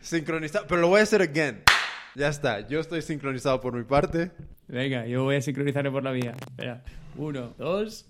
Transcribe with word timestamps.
Sincronizado. 0.00 0.66
Pero 0.68 0.80
lo 0.80 0.88
voy 0.88 1.00
a 1.00 1.02
hacer 1.02 1.22
again. 1.22 1.62
Ya 2.14 2.28
está. 2.28 2.66
Yo 2.68 2.80
estoy 2.80 3.02
sincronizado 3.02 3.60
por 3.60 3.74
mi 3.74 3.84
parte. 3.84 4.30
Venga, 4.68 5.06
yo 5.06 5.24
voy 5.24 5.36
a 5.36 5.40
sincronizarme 5.42 5.90
por 5.90 6.02
la 6.02 6.12
mía. 6.12 6.34
Espera. 6.50 6.82
Uno, 7.16 7.54
dos. 7.58 8.06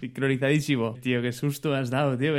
Sincronizadísimo. 0.00 0.96
Tío, 1.02 1.20
qué 1.22 1.32
susto 1.32 1.70
me 1.70 1.78
has 1.78 1.90
dado, 1.90 2.16
tío. 2.16 2.32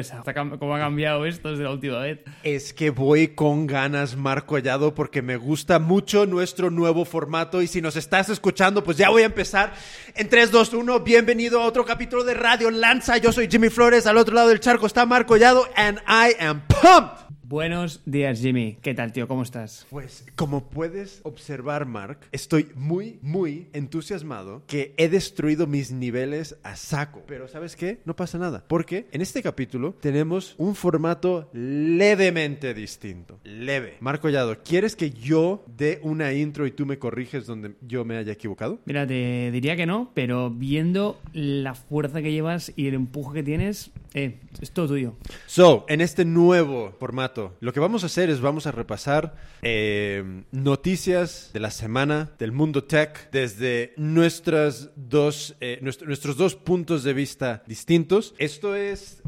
¿Cómo 0.59 0.75
ha 0.75 0.79
cambiado 0.79 1.25
esto 1.25 1.49
desde 1.49 1.65
la 1.65 1.71
última 1.71 1.99
vez? 1.99 2.19
Es 2.43 2.73
que 2.73 2.89
voy 2.89 3.29
con 3.29 3.67
ganas, 3.67 4.15
Marco 4.15 4.55
Hallado, 4.55 4.95
porque 4.95 5.21
me 5.21 5.35
gusta 5.35 5.77
mucho 5.77 6.25
nuestro 6.25 6.69
nuevo 6.69 7.03
formato. 7.03 7.61
Y 7.61 7.67
si 7.67 7.81
nos 7.81 7.97
estás 7.97 8.29
escuchando, 8.29 8.81
pues 8.83 8.95
ya 8.95 9.09
voy 9.09 9.23
a 9.23 9.25
empezar. 9.25 9.73
En 10.15 10.29
3, 10.29 10.51
2, 10.51 10.73
1, 10.73 10.99
bienvenido 11.01 11.61
a 11.61 11.65
otro 11.65 11.83
capítulo 11.83 12.23
de 12.23 12.33
Radio 12.33 12.71
Lanza. 12.71 13.17
Yo 13.17 13.33
soy 13.33 13.49
Jimmy 13.49 13.69
Flores. 13.69 14.07
Al 14.07 14.17
otro 14.17 14.35
lado 14.35 14.47
del 14.47 14.61
charco 14.61 14.85
está 14.85 15.05
Marco 15.05 15.33
Hallado. 15.33 15.67
And 15.75 15.99
I 16.07 16.35
am 16.39 16.61
pumped. 16.67 17.29
Buenos 17.49 18.03
días, 18.05 18.41
Jimmy. 18.41 18.77
¿Qué 18.79 18.93
tal, 18.93 19.11
tío? 19.11 19.27
¿Cómo 19.27 19.41
estás? 19.41 19.87
Pues, 19.89 20.23
como 20.35 20.69
puedes 20.69 21.19
observar, 21.23 21.87
Mark, 21.87 22.19
estoy 22.31 22.67
muy, 22.75 23.17
muy 23.23 23.69
entusiasmado 23.73 24.61
que 24.67 24.93
he 24.97 25.09
destruido 25.09 25.65
mis 25.65 25.91
niveles 25.91 26.57
a 26.61 26.75
saco. 26.75 27.23
Pero, 27.25 27.47
¿sabes 27.47 27.75
qué? 27.75 28.01
No 28.05 28.15
pasa 28.15 28.37
nada. 28.37 28.63
Porque 28.67 29.07
en 29.11 29.21
este 29.21 29.41
capítulo 29.41 29.95
tenemos 29.99 30.53
un 30.59 30.75
formato 30.75 31.49
levemente 31.51 32.75
distinto. 32.75 33.39
Leve. 33.43 33.97
Marco 33.99 34.21
Collado, 34.21 34.55
¿quieres 34.63 34.95
que 34.95 35.09
yo 35.09 35.65
dé 35.75 35.99
una 36.03 36.31
intro 36.33 36.67
y 36.67 36.71
tú 36.71 36.85
me 36.85 36.99
corriges 36.99 37.47
donde 37.47 37.73
yo 37.81 38.05
me 38.05 38.17
haya 38.17 38.33
equivocado? 38.33 38.77
Mira, 38.85 39.07
te 39.07 39.49
diría 39.51 39.75
que 39.75 39.87
no, 39.87 40.11
pero 40.13 40.51
viendo 40.51 41.19
la 41.33 41.73
fuerza 41.73 42.21
que 42.21 42.31
llevas 42.31 42.71
y 42.75 42.89
el 42.89 42.93
empuje 42.93 43.39
que 43.39 43.43
tienes, 43.43 43.89
eh, 44.13 44.39
es 44.59 44.71
todo 44.71 44.87
tuyo. 44.87 45.15
So, 45.45 45.85
en 45.87 46.01
este 46.01 46.25
nuevo 46.25 46.95
formato, 46.99 47.55
lo 47.59 47.73
que 47.73 47.79
vamos 47.79 48.03
a 48.03 48.07
hacer 48.07 48.29
es 48.29 48.41
vamos 48.41 48.65
a 48.65 48.71
repasar 48.71 49.35
eh, 49.61 50.43
noticias 50.51 51.51
de 51.53 51.59
la 51.59 51.69
semana 51.69 52.31
del 52.39 52.51
mundo 52.51 52.83
tech 52.85 53.29
desde 53.31 53.93
nuestras 53.97 54.89
dos, 54.95 55.55
eh, 55.61 55.79
nuestros 55.81 56.37
dos 56.37 56.55
puntos 56.55 57.03
de 57.03 57.13
vista 57.13 57.63
distintos. 57.67 58.33
Esto 58.39 58.75
es, 58.75 59.21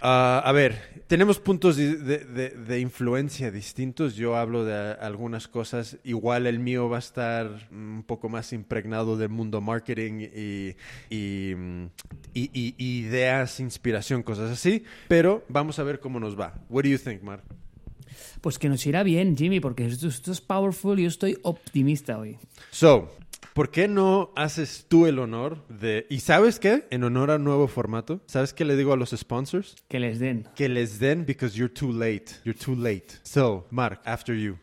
a 0.00 0.52
ver, 0.54 1.02
tenemos 1.08 1.40
puntos 1.40 1.76
de, 1.76 2.78
influencia 2.80 3.50
distintos. 3.50 4.14
Yo 4.14 4.36
hablo 4.36 4.64
de 4.64 4.92
algunas 5.00 5.48
cosas. 5.48 5.98
Igual 6.04 6.46
el 6.46 6.60
mío 6.60 6.88
va 6.88 6.96
a 6.96 7.00
estar 7.00 7.68
un 7.72 8.04
poco 8.06 8.28
más 8.28 8.52
impregnado 8.52 9.16
del 9.16 9.28
mundo 9.28 9.60
marketing 9.60 10.28
y, 10.32 10.76
y, 11.10 11.56
y 12.32 12.74
ideas, 12.78 13.39
inspiración, 13.60 14.22
cosas 14.22 14.50
así. 14.50 14.84
Pero 15.08 15.44
vamos 15.48 15.78
a 15.78 15.82
ver 15.82 16.00
cómo 16.00 16.20
nos 16.20 16.38
va. 16.38 16.54
What 16.68 16.84
do 16.84 16.90
you 16.90 16.98
think, 16.98 17.22
Mark? 17.22 17.42
Pues 18.40 18.58
que 18.58 18.68
nos 18.68 18.86
irá 18.86 19.02
bien, 19.02 19.36
Jimmy, 19.36 19.60
porque 19.60 19.86
esto, 19.86 20.08
es 20.08 20.40
powerful 20.40 20.98
y 20.98 21.02
yo 21.02 21.08
estoy 21.08 21.38
optimista 21.42 22.18
hoy. 22.18 22.38
So, 22.70 23.10
¿por 23.54 23.70
qué 23.70 23.88
no 23.88 24.32
haces 24.34 24.86
tú 24.88 25.06
el 25.06 25.18
honor 25.18 25.66
de... 25.68 26.06
¿Y 26.08 26.20
sabes 26.20 26.58
qué? 26.58 26.86
En 26.90 27.04
honor 27.04 27.30
al 27.30 27.44
nuevo 27.44 27.68
formato, 27.68 28.20
¿sabes 28.26 28.52
qué 28.52 28.64
le 28.64 28.76
digo 28.76 28.92
a 28.92 28.96
los 28.96 29.10
sponsors? 29.10 29.76
Que 29.88 30.00
les 30.00 30.18
den. 30.18 30.46
Que 30.54 30.68
les 30.68 30.98
den 30.98 31.26
because 31.26 31.56
you're 31.56 31.72
too 31.72 31.92
late. 31.92 32.26
You're 32.44 32.58
too 32.58 32.74
late. 32.74 33.18
So, 33.22 33.66
Mark, 33.70 34.00
after 34.04 34.34
you. 34.34 34.58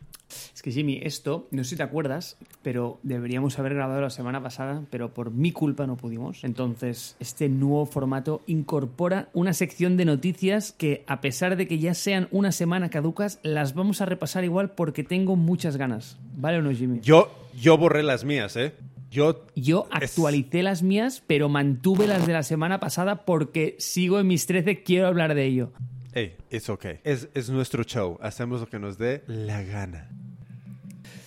Es 0.53 0.61
que 0.61 0.71
Jimmy, 0.71 0.99
esto, 1.03 1.47
no 1.51 1.63
sé 1.63 1.71
si 1.71 1.75
te 1.77 1.83
acuerdas, 1.83 2.37
pero 2.61 2.99
deberíamos 3.03 3.57
haber 3.59 3.73
grabado 3.75 4.01
la 4.01 4.09
semana 4.09 4.41
pasada, 4.41 4.83
pero 4.89 5.13
por 5.13 5.31
mi 5.31 5.51
culpa 5.51 5.87
no 5.87 5.97
pudimos. 5.97 6.43
Entonces, 6.43 7.15
este 7.19 7.49
nuevo 7.49 7.85
formato 7.85 8.41
incorpora 8.47 9.29
una 9.33 9.53
sección 9.53 9.97
de 9.97 10.05
noticias 10.05 10.71
que, 10.71 11.03
a 11.07 11.21
pesar 11.21 11.55
de 11.55 11.67
que 11.67 11.79
ya 11.79 11.93
sean 11.93 12.27
una 12.31 12.51
semana 12.51 12.89
caducas, 12.89 13.39
las 13.43 13.73
vamos 13.73 14.01
a 14.01 14.05
repasar 14.05 14.43
igual 14.43 14.71
porque 14.71 15.03
tengo 15.03 15.35
muchas 15.35 15.77
ganas. 15.77 16.17
¿Vale 16.35 16.59
o 16.59 16.61
no, 16.61 16.71
Jimmy? 16.71 16.99
Yo, 17.01 17.31
yo 17.59 17.77
borré 17.77 18.03
las 18.03 18.23
mías, 18.23 18.55
¿eh? 18.55 18.73
Yo, 19.09 19.45
Yo 19.55 19.87
actualicé 19.89 20.63
las 20.63 20.83
mías, 20.83 21.23
pero 21.25 21.47
mantuve 21.47 22.07
las 22.07 22.27
de 22.27 22.33
la 22.33 22.43
semana 22.43 22.79
pasada 22.79 23.25
porque 23.25 23.75
sigo 23.79 24.19
en 24.19 24.27
mis 24.27 24.45
13, 24.45 24.83
quiero 24.83 25.07
hablar 25.07 25.33
de 25.33 25.45
ello. 25.45 25.71
Hey, 26.17 26.35
it's 26.49 26.67
okay. 26.67 26.99
Es, 27.03 27.27
es 27.35 27.47
nuestro 27.47 27.83
show. 27.83 28.17
Hacemos 28.23 28.59
lo 28.59 28.67
que 28.67 28.79
nos 28.79 28.97
dé 28.97 29.21
la 29.27 29.61
gana. 29.61 30.09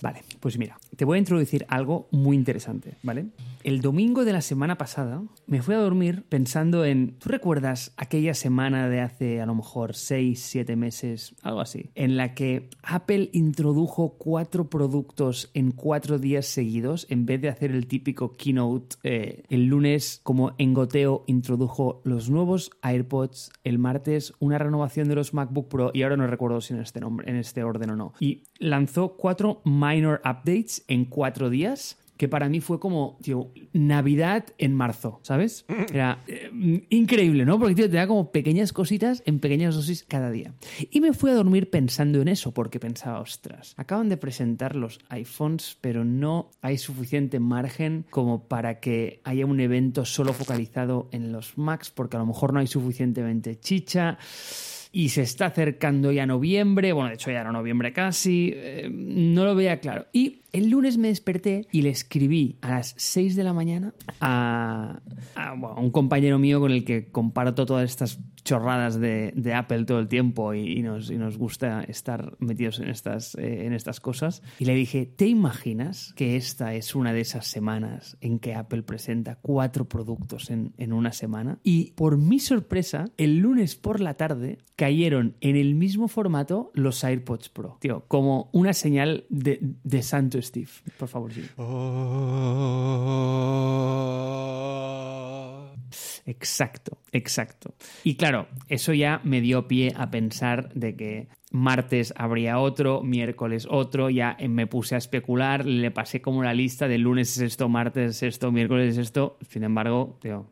Vale, 0.01 0.21
pues 0.41 0.57
mira, 0.57 0.77
te 0.95 1.05
voy 1.05 1.17
a 1.17 1.19
introducir 1.19 1.65
algo 1.69 2.07
muy 2.11 2.35
interesante, 2.35 2.97
¿vale? 3.03 3.27
El 3.63 3.81
domingo 3.81 4.25
de 4.25 4.33
la 4.33 4.41
semana 4.41 4.77
pasada 4.77 5.21
me 5.45 5.61
fui 5.61 5.75
a 5.75 5.79
dormir 5.79 6.25
pensando 6.29 6.83
en, 6.83 7.17
¿tú 7.19 7.29
recuerdas 7.29 7.93
aquella 7.97 8.33
semana 8.33 8.89
de 8.89 9.01
hace 9.01 9.41
a 9.41 9.45
lo 9.45 9.55
mejor 9.55 9.95
6, 9.95 10.39
7 10.39 10.75
meses, 10.75 11.35
algo 11.43 11.61
así, 11.61 11.91
en 11.95 12.17
la 12.17 12.33
que 12.33 12.69
Apple 12.83 13.29
introdujo 13.33 14.17
cuatro 14.17 14.69
productos 14.69 15.51
en 15.53 15.71
cuatro 15.71 16.17
días 16.17 16.45
seguidos 16.45 17.05
en 17.09 17.25
vez 17.25 17.41
de 17.41 17.49
hacer 17.49 17.71
el 17.71 17.87
típico 17.87 18.33
keynote 18.33 18.97
eh, 19.03 19.43
el 19.49 19.65
lunes 19.65 20.21
como 20.23 20.53
en 20.57 20.73
goteo 20.73 21.23
introdujo 21.27 22.01
los 22.03 22.29
nuevos 22.29 22.71
AirPods, 22.81 23.51
el 23.63 23.79
martes 23.79 24.33
una 24.39 24.57
renovación 24.57 25.07
de 25.07 25.15
los 25.15 25.33
MacBook 25.33 25.67
Pro 25.67 25.91
y 25.93 26.03
ahora 26.03 26.17
no 26.17 26.27
recuerdo 26.27 26.61
si 26.61 26.73
en 26.73 26.81
este 26.81 26.99
nombre, 26.99 27.29
en 27.29 27.35
este 27.35 27.63
orden 27.63 27.91
o 27.91 27.95
no. 27.95 28.13
Y 28.19 28.43
lanzó 28.57 29.15
cuatro 29.17 29.61
minor 29.65 30.21
updates 30.25 30.80
en 30.87 31.05
cuatro 31.05 31.49
días 31.49 31.97
que 32.21 32.29
para 32.29 32.49
mí 32.49 32.61
fue 32.61 32.79
como, 32.79 33.17
tío, 33.23 33.49
Navidad 33.73 34.45
en 34.59 34.75
marzo, 34.75 35.19
¿sabes? 35.23 35.65
Era 35.91 36.19
eh, 36.27 36.51
increíble, 36.91 37.45
¿no? 37.45 37.57
Porque, 37.57 37.73
tío, 37.73 37.89
te 37.89 37.95
da 37.95 38.05
como 38.05 38.31
pequeñas 38.31 38.73
cositas 38.73 39.23
en 39.25 39.39
pequeñas 39.39 39.73
dosis 39.73 40.05
cada 40.07 40.29
día. 40.29 40.53
Y 40.91 41.01
me 41.01 41.13
fui 41.13 41.31
a 41.31 41.33
dormir 41.33 41.71
pensando 41.71 42.21
en 42.21 42.27
eso, 42.27 42.53
porque 42.53 42.79
pensaba, 42.79 43.21
ostras, 43.21 43.73
acaban 43.75 44.07
de 44.07 44.17
presentar 44.17 44.75
los 44.75 44.99
iPhones, 45.09 45.79
pero 45.81 46.05
no 46.05 46.51
hay 46.61 46.77
suficiente 46.77 47.39
margen 47.39 48.05
como 48.11 48.47
para 48.47 48.79
que 48.79 49.19
haya 49.23 49.47
un 49.47 49.59
evento 49.59 50.05
solo 50.05 50.33
focalizado 50.33 51.09
en 51.11 51.31
los 51.31 51.57
Macs, 51.57 51.89
porque 51.89 52.17
a 52.17 52.19
lo 52.19 52.27
mejor 52.27 52.53
no 52.53 52.59
hay 52.59 52.67
suficientemente 52.67 53.59
chicha 53.59 54.19
y 54.91 55.09
se 55.09 55.21
está 55.21 55.47
acercando 55.47 56.11
ya 56.11 56.25
noviembre, 56.25 56.91
bueno, 56.91 57.09
de 57.09 57.15
hecho 57.15 57.31
ya 57.31 57.41
era 57.41 57.51
noviembre 57.51 57.93
casi, 57.93 58.51
eh, 58.53 58.89
no 58.91 59.45
lo 59.45 59.55
veía 59.55 59.79
claro. 59.79 60.07
Y 60.11 60.41
el 60.53 60.69
lunes 60.69 60.97
me 60.97 61.07
desperté 61.07 61.67
y 61.71 61.81
le 61.81 61.89
escribí 61.89 62.57
a 62.61 62.71
las 62.71 62.93
6 62.97 63.35
de 63.35 63.43
la 63.43 63.53
mañana 63.53 63.93
a, 64.19 65.01
un 65.77 65.91
compañero 65.91 66.39
mío 66.39 66.59
con 66.59 66.71
el 66.71 66.83
que 66.83 67.09
comparto 67.09 67.65
todas 67.65 67.89
estas 67.89 68.19
chorradas 68.43 68.99
de, 68.99 69.53
Apple 69.53 69.85
todo 69.85 69.99
el 69.99 70.07
tiempo 70.07 70.53
y, 70.53 70.81
nos, 70.81 71.11
nos, 71.11 71.37
gusta 71.37 71.83
estar 71.83 72.35
metidos 72.39 72.79
en 72.79 72.89
estas, 72.89 73.35
eh, 73.35 73.65
en 73.65 73.73
estas 73.73 73.99
cosas. 73.99 74.41
Y 74.59 74.65
le 74.65 74.73
dije, 74.73 75.05
¿te 75.05 75.27
imaginas 75.27 76.13
que 76.15 76.35
esta 76.35 76.73
es 76.73 76.95
una 76.95 77.13
de 77.13 77.21
esas 77.21 77.45
semanas 77.47 78.17
en 78.21 78.39
que 78.39 78.55
Apple 78.55 78.83
presenta 78.83 79.37
cuatro 79.41 79.87
productos 79.87 80.49
en, 80.49 80.73
en 80.77 80.93
una 80.93 81.11
semana? 81.11 81.59
Y 81.63 81.91
por 81.91 82.17
mi 82.17 82.39
sorpresa, 82.39 83.05
el 83.17 83.37
lunes 83.37 83.75
por 83.75 83.99
la 83.99 84.15
tarde 84.15 84.59
cayeron 84.75 85.35
en 85.41 85.55
el 85.55 85.75
mismo 85.75 86.07
formato 86.07 86.71
los 86.73 87.03
AirPods 87.03 87.49
Pro. 87.49 87.77
Tío, 87.79 88.05
como 88.07 88.49
una 88.51 88.73
señal 88.73 89.25
de, 89.29 89.59
de 89.83 90.01
santo 90.01 90.39
Steve. 90.41 90.69
Por 90.97 91.07
favor, 91.07 91.33
sí. 91.33 91.47
Oh. 91.57 92.21
Exacto, 96.25 96.99
exacto. 97.11 97.73
Y 98.03 98.15
claro, 98.15 98.47
eso 98.67 98.93
ya 98.93 99.21
me 99.23 99.41
dio 99.41 99.67
pie 99.67 99.93
a 99.95 100.09
pensar 100.11 100.73
de 100.73 100.95
que 100.95 101.27
martes 101.51 102.13
habría 102.17 102.59
otro, 102.59 103.03
miércoles 103.03 103.67
otro, 103.69 104.09
ya 104.09 104.37
me 104.47 104.67
puse 104.67 104.95
a 104.95 104.97
especular, 104.97 105.65
le 105.65 105.91
pasé 105.91 106.21
como 106.21 106.43
la 106.43 106.53
lista 106.53 106.87
de 106.87 106.97
lunes 106.97 107.37
es 107.37 107.43
esto, 107.43 107.69
martes 107.69 108.15
es 108.15 108.23
esto, 108.23 108.51
miércoles 108.51 108.93
es 108.93 108.97
esto, 108.97 109.37
sin 109.49 109.63
embargo, 109.63 110.17
tío, 110.21 110.45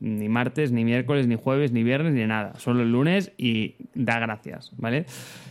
ni 0.00 0.28
martes, 0.28 0.72
ni 0.72 0.84
miércoles, 0.84 1.26
ni 1.26 1.36
jueves, 1.36 1.72
ni 1.72 1.82
viernes, 1.82 2.14
ni 2.14 2.26
nada, 2.26 2.54
solo 2.58 2.82
el 2.82 2.90
lunes 2.90 3.32
y 3.36 3.76
da 3.94 4.18
gracias, 4.18 4.72
¿vale? 4.76 5.04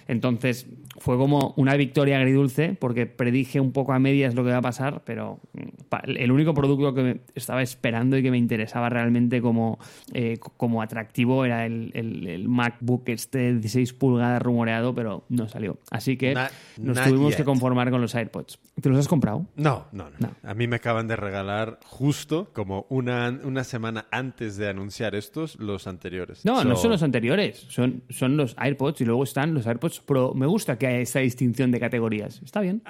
Entonces 0.08 0.68
fue 0.98 1.18
como 1.18 1.54
una 1.58 1.76
victoria 1.76 2.18
agridulce 2.18 2.76
porque 2.80 3.06
predije 3.06 3.60
un 3.60 3.72
poco 3.72 3.94
a 3.94 4.00
medias 4.00 4.36
lo 4.36 4.44
que 4.44 4.50
iba 4.50 4.58
a 4.58 4.62
pasar, 4.62 5.02
pero 5.06 5.40
mm, 5.54 5.96
el 6.18 6.32
único 6.32 6.54
producto 6.54 6.94
que 6.94 7.22
estaba 7.36 7.62
esperando 7.62 8.18
y 8.18 8.24
que 8.24 8.32
me 8.32 8.38
interesaba 8.38 8.90
realmente 8.90 9.42
como, 9.42 9.80
eh, 10.14 10.38
como 10.58 10.82
atractivo 10.82 11.46
era 11.46 11.66
el, 11.66 11.92
el, 11.94 12.48
MacBook 12.48 13.10
este 13.10 13.38
de 13.40 13.54
16 13.54 13.94
pulgadas 13.94 14.42
rumoreado 14.42 14.95
pero 14.96 15.26
no 15.30 15.48
salió. 15.48 15.78
Así 15.92 16.18
que 16.18 16.34
nos 16.78 17.02
tuvimos 17.02 17.36
que 17.36 17.44
conformar 17.44 17.92
con 17.92 18.02
los 18.02 18.16
AirPods. 18.16 18.60
¿Te 18.82 18.90
los 18.90 18.98
has 18.98 19.08
comprado? 19.08 19.46
No, 19.56 19.86
no, 19.92 20.10
no, 20.20 20.32
A 20.44 20.54
mí 20.54 20.68
me 20.68 20.78
acaban 20.78 21.08
de 21.08 21.16
regalar 21.16 21.80
justo 21.86 22.50
como 22.54 22.86
una, 22.90 23.40
una 23.44 23.64
semana 23.64 24.08
antes 24.12 24.58
de 24.58 24.70
anunciar 24.70 25.16
estos, 25.16 25.58
los 25.60 25.88
anteriores. 25.88 26.46
No, 26.46 26.64
no 26.64 26.76
son 26.76 26.92
los 26.92 27.04
anteriores, 27.04 27.66
son, 27.70 28.04
son 28.10 28.38
los 28.38 28.56
AirPods 28.58 29.02
y 29.02 29.06
luego 29.06 29.24
están 29.24 29.54
los 29.54 29.68
AirPods 29.68 30.00
Pro. 30.00 30.34
Me 30.34 30.46
gusta 30.46 30.78
que 30.78 30.88
haya 30.88 31.00
esta 31.00 31.20
distinción 31.20 31.72
de 31.72 31.80
categorías. 31.80 32.42
Está 32.44 32.62
bien. 32.62 32.82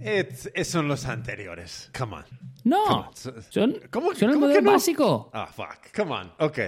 It's- 0.00 0.50
es- 0.54 0.68
son 0.68 0.88
los 0.88 1.06
anteriores. 1.06 1.90
Come 1.96 2.16
on. 2.16 2.24
No, 2.64 3.10
So- 3.14 3.32
son, 3.50 3.76
¿Cómo- 3.90 4.14
son 4.14 4.30
el 4.30 4.34
cómo 4.34 4.46
que 4.46 4.52
modelo 4.54 4.60
no? 4.62 4.72
básico. 4.72 5.30
Ah, 5.32 5.46
fuck. 5.46 5.94
Come 5.96 6.12
on. 6.12 6.32
Ok. 6.38 6.58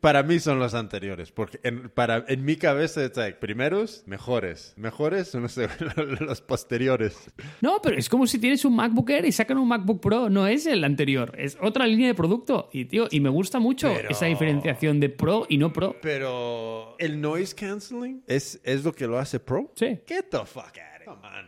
Para 0.00 0.22
mí 0.22 0.38
son 0.40 0.58
los 0.58 0.74
anteriores. 0.74 1.32
Porque 1.32 1.58
en, 1.62 1.88
para, 1.90 2.24
en 2.28 2.44
mi 2.44 2.56
cabeza 2.56 3.02
es 3.04 3.16
like, 3.16 3.38
primeros, 3.38 4.02
mejores. 4.06 4.74
Mejores 4.76 5.28
son 5.28 5.42
los, 5.42 5.56
los 6.20 6.40
posteriores. 6.42 7.16
No, 7.60 7.80
pero 7.82 7.96
es 7.96 8.08
como 8.08 8.26
si 8.26 8.38
tienes 8.38 8.64
un 8.64 8.76
MacBook 8.76 9.08
Air 9.10 9.24
y 9.24 9.32
sacan 9.32 9.58
un 9.58 9.68
MacBook 9.68 10.00
Pro. 10.02 10.28
No 10.28 10.46
es 10.46 10.66
el 10.66 10.84
anterior, 10.84 11.34
es 11.38 11.56
otra 11.62 11.86
línea 11.86 12.08
de 12.08 12.14
producto. 12.14 12.68
Y, 12.72 12.84
tío, 12.86 13.06
y 13.10 13.20
me 13.20 13.30
gusta 13.30 13.58
mucho 13.58 13.92
Pero- 13.94 14.10
esa 14.10 14.26
diferenciación 14.26 15.00
de 15.00 15.08
Pro 15.08 15.46
y 15.48 15.56
no 15.56 15.72
Pro. 15.72 15.96
Pero 16.02 16.94
el 16.98 17.20
noise 17.20 17.54
canceling 17.54 18.22
es, 18.26 18.60
es 18.64 18.84
lo 18.84 18.92
que 18.92 19.06
lo 19.06 19.18
hace 19.18 19.40
Pro. 19.40 19.72
Sí. 19.76 20.00
Get 20.06 20.26
the 20.30 20.44
fuck 20.44 20.66
out 20.76 20.87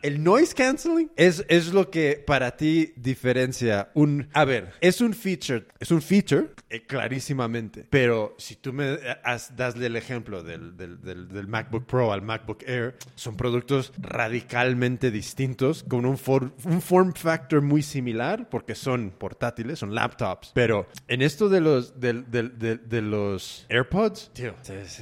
El 0.03 0.23
noise 0.23 0.55
canceling 0.55 1.11
es, 1.17 1.45
es 1.49 1.73
lo 1.73 1.91
que 1.91 2.23
para 2.27 2.57
ti 2.57 2.93
diferencia 2.97 3.91
un... 3.95 4.29
A 4.33 4.45
ver, 4.45 4.73
es 4.81 5.01
un 5.01 5.15
feature, 5.15 5.67
es 5.79 5.91
un 5.91 6.01
feature 6.01 6.49
eh, 6.71 6.83
clarísimamente, 6.87 7.85
pero 7.91 8.35
si 8.39 8.57
tú 8.57 8.73
me 8.73 8.97
has- 9.25 9.57
dasle 9.57 9.87
el 9.87 9.97
ejemplo 9.97 10.43
del, 10.43 10.77
del- 10.77 11.01
del- 11.03 11.29
del 11.29 11.47
MacBook 11.49 11.85
Pro 11.87 12.13
al 12.13 12.23
MacBook 12.23 12.63
Air, 12.67 12.97
son 13.17 13.37
productos 13.37 13.93
radicalmente 13.99 15.11
distintos, 15.11 15.83
con 15.83 16.07
un, 16.07 16.17
for- 16.17 16.53
un 16.65 16.81
form 16.81 17.13
factor 17.13 17.61
muy 17.63 17.83
similar, 17.83 18.49
porque 18.49 18.75
son 18.75 19.11
portátiles, 19.11 19.79
son 19.81 19.95
laptops, 19.95 20.53
pero 20.55 20.87
en 21.09 21.23
esto 21.23 21.49
de 21.49 21.61
los, 21.61 21.99
del- 22.01 22.31
del- 22.31 22.59
del- 22.59 22.89
de 22.89 23.03
los 23.03 23.67
AirPods, 23.69 24.31
tío, 24.33 24.55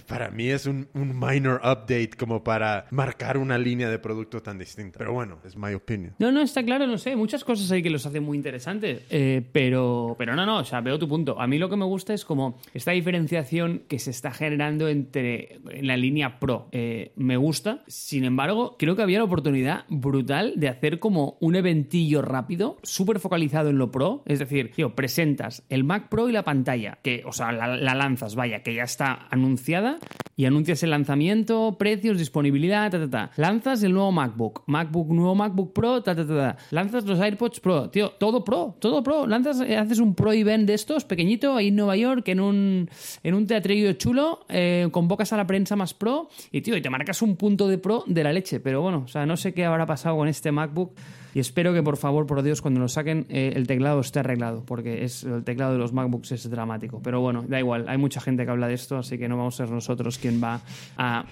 para 0.06 0.30
mí 0.30 0.48
es 0.48 0.66
un, 0.66 0.88
un 0.94 1.18
minor 1.18 1.60
update 1.62 2.10
como 2.18 2.42
para 2.42 2.86
marcar 2.90 3.36
una 3.38 3.58
línea 3.58 3.90
de 3.90 3.98
producto 3.98 4.40
tan 4.42 4.58
distinta. 4.58 4.98
Pero 4.98 5.12
bueno, 5.12 5.38
es 5.44 5.56
my 5.56 5.74
opinion. 5.74 6.14
No, 6.18 6.32
no, 6.32 6.40
está 6.40 6.62
claro, 6.64 6.86
no 6.86 6.96
sé, 6.98 7.14
muchas 7.16 7.44
cosas 7.44 7.70
ahí 7.70 7.82
que 7.82 7.90
los 7.90 8.06
hacen 8.06 8.22
muy 8.22 8.36
interesantes, 8.36 9.02
eh, 9.10 9.42
pero, 9.52 10.14
pero 10.18 10.34
no, 10.34 10.46
no, 10.46 10.58
o 10.60 10.64
sea, 10.64 10.80
veo 10.80 10.98
tu 10.98 11.08
punto. 11.08 11.40
A 11.40 11.46
mí 11.46 11.57
lo 11.58 11.68
que 11.68 11.76
me 11.76 11.84
gusta 11.84 12.14
es 12.14 12.24
como 12.24 12.58
esta 12.74 12.92
diferenciación 12.92 13.82
que 13.88 13.98
se 13.98 14.10
está 14.10 14.30
generando 14.30 14.88
entre 14.88 15.60
en 15.70 15.86
la 15.86 15.96
línea 15.96 16.38
Pro. 16.38 16.68
Eh, 16.72 17.12
me 17.16 17.36
gusta, 17.36 17.82
sin 17.86 18.24
embargo, 18.24 18.76
creo 18.78 18.96
que 18.96 19.02
había 19.02 19.18
la 19.18 19.24
oportunidad 19.24 19.84
brutal 19.88 20.54
de 20.56 20.68
hacer 20.68 20.98
como 20.98 21.36
un 21.40 21.56
eventillo 21.56 22.22
rápido, 22.22 22.78
súper 22.82 23.18
focalizado 23.20 23.70
en 23.70 23.78
lo 23.78 23.90
Pro, 23.90 24.22
es 24.26 24.38
decir, 24.38 24.72
tío, 24.72 24.94
presentas 24.94 25.64
el 25.68 25.84
Mac 25.84 26.08
Pro 26.08 26.28
y 26.28 26.32
la 26.32 26.44
pantalla, 26.44 26.98
que, 27.02 27.22
o 27.26 27.32
sea, 27.32 27.52
la, 27.52 27.76
la 27.76 27.94
lanzas, 27.94 28.34
vaya, 28.34 28.62
que 28.62 28.74
ya 28.74 28.84
está 28.84 29.26
anunciada 29.30 29.98
y 30.38 30.44
anuncias 30.44 30.84
el 30.84 30.90
lanzamiento, 30.90 31.76
precios, 31.78 32.16
disponibilidad, 32.16 32.90
ta, 32.92 33.00
ta, 33.00 33.10
ta. 33.10 33.30
Lanzas 33.36 33.82
el 33.82 33.92
nuevo 33.92 34.12
MacBook, 34.12 34.62
MacBook, 34.66 35.08
nuevo 35.08 35.34
MacBook 35.34 35.72
Pro, 35.72 36.00
ta, 36.02 36.14
ta, 36.14 36.24
ta. 36.24 36.56
Lanzas 36.70 37.04
los 37.06 37.18
AirPods 37.18 37.58
Pro, 37.58 37.90
tío, 37.90 38.10
todo 38.10 38.44
Pro, 38.44 38.76
todo 38.78 39.02
Pro. 39.02 39.26
Lanzas, 39.26 39.60
haces 39.60 39.98
un 39.98 40.14
Pro 40.14 40.32
event 40.32 40.66
de 40.66 40.74
estos, 40.74 41.04
pequeñito, 41.04 41.47
ahí 41.56 41.68
en 41.68 41.76
Nueva 41.76 41.96
York, 41.96 42.28
en 42.28 42.40
un, 42.40 42.90
en 43.22 43.34
un 43.34 43.46
teatrillo 43.46 43.92
chulo, 43.94 44.46
eh, 44.48 44.88
convocas 44.90 45.32
a 45.32 45.36
la 45.36 45.46
prensa 45.46 45.76
más 45.76 45.94
Pro 45.94 46.28
y, 46.50 46.60
tío, 46.60 46.76
y 46.76 46.82
te 46.82 46.90
marcas 46.90 47.22
un 47.22 47.36
punto 47.36 47.68
de 47.68 47.78
Pro 47.78 48.04
de 48.06 48.24
la 48.24 48.32
leche. 48.32 48.60
Pero 48.60 48.82
bueno, 48.82 49.02
o 49.04 49.08
sea, 49.08 49.26
no 49.26 49.36
sé 49.36 49.54
qué 49.54 49.64
habrá 49.64 49.86
pasado 49.86 50.16
con 50.16 50.28
este 50.28 50.52
MacBook. 50.52 50.92
Y 51.34 51.40
espero 51.40 51.72
que, 51.72 51.82
por 51.82 51.96
favor, 51.96 52.26
por 52.26 52.42
Dios, 52.42 52.62
cuando 52.62 52.80
lo 52.80 52.88
saquen, 52.88 53.26
eh, 53.28 53.52
el 53.54 53.66
teclado 53.66 54.00
esté 54.00 54.20
arreglado, 54.20 54.64
porque 54.64 55.04
es, 55.04 55.24
el 55.24 55.44
teclado 55.44 55.72
de 55.72 55.78
los 55.78 55.92
MacBooks 55.92 56.32
es 56.32 56.50
dramático. 56.50 57.00
Pero 57.02 57.20
bueno, 57.20 57.44
da 57.46 57.58
igual, 57.58 57.86
hay 57.88 57.98
mucha 57.98 58.20
gente 58.20 58.44
que 58.44 58.50
habla 58.50 58.68
de 58.68 58.74
esto, 58.74 58.96
así 58.96 59.18
que 59.18 59.28
no 59.28 59.36
vamos 59.36 59.54
a 59.60 59.66
ser 59.66 59.74
nosotros 59.74 60.18
quien 60.18 60.42
va 60.42 60.60
a 60.96 61.24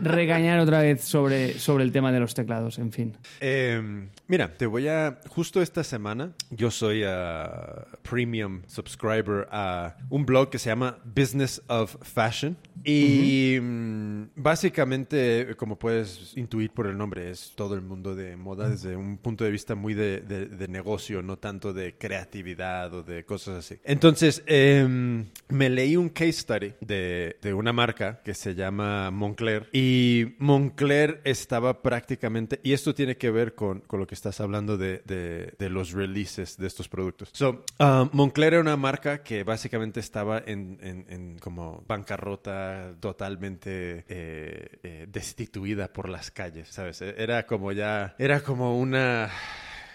regañar 0.00 0.58
otra 0.60 0.80
vez 0.80 1.02
sobre, 1.02 1.58
sobre 1.58 1.84
el 1.84 1.92
tema 1.92 2.12
de 2.12 2.20
los 2.20 2.34
teclados, 2.34 2.78
en 2.78 2.92
fin. 2.92 3.16
Eh, 3.40 4.08
mira, 4.26 4.54
te 4.54 4.66
voy 4.66 4.88
a. 4.88 5.18
Justo 5.28 5.60
esta 5.60 5.84
semana, 5.84 6.32
yo 6.50 6.70
soy 6.70 7.02
ah, 7.04 7.86
premium 8.02 8.62
subscriber 8.66 9.48
a 9.50 9.96
un 10.10 10.24
blog 10.24 10.50
que 10.50 10.58
se 10.58 10.70
llama 10.70 10.98
Business 11.04 11.62
of 11.68 11.96
Fashion. 12.02 12.56
Y 12.84 13.58
mm, 13.60 14.22
básicamente, 14.36 15.54
como 15.56 15.78
puedes 15.78 16.36
intuir 16.36 16.70
por 16.70 16.86
el 16.86 16.96
nombre, 16.96 17.30
es 17.30 17.52
todo 17.54 17.74
el 17.74 17.82
mundo 17.82 18.14
de 18.14 18.36
moda 18.36 18.68
desde 18.82 18.96
un 18.96 19.18
punto 19.18 19.44
de 19.44 19.50
vista 19.50 19.74
muy 19.74 19.94
de, 19.94 20.20
de- 20.20 20.68
negocio, 20.68 21.22
no 21.22 21.38
tanto 21.38 21.72
de 21.72 21.96
creatividad 21.96 22.92
o 22.92 23.02
de 23.02 23.24
cosas 23.24 23.58
así. 23.58 23.78
Entonces, 23.84 24.42
em, 24.46 25.24
me 25.48 25.70
leí 25.70 25.96
un 25.96 26.10
case 26.10 26.32
study 26.34 26.74
de, 26.82 27.36
de 27.40 27.54
una 27.54 27.72
marca 27.72 28.20
que 28.22 28.34
se 28.34 28.54
llama 28.54 29.10
Moncler. 29.10 29.68
Y 29.72 30.34
Moncler 30.38 31.20
estaba 31.24 31.80
prácticamente, 31.82 32.60
y 32.62 32.74
esto 32.74 32.94
tiene 32.94 33.16
que 33.16 33.30
ver 33.30 33.54
con, 33.54 33.80
con 33.80 33.98
lo 33.98 34.06
que 34.06 34.14
estás 34.14 34.40
hablando 34.40 34.76
de, 34.76 35.02
de- 35.06 35.68
los 35.70 35.92
releases 35.92 36.56
de 36.56 36.66
estos 36.66 36.88
productos. 36.88 37.28
So, 37.32 37.64
um, 37.78 38.08
Moncler 38.12 38.54
era 38.54 38.60
una 38.62 38.76
marca 38.76 39.22
que 39.22 39.42
básicamente 39.44 40.00
estaba 40.00 40.38
en, 40.46 40.78
en- 40.80 41.38
como 41.38 41.84
bancarrota 41.86 42.94
totalmente 43.00 44.04
eh, 44.08 44.78
eh, 44.82 45.06
destituida 45.10 45.92
por 45.92 46.08
las 46.08 46.30
calles, 46.30 46.68
¿sabes? 46.68 47.00
Era 47.02 47.46
como 47.46 47.72
ya, 47.72 48.14
era 48.18 48.40
como 48.40 48.67
una... 48.70 49.30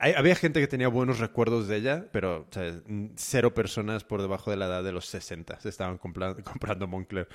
Hay- 0.04 0.14
había 0.18 0.36
gente 0.36 0.60
que 0.60 0.68
tenía 0.68 0.90
buenos 0.90 1.20
recuerdos 1.20 1.68
de 1.70 1.78
ella, 1.78 2.06
pero 2.12 2.46
¿sabes? 2.52 2.82
cero 3.16 3.54
personas 3.54 4.04
por 4.04 4.22
debajo 4.22 4.52
de 4.52 4.58
la 4.58 4.66
edad 4.66 4.84
de 4.84 4.92
los 4.92 5.06
60 5.06 5.60
se 5.62 5.70
estaban 5.70 5.98
comprando 6.44 6.88
Moncler. 6.88 7.28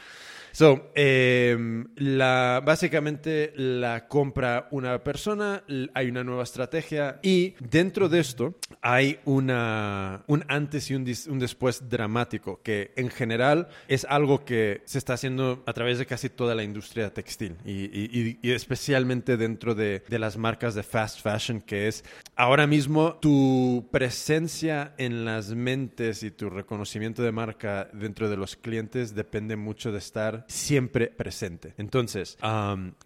So, 0.53 0.91
em, 0.95 1.87
la, 1.97 2.61
básicamente 2.65 3.53
la 3.57 4.07
compra 4.09 4.69
una 4.71 5.03
persona, 5.03 5.63
hay 5.95 6.09
una 6.09 6.25
nueva 6.25 6.43
estrategia 6.43 7.21
y 7.23 7.55
dentro 7.61 8.09
de 8.09 8.21
esto 8.21 8.55
hay 8.83 9.19
una, 9.25 10.25
un 10.27 10.45
antes 10.49 10.91
y 10.91 10.95
un, 10.95 11.07
un 11.29 11.39
después 11.39 11.89
dramático 11.89 12.61
que 12.63 12.93
en 12.97 13.09
general 13.11 13.69
es 13.89 14.05
algo 14.09 14.45
que 14.45 14.83
se 14.85 14.99
está 14.99 15.15
haciendo 15.15 15.63
a 15.67 15.73
través 15.73 15.99
de 15.99 16.07
casi 16.07 16.29
toda 16.29 16.55
la 16.55 16.63
industria 16.65 17.13
textil 17.15 17.57
y, 17.65 17.85
y- 17.85 18.11
y- 18.13 18.39
y 18.43 18.53
especialmente 18.53 19.37
dentro 19.37 19.75
de, 19.75 20.03
de 20.09 20.19
las 20.19 20.37
marcas 20.37 20.75
de 20.75 20.83
fast 20.83 21.21
fashion 21.23 21.61
que 21.61 21.89
es 21.89 22.05
ahora 22.37 22.58
mismo 22.67 23.15
tu 23.15 23.89
presencia 23.91 24.95
en 24.99 25.25
las 25.25 25.55
mentes 25.55 26.23
y 26.23 26.31
tu 26.31 26.51
reconocimiento 26.51 27.23
de 27.23 27.33
marca 27.33 27.89
dentro 27.93 28.29
de 28.29 28.37
los 28.37 28.57
clientes 28.57 29.15
depende 29.15 29.57
mucho 29.57 29.93
de 29.93 29.99
estar 29.99 30.45
siempre 30.49 31.09
presente. 31.09 31.75
Entonces, 31.79 32.37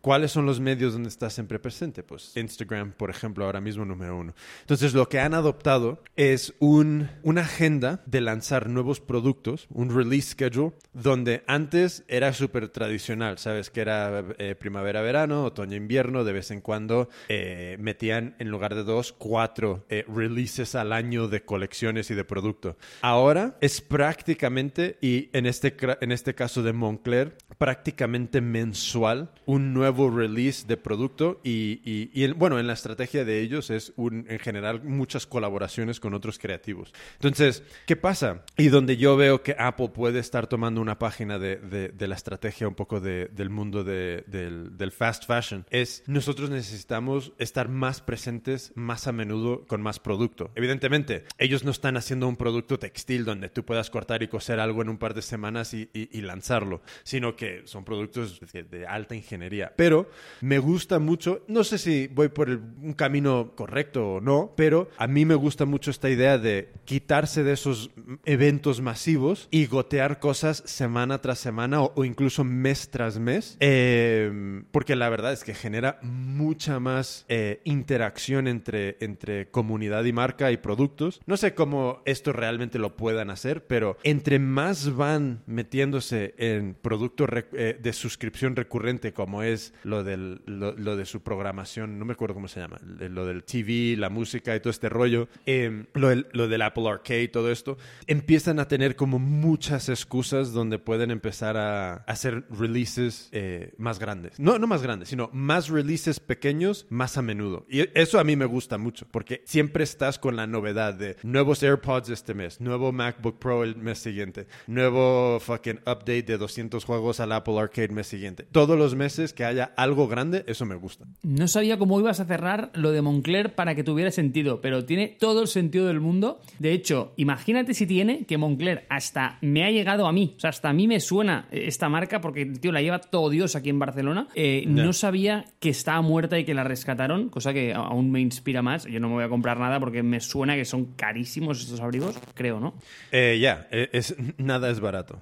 ¿cuáles 0.01 0.33
son 0.33 0.47
los 0.47 0.61
medios 0.61 0.95
donde 0.95 1.09
estás 1.09 1.35
siempre 1.35 1.59
presente? 1.59 2.03
Pues 2.03 2.37
Instagram, 2.37 2.93
por 2.93 3.11
ejemplo, 3.11 3.45
ahora 3.45 3.61
mismo 3.61 3.85
número 3.85 4.17
uno. 4.17 4.35
Entonces, 4.61 4.95
lo 4.95 5.09
que 5.09 5.21
han 5.21 5.35
adoptado 5.35 6.03
es 6.17 6.55
un, 6.59 7.11
una 7.23 7.43
agenda 7.43 8.03
de 8.07 8.21
lanzar 8.21 8.69
nuevos 8.69 9.01
productos, 9.01 9.67
un 9.71 9.95
release 9.95 10.31
schedule, 10.31 10.73
donde 10.93 11.43
antes 11.47 12.05
era 12.09 12.33
súper 12.33 12.69
tradicional, 12.69 13.39
¿sabes? 13.39 13.71
Que 13.71 13.81
era 13.81 14.25
eh, 14.39 14.55
primavera-verano, 14.55 15.45
otoño-invierno, 15.45 16.25
de 16.25 16.33
vez 16.33 16.51
en 16.51 16.61
cuando 16.61 17.09
eh, 17.29 17.77
metían 17.81 18.35
en 18.39 18.49
lugar 18.49 18.75
de 18.75 18.85
dos, 18.85 19.13
cuatro 19.13 19.42
eh, 19.89 20.05
releases 20.09 20.75
al 20.75 20.93
año 20.93 21.29
de 21.29 21.43
colecciones 21.45 22.11
y 22.11 22.15
de 22.15 22.25
producto. 22.25 22.77
Ahora 23.01 23.57
es 23.61 23.81
prácticamente, 23.81 24.99
y 25.01 25.29
en 25.33 25.47
este, 25.47 25.75
en 26.01 26.13
este 26.13 26.35
caso 26.35 26.63
de 26.63 26.73
Moncler, 26.73 27.37
prácticamente 27.59 28.41
mensual, 28.41 29.31
un 29.47 29.73
nuevo 29.75 30.11
release 30.11 30.67
de 30.67 30.77
producto 30.77 31.41
y, 31.43 31.81
y- 31.85 32.11
y 32.13 32.25
el- 32.25 32.35
bueno, 32.35 32.59
en 32.61 32.67
la 32.67 32.73
estrategia 32.75 33.25
de 33.25 33.41
ellos 33.41 33.71
es 33.71 33.93
un, 33.97 34.27
en 34.29 34.39
general 34.39 34.83
muchas 34.85 35.27
colaboraciones 35.27 35.99
con 36.01 36.15
otros 36.15 36.39
creativos. 36.39 36.93
Entonces, 37.15 37.63
¿qué 37.87 37.97
pasa? 37.97 38.45
Y 38.57 38.69
donde 38.69 38.97
yo 38.97 39.17
veo 39.17 39.43
que 39.43 39.57
Apple 39.59 39.89
puede 39.89 40.19
estar 40.19 40.47
tomando 40.47 40.81
una 40.81 40.99
página 40.99 41.39
de, 41.39 41.57
de- 41.57 41.89
de 41.89 42.07
la 42.09 42.15
estrategia 42.15 42.69
un 42.69 42.75
poco 42.75 43.01
de- 43.01 43.27
del 43.27 43.51
mundo 43.51 43.83
de- 43.85 44.25
del, 44.27 44.77
del 44.77 44.93
fast 44.93 45.27
fashion 45.27 45.65
es 45.71 46.03
nosotros 46.07 46.51
necesitamos 46.51 47.33
estar 47.39 47.69
más 47.69 48.01
presentes 48.01 48.73
más 48.75 49.07
a 49.07 49.13
menudo 49.13 49.22
con 49.67 49.83
más 49.83 49.99
producto. 49.99 50.51
Evidentemente, 50.55 51.25
ellos 51.39 51.65
no 51.65 51.71
están 51.71 51.97
haciendo 51.97 52.29
un 52.29 52.37
producto 52.37 52.79
textil 52.79 53.25
donde 53.25 53.49
tú 53.49 53.65
puedas 53.65 53.91
cortar 53.91 54.23
y 54.23 54.29
coser 54.29 54.61
algo 54.61 54.83
en 54.83 54.89
un 54.89 54.99
par 54.99 55.15
de 55.15 55.23
semanas 55.23 55.75
y, 55.75 55.89
y- 55.93 56.09
y 56.17 56.21
lanzarlo, 56.23 56.83
sino 57.05 57.37
que 57.37 57.63
son 57.65 57.85
productos 57.85 58.41
de, 58.53 58.63
de 58.65 58.87
alta 58.87 59.15
ingeniería. 59.15 59.73
Pero 59.77 60.09
me 60.41 60.59
gusta 60.59 60.99
mucho, 60.99 61.45
no 61.49 61.65
sé 61.65 61.79
si 61.79 62.09
voy 62.09 62.29
por 62.29 62.49
el- 62.49 62.61
un 62.83 62.93
camino 62.95 63.53
correcto 63.55 64.15
o 64.15 64.21
no, 64.21 64.53
pero 64.57 64.89
a 64.99 65.07
mí 65.07 65.25
me 65.25 65.35
gusta 65.35 65.65
mucho 65.65 65.91
esta 65.91 66.11
idea 66.11 66.39
de 66.39 66.71
quitarse 66.85 67.43
de 67.45 67.53
esos 67.53 67.91
eventos 68.25 68.81
masivos 68.81 69.49
y 69.51 69.67
gotear 69.67 70.19
cosas 70.19 70.63
semana 70.67 71.19
tras 71.19 71.39
semana 71.39 71.83
o, 71.83 71.93
o 71.95 72.05
incluso 72.05 72.45
mes 72.45 72.91
tras 72.91 73.19
mes, 73.19 73.57
eh, 73.61 74.63
porque 74.71 74.97
la 74.97 75.09
verdad 75.09 75.33
es 75.33 75.45
que 75.45 75.55
genera 75.55 75.99
mucha 76.03 76.81
más 76.81 77.25
eh, 77.29 77.61
interacción 77.65 78.49
entre, 78.49 78.97
entre 79.01 79.12
entre 79.13 79.51
comunidad 79.51 80.05
y 80.05 80.13
marca 80.13 80.51
y 80.51 80.57
productos. 80.57 81.21
No 81.27 81.37
sé 81.37 81.55
cómo 81.55 82.03
esto 82.07 82.33
realmente 82.33 82.79
lo 82.79 82.97
puedan 82.97 83.31
hacer, 83.31 83.67
pero 83.67 83.99
entre 84.03 84.39
más 84.39 84.97
van 84.97 85.43
metiéndose 85.47 86.35
en 86.39 86.75
productos 86.75 87.29
eh, 87.53 87.79
de 87.81 87.93
suscripción 87.93 88.57
recurrente, 88.57 89.13
como 89.13 89.43
es 89.43 89.75
lo, 89.85 90.03
del, 90.03 90.41
lo, 90.47 90.97
de 90.97 91.05
su 91.05 91.23
programación, 91.23 91.99
no 91.99 92.05
me 92.05 92.15
acuerdo 92.15 92.35
cómo 92.35 92.49
se 92.49 92.61
llama, 92.61 92.79
lo 92.83 93.27
del 93.27 93.45
TV, 93.45 93.97
la 93.99 94.09
música 94.09 94.57
y 94.57 94.61
todo 94.61 94.71
este 94.71 94.89
rollo, 94.89 95.29
em, 95.47 95.87
lo, 95.95 96.09
del, 96.09 96.63
Apple 96.63 96.89
Arcade, 96.89 97.29
todo 97.29 97.51
esto, 97.51 97.77
empiezan 98.07 98.59
a 98.59 98.69
tener 98.69 98.97
como 98.97 99.19
muchas 99.19 99.89
excusas 99.89 100.53
donde 100.53 100.79
pueden 100.79 101.11
empezar 101.11 101.57
a 101.57 101.97
hacer 102.07 102.45
releases 102.51 103.29
eh, 103.33 103.75
más 103.77 103.99
grandes. 103.99 104.39
No, 104.41 104.59
no 104.59 104.67
más 104.67 104.83
grandes, 104.83 105.09
sino 105.09 105.29
más 105.33 105.69
releases 105.69 106.21
pequeños 106.21 106.87
más 106.89 107.19
a 107.19 107.23
menudo. 107.23 107.67
Y 107.69 107.89
eso 107.99 108.19
a 108.19 108.25
mí 108.25 108.37
me 108.37 108.45
gusta 108.45 108.79
mucho, 108.79 109.02
porque 109.11 109.43
siempre 109.45 109.85
estás 109.85 110.19
con 110.19 110.37
la 110.37 110.47
novedad 110.47 110.95
de 110.95 111.17
nuevos 111.23 111.63
AirPods 111.63 112.11
este 112.11 112.35
mes, 112.35 112.61
nuevo 112.61 112.93
MacBook 112.93 113.39
Pro 113.39 113.65
el 113.65 113.77
mes 113.77 113.99
siguiente, 113.99 114.47
nuevo 114.67 115.41
fucking 115.41 115.81
update 115.81 116.23
de 116.23 116.39
200 116.39 116.85
juegos 116.85 117.21
al 117.21 117.33
Apple 117.33 117.59
Arcade 117.59 117.89
mes 117.89 118.07
siguiente. 118.07 118.47
Todos 118.51 118.79
los 118.79 118.95
meses 118.95 119.33
que 119.33 119.45
haya 119.45 119.73
algo 119.77 120.09
grande, 120.09 120.45
eso 120.47 120.67
me 120.67 120.75
gusta. 120.75 121.07
No 121.23 121.49
sabía 121.49 121.79
cómo 121.79 121.99
ibas 122.01 122.21
a 122.21 122.25
cerrar 122.25 122.71
lo 122.75 122.91
de 122.93 123.03
Moncler 123.03 123.55
para 123.55 123.75
que 123.75 123.85
tuviera 123.85 124.11
sentido, 124.11 124.61
pero 124.61 124.85
tiene 124.85 125.09
todo 125.09 125.43
el 125.43 125.49
sentido 125.49 125.87
del 125.87 126.01
mundo. 126.01 126.41
De 126.59 126.73
hecho, 126.73 127.13
imagínate 127.17 127.75
si 127.75 127.87
tiene 127.87 128.25
que 128.27 128.39
Moncler 128.39 128.87
hasta 128.89 129.39
me 129.41 129.65
ha 129.65 129.71
llegado 129.71 130.07
a 130.07 130.13
mí, 130.13 130.35
o 130.37 130.41
sea, 130.41 130.51
hasta 130.51 130.69
a 130.69 130.73
mí 130.73 130.87
me 130.87 131.01
suena 131.01 131.47
esta 131.51 131.89
marca 131.89 132.21
porque 132.21 132.43
el 132.43 132.61
tío 132.61 132.73
la 132.73 132.83
lleva 132.83 133.01
todo 133.01 133.31
Dios 133.31 133.57
aquí 133.57 133.71
en 133.71 133.79
Barcelona. 133.79 134.29
Eh, 134.35 134.65
no 134.67 134.93
sabía 134.93 135.47
que 135.61 135.71
estaba 135.71 136.01
muerta 136.03 136.39
y 136.39 136.45
que 136.45 136.55
la 136.55 136.65
rescataron, 136.65 137.29
cosa 137.29 137.53
que 137.53 137.73
aún 137.73 138.11
me 138.11 138.21
inspira 138.21 138.63
más. 138.63 138.87
Yo 138.93 139.01
no 139.01 139.09
me 139.09 139.15
voy 139.15 139.25
a 139.25 139.29
comprar 139.29 139.59
nada 139.59 139.81
porque 139.81 140.03
me 140.03 140.21
suena 140.21 140.55
que 140.55 140.65
son 140.65 140.95
carísimos 140.95 141.61
estos 141.61 141.81
abrigos, 141.81 142.19
creo, 142.35 142.61
¿no? 142.61 142.75
Eh, 143.11 143.39
ya, 143.41 143.67
eh, 143.71 143.89
es, 143.93 144.15
nada 144.39 144.71
es 144.71 144.81
barato. 144.81 145.21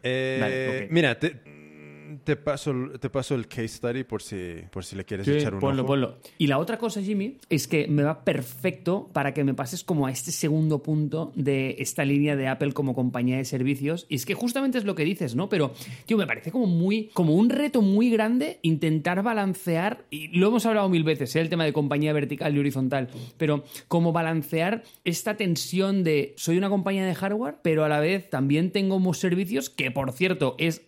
Mira, 0.90 1.18
te, 1.18 1.59
te 2.24 2.36
paso, 2.36 2.72
te 3.00 3.10
paso 3.10 3.34
el 3.34 3.46
case 3.46 3.68
study 3.68 4.04
por 4.04 4.22
si, 4.22 4.56
por 4.70 4.84
si 4.84 4.96
le 4.96 5.04
quieres 5.04 5.28
echar 5.28 5.54
un 5.54 5.60
ponlo, 5.60 5.84
Ponlo. 5.84 6.18
Y 6.38 6.46
la 6.46 6.58
otra 6.58 6.78
cosa, 6.78 7.02
Jimmy, 7.02 7.36
es 7.48 7.68
que 7.68 7.86
me 7.88 8.02
va 8.02 8.24
perfecto 8.24 9.10
para 9.12 9.34
que 9.34 9.44
me 9.44 9.54
pases 9.54 9.84
como 9.84 10.06
a 10.06 10.10
este 10.10 10.30
segundo 10.32 10.82
punto 10.82 11.32
de 11.34 11.76
esta 11.78 12.04
línea 12.04 12.36
de 12.36 12.48
Apple 12.48 12.72
como 12.72 12.94
compañía 12.94 13.36
de 13.36 13.44
servicios. 13.44 14.06
Y 14.08 14.14
es 14.14 14.24
que 14.24 14.34
justamente 14.34 14.78
es 14.78 14.84
lo 14.84 14.94
que 14.94 15.04
dices, 15.04 15.34
¿no? 15.34 15.48
Pero, 15.48 15.72
tío, 16.06 16.16
me 16.16 16.26
parece 16.26 16.50
como 16.50 16.66
muy, 16.66 17.10
como 17.12 17.34
un 17.34 17.50
reto 17.50 17.82
muy 17.82 18.10
grande 18.10 18.58
intentar 18.62 19.22
balancear, 19.22 20.04
y 20.10 20.28
lo 20.28 20.48
hemos 20.48 20.64
hablado 20.66 20.88
mil 20.88 21.04
veces, 21.04 21.34
¿eh? 21.36 21.40
el 21.40 21.48
tema 21.48 21.64
de 21.64 21.72
compañía 21.72 22.12
vertical 22.12 22.54
y 22.54 22.58
horizontal, 22.58 23.08
pero 23.36 23.64
como 23.88 24.12
balancear 24.12 24.82
esta 25.04 25.36
tensión 25.36 26.04
de 26.04 26.34
soy 26.36 26.56
una 26.56 26.68
compañía 26.68 27.04
de 27.04 27.14
hardware, 27.14 27.56
pero 27.62 27.84
a 27.84 27.88
la 27.88 28.00
vez 28.00 28.30
también 28.30 28.70
tengo 28.70 28.98
servicios 29.14 29.70
que, 29.70 29.90
por 29.90 30.12
cierto, 30.12 30.54
es 30.58 30.82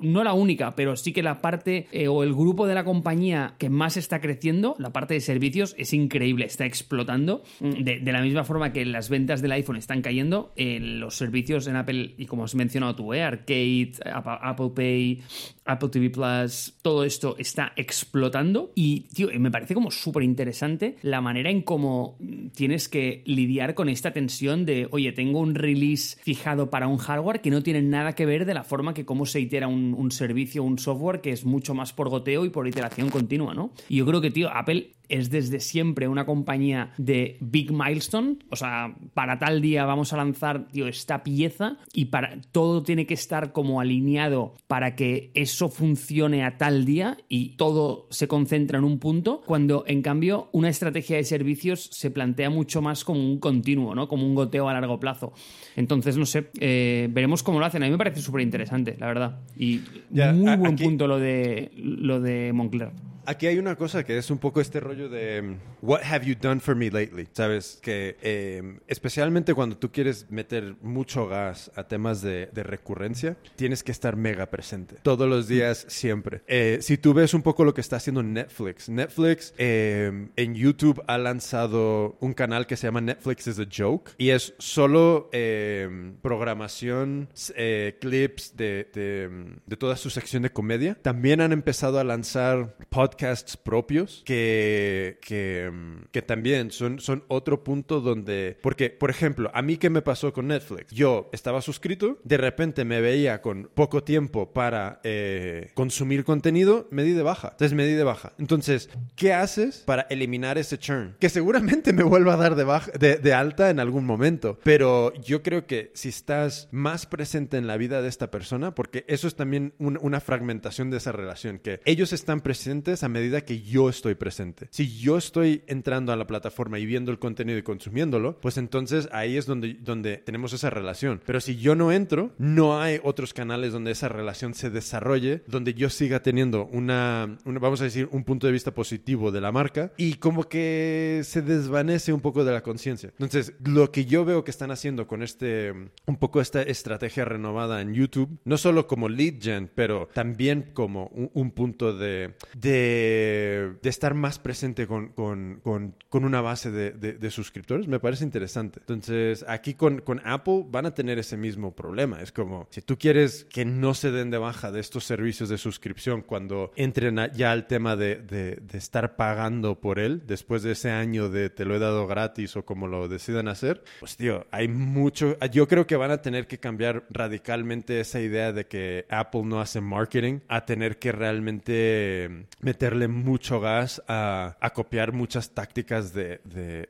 no 0.00 0.24
la 0.24 0.32
única 0.32 0.71
pero 0.74 0.96
sí 0.96 1.12
que 1.12 1.22
la 1.22 1.40
parte 1.40 1.86
eh, 1.92 2.08
o 2.08 2.22
el 2.22 2.34
grupo 2.34 2.66
de 2.66 2.74
la 2.74 2.84
compañía 2.84 3.54
que 3.58 3.70
más 3.70 3.96
está 3.96 4.20
creciendo, 4.20 4.74
la 4.78 4.92
parte 4.92 5.14
de 5.14 5.20
servicios, 5.20 5.74
es 5.78 5.92
increíble, 5.92 6.44
está 6.44 6.66
explotando. 6.66 7.42
Mm, 7.60 7.82
de, 7.82 8.12
la 8.12 8.20
misma 8.20 8.44
forma 8.44 8.72
que 8.72 8.84
las 8.84 9.08
ventas 9.08 9.42
del 9.42 9.52
iPhone 9.52 9.76
están 9.76 10.02
cayendo, 10.02 10.52
los 10.56 11.16
servicios 11.16 11.66
en 11.66 11.76
Apple, 11.76 12.14
y 12.18 12.26
como 12.26 12.44
has 12.44 12.54
mencionado 12.54 12.94
tú, 12.94 13.14
¿eh? 13.14 13.22
Arcade, 13.22 13.92
Apple 14.04 14.70
Pay, 14.74 15.22
Apple 15.64 15.88
TV 15.90 16.10
Plus, 16.10 16.74
todo 16.82 17.04
esto 17.04 17.36
está 17.38 17.72
explotando 17.76 18.72
y, 18.74 19.00
tío, 19.14 19.28
me 19.38 19.50
parece 19.50 19.74
como 19.74 19.90
súper 19.90 20.22
interesante 20.22 20.96
la 21.02 21.20
manera 21.20 21.50
en 21.50 21.62
cómo 21.62 22.16
tienes 22.54 22.88
que 22.88 23.22
lidiar 23.26 23.74
con 23.74 23.88
esta 23.88 24.12
tensión 24.12 24.64
de, 24.64 24.88
oye, 24.90 25.12
tengo 25.12 25.40
un 25.40 25.54
release 25.54 26.16
fijado 26.22 26.70
para 26.70 26.88
un 26.88 26.98
hardware 26.98 27.40
que 27.40 27.50
no 27.50 27.62
tiene 27.62 27.82
nada 27.82 28.14
que 28.14 28.26
ver 28.26 28.44
de 28.44 28.54
la 28.54 28.64
forma 28.64 28.94
que 28.94 29.04
cómo 29.04 29.26
se 29.26 29.40
itera 29.40 29.68
un, 29.68 29.94
un 29.96 30.10
servicio, 30.10 30.64
un 30.64 30.78
software 30.78 31.20
que 31.20 31.30
es 31.30 31.44
mucho 31.44 31.74
más 31.74 31.92
por 31.92 32.08
goteo 32.08 32.44
y 32.44 32.50
por 32.50 32.66
iteración 32.66 33.10
continua, 33.10 33.54
¿no? 33.54 33.72
Y 33.88 33.96
yo 33.96 34.06
creo 34.06 34.20
que, 34.20 34.30
tío, 34.30 34.50
Apple 34.50 34.90
es 35.12 35.30
desde 35.30 35.60
siempre 35.60 36.08
una 36.08 36.24
compañía 36.24 36.92
de 36.96 37.36
big 37.40 37.70
milestone, 37.70 38.38
o 38.50 38.56
sea, 38.56 38.96
para 39.12 39.38
tal 39.38 39.60
día 39.60 39.84
vamos 39.84 40.12
a 40.12 40.16
lanzar, 40.16 40.68
tío, 40.68 40.88
esta 40.88 41.22
pieza 41.22 41.76
y 41.92 42.06
para 42.06 42.40
todo 42.50 42.82
tiene 42.82 43.06
que 43.06 43.14
estar 43.14 43.52
como 43.52 43.80
alineado 43.80 44.54
para 44.66 44.96
que 44.96 45.30
eso 45.34 45.68
funcione 45.68 46.44
a 46.44 46.56
tal 46.56 46.86
día 46.86 47.18
y 47.28 47.56
todo 47.56 48.06
se 48.10 48.26
concentra 48.26 48.78
en 48.78 48.84
un 48.84 48.98
punto, 48.98 49.42
cuando 49.44 49.84
en 49.86 50.00
cambio 50.00 50.48
una 50.52 50.70
estrategia 50.70 51.18
de 51.18 51.24
servicios 51.24 51.90
se 51.92 52.10
plantea 52.10 52.48
mucho 52.48 52.80
más 52.80 53.04
como 53.04 53.20
un 53.20 53.38
continuo, 53.38 53.94
¿no? 53.94 54.08
Como 54.08 54.26
un 54.26 54.34
goteo 54.34 54.68
a 54.68 54.72
largo 54.72 54.98
plazo. 54.98 55.34
Entonces, 55.76 56.16
no 56.16 56.24
sé, 56.24 56.50
eh, 56.58 57.08
veremos 57.10 57.42
cómo 57.42 57.60
lo 57.60 57.66
hacen. 57.66 57.82
A 57.82 57.86
mí 57.86 57.92
me 57.92 57.98
parece 57.98 58.22
súper 58.22 58.40
interesante, 58.40 58.96
la 58.98 59.06
verdad. 59.06 59.40
Y 59.58 59.80
muy 60.10 60.56
buen 60.56 60.76
punto 60.76 61.06
lo 61.06 61.18
de, 61.18 61.70
lo 61.76 62.20
de 62.20 62.52
Moncler. 62.54 63.11
Aquí 63.24 63.46
hay 63.46 63.58
una 63.58 63.76
cosa 63.76 64.04
que 64.04 64.18
es 64.18 64.30
un 64.30 64.38
poco 64.38 64.60
este 64.60 64.80
rollo 64.80 65.08
de 65.08 65.42
mm, 65.42 65.56
What 65.80 66.02
have 66.02 66.26
you 66.26 66.34
done 66.34 66.60
for 66.60 66.74
me 66.74 66.90
lately? 66.90 67.28
Sabes 67.32 67.78
que 67.80 68.16
em, 68.20 68.80
especialmente 68.88 69.54
cuando 69.54 69.76
tú 69.76 69.92
quieres 69.92 70.28
meter 70.30 70.74
mucho 70.82 71.28
gas 71.28 71.70
a 71.76 71.84
temas 71.84 72.20
de, 72.20 72.50
recurrencia, 72.52 73.36
tienes 73.56 73.84
que 73.84 73.92
estar 73.92 74.16
mega 74.16 74.46
presente 74.46 74.96
todos 75.02 75.28
los 75.28 75.46
días, 75.46 75.84
siempre. 75.88 76.42
Eh, 76.46 76.78
si 76.80 76.98
tú 76.98 77.14
ves 77.14 77.32
un 77.34 77.42
poco 77.42 77.64
lo 77.64 77.74
que 77.74 77.80
está 77.80 77.96
haciendo 77.96 78.22
Netflix, 78.22 78.88
Netflix 78.88 79.54
em, 79.56 80.30
en 80.34 80.54
YouTube 80.54 81.02
ha 81.06 81.18
lanzado 81.18 82.16
un 82.20 82.34
canal 82.34 82.66
que 82.66 82.76
se 82.76 82.88
llama 82.88 83.00
Netflix 83.00 83.46
is 83.46 83.58
a 83.58 83.66
Joke 83.72 84.12
y 84.18 84.30
es 84.30 84.54
solo 84.58 85.28
em, 85.32 86.16
programación, 86.22 87.28
eh, 87.54 87.98
clips 88.00 88.56
de, 88.56 88.88
de, 88.92 89.56
de 89.64 89.76
toda 89.76 89.96
su 89.96 90.10
sección 90.10 90.42
de 90.42 90.50
comedia. 90.50 90.96
También 91.00 91.40
han 91.40 91.52
empezado 91.52 92.00
a 92.00 92.04
lanzar 92.04 92.76
podcasts 92.88 93.11
podcasts 93.12 93.56
propios 93.56 94.22
que, 94.24 95.18
que, 95.20 96.22
también 96.22 96.70
son, 96.70 97.00
son 97.00 97.24
otro 97.28 97.62
punto 97.64 98.00
donde... 98.00 98.56
Porque, 98.62 98.90
por 98.90 99.10
ejemplo, 99.10 99.50
a 99.52 99.60
mí 99.60 99.76
qué 99.76 99.90
me 99.90 100.02
pasó 100.02 100.32
con 100.32 100.48
Netflix. 100.48 100.92
Yo 100.92 101.28
estaba 101.32 101.60
suscrito, 101.60 102.18
de 102.24 102.36
repente 102.36 102.84
me 102.84 103.00
veía 103.00 103.42
con 103.42 103.68
poco 103.74 104.02
tiempo 104.02 104.52
para 104.52 105.00
eh, 105.02 105.70
consumir 105.74 106.24
contenido, 106.24 106.86
me 106.90 107.02
di 107.02 107.12
de 107.12 107.22
baja. 107.22 107.48
Entonces 107.50 107.74
me 107.74 107.86
di 107.86 107.94
de 107.94 108.04
baja. 108.04 108.32
Entonces, 108.38 108.88
¿qué 109.16 109.32
haces 109.32 109.82
para 109.84 110.02
eliminar 110.02 110.56
ese 110.56 110.78
churn? 110.78 111.16
Que 111.18 111.28
seguramente 111.28 111.92
me 111.92 112.04
vuelva 112.04 112.34
a 112.34 112.36
dar 112.36 112.54
de, 112.54 112.64
baja, 112.64 112.92
de, 112.92 113.34
alta 113.34 113.68
en 113.70 113.80
algún 113.80 114.06
momento. 114.06 114.58
Pero 114.62 115.12
yo 115.14 115.42
creo 115.42 115.66
que 115.66 115.90
si 115.94 116.08
estás 116.08 116.68
más 116.70 117.06
presente 117.06 117.58
en 117.58 117.66
la 117.66 117.76
vida 117.76 118.00
de 118.00 118.08
esta 118.08 118.30
persona, 118.30 118.74
porque 118.74 119.04
eso 119.08 119.26
es 119.26 119.34
también 119.34 119.74
una 119.78 120.20
fragmentación 120.20 120.90
de 120.90 120.98
esa 120.98 121.12
relación, 121.12 121.58
que 121.58 121.80
ellos 121.84 122.12
están 122.12 122.40
presentes 122.40 123.01
a 123.02 123.08
medida 123.08 123.42
que 123.42 123.62
yo 123.62 123.88
estoy 123.88 124.14
presente. 124.14 124.68
Si 124.70 124.98
yo 124.98 125.16
estoy 125.16 125.62
entrando 125.66 126.12
a 126.12 126.16
la 126.16 126.26
plataforma 126.26 126.78
y 126.78 126.86
viendo 126.86 127.10
el 127.10 127.18
contenido 127.18 127.58
y 127.58 127.62
consumiéndolo, 127.62 128.40
pues 128.40 128.58
entonces 128.58 129.08
ahí 129.12 129.36
es 129.36 129.46
donde, 129.46 129.74
donde 129.74 130.18
tenemos 130.18 130.52
esa 130.52 130.70
relación. 130.70 131.20
Pero 131.24 131.40
si 131.40 131.56
yo 131.56 131.74
no 131.74 131.92
entro, 131.92 132.32
no 132.38 132.80
hay 132.80 133.00
otros 133.02 133.34
canales 133.34 133.72
donde 133.72 133.90
esa 133.90 134.08
relación 134.08 134.54
se 134.54 134.70
desarrolle, 134.70 135.42
donde 135.46 135.74
yo 135.74 135.90
siga 135.90 136.22
teniendo 136.22 136.66
una, 136.66 137.38
vamos 137.44 137.80
a 137.80 137.84
decir, 137.84 138.08
un 138.12 138.24
punto 138.24 138.46
de 138.46 138.52
vista 138.52 138.72
positivo 138.72 139.30
de 139.30 139.40
la 139.40 139.52
marca 139.52 139.92
y 139.96 140.14
como 140.14 140.48
que 140.48 141.22
se 141.24 141.42
desvanece 141.42 142.12
un 142.12 142.20
poco 142.20 142.44
de 142.44 142.52
la 142.52 142.62
conciencia. 142.62 143.10
Entonces, 143.10 143.54
lo 143.64 143.90
que 143.90 144.04
yo 144.04 144.24
veo 144.24 144.44
que 144.44 144.50
están 144.50 144.70
haciendo 144.70 145.06
con 145.06 145.22
este, 145.22 145.72
un 146.06 146.16
poco 146.16 146.40
esta 146.40 146.62
estrategia 146.62 147.24
renovada 147.24 147.80
en 147.80 147.94
YouTube, 147.94 148.38
no 148.44 148.56
solo 148.56 148.86
como 148.86 149.08
lead 149.08 149.34
gen, 149.40 149.70
pero 149.74 150.08
también 150.12 150.70
como 150.72 151.06
un, 151.06 151.50
punto 151.52 151.96
de, 151.96 152.34
de 152.54 152.91
de, 152.92 153.88
estar 153.88 154.14
más 154.14 154.38
presente 154.38 154.86
con, 154.86 155.08
con, 155.08 155.60
con, 156.08 156.24
una 156.24 156.40
base 156.40 156.70
de, 156.70 156.92
de, 156.92 157.30
suscriptores, 157.30 157.88
me 157.88 158.00
parece 158.00 158.24
interesante. 158.24 158.80
Entonces, 158.80 159.44
aquí 159.48 159.74
con, 159.74 160.02
Apple 160.24 160.64
van 160.68 160.86
a 160.86 160.94
tener 160.94 161.18
ese 161.18 161.36
mismo 161.36 161.74
problema. 161.74 162.20
Es 162.22 162.32
como, 162.32 162.66
si 162.70 162.82
tú 162.82 162.98
quieres 162.98 163.44
que 163.44 163.64
no 163.64 163.94
se 163.94 164.10
den 164.10 164.30
de 164.30 164.38
baja 164.38 164.70
de 164.70 164.80
estos 164.80 165.04
servicios 165.04 165.48
de 165.48 165.58
suscripción 165.58 166.22
cuando 166.22 166.72
entren 166.76 167.18
ya 167.34 167.52
al 167.52 167.66
tema 167.66 167.96
de, 167.96 168.60
estar 168.72 169.16
pagando 169.16 169.80
por 169.80 169.98
él, 169.98 170.22
después 170.26 170.62
de 170.62 170.72
ese 170.72 170.90
año 170.90 171.28
de 171.28 171.50
te 171.50 171.64
lo 171.64 171.76
he 171.76 171.78
dado 171.78 172.06
gratis 172.06 172.56
o 172.56 172.64
como 172.64 172.86
lo 172.86 173.08
decidan 173.08 173.48
hacer, 173.48 173.82
pues 174.00 174.16
tío, 174.16 174.46
hay 174.50 174.68
mucho, 174.68 175.36
yo 175.50 175.68
creo 175.68 175.86
que 175.86 175.96
van 175.96 176.10
a 176.10 176.22
tener 176.22 176.46
que 176.46 176.58
cambiar 176.58 177.04
radicalmente 177.10 178.00
esa 178.00 178.20
idea 178.20 178.52
de 178.52 178.66
que 178.66 179.06
Apple 179.08 179.42
no 179.44 179.60
hace 179.60 179.80
marketing 179.80 180.40
a 180.48 180.64
tener 180.64 180.98
que 180.98 181.12
realmente 181.12 182.46
meter 182.60 182.81
meterle 182.82 183.06
mucho 183.06 183.60
gas 183.60 184.02
a, 184.08 184.56
copiar 184.74 185.12
muchas 185.12 185.50
tácticas 185.50 186.12
de, 186.12 186.40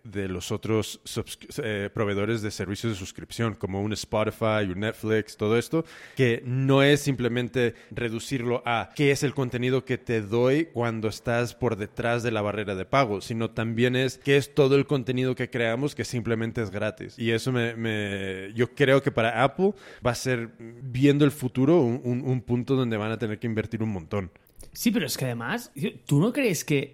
los 0.03 0.51
otros 0.51 1.03
eh, 1.63 1.91
proveedores 1.93 2.41
de 2.41 2.51
servicios 2.51 2.95
de 2.95 2.99
suscripción, 2.99 3.55
como 3.55 3.83
un 3.83 3.93
Spotify, 3.93 4.71
un 4.71 4.81
Netflix, 4.81 5.37
todo 5.37 5.59
esto, 5.59 5.85
que 6.17 6.43
no 6.47 6.83
es 6.83 7.03
simplemente 7.03 7.75
reducirlo 7.91 8.63
a 8.65 8.89
qué 8.97 9.11
es 9.11 9.23
el 9.23 9.35
contenido 9.35 9.85
que 9.85 9.99
te 9.99 10.23
doy 10.23 10.71
cuando 10.73 11.09
estás 11.09 11.55
por 11.55 11.77
detrás 11.77 12.23
de 12.23 12.31
la 12.31 12.41
barrera 12.41 12.75
de 12.75 12.87
pago, 12.87 13.21
sino 13.21 13.51
también 13.51 13.95
es 13.95 14.17
qué 14.17 14.39
es 14.39 14.55
todo 14.55 14.77
el 14.77 14.87
contenido 14.87 15.35
que 15.35 15.51
creamos 15.51 15.95
que 15.95 16.07
simplemente 16.07 16.63
es 16.63 16.71
gratis. 16.71 17.19
Y 17.19 17.33
eso 17.33 17.53
me, 17.53 18.51
yo 18.55 18.75
creo 18.75 19.03
que 19.03 19.13
para 19.13 19.45
Apple 19.45 19.75
va 20.05 20.13
a 20.13 20.15
ser, 20.15 20.53
viendo 20.59 21.27
el 21.27 21.33
futuro, 21.33 21.83
un 21.83 22.41
punto 22.47 22.77
donde 22.77 22.97
van 22.97 23.13
a 23.13 23.19
tener 23.19 23.39
que 23.39 23.47
invertir 23.47 23.83
un 23.83 23.91
montón. 23.91 24.31
Sí, 24.75 24.91
pero 24.91 25.07
es 25.07 25.19
que 25.19 25.27
además, 25.27 25.71
tú 26.07 26.19
no 26.19 26.33
crees 26.33 26.65
que. 26.65 26.93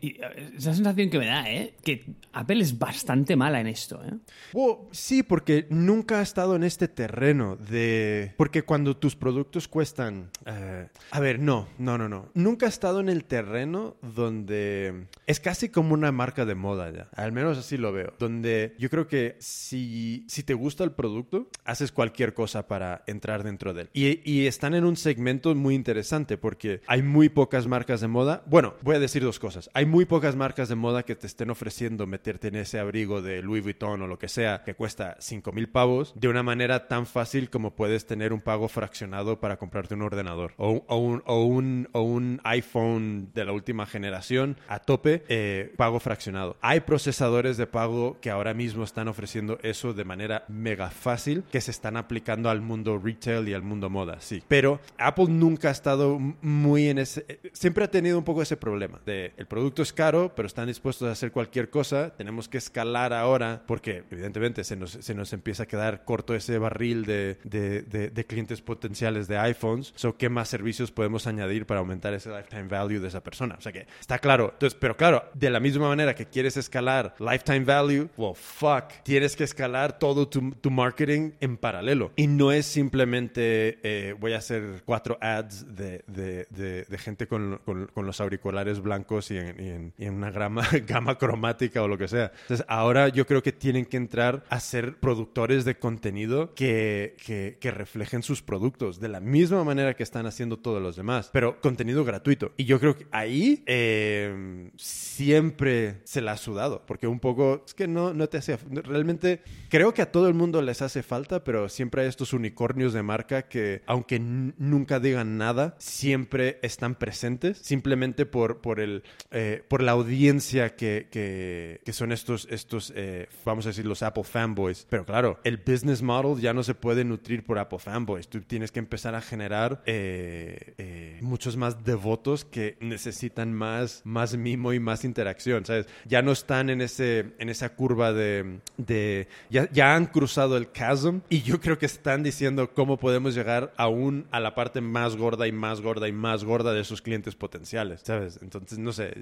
Esa 0.57 0.75
sensación 0.75 1.11
que 1.11 1.19
me 1.19 1.27
da, 1.27 1.49
¿eh? 1.49 1.75
Que 1.85 2.05
Apple 2.33 2.61
es 2.61 2.77
bastante 2.77 3.37
mala 3.37 3.61
en 3.61 3.69
esto, 3.69 4.01
¿eh? 4.05 4.83
sí, 4.91 5.23
porque 5.23 5.67
nunca 5.71 6.19
ha 6.19 6.23
estado 6.23 6.57
en 6.57 6.65
este 6.65 6.89
terreno 6.89 7.57
de. 7.57 8.35
Porque 8.37 8.63
cuando 8.63 8.97
tus 8.97 9.15
productos 9.15 9.69
cuestan. 9.69 10.31
Eh, 10.45 10.89
a 11.13 11.21
ver, 11.21 11.39
no, 11.39 11.69
no, 11.79 11.97
no, 11.97 12.09
no. 12.09 12.31
Nunca 12.35 12.67
ha 12.67 12.69
estado 12.69 12.99
en 12.99 13.09
el 13.09 13.25
terreno 13.25 13.97
donde. 14.03 15.07
Es 15.27 15.39
casi 15.39 15.69
como 15.69 15.95
una 15.95 16.11
marca 16.11 16.45
de 16.45 16.57
moda 16.57 16.91
ya. 16.91 17.09
Al 17.15 17.31
menos 17.31 17.59
así 17.59 17.77
lo 17.77 17.93
veo. 17.93 18.13
Donde 18.19 18.75
yo 18.79 18.91
creo 18.91 19.07
que 19.07 19.37
si, 19.39 20.25
si 20.29 20.43
te 20.43 20.55
gusta 20.55 20.83
el 20.83 20.93
producto, 20.93 21.49
haces 21.65 21.93
cualquier 21.93 22.35
cosa 22.35 22.67
para 22.67 23.05
entrar 23.07 23.45
dentro 23.45 23.73
de 23.73 23.83
él. 23.83 23.91
Y, 23.93 24.29
y 24.29 24.47
están 24.49 24.75
en 24.75 24.85
un 24.85 24.97
segmento 24.97 25.55
muy 25.55 25.77
interesante 25.77 26.37
porque 26.37 26.81
hay 26.89 27.03
muy 27.03 27.29
pocas 27.29 27.68
marcas 27.69 28.01
de 28.01 28.09
moda. 28.09 28.43
Bueno, 28.47 28.75
voy 28.83 28.97
a 28.97 28.99
decir 28.99 29.23
dos 29.23 29.39
cosas. 29.39 29.71
Hay 29.75 29.87
muy 29.87 30.05
pocas 30.05 30.37
marcas 30.37 30.69
de 30.69 30.75
moda 30.75 31.05
que 31.05 31.15
te 31.15 31.27
estén 31.27 31.51
ofreciendo 31.51 32.07
meterte 32.07 32.49
en 32.49 32.57
ese 32.57 32.79
abrigo 32.79 33.23
de 33.23 33.43
Louis 33.43 33.63
Vuitton 33.63 34.03
o 34.03 34.07
lo 34.07 34.19
que 34.19 34.29
sea 34.29 34.63
que 34.65 34.75
cuesta 34.75 35.17
5 35.21 35.53
mil 35.53 35.69
pavos 35.69 36.13
de 36.17 36.29
una 36.29 36.43
manera 36.43 36.89
tan 36.89 37.07
fácil 37.07 37.51
como 37.51 37.75
puedes 37.75 38.07
tener 38.07 38.33
un 38.33 38.41
pago 38.41 38.69
fraccionado 38.69 39.41
para 39.41 39.59
comprarte 39.59 39.95
un 39.95 40.03
ordenador 40.03 40.55
o, 40.57 40.71
un, 40.71 41.23
o, 41.27 41.45
un, 41.45 41.89
o 41.93 42.03
un, 42.03 42.41
iPhone 42.45 43.31
de 43.35 43.45
la 43.45 43.53
última 43.53 43.87
generación 43.87 44.57
a 44.69 44.81
tope, 44.81 45.25
eh, 45.29 45.73
pago 45.77 46.01
fraccionado. 46.01 46.57
Hay 46.61 46.81
procesadores 46.81 47.57
de 47.57 47.67
pago 47.67 48.19
que 48.21 48.31
ahora 48.31 48.55
mismo 48.55 48.85
están 48.85 49.09
ofreciendo 49.09 49.59
eso 49.63 49.93
de 49.93 50.05
manera 50.05 50.45
mega 50.49 50.91
fácil 50.91 51.45
que 51.51 51.61
se 51.61 51.71
están 51.71 51.97
aplicando 51.97 52.51
al 52.51 52.61
mundo 52.61 52.99
retail 52.99 53.49
y 53.49 53.55
al 53.55 53.63
mundo 53.63 53.91
moda, 53.91 54.21
sí. 54.21 54.43
Pero 54.49 54.81
Apple 54.99 55.27
nunca 55.29 55.69
ha 55.69 55.73
estado 55.73 56.19
muy 56.19 56.89
en 56.89 56.99
ese 56.99 57.39
siempre 57.59 57.85
ha 57.85 57.91
tenido 57.91 58.17
un 58.17 58.25
poco 58.25 58.41
ese 58.41 58.57
problema 58.57 59.01
de 59.05 59.33
el 59.37 59.47
producto 59.47 59.83
es 59.83 59.93
caro, 59.93 60.33
pero 60.35 60.47
están 60.47 60.69
dispuestos 60.69 61.09
a 61.09 61.13
hacer 61.13 61.33
cualquier 61.33 61.71
cosa. 61.71 62.15
Tenemos 62.17 62.49
que 62.49 62.59
escalar 62.59 63.13
ahora 63.13 63.65
porque 63.67 64.05
evidentemente 64.11 64.63
se 64.63 64.77
nos, 64.77 64.93
se 64.93 65.15
nos 65.15 65.33
empieza 65.33 65.65
a 65.65 65.67
quedar 65.67 66.05
corto 66.05 66.35
ese 66.35 66.59
barril 66.59 67.05
de, 67.05 67.37
de, 67.43 67.83
de, 67.83 68.25
clientes 68.27 68.63
potenciales 68.63 69.27
de 69.27 69.39
iPhones. 69.39 69.93
So, 69.97 70.17
¿Qué 70.17 70.29
más 70.29 70.49
servicios 70.49 70.93
podemos 70.93 71.27
añadir 71.27 71.67
para 71.67 71.81
aumentar 71.81 72.15
ese 72.15 72.31
lifetime 72.31 72.69
value 72.69 73.01
de 73.01 73.09
esa 73.09 73.23
persona? 73.23 73.57
O 73.59 73.61
sea 73.61 73.73
que 73.73 73.87
está 73.99 74.19
claro. 74.19 74.51
Entonces, 74.53 74.79
pero 74.81 74.97
claro, 74.97 75.25
de 75.35 75.51
la 75.51 75.59
misma 75.59 75.89
manera 75.89 76.15
que 76.15 76.27
quieres 76.27 76.57
escalar 76.57 77.17
lifetime 77.19 77.65
value, 77.65 78.09
well, 78.17 78.35
fuck, 78.35 79.03
tienes 79.03 79.35
que 79.35 79.45
escalar 79.45 79.99
todo 79.99 80.29
tu, 80.29 80.53
tu 80.53 80.71
marketing 80.71 81.33
en 81.41 81.57
paralelo. 81.57 82.13
Y 82.15 82.29
no 82.29 82.53
es 82.53 82.67
simplemente 82.67 83.79
eh, 83.83 84.15
voy 84.19 84.35
a 84.35 84.39
hacer 84.39 84.83
cuatro 84.85 85.19
ads 85.21 85.75
de, 85.75 86.05
de 86.07 86.99
gente 86.99 87.27
con 87.27 87.48
con, 87.65 88.07
los 88.07 88.21
auriculares 88.21 88.81
blancos 88.81 89.31
y 89.31 89.39
en, 89.39 89.93
una 89.99 90.31
grama, 90.31 90.67
gama 90.87 91.19
cromática 91.19 91.83
o 91.83 91.89
lo 91.89 91.99
que 91.99 92.09
sea. 92.09 92.33
Entonces, 92.43 92.65
ahora 92.69 93.09
yo 93.09 93.27
creo 93.27 93.43
que 93.43 93.53
tienen 93.53 93.87
que 93.87 93.97
entrar 93.97 94.45
a 94.49 94.61
ser 94.61 94.97
productores 94.99 95.65
de 95.65 95.79
contenido 95.79 96.55
que, 96.55 97.17
que, 97.25 97.69
reflejen 97.69 98.23
sus 98.23 98.43
productos 98.43 98.99
de 98.99 99.09
la 99.09 99.21
misma 99.21 99.63
manera 99.63 99.95
que 99.95 100.03
están 100.03 100.27
haciendo 100.27 100.59
todos 100.59 100.83
los 100.83 100.97
demás, 100.97 101.29
pero 101.33 101.61
contenido 101.61 102.05
gratuito. 102.05 102.53
Y 102.57 102.65
yo 102.65 102.81
creo 102.81 102.97
que 102.97 103.07
ahí 103.11 103.63
eh, 103.67 104.71
siempre 104.77 106.01
se 106.05 106.23
la 106.23 106.33
ha 106.33 106.37
sudado, 106.39 106.85
porque 106.87 107.07
un 107.07 107.21
poco 107.21 107.63
es 107.67 107.75
que 107.75 107.87
no, 107.87 108.15
no 108.15 108.29
te 108.29 108.39
hace. 108.39 108.59
Realmente 108.71 109.43
creo 109.69 109.93
que 109.93 110.03
a 110.03 110.11
todo 110.11 110.29
el 110.29 110.35
mundo 110.35 110.63
les 110.63 110.81
hace 110.81 111.03
falta, 111.03 111.45
pero 111.45 111.69
siempre 111.69 112.03
hay 112.03 112.09
estos 112.09 112.33
unicornios 112.33 112.93
de 112.93 113.03
marca 113.03 113.43
que, 113.43 113.83
aunque 113.87 114.19
nunca 114.19 115.01
digan 115.01 115.39
nada, 115.39 115.75
siempre 115.79 116.59
están 116.63 116.95
presentes 116.95 117.38
simplemente 117.55 118.27
por, 118.27 118.61
por, 118.61 118.81
el, 118.81 119.03
eh, 119.31 119.63
por 119.69 119.83
la 119.83 119.93
audiencia 119.93 120.77
que, 120.77 121.09
que, 121.11 121.93
son 121.93 122.13
estos, 122.13 122.47
estos 122.51 122.93
eh, 122.95 123.29
vamos 123.45 123.67
a 123.67 123.71
decir, 123.71 123.87
los 123.87 124.03
Apple 124.03 124.25
fanboys. 124.25 124.87
Pero 124.89 125.05
claro, 125.05 125.39
el 125.45 125.57
business 125.59 126.03
model 126.03 126.41
ya 126.41 126.53
no 126.53 126.63
se 126.63 126.75
puede 126.75 127.05
nutrir 127.05 127.45
por 127.45 127.59
Apple 127.59 127.79
fanboys. 127.79 128.29
Tú 128.29 128.41
tienes 128.41 128.73
que 128.73 128.79
empezar 128.79 129.15
a 129.15 129.21
generar 129.21 129.83
eh, 129.87 131.19
muchos 131.23 131.57
más 131.57 131.85
devotos 131.85 132.45
que 132.45 132.77
necesitan 132.81 133.53
más, 133.53 134.03
más 134.05 134.37
mimo 134.37 134.73
y 134.73 134.81
más 134.81 135.05
interacción, 135.05 135.65
¿sabes? 135.65 135.87
Ya 136.07 136.23
no 136.23 136.33
están 136.33 136.71
en, 136.71 136.81
ese, 136.81 137.33
en 137.39 137.49
esa 137.49 137.75
curva 137.75 138.13
de... 138.13 138.61
de 138.77 139.29
ya, 139.51 139.71
ya 139.71 139.95
han 139.95 140.07
cruzado 140.07 140.57
el 140.57 140.73
chasm 140.73 141.21
y 141.29 141.43
yo 141.43 141.61
creo 141.61 141.79
que 141.79 141.87
están 141.87 142.23
diciendo 142.23 142.71
cómo 142.75 142.99
podemos 142.99 143.35
llegar 143.35 143.73
aún 143.77 144.27
a 144.31 144.41
la 144.41 144.55
parte 144.55 144.81
más 144.81 145.17
gorda 145.17 145.47
y 145.47 145.53
más 145.53 145.81
gorda 145.81 146.09
y 146.09 146.13
más 146.13 146.45
gorda 146.45 146.73
de 146.73 146.85
sus 146.85 147.03
clientes 147.03 147.28
potenciales, 147.37 148.03
¿sabes? 148.05 148.39
Entonces, 148.43 148.79
no 148.79 148.93
sé, 148.93 149.15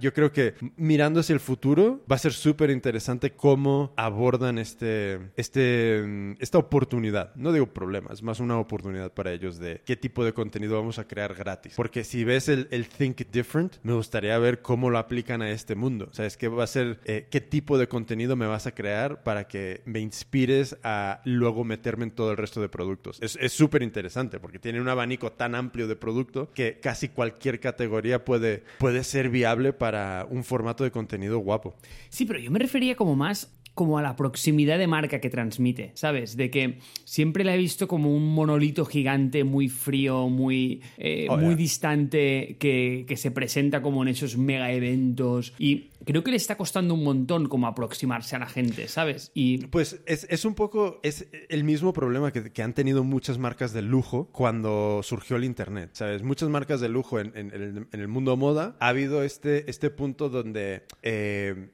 yo 0.00 0.12
creo 0.12 0.32
que 0.32 0.54
mirando 0.76 1.20
hacia 1.20 1.34
el 1.34 1.40
futuro 1.40 2.02
va 2.10 2.16
a 2.16 2.18
ser 2.18 2.32
súper 2.32 2.70
interesante 2.70 3.32
cómo 3.32 3.92
abordan 3.96 4.58
este, 4.58 5.18
este, 5.36 6.36
esta 6.40 6.58
oportunidad. 6.58 7.34
No 7.34 7.52
digo 7.52 7.66
problema, 7.66 8.10
es 8.12 8.22
más 8.22 8.40
una 8.40 8.58
oportunidad 8.58 9.12
para 9.12 9.32
ellos 9.32 9.58
de 9.58 9.82
qué 9.84 9.96
tipo 9.96 10.24
de 10.24 10.32
contenido 10.32 10.76
vamos 10.76 10.98
a 10.98 11.06
crear 11.06 11.34
gratis. 11.34 11.74
Porque 11.76 12.04
si 12.04 12.24
ves 12.24 12.48
el, 12.48 12.68
el 12.70 12.88
Think 12.88 13.30
Different, 13.30 13.76
me 13.82 13.92
gustaría 13.92 14.38
ver 14.38 14.62
cómo 14.62 14.90
lo 14.90 14.98
aplican 14.98 15.42
a 15.42 15.50
este 15.50 15.74
mundo. 15.74 16.08
¿Sabes? 16.12 16.36
¿Qué 16.36 16.48
va 16.48 16.64
a 16.64 16.66
ser, 16.66 17.00
eh, 17.04 17.26
qué 17.30 17.40
tipo 17.40 17.78
de 17.78 17.88
contenido 17.88 18.36
me 18.36 18.46
vas 18.46 18.66
a 18.66 18.74
crear 18.74 19.22
para 19.22 19.48
que 19.48 19.82
me 19.84 20.00
inspires 20.00 20.76
a 20.82 21.20
luego 21.24 21.64
meterme 21.64 22.04
en 22.04 22.10
todo 22.10 22.30
el 22.30 22.36
resto 22.36 22.60
de 22.60 22.68
productos? 22.68 23.20
Es 23.20 23.52
súper 23.52 23.82
interesante 23.82 24.38
porque 24.38 24.58
tiene 24.58 24.80
un 24.80 24.88
abanico 24.88 25.32
tan 25.32 25.54
amplio 25.54 25.88
de 25.88 25.96
producto 25.96 26.50
que 26.54 26.78
casi 26.80 27.08
cualquier 27.08 27.39
cualquier 27.40 27.60
categoría 27.60 28.22
puede, 28.22 28.64
puede 28.78 29.02
ser 29.02 29.30
viable 29.30 29.72
para 29.72 30.26
un 30.28 30.44
formato 30.44 30.84
de 30.84 30.90
contenido 30.90 31.38
guapo. 31.38 31.74
Sí, 32.10 32.26
pero 32.26 32.38
yo 32.38 32.50
me 32.50 32.58
refería 32.58 32.94
como 32.96 33.16
más 33.16 33.50
como 33.74 33.98
a 33.98 34.02
la 34.02 34.16
proximidad 34.16 34.78
de 34.78 34.86
marca 34.86 35.20
que 35.20 35.30
transmite, 35.30 35.92
¿sabes? 35.94 36.36
De 36.36 36.50
que 36.50 36.78
siempre 37.04 37.44
la 37.44 37.54
he 37.54 37.58
visto 37.58 37.88
como 37.88 38.14
un 38.14 38.34
monolito 38.34 38.84
gigante, 38.84 39.44
muy 39.44 39.68
frío, 39.68 40.28
muy, 40.28 40.82
eh, 40.98 41.26
oh, 41.30 41.36
muy 41.36 41.54
distante, 41.54 42.56
que, 42.58 43.04
que, 43.06 43.16
se 43.16 43.30
presenta 43.30 43.82
como 43.82 44.02
en 44.02 44.08
esos 44.08 44.36
mega 44.36 44.72
eventos. 44.72 45.54
Y 45.58 45.90
creo 46.04 46.24
que 46.24 46.30
le 46.30 46.36
está 46.36 46.56
costando 46.56 46.94
un 46.94 47.04
montón 47.04 47.48
como 47.48 47.66
aproximarse 47.66 48.36
a 48.36 48.38
la 48.38 48.46
gente, 48.46 48.88
¿sabes? 48.88 49.30
Y... 49.34 49.66
Pues 49.66 50.00
es, 50.06 50.26
es 50.30 50.44
un 50.44 50.54
poco, 50.54 51.00
es 51.02 51.28
el 51.48 51.64
mismo 51.64 51.92
problema 51.92 52.32
que, 52.32 52.52
que, 52.52 52.62
han 52.62 52.74
tenido 52.74 53.04
muchas 53.04 53.38
marcas 53.38 53.72
de 53.72 53.82
lujo 53.82 54.28
cuando 54.32 55.00
surgió 55.02 55.36
el 55.36 55.44
Internet, 55.44 55.90
¿sabes? 55.94 56.22
Muchas 56.22 56.48
marcas 56.48 56.80
de 56.80 56.88
lujo 56.88 57.20
en, 57.20 57.32
en, 57.36 57.88
en 57.92 58.00
el 58.00 58.08
mundo 58.08 58.36
moda 58.36 58.76
ha 58.80 58.88
habido 58.88 59.22
este, 59.22 59.70
este 59.70 59.90
punto 59.90 60.28
donde... 60.28 60.82
Eh, 61.02 61.68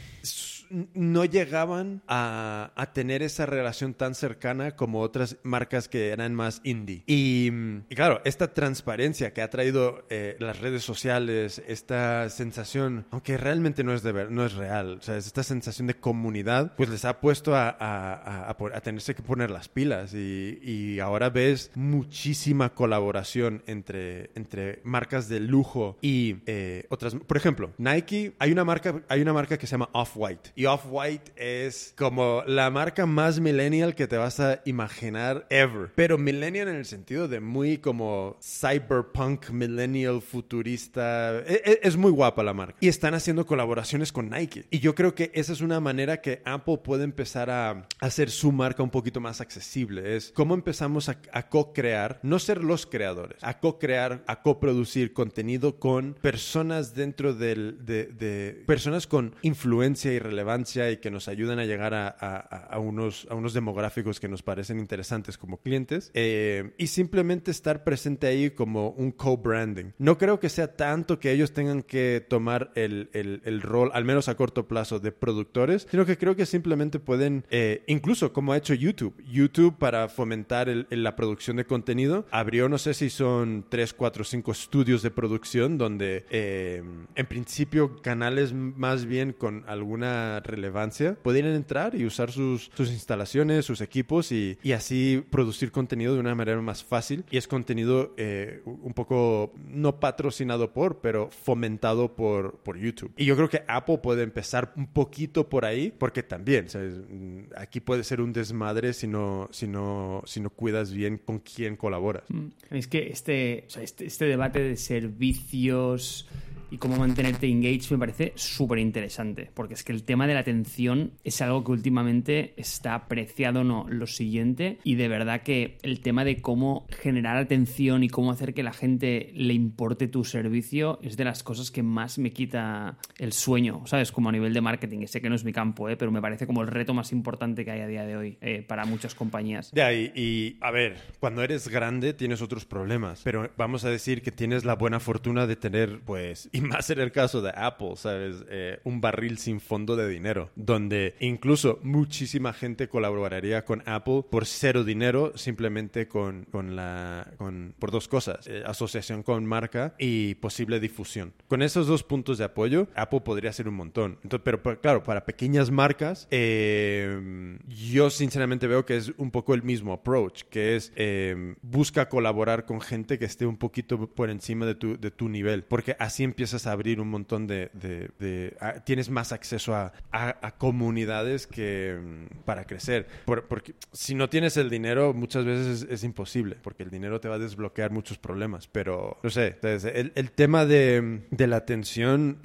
no 0.70 1.24
llegaban 1.24 2.02
a, 2.08 2.72
tener 2.94 3.22
esa 3.22 3.46
relación 3.46 3.94
tan 3.94 4.14
cercana 4.14 4.76
como 4.76 5.00
otras 5.00 5.36
marcas 5.42 5.88
que 5.88 6.10
eran 6.10 6.34
más 6.34 6.60
indie. 6.64 7.02
Y, 7.06 7.50
claro, 7.94 8.20
esta 8.24 8.54
transparencia 8.54 9.32
que 9.32 9.42
ha 9.42 9.50
traído 9.50 10.04
eh, 10.08 10.36
las 10.38 10.60
redes 10.60 10.82
sociales, 10.82 11.62
esta 11.66 12.28
sensación, 12.30 13.06
aunque 13.10 13.36
realmente 13.36 13.84
no 13.84 13.92
es, 13.92 14.02
de 14.02 14.12
ver, 14.12 14.30
no 14.30 14.46
es 14.46 14.54
real, 14.54 14.98
o 15.00 15.02
sea, 15.02 15.16
esta 15.16 15.42
sensación 15.42 15.86
de 15.88 15.94
comunidad, 15.94 16.74
pues 16.76 16.88
les 16.88 17.04
ha 17.04 17.20
puesto 17.20 17.54
a, 17.54 17.76
a, 17.78 18.80
tenerse 18.80 19.14
que 19.14 19.22
poner 19.22 19.50
las 19.50 19.68
pilas 19.68 20.14
y, 20.14 20.98
ahora 21.00 21.30
ves 21.30 21.70
muchísima 21.74 22.74
colaboración 22.74 23.62
entre, 23.66 24.30
entre 24.34 24.80
marcas 24.84 25.28
de 25.28 25.40
lujo 25.40 25.98
y 26.00 26.36
eh, 26.46 26.86
otras. 26.88 27.14
Por 27.14 27.36
ejemplo, 27.36 27.72
Nike, 27.78 28.34
hay 28.38 28.52
una 28.52 28.64
marca, 28.64 29.02
hay 29.08 29.20
una 29.20 29.32
marca 29.32 29.58
que 29.58 29.66
se 29.66 29.72
llama 29.72 29.90
Off-White 29.92 30.52
Y 30.58 30.64
Off-White 30.64 31.32
es 31.36 31.92
como 31.98 32.42
la 32.46 32.70
marca 32.70 33.04
más 33.04 33.40
millennial 33.40 33.94
que 33.94 34.06
te 34.06 34.16
vas 34.16 34.40
a 34.40 34.62
imaginar 34.64 35.46
ever. 35.50 35.92
Pero 35.94 36.16
millennial 36.16 36.68
en 36.68 36.76
el 36.76 36.86
sentido 36.86 37.28
de 37.28 37.40
muy 37.40 37.76
como 37.76 38.38
cyberpunk, 38.42 39.50
millennial, 39.50 40.22
futurista. 40.22 41.40
E- 41.40 41.60
e- 41.62 41.80
Es, 41.82 41.98
muy 41.98 42.10
guapa 42.10 42.42
la 42.42 42.54
marca. 42.54 42.78
Y 42.80 42.88
están 42.88 43.12
haciendo 43.12 43.44
colaboraciones 43.44 44.12
con 44.12 44.30
Nike. 44.30 44.64
Y 44.70 44.78
yo 44.78 44.94
creo 44.94 45.14
que 45.14 45.30
esa 45.34 45.52
es 45.52 45.60
una 45.60 45.78
manera 45.78 46.22
que 46.22 46.40
Apple 46.46 46.78
puede 46.82 47.04
empezar 47.04 47.50
a 47.50 47.86
hacer 48.00 48.30
su 48.30 48.50
marca 48.50 48.82
un 48.82 48.88
poquito 48.88 49.20
más 49.20 49.42
accesible. 49.42 50.16
Es 50.16 50.32
cómo 50.34 50.54
empezamos 50.54 51.10
a, 51.10 51.18
co-crear, 51.50 52.18
no 52.22 52.38
ser 52.38 52.64
los 52.64 52.86
creadores, 52.86 53.36
a 53.42 53.58
co-crear, 53.60 54.24
a 54.26 54.40
coproducir 54.40 55.12
contenido 55.12 55.78
con 55.78 56.14
personas 56.14 56.94
dentro 56.94 57.34
del, 57.34 57.84
de, 57.84 58.06
de- 58.06 58.64
personas 58.66 59.06
con 59.06 59.34
influencia 59.42 60.14
y 60.14 60.18
relevancia 60.18 60.45
y 60.46 60.96
que 60.98 61.10
nos 61.10 61.28
ayudan 61.28 61.58
a 61.58 61.64
llegar 61.64 61.94
a, 61.94 62.08
a- 62.08 62.38
a- 62.38 62.78
unos, 62.78 63.26
a 63.30 63.34
unos 63.34 63.52
demográficos 63.54 64.20
que 64.20 64.28
nos 64.28 64.42
parecen 64.42 64.78
interesantes 64.78 65.36
como 65.38 65.58
clientes 65.58 66.10
eh, 66.14 66.72
y 66.78 66.86
simplemente 66.86 67.50
estar 67.50 67.84
presente 67.84 68.26
ahí 68.26 68.50
como 68.50 68.90
un 68.90 69.10
co-branding. 69.12 69.92
No 69.98 70.18
creo 70.18 70.38
que 70.40 70.48
sea 70.48 70.76
tanto 70.76 71.18
que 71.18 71.32
ellos 71.32 71.52
tengan 71.52 71.82
que 71.82 72.24
tomar 72.28 72.70
el, 72.74 73.10
el- 73.12 73.42
el 73.44 73.62
rol, 73.62 73.90
al 73.94 74.04
menos 74.04 74.28
a 74.28 74.36
corto 74.36 74.66
plazo, 74.68 74.98
de 75.00 75.12
productores, 75.12 75.86
sino 75.90 76.06
que 76.06 76.16
creo 76.16 76.36
que 76.36 76.46
simplemente 76.46 76.98
pueden, 76.98 77.44
eh, 77.50 77.82
incluso 77.86 78.32
como 78.32 78.52
ha 78.52 78.56
hecho 78.56 78.74
YouTube, 78.74 79.14
YouTube 79.26 79.76
para 79.78 80.08
fomentar 80.08 80.68
el- 80.68 80.86
la 80.90 81.16
producción 81.16 81.56
de 81.56 81.64
contenido, 81.64 82.26
abrió, 82.30 82.68
no 82.68 82.78
sé 82.78 82.94
si 82.94 83.10
son 83.10 83.66
3, 83.68 83.92
4, 83.92 84.24
5 84.24 84.52
estudios 84.52 85.02
de 85.02 85.10
producción 85.10 85.78
donde 85.78 86.24
eh, 86.30 86.82
en 87.14 87.26
principio 87.26 88.00
canales 88.02 88.52
más 88.52 89.06
bien 89.06 89.32
con 89.32 89.64
alguna 89.66 90.35
relevancia 90.40 91.16
podrían 91.22 91.48
entrar 91.48 91.94
y 91.94 92.04
usar 92.04 92.30
sus, 92.30 92.70
sus 92.74 92.90
instalaciones, 92.90 93.64
sus 93.64 93.80
equipos 93.80 94.32
y, 94.32 94.58
y 94.62 94.72
así 94.72 95.24
producir 95.30 95.72
contenido 95.72 96.14
de 96.14 96.20
una 96.20 96.34
manera 96.34 96.60
más 96.60 96.84
fácil. 96.84 97.24
Y 97.30 97.36
es 97.36 97.48
contenido 97.48 98.14
eh, 98.16 98.62
un 98.64 98.92
poco 98.94 99.52
no 99.68 100.00
patrocinado 100.00 100.72
por, 100.72 101.00
pero 101.00 101.30
fomentado 101.30 102.14
por, 102.14 102.58
por 102.58 102.78
YouTube. 102.78 103.12
Y 103.16 103.24
yo 103.24 103.36
creo 103.36 103.48
que 103.48 103.62
Apple 103.68 103.98
puede 103.98 104.22
empezar 104.22 104.72
un 104.76 104.86
poquito 104.86 105.48
por 105.48 105.64
ahí, 105.64 105.92
porque 105.96 106.22
también, 106.22 106.68
¿sabes? 106.68 106.94
Mm, 107.08 107.40
Aquí 107.56 107.80
puede 107.80 108.04
ser 108.04 108.20
un 108.20 108.32
desmadre 108.32 108.92
si 108.92 109.06
no, 109.06 109.48
si 109.52 109.66
no, 109.66 110.22
si 110.26 110.40
no 110.40 110.50
cuidas 110.50 110.92
bien 110.92 111.18
con 111.18 111.38
quién 111.38 111.76
colaboras. 111.76 112.24
Mm. 112.28 112.46
Es 112.70 112.86
que 112.86 113.08
este, 113.08 113.64
o 113.66 113.70
sea, 113.70 113.82
este, 113.82 114.06
este 114.06 114.24
debate 114.26 114.60
de 114.60 114.76
servicios 114.76 116.28
y 116.70 116.78
cómo 116.78 116.96
mantenerte 116.96 117.48
engaged 117.48 117.90
me 117.90 117.98
parece 117.98 118.32
súper 118.34 118.78
interesante, 118.78 119.50
porque 119.54 119.74
es 119.74 119.84
que 119.84 119.92
el 119.92 120.04
tema 120.04 120.26
de 120.26 120.34
la 120.34 120.40
atención 120.40 121.12
es 121.24 121.40
algo 121.42 121.64
que 121.64 121.72
últimamente 121.72 122.54
está 122.56 122.94
apreciado 122.94 123.64
no 123.64 123.86
lo 123.88 124.06
siguiente 124.06 124.78
y 124.84 124.96
de 124.96 125.08
verdad 125.08 125.42
que 125.42 125.78
el 125.82 126.00
tema 126.00 126.24
de 126.24 126.40
cómo 126.40 126.86
generar 126.90 127.36
atención 127.36 128.02
y 128.02 128.08
cómo 128.08 128.30
hacer 128.30 128.54
que 128.54 128.62
la 128.62 128.72
gente 128.72 129.30
le 129.34 129.54
importe 129.54 130.08
tu 130.08 130.24
servicio 130.24 130.98
es 131.02 131.16
de 131.16 131.24
las 131.24 131.42
cosas 131.42 131.70
que 131.70 131.82
más 131.82 132.18
me 132.18 132.32
quita 132.32 132.98
el 133.18 133.32
sueño, 133.32 133.82
¿sabes? 133.86 134.12
Como 134.12 134.28
a 134.28 134.32
nivel 134.32 134.52
de 134.52 134.60
marketing, 134.60 135.06
sé 135.06 135.20
que 135.20 135.28
no 135.28 135.34
es 135.34 135.44
mi 135.44 135.52
campo, 135.52 135.88
¿eh? 135.88 135.96
pero 135.96 136.10
me 136.10 136.20
parece 136.20 136.46
como 136.46 136.62
el 136.62 136.68
reto 136.68 136.94
más 136.94 137.12
importante 137.12 137.64
que 137.64 137.70
hay 137.70 137.80
a 137.80 137.86
día 137.86 138.04
de 138.04 138.16
hoy 138.16 138.38
eh, 138.40 138.62
para 138.66 138.84
muchas 138.84 139.14
compañías. 139.14 139.70
Ya, 139.72 139.92
y, 139.92 140.12
y, 140.14 140.56
a 140.60 140.70
ver, 140.70 140.96
cuando 141.20 141.42
eres 141.42 141.68
grande 141.68 142.12
tienes 142.12 142.42
otros 142.42 142.64
problemas, 142.64 143.22
pero 143.24 143.50
vamos 143.56 143.84
a 143.84 143.90
decir 143.90 144.22
que 144.22 144.32
tienes 144.32 144.64
la 144.64 144.74
buena 144.74 145.00
fortuna 145.00 145.46
de 145.46 145.56
tener, 145.56 146.00
pues, 146.00 146.48
y 146.56 146.60
más 146.62 146.88
en 146.90 147.00
el 147.00 147.12
caso 147.12 147.42
de 147.42 147.52
Apple, 147.54 147.96
¿sabes? 147.96 148.44
Eh, 148.48 148.80
un 148.84 149.00
barril 149.00 149.38
sin 149.38 149.60
fondo 149.60 149.94
de 149.96 150.08
dinero, 150.08 150.50
donde 150.56 151.14
incluso 151.20 151.78
muchísima 151.82 152.52
gente 152.52 152.88
colaboraría 152.88 153.64
con 153.64 153.82
Apple 153.86 154.24
por 154.30 154.46
cero 154.46 154.84
dinero, 154.84 155.32
simplemente 155.34 156.08
con, 156.08 156.44
con 156.44 156.74
la, 156.74 157.30
con, 157.36 157.74
por 157.78 157.90
dos 157.90 158.08
cosas, 158.08 158.46
eh, 158.46 158.62
asociación 158.64 159.22
con 159.22 159.44
marca 159.44 159.94
y 159.98 160.36
posible 160.36 160.80
difusión. 160.80 161.34
Con 161.48 161.62
esos 161.62 161.86
dos 161.86 162.02
puntos 162.02 162.38
de 162.38 162.44
apoyo, 162.44 162.88
Apple 162.94 163.20
podría 163.20 163.50
hacer 163.50 163.68
un 163.68 163.74
montón. 163.74 164.18
Entonces, 164.22 164.40
pero, 164.44 164.62
pero, 164.62 164.80
claro, 164.80 165.02
para 165.02 165.26
pequeñas 165.26 165.70
marcas, 165.70 166.26
eh, 166.30 167.58
yo 167.68 168.10
sinceramente 168.10 168.66
veo 168.66 168.86
que 168.86 168.96
es 168.96 169.12
un 169.18 169.30
poco 169.30 169.52
el 169.54 169.62
mismo 169.62 169.92
approach, 169.92 170.44
que 170.44 170.76
es 170.76 170.92
eh, 170.96 171.54
busca 171.60 172.08
colaborar 172.08 172.64
con 172.64 172.80
gente 172.80 173.18
que 173.18 173.26
esté 173.26 173.44
un 173.44 173.58
poquito 173.58 174.08
por 174.08 174.30
encima 174.30 174.64
de 174.64 174.74
tu, 174.74 174.98
de 174.98 175.10
tu 175.10 175.28
nivel, 175.28 175.64
porque 175.64 175.96
así 175.98 176.22
empiezas 176.46 176.66
a 176.68 176.72
abrir 176.72 177.00
un 177.00 177.08
montón 177.10 177.48
de... 177.48 177.70
de- 177.72 178.08
de- 178.20 178.56
a- 178.60 178.74
tienes 178.84 179.10
más 179.10 179.32
acceso 179.32 179.74
a, 179.74 179.92
a- 180.12 180.36
a 180.46 180.52
comunidades 180.56 181.48
que 181.48 181.98
mm, 182.00 182.44
para 182.44 182.64
crecer. 182.66 183.08
Por- 183.24 183.46
porque 183.48 183.74
si 183.92 184.14
no 184.14 184.28
tienes 184.28 184.56
el 184.56 184.70
dinero, 184.70 185.12
muchas 185.12 185.44
veces 185.44 185.82
es, 185.82 185.90
es 185.90 186.04
imposible, 186.04 186.56
porque 186.62 186.84
el 186.84 186.90
dinero 186.90 187.18
te 187.20 187.28
va 187.28 187.34
a 187.34 187.38
desbloquear 187.40 187.90
muchos 187.90 188.18
problemas, 188.18 188.68
pero 188.68 189.18
no 189.24 189.30
sé, 189.30 189.48
entonces, 189.60 189.92
el, 189.92 190.12
el 190.14 190.30
tema 190.30 190.64
de, 190.66 191.22
de 191.32 191.46
la 191.48 191.56
atención... 191.56 192.38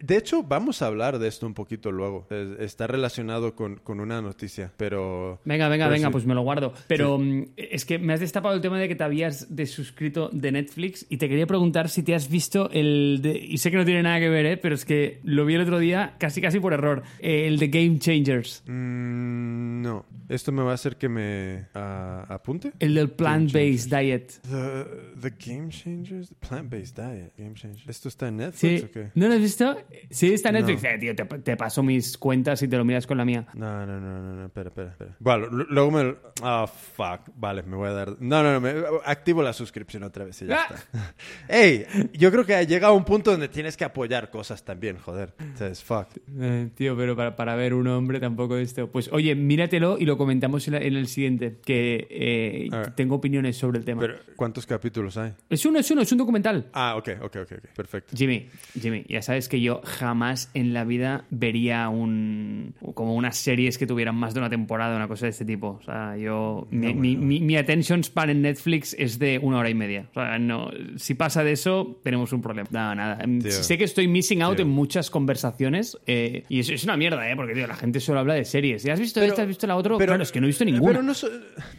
De 0.00 0.16
hecho, 0.16 0.44
vamos 0.44 0.80
a 0.80 0.86
hablar 0.86 1.18
de 1.18 1.26
esto 1.26 1.44
un 1.44 1.54
poquito 1.54 1.90
luego. 1.90 2.26
Es- 2.30 2.60
Está 2.72 2.86
relacionado 2.86 3.54
con, 3.54 3.76
con 3.76 4.00
una 4.00 4.22
noticia, 4.22 4.72
pero... 4.78 5.40
Venga, 5.44 5.68
venga, 5.68 5.86
pero 5.86 5.92
venga, 5.94 6.08
sí. 6.08 6.12
pues 6.12 6.24
me 6.24 6.34
lo 6.34 6.42
guardo. 6.42 6.72
Pero 6.86 7.18
mm, 7.18 7.48
es 7.56 7.84
que 7.84 7.98
me 7.98 8.14
has 8.14 8.20
destapado 8.20 8.54
el 8.54 8.60
tema 8.62 8.78
de 8.78 8.88
que 8.88 8.94
te 8.94 9.04
habías 9.04 9.54
desuscrito 9.54 10.30
de 10.32 10.52
Netflix 10.52 11.04
y 11.10 11.16
te 11.18 11.28
quería 11.28 11.46
preguntar 11.48 11.88
si 11.90 12.02
te 12.04 12.14
has 12.14 12.28
visto 12.30 12.70
el 12.70 13.18
de... 13.22 13.41
Y 13.48 13.58
sé 13.58 13.70
que 13.70 13.76
no 13.76 13.84
tiene 13.84 14.02
nada 14.02 14.18
que 14.20 14.28
ver, 14.28 14.46
¿eh? 14.46 14.56
pero 14.56 14.74
es 14.74 14.84
que 14.84 15.20
lo 15.24 15.44
vi 15.44 15.54
el 15.54 15.62
otro 15.62 15.78
día 15.78 16.14
casi 16.18 16.40
casi 16.40 16.60
por 16.60 16.72
error. 16.72 17.02
eh, 17.20 17.46
el 17.46 17.58
de 17.58 17.68
Game 17.68 17.98
Changers. 17.98 18.62
Mm, 18.66 19.82
no. 19.82 20.06
¿Esto 20.28 20.50
me 20.52 20.62
va 20.62 20.70
a 20.70 20.74
hacer 20.74 20.96
que 20.96 21.08
me 21.08 21.66
ah, 21.74 22.24
apunte? 22.28 22.72
El 22.78 22.94
del 22.94 23.10
plant-based 23.10 23.90
diet. 23.94 24.40
The, 24.42 25.28
the 25.30 25.34
Game 25.38 25.68
Changers? 25.68 26.32
Plant-Based 26.40 26.96
Diet. 26.96 27.32
Game 27.36 27.54
Changers. 27.54 27.86
¿Esto 27.88 28.08
está 28.08 28.28
en 28.28 28.38
Sí. 28.52 28.68
Netflix 28.68 28.84
o 28.84 28.90
qué? 28.92 29.10
¿No 29.14 29.28
lo 29.28 29.34
has 29.34 29.40
visto? 29.40 29.76
Sí, 30.10 30.32
está 30.32 30.48
en 30.50 30.54
Netflix. 30.56 30.82
No. 30.82 30.88
Eh, 30.90 30.98
tío, 30.98 31.14
te, 31.16 31.24
te 31.24 31.56
paso 31.56 31.82
mis 31.82 32.16
cuentas 32.16 32.62
y 32.62 32.68
te 32.68 32.76
lo 32.78 32.84
miras 32.84 33.06
con 33.06 33.18
la 33.18 33.24
mía. 33.26 33.46
No, 33.54 33.84
no, 33.86 34.00
no, 34.00 34.22
no, 34.22 34.34
no, 34.36 34.46
espera, 34.46 34.68
espera, 34.68 34.90
espera. 34.92 35.16
L- 35.36 35.66
luego 35.68 35.90
me... 35.90 36.14
Ah, 36.42 36.66
fuck. 36.66 37.28
Vale, 37.36 37.62
me 37.62 37.76
voy 37.76 37.88
a 37.88 37.92
dar... 37.92 38.16
No, 38.20 38.42
no, 38.42 38.52
no, 38.54 38.60
me... 38.60 38.72
activo 39.04 39.42
la 39.42 39.52
suscripción 39.52 40.02
otra 40.04 40.24
vez 40.24 40.40
y 40.42 40.46
ya 40.46 40.60
Ah. 40.68 40.74
está. 40.74 41.14
Ey, 41.48 41.84
yo 42.14 42.30
creo 42.30 42.46
que 42.46 42.54
ha 42.54 42.62
llegado 42.62 42.94
un 42.94 43.04
punto 43.04 43.31
donde 43.32 43.48
tienes 43.48 43.76
que 43.76 43.84
apoyar 43.84 44.30
cosas 44.30 44.64
también, 44.64 44.96
joder. 44.98 45.34
O 45.54 45.56
sea, 45.58 45.68
es 45.68 45.82
fuck. 45.82 46.06
Eh, 46.40 46.68
tío, 46.74 46.96
pero 46.96 47.16
para, 47.16 47.36
para 47.36 47.54
ver 47.56 47.74
un 47.74 47.86
hombre 47.88 48.20
tampoco 48.20 48.56
esto. 48.56 48.88
Pues 48.90 49.08
oye, 49.12 49.34
míratelo 49.34 49.96
y 49.98 50.04
lo 50.04 50.16
comentamos 50.16 50.66
en, 50.68 50.74
la- 50.74 50.80
en 50.80 50.96
el 50.96 51.06
siguiente, 51.08 51.56
que 51.64 52.06
eh, 52.10 52.68
tengo 52.94 53.16
opiniones 53.16 53.56
sobre 53.56 53.78
el 53.78 53.84
tema. 53.84 54.00
Pero, 54.02 54.14
¿cuántos 54.36 54.66
capítulos 54.66 55.16
hay? 55.16 55.32
Es 55.50 55.64
uno, 55.66 55.78
es 55.78 55.90
uno, 55.90 56.02
es 56.02 56.12
un 56.12 56.18
documental. 56.18 56.66
Ah, 56.72 56.94
ok, 56.96 57.08
ok, 57.22 57.36
ok, 57.42 57.52
ok. 57.58 57.68
Perfecto. 57.74 58.16
Jimmy, 58.16 58.48
Jimmy, 58.80 59.04
ya 59.08 59.22
sabes 59.22 59.48
que 59.48 59.60
yo 59.60 59.80
jamás 59.84 60.50
en 60.54 60.72
la 60.74 60.84
vida 60.84 61.24
vería 61.30 61.88
un 61.88 62.74
como 62.94 63.14
unas 63.14 63.36
series 63.36 63.78
que 63.78 63.86
tuvieran 63.86 64.14
más 64.16 64.34
de 64.34 64.40
una 64.40 64.50
temporada, 64.50 64.96
una 64.96 65.08
cosa 65.08 65.26
de 65.26 65.30
este 65.30 65.44
tipo. 65.44 65.78
O 65.80 65.82
sea, 65.82 66.16
yo 66.16 66.66
mi, 66.70 66.94
mi, 66.94 67.16
mi- 67.16 67.40
mi 67.40 67.56
attention 67.56 68.02
span 68.04 68.30
en 68.30 68.42
Netflix 68.42 68.94
es 68.98 69.18
de 69.18 69.38
una 69.38 69.58
hora 69.58 69.70
y 69.70 69.74
media. 69.74 70.06
O 70.10 70.14
sea, 70.14 70.38
no, 70.38 70.70
si 70.96 71.14
pasa 71.14 71.44
de 71.44 71.52
eso, 71.52 72.00
tenemos 72.02 72.32
un 72.32 72.42
problema. 72.42 72.68
Nada, 72.70 72.94
nada. 72.94 73.21
Tío. 73.22 73.50
Sé 73.50 73.78
que 73.78 73.84
estoy 73.84 74.08
missing 74.08 74.42
out 74.42 74.56
Tío. 74.56 74.64
en 74.64 74.70
muchas 74.70 75.10
conversaciones 75.10 75.96
eh, 76.06 76.44
y 76.48 76.60
eso 76.60 76.72
es 76.72 76.84
una 76.84 76.96
mierda, 76.96 77.30
¿eh? 77.30 77.36
Porque 77.36 77.54
tío, 77.54 77.66
la 77.66 77.76
gente 77.76 78.00
solo 78.00 78.20
habla 78.20 78.34
de 78.34 78.44
series. 78.44 78.82
¿Ya 78.82 78.92
has 78.94 79.00
visto 79.00 79.20
esta? 79.22 79.42
¿Has 79.42 79.48
visto 79.48 79.66
la 79.66 79.76
otra? 79.76 79.96
claro, 79.96 80.22
es 80.22 80.32
que 80.32 80.40
no 80.40 80.46
he 80.46 80.48
visto 80.48 80.64
ninguna. 80.64 80.92
Pero, 80.92 81.02
no 81.02 81.14
so- 81.14 81.28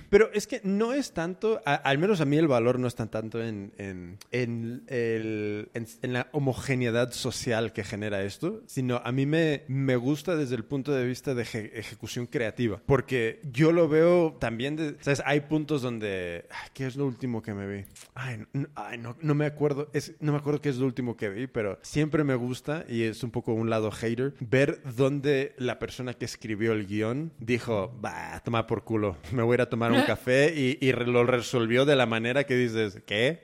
pero 0.10 0.30
es 0.34 0.48
que 0.48 0.62
no 0.64 0.94
es 0.94 1.14
tanto, 1.14 1.62
a- 1.66 1.76
al 1.76 1.98
menos 1.98 2.22
a 2.22 2.26
mí 2.26 2.38
el 2.38 2.48
valor 2.48 2.80
no 2.80 2.88
está 2.88 3.08
tanto 3.08 3.44
en, 3.44 3.72
en, 3.78 4.18
en 4.32 4.84
el- 4.88 5.70
en- 5.74 5.88
en 6.02 6.14
la 6.14 6.28
homogeneidad 6.32 7.12
social 7.12 7.74
que 7.74 7.84
genera 7.84 8.24
esto, 8.24 8.62
sino 8.68 9.02
a 9.04 9.12
mí 9.12 9.26
me, 9.26 9.64
me 9.68 9.96
gusta 9.96 10.36
desde 10.36 10.56
el 10.56 10.64
punto 10.66 10.92
de 10.94 11.06
vista 11.06 11.34
de 11.34 11.44
eje- 11.44 11.72
ejecución 11.74 12.28
creativa. 12.28 12.82
Porque 12.86 13.42
yo 13.52 13.72
lo 13.72 13.88
veo 13.88 14.38
también, 14.40 14.76
de, 14.76 14.96
¿sabes? 15.02 15.22
Hay 15.26 15.42
puntos 15.42 15.82
donde... 15.82 16.46
ay, 16.50 16.70
¿Qué 16.74 16.86
es 16.86 16.96
lo 16.96 17.06
último 17.06 17.42
que 17.42 17.54
me 17.54 17.68
vi? 17.68 17.84
Ay, 18.16 18.44
no, 18.54 18.68
ay, 18.76 18.98
no, 18.98 19.16
no 19.22 19.36
me 19.36 19.46
acuerdo, 19.46 19.90
es, 19.94 20.14
no 20.20 20.32
me 20.32 20.38
acuerdo 20.38 20.62
qué 20.62 20.70
es 20.70 20.78
lo 20.78 20.86
último 20.86 21.16
que 21.18 21.30
vi, 21.30 21.33
pero 21.52 21.80
siempre 21.82 22.24
me 22.24 22.36
gusta, 22.36 22.86
y 22.88 23.04
es 23.04 23.24
un 23.24 23.32
poco 23.32 23.54
un 23.54 23.70
lado 23.70 23.92
hater, 23.92 24.34
ver 24.40 24.82
dónde 24.96 25.54
la 25.58 25.80
persona 25.80 26.14
que 26.14 26.26
escribió 26.26 26.74
el 26.74 26.88
guion 26.88 27.32
dijo, 27.40 27.94
va, 28.04 28.42
toma 28.44 28.68
por 28.68 28.84
culo, 28.84 29.18
me 29.32 29.44
voy 29.44 29.54
a 29.54 29.56
ir 29.56 29.62
a 29.62 29.70
tomar 29.70 29.92
un 29.92 30.02
café 30.08 30.54
y, 30.56 30.78
y 30.82 30.92
lo 30.92 31.26
resolvió 31.26 31.86
de 31.86 31.96
la 31.96 32.06
manera 32.06 32.46
que 32.46 32.56
dices, 32.56 33.02
¿qué? 33.06 33.42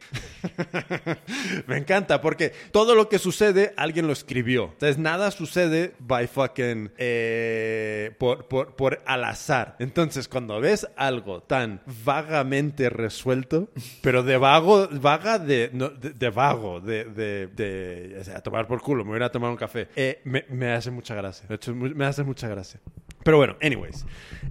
me 1.67 1.77
encanta, 1.77 2.21
porque 2.21 2.53
todo 2.71 2.95
lo 2.95 3.09
que 3.09 3.19
sucede, 3.19 3.73
alguien 3.77 4.07
lo 4.07 4.13
escribió. 4.13 4.69
Entonces, 4.73 4.97
nada 4.97 5.31
sucede 5.31 5.93
by 5.99 6.27
fucking, 6.27 6.91
eh, 6.97 8.11
por, 8.17 8.47
por, 8.47 8.75
por 8.75 9.01
al 9.05 9.23
azar. 9.23 9.75
Entonces, 9.79 10.27
cuando 10.27 10.59
ves 10.59 10.87
algo 10.95 11.41
tan 11.43 11.81
vagamente 12.05 12.89
resuelto, 12.89 13.69
pero 14.01 14.23
de 14.23 14.37
vago, 14.37 14.87
vaga 14.91 15.39
de, 15.39 15.69
no, 15.73 15.89
de, 15.89 16.11
de 16.11 16.29
vago, 16.29 16.79
de, 16.81 17.05
de, 17.05 17.47
de 17.47 17.78
eh, 17.79 18.33
a 18.35 18.41
tomar 18.41 18.67
por 18.67 18.81
culo, 18.81 19.03
me 19.03 19.09
voy 19.09 19.15
a 19.15 19.19
ir 19.19 19.23
a 19.23 19.31
tomar 19.31 19.49
un 19.51 19.57
café. 19.57 19.87
Eh, 19.95 20.21
me, 20.25 20.45
me 20.49 20.71
hace 20.71 20.91
mucha 20.91 21.15
gracia. 21.15 21.47
De 21.47 21.55
hecho, 21.55 21.73
me 21.75 22.05
hace 22.05 22.23
mucha 22.23 22.47
gracia. 22.47 22.79
Pero 23.23 23.37
bueno, 23.37 23.55
anyways. 23.61 24.05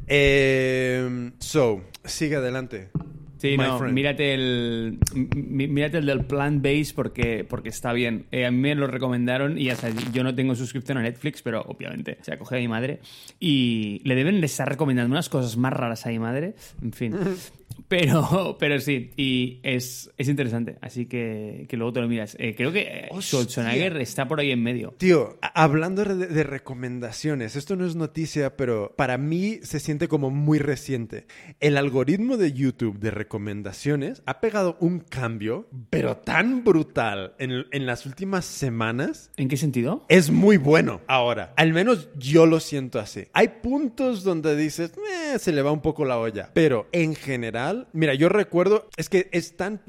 Eh, 0.06 1.30
so, 1.38 1.82
sigue 2.04 2.36
adelante. 2.36 2.88
Sí, 3.38 3.50
my 3.56 3.64
no, 3.64 3.78
friend. 3.78 3.94
mírate 3.94 4.34
el, 4.34 4.98
mí- 5.14 5.68
mírate 5.68 5.98
el 5.98 6.06
del 6.06 6.24
Plant 6.24 6.60
Base 6.60 6.92
porque, 6.92 7.46
porque 7.48 7.68
está 7.68 7.92
bien. 7.92 8.26
Eh, 8.32 8.44
a 8.46 8.50
mí 8.50 8.56
me 8.58 8.74
lo 8.74 8.88
recomendaron 8.88 9.56
y 9.58 9.70
yo 10.12 10.24
no 10.24 10.34
tengo 10.34 10.56
suscripción 10.56 10.98
a 10.98 11.02
Netflix, 11.02 11.40
pero 11.42 11.62
obviamente 11.62 12.18
se 12.22 12.32
acoge 12.34 12.56
a 12.56 12.58
mi 12.58 12.66
madre. 12.66 12.98
Y 13.38 14.00
le 14.04 14.16
deben 14.16 14.40
de 14.40 14.46
estar 14.46 14.68
recomendando 14.68 15.12
unas 15.14 15.28
cosas 15.28 15.56
más 15.56 15.72
raras 15.72 16.04
a 16.04 16.08
mi 16.08 16.18
madre. 16.18 16.54
En 16.82 16.92
fin. 16.92 17.14
Pero, 17.86 18.56
pero 18.58 18.80
sí, 18.80 19.10
y 19.16 19.60
es, 19.62 20.10
es 20.18 20.28
interesante. 20.28 20.76
Así 20.80 21.06
que, 21.06 21.66
que 21.68 21.76
luego 21.76 21.92
te 21.92 22.00
lo 22.00 22.08
miras. 22.08 22.36
Eh, 22.38 22.54
creo 22.56 22.72
que 22.72 22.80
eh, 22.80 23.08
Hostia. 23.10 23.40
Schwarzenegger 23.40 23.96
está 23.98 24.26
por 24.26 24.40
ahí 24.40 24.50
en 24.50 24.62
medio. 24.62 24.94
Tío, 24.98 25.38
hablando 25.54 26.04
de, 26.04 26.26
de 26.26 26.42
recomendaciones, 26.42 27.56
esto 27.56 27.76
no 27.76 27.86
es 27.86 27.94
noticia, 27.96 28.56
pero 28.56 28.94
para 28.96 29.18
mí 29.18 29.60
se 29.62 29.80
siente 29.80 30.08
como 30.08 30.30
muy 30.30 30.58
reciente. 30.58 31.26
El 31.60 31.76
algoritmo 31.76 32.36
de 32.36 32.52
YouTube 32.52 32.98
de 32.98 33.10
recomendaciones 33.10 34.22
ha 34.26 34.40
pegado 34.40 34.76
un 34.80 35.00
cambio, 35.00 35.68
pero 35.90 36.16
tan 36.16 36.64
brutal 36.64 37.34
en, 37.38 37.66
en 37.70 37.86
las 37.86 38.06
últimas 38.06 38.44
semanas. 38.44 39.30
¿En 39.36 39.48
qué 39.48 39.56
sentido? 39.56 40.04
Es 40.08 40.30
muy 40.30 40.56
bueno 40.56 41.00
ahora. 41.06 41.52
Al 41.56 41.72
menos 41.72 42.08
yo 42.16 42.46
lo 42.46 42.60
siento 42.60 42.98
así. 42.98 43.24
Hay 43.32 43.48
puntos 43.62 44.24
donde 44.24 44.56
dices, 44.56 44.92
"Eh, 45.32 45.38
se 45.38 45.52
le 45.52 45.62
va 45.62 45.72
un 45.72 45.80
poco 45.82 46.04
la 46.04 46.18
olla. 46.18 46.50
Pero 46.54 46.88
en 46.92 47.14
general, 47.14 47.67
mira, 47.92 48.14
yo 48.14 48.28
recuerdo, 48.28 48.88
es 48.96 49.08
que 49.08 49.28
es 49.32 49.56
tan... 49.56 49.80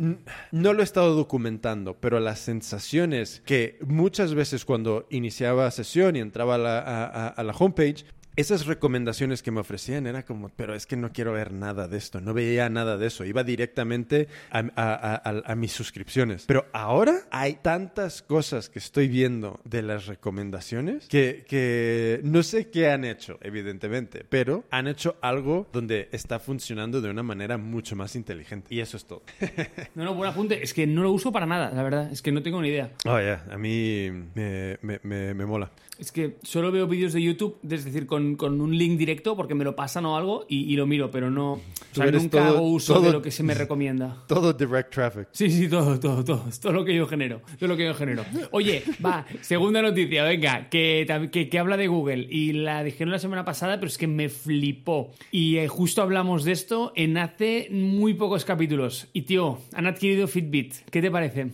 No 0.51 0.73
lo 0.73 0.81
he 0.81 0.83
estado 0.83 1.15
documentando, 1.15 1.95
pero 1.99 2.19
las 2.19 2.39
sensaciones 2.39 3.41
que 3.45 3.77
muchas 3.85 4.33
veces 4.33 4.65
cuando 4.65 5.05
iniciaba 5.09 5.69
sesión 5.71 6.15
y 6.15 6.19
entraba 6.19 6.55
a 6.55 7.43
la, 7.43 7.55
homepage, 7.57 8.05
esas 8.35 8.65
recomendaciones 8.65 9.43
que 9.43 9.51
me 9.51 9.59
ofrecían 9.59 10.07
era 10.07 10.23
como, 10.23 10.49
pero 10.49 10.73
es 10.75 10.85
que 10.85 10.95
no 10.95 11.11
quiero 11.11 11.33
ver 11.33 11.51
nada 11.51 11.87
de 11.87 11.97
esto, 11.97 12.21
no 12.21 12.33
veía 12.33 12.69
nada 12.69 12.97
de 12.97 13.07
eso, 13.07 13.25
iba 13.25 13.43
directamente 13.43 14.27
a, 14.51 14.59
a- 14.75 15.21
a- 15.29 15.43
a- 15.51 15.55
mis 15.55 15.71
suscripciones. 15.73 16.45
Pero 16.45 16.65
ahora 16.71 17.21
hay 17.31 17.55
tantas 17.61 18.21
cosas 18.21 18.69
que 18.69 18.79
estoy 18.79 19.07
viendo 19.09 19.59
de 19.65 19.81
las 19.81 20.05
recomendaciones 20.07 21.07
que, 21.07 21.43
que 21.47 22.21
no 22.23 22.43
sé 22.43 22.69
qué 22.69 22.89
han 22.89 23.03
hecho, 23.03 23.37
evidentemente, 23.41 24.25
pero 24.29 24.63
han 24.71 24.87
hecho 24.87 25.17
algo 25.21 25.67
donde 25.73 26.07
está 26.11 26.39
funcionando 26.39 27.01
de 27.01 27.09
una 27.09 27.23
manera 27.23 27.57
mucho 27.57 27.95
más 27.95 28.15
inteligente. 28.15 28.73
Y 28.73 28.79
eso 28.79 28.97
es 28.97 29.05
todo. 29.05 29.23
No, 29.95 30.05
no, 30.05 30.13
buen 30.13 30.29
apunte. 30.29 30.63
Es 30.63 30.73
que 30.73 30.87
no 30.87 31.01
lo 31.03 31.11
uso 31.11 31.31
para 31.31 31.45
nada, 31.45 31.71
la 31.71 31.83
verdad. 31.83 32.11
Es 32.11 32.21
que 32.21 32.31
no 32.31 32.41
tengo 32.41 32.61
ni 32.61 32.69
idea. 32.69 32.91
Oh, 33.05 33.19
ya, 33.19 33.43
a 33.51 33.57
mí 33.57 34.09
me, 34.35 34.77
me- 34.81 34.99
me- 35.03 35.33
me 35.33 35.45
mola. 35.45 35.71
Es 35.99 36.13
que 36.13 36.37
solo 36.43 36.71
veo 36.71 36.87
vídeos 36.87 37.11
de 37.11 37.21
YouTube, 37.21 37.57
es 37.69 37.83
decir, 37.83 38.05
con, 38.05 38.35
con 38.37 38.61
un 38.61 38.77
link 38.77 38.97
directo 38.97 39.35
porque 39.35 39.53
me 39.53 39.65
lo 39.65 39.75
pasan 39.75 40.05
o 40.05 40.15
algo 40.15 40.45
y, 40.47 40.71
y 40.71 40.77
lo 40.77 40.87
miro, 40.87 41.11
pero 41.11 41.29
no. 41.29 41.53
O 41.53 41.61
sea, 41.91 42.09
nunca 42.09 42.39
todo- 42.39 42.57
hago 42.57 42.61
uso 42.69 42.93
todo- 42.93 43.03
de 43.03 43.11
lo 43.11 43.21
que 43.21 43.31
se 43.31 43.43
me 43.43 43.53
recomienda. 43.53 44.23
Todo 44.27 44.53
direct 44.53 44.93
traffic. 44.93 45.27
Sí, 45.33 45.51
sí, 45.51 45.67
todo, 45.67 45.99
todo, 45.99 46.23
todo. 46.23 46.45
Es 46.47 46.59
todo 46.61 46.71
lo 46.71 46.85
que 46.85 46.95
yo 46.95 47.05
genero. 47.05 47.41
Todo 47.59 47.67
lo 47.67 47.75
que 47.75 47.83
yo 47.83 47.93
genero. 47.93 48.23
Oye, 48.51 48.81
va, 49.05 49.25
segunda 49.41 49.81
noticia, 49.81 50.23
venga, 50.23 50.69
que, 50.69 51.05
que 51.51 51.59
habla 51.59 51.75
de 51.75 51.87
Google. 51.87 52.27
Y 52.29 52.53
la 52.53 52.81
dijeron 52.83 53.11
la 53.11 53.19
semana 53.19 53.43
pasada, 53.43 53.75
pero 53.77 53.87
es 53.87 53.97
que 53.97 54.07
me 54.07 54.29
flipó. 54.29 55.11
Y 55.31 55.57
eh, 55.57 55.67
justo 55.67 56.01
hablamos 56.01 56.45
de 56.45 56.53
esto 56.53 56.93
en 56.95 57.17
hace 57.17 57.67
muy 57.71 58.13
pocos 58.13 58.45
capítulos. 58.45 59.07
Y 59.11 59.23
tío, 59.23 59.59
han 59.73 59.85
adquirido 59.85 60.29
Fitbit. 60.29 60.75
¿Qué 60.89 61.01
te 61.01 61.11
parece? 61.11 61.47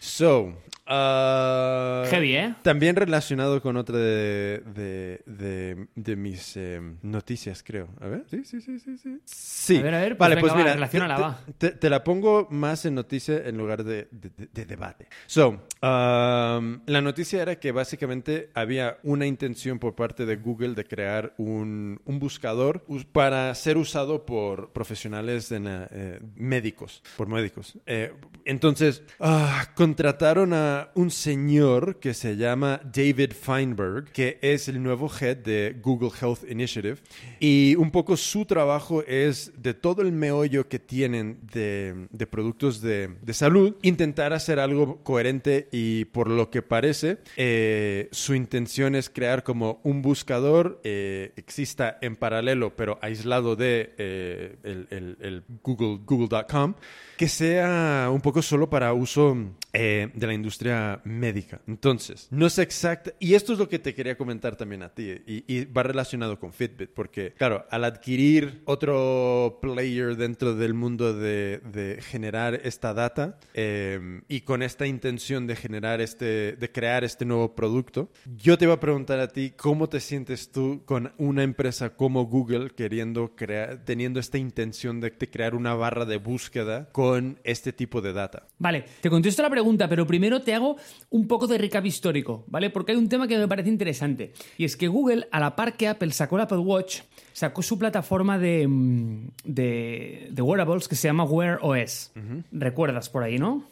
So, 0.00 0.52
uh, 0.86 2.04
Heavy, 2.10 2.36
¿eh? 2.36 2.54
También 2.62 2.96
relacionado 2.96 3.60
con 3.62 3.76
otra 3.76 3.96
de, 3.98 4.62
de, 4.74 5.22
de- 5.26 5.86
de 5.94 6.16
mis 6.16 6.56
eh, 6.56 6.80
noticias, 7.02 7.62
creo. 7.62 7.88
A 8.00 8.06
ver, 8.08 8.24
sí, 8.30 8.44
sí, 8.44 8.60
sí, 8.60 8.78
sí, 8.78 8.96
sí. 8.98 9.20
Sí. 9.24 9.76
A 9.78 9.82
ver, 9.82 9.94
a 9.94 10.00
ver, 10.00 10.16
pues 10.16 10.18
vale, 10.18 10.34
venga, 10.34 10.40
pues 10.40 10.52
va, 10.52 10.56
mira, 10.56 10.74
relaciónala, 10.74 11.16
te, 11.16 11.22
va. 11.22 11.40
te- 11.58 11.70
te 11.72 11.90
la 11.90 12.04
pongo 12.04 12.48
más 12.50 12.84
en 12.84 12.94
noticia 12.94 13.36
en 13.46 13.56
lugar 13.56 13.84
de, 13.84 14.08
de- 14.10 14.30
de- 14.36 14.46
de 14.52 14.66
debate. 14.66 15.08
So, 15.26 15.48
um, 15.82 16.80
la 16.86 17.00
noticia 17.00 17.42
era 17.42 17.56
que 17.58 17.72
básicamente 17.72 18.50
había 18.54 18.98
una 19.02 19.26
intención 19.26 19.78
por 19.78 19.94
parte 19.94 20.26
de 20.26 20.36
Google 20.36 20.74
de 20.74 20.84
crear 20.84 21.34
un, 21.38 22.00
un 22.04 22.18
buscador 22.18 22.84
us- 22.88 23.04
para 23.04 23.54
ser 23.54 23.76
usado 23.76 24.24
por 24.26 24.72
profesionales 24.72 25.50
en, 25.52 25.66
eh, 25.66 25.86
eh, 25.90 26.20
médicos, 26.36 27.02
por 27.16 27.28
médicos. 27.28 27.78
Eh, 27.86 28.12
entonces, 28.44 29.02
ah, 29.20 29.66
contrataron 29.74 30.52
a 30.52 30.73
un 30.94 31.10
señor 31.10 31.98
que 32.00 32.14
se 32.14 32.36
llama 32.36 32.80
David 32.84 33.32
Feinberg, 33.32 34.10
que 34.12 34.38
es 34.42 34.68
el 34.68 34.82
nuevo 34.82 35.10
head 35.20 35.36
de 35.38 35.76
Google 35.82 36.10
Health 36.20 36.48
Initiative. 36.50 36.96
Y 37.40 37.74
un 37.76 37.90
poco 37.90 38.16
su 38.16 38.44
trabajo 38.44 39.02
es 39.06 39.52
de 39.56 39.74
todo 39.74 40.02
el 40.02 40.12
meollo 40.12 40.68
que 40.68 40.78
tienen 40.78 41.38
de, 41.52 42.06
de 42.10 42.26
productos 42.26 42.80
de, 42.80 43.10
de 43.22 43.34
salud, 43.34 43.76
intentar 43.82 44.32
hacer 44.32 44.58
algo 44.58 45.02
coherente 45.02 45.68
y 45.72 46.04
por 46.06 46.28
lo 46.30 46.50
que 46.50 46.62
parece, 46.62 47.18
eh, 47.36 48.08
su 48.12 48.34
intención 48.34 48.94
es 48.94 49.10
crear 49.10 49.42
como 49.42 49.80
un 49.84 50.02
buscador 50.02 50.80
eh, 50.84 51.32
exista 51.36 51.98
en 52.00 52.16
paralelo, 52.16 52.74
pero 52.76 52.98
aislado 53.02 53.56
de 53.56 53.94
eh, 53.98 54.56
el, 54.62 54.86
el- 54.90 55.16
el 55.20 55.42
Google, 55.62 56.00
Google.com, 56.04 56.74
que 57.16 57.28
sea 57.28 58.08
un 58.12 58.20
poco 58.20 58.42
solo 58.42 58.68
para 58.68 58.92
uso 58.92 59.36
eh, 59.72 60.08
de 60.14 60.26
la 60.26 60.34
industria 60.34 60.63
médica. 61.04 61.60
Entonces, 61.66 62.28
no 62.30 62.48
sé 62.50 62.62
exacta, 62.62 63.12
y 63.18 63.34
esto 63.34 63.52
es 63.52 63.58
lo 63.58 63.68
que 63.68 63.78
te 63.78 63.94
quería 63.94 64.16
comentar 64.16 64.56
también 64.56 64.82
a 64.82 64.88
ti, 64.88 65.10
y, 65.26 65.44
y 65.46 65.64
va 65.66 65.82
relacionado 65.82 66.38
con 66.38 66.52
Fitbit, 66.52 66.90
porque, 66.90 67.32
claro, 67.32 67.66
al 67.70 67.84
adquirir 67.84 68.62
otro 68.64 69.58
player 69.60 70.16
dentro 70.16 70.54
del 70.54 70.74
mundo 70.74 71.14
de, 71.14 71.60
de 71.72 72.00
generar 72.00 72.60
esta 72.64 72.94
data 72.94 73.38
eh, 73.54 74.22
y 74.28 74.40
con 74.42 74.62
esta 74.62 74.86
intención 74.86 75.46
de 75.46 75.56
generar 75.56 76.00
este, 76.00 76.52
de 76.56 76.72
crear 76.72 77.04
este 77.04 77.24
nuevo 77.24 77.54
producto, 77.54 78.10
yo 78.36 78.56
te 78.56 78.64
iba 78.64 78.74
a 78.74 78.80
preguntar 78.80 79.20
a 79.20 79.28
ti 79.28 79.52
cómo 79.56 79.88
te 79.88 80.00
sientes 80.00 80.50
tú 80.50 80.82
con 80.84 81.12
una 81.18 81.42
empresa 81.42 81.90
como 81.90 82.24
Google 82.26 82.70
queriendo 82.70 83.34
crear, 83.36 83.84
teniendo 83.84 84.20
esta 84.20 84.38
intención 84.38 85.00
de, 85.00 85.10
de 85.10 85.30
crear 85.30 85.54
una 85.54 85.74
barra 85.74 86.04
de 86.04 86.16
búsqueda 86.16 86.88
con 86.92 87.38
este 87.44 87.72
tipo 87.72 88.00
de 88.00 88.12
data. 88.12 88.46
Vale, 88.58 88.84
te 89.00 89.10
contesto 89.10 89.42
la 89.42 89.50
pregunta, 89.50 89.88
pero 89.88 90.06
primero 90.06 90.40
te 90.40 90.53
hago 90.54 90.76
un 91.10 91.26
poco 91.26 91.46
de 91.46 91.58
recap 91.58 91.84
histórico, 91.86 92.44
¿vale? 92.46 92.70
Porque 92.70 92.92
hay 92.92 92.98
un 92.98 93.08
tema 93.08 93.28
que 93.28 93.38
me 93.38 93.48
parece 93.48 93.68
interesante. 93.68 94.32
Y 94.58 94.64
es 94.64 94.76
que 94.76 94.88
Google, 94.88 95.28
a 95.30 95.40
la 95.40 95.56
par 95.56 95.76
que 95.76 95.88
Apple 95.88 96.12
sacó 96.12 96.36
el 96.36 96.42
Apple 96.42 96.58
Watch, 96.58 97.00
sacó 97.34 97.62
su 97.62 97.78
plataforma 97.78 98.38
de, 98.38 98.66
mm, 98.66 99.28
de, 99.44 100.28
de 100.30 100.42
wearables 100.42 100.88
que 100.88 100.94
se 100.94 101.08
llama 101.08 101.24
Wear 101.24 101.58
OS. 101.62 102.12
¿Recuerdas 102.52 103.10
por 103.10 103.24
ahí, 103.24 103.38
no? 103.38 103.66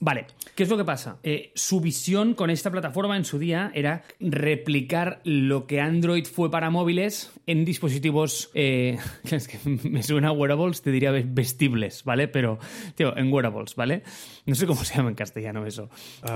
Vale, 0.00 0.26
¿qué 0.54 0.64
es 0.64 0.68
lo 0.68 0.76
que 0.76 0.84
pasa? 0.84 1.16
Eh, 1.22 1.52
su 1.54 1.80
visión 1.80 2.34
con 2.34 2.50
esta 2.50 2.70
plataforma 2.70 3.16
en 3.16 3.24
su 3.24 3.38
día 3.38 3.70
era 3.72 4.02
replicar 4.20 5.20
lo 5.24 5.66
que 5.66 5.80
Android 5.80 6.26
fue 6.26 6.50
para 6.50 6.70
móviles 6.70 7.32
en 7.46 7.64
dispositivos. 7.64 8.50
eh, 8.54 8.98
es 9.30 9.46
que 9.48 9.58
me 9.88 10.02
suena 10.02 10.28
a 10.28 10.32
wearables, 10.32 10.82
te 10.82 10.90
diría 10.90 11.12
vestibles, 11.12 12.02
¿vale? 12.04 12.26
Pero, 12.28 12.58
tío, 12.96 13.16
en 13.16 13.32
wearables, 13.32 13.74
¿vale? 13.76 14.02
No 14.44 14.54
sé 14.54 14.66
cómo 14.66 14.82
se 14.84 14.96
llama 14.96 15.10
en 15.10 15.14
castellano 15.14 15.64
eso. 15.66 15.88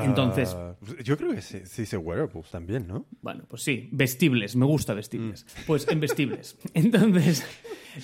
Entonces, 0.05 0.55
Ah, 0.57 0.75
yo 1.03 1.17
creo 1.17 1.35
que 1.35 1.43
se, 1.43 1.67
se 1.67 1.83
dice 1.83 1.97
wearables 1.97 2.51
también, 2.51 2.87
¿no? 2.87 3.07
bueno, 3.21 3.45
pues 3.49 3.63
sí, 3.63 3.89
vestibles, 3.93 4.55
me 4.55 4.65
gusta 4.67 4.95
vestibles. 4.95 5.45
Pues 5.67 5.89
en 5.89 5.99
vestibles. 5.99 6.52
Entonces, 6.75 7.45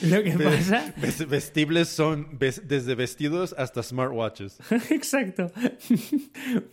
lo 0.02 0.22
que 0.22 0.32
pasa. 0.32 0.92
Ves- 0.96 1.26
Vestibles 1.28 1.88
son 1.88 2.28
desde 2.38 2.94
vestidos 2.94 3.54
hasta 3.56 3.82
smartwatches. 3.82 4.58
Exacto. 4.90 5.50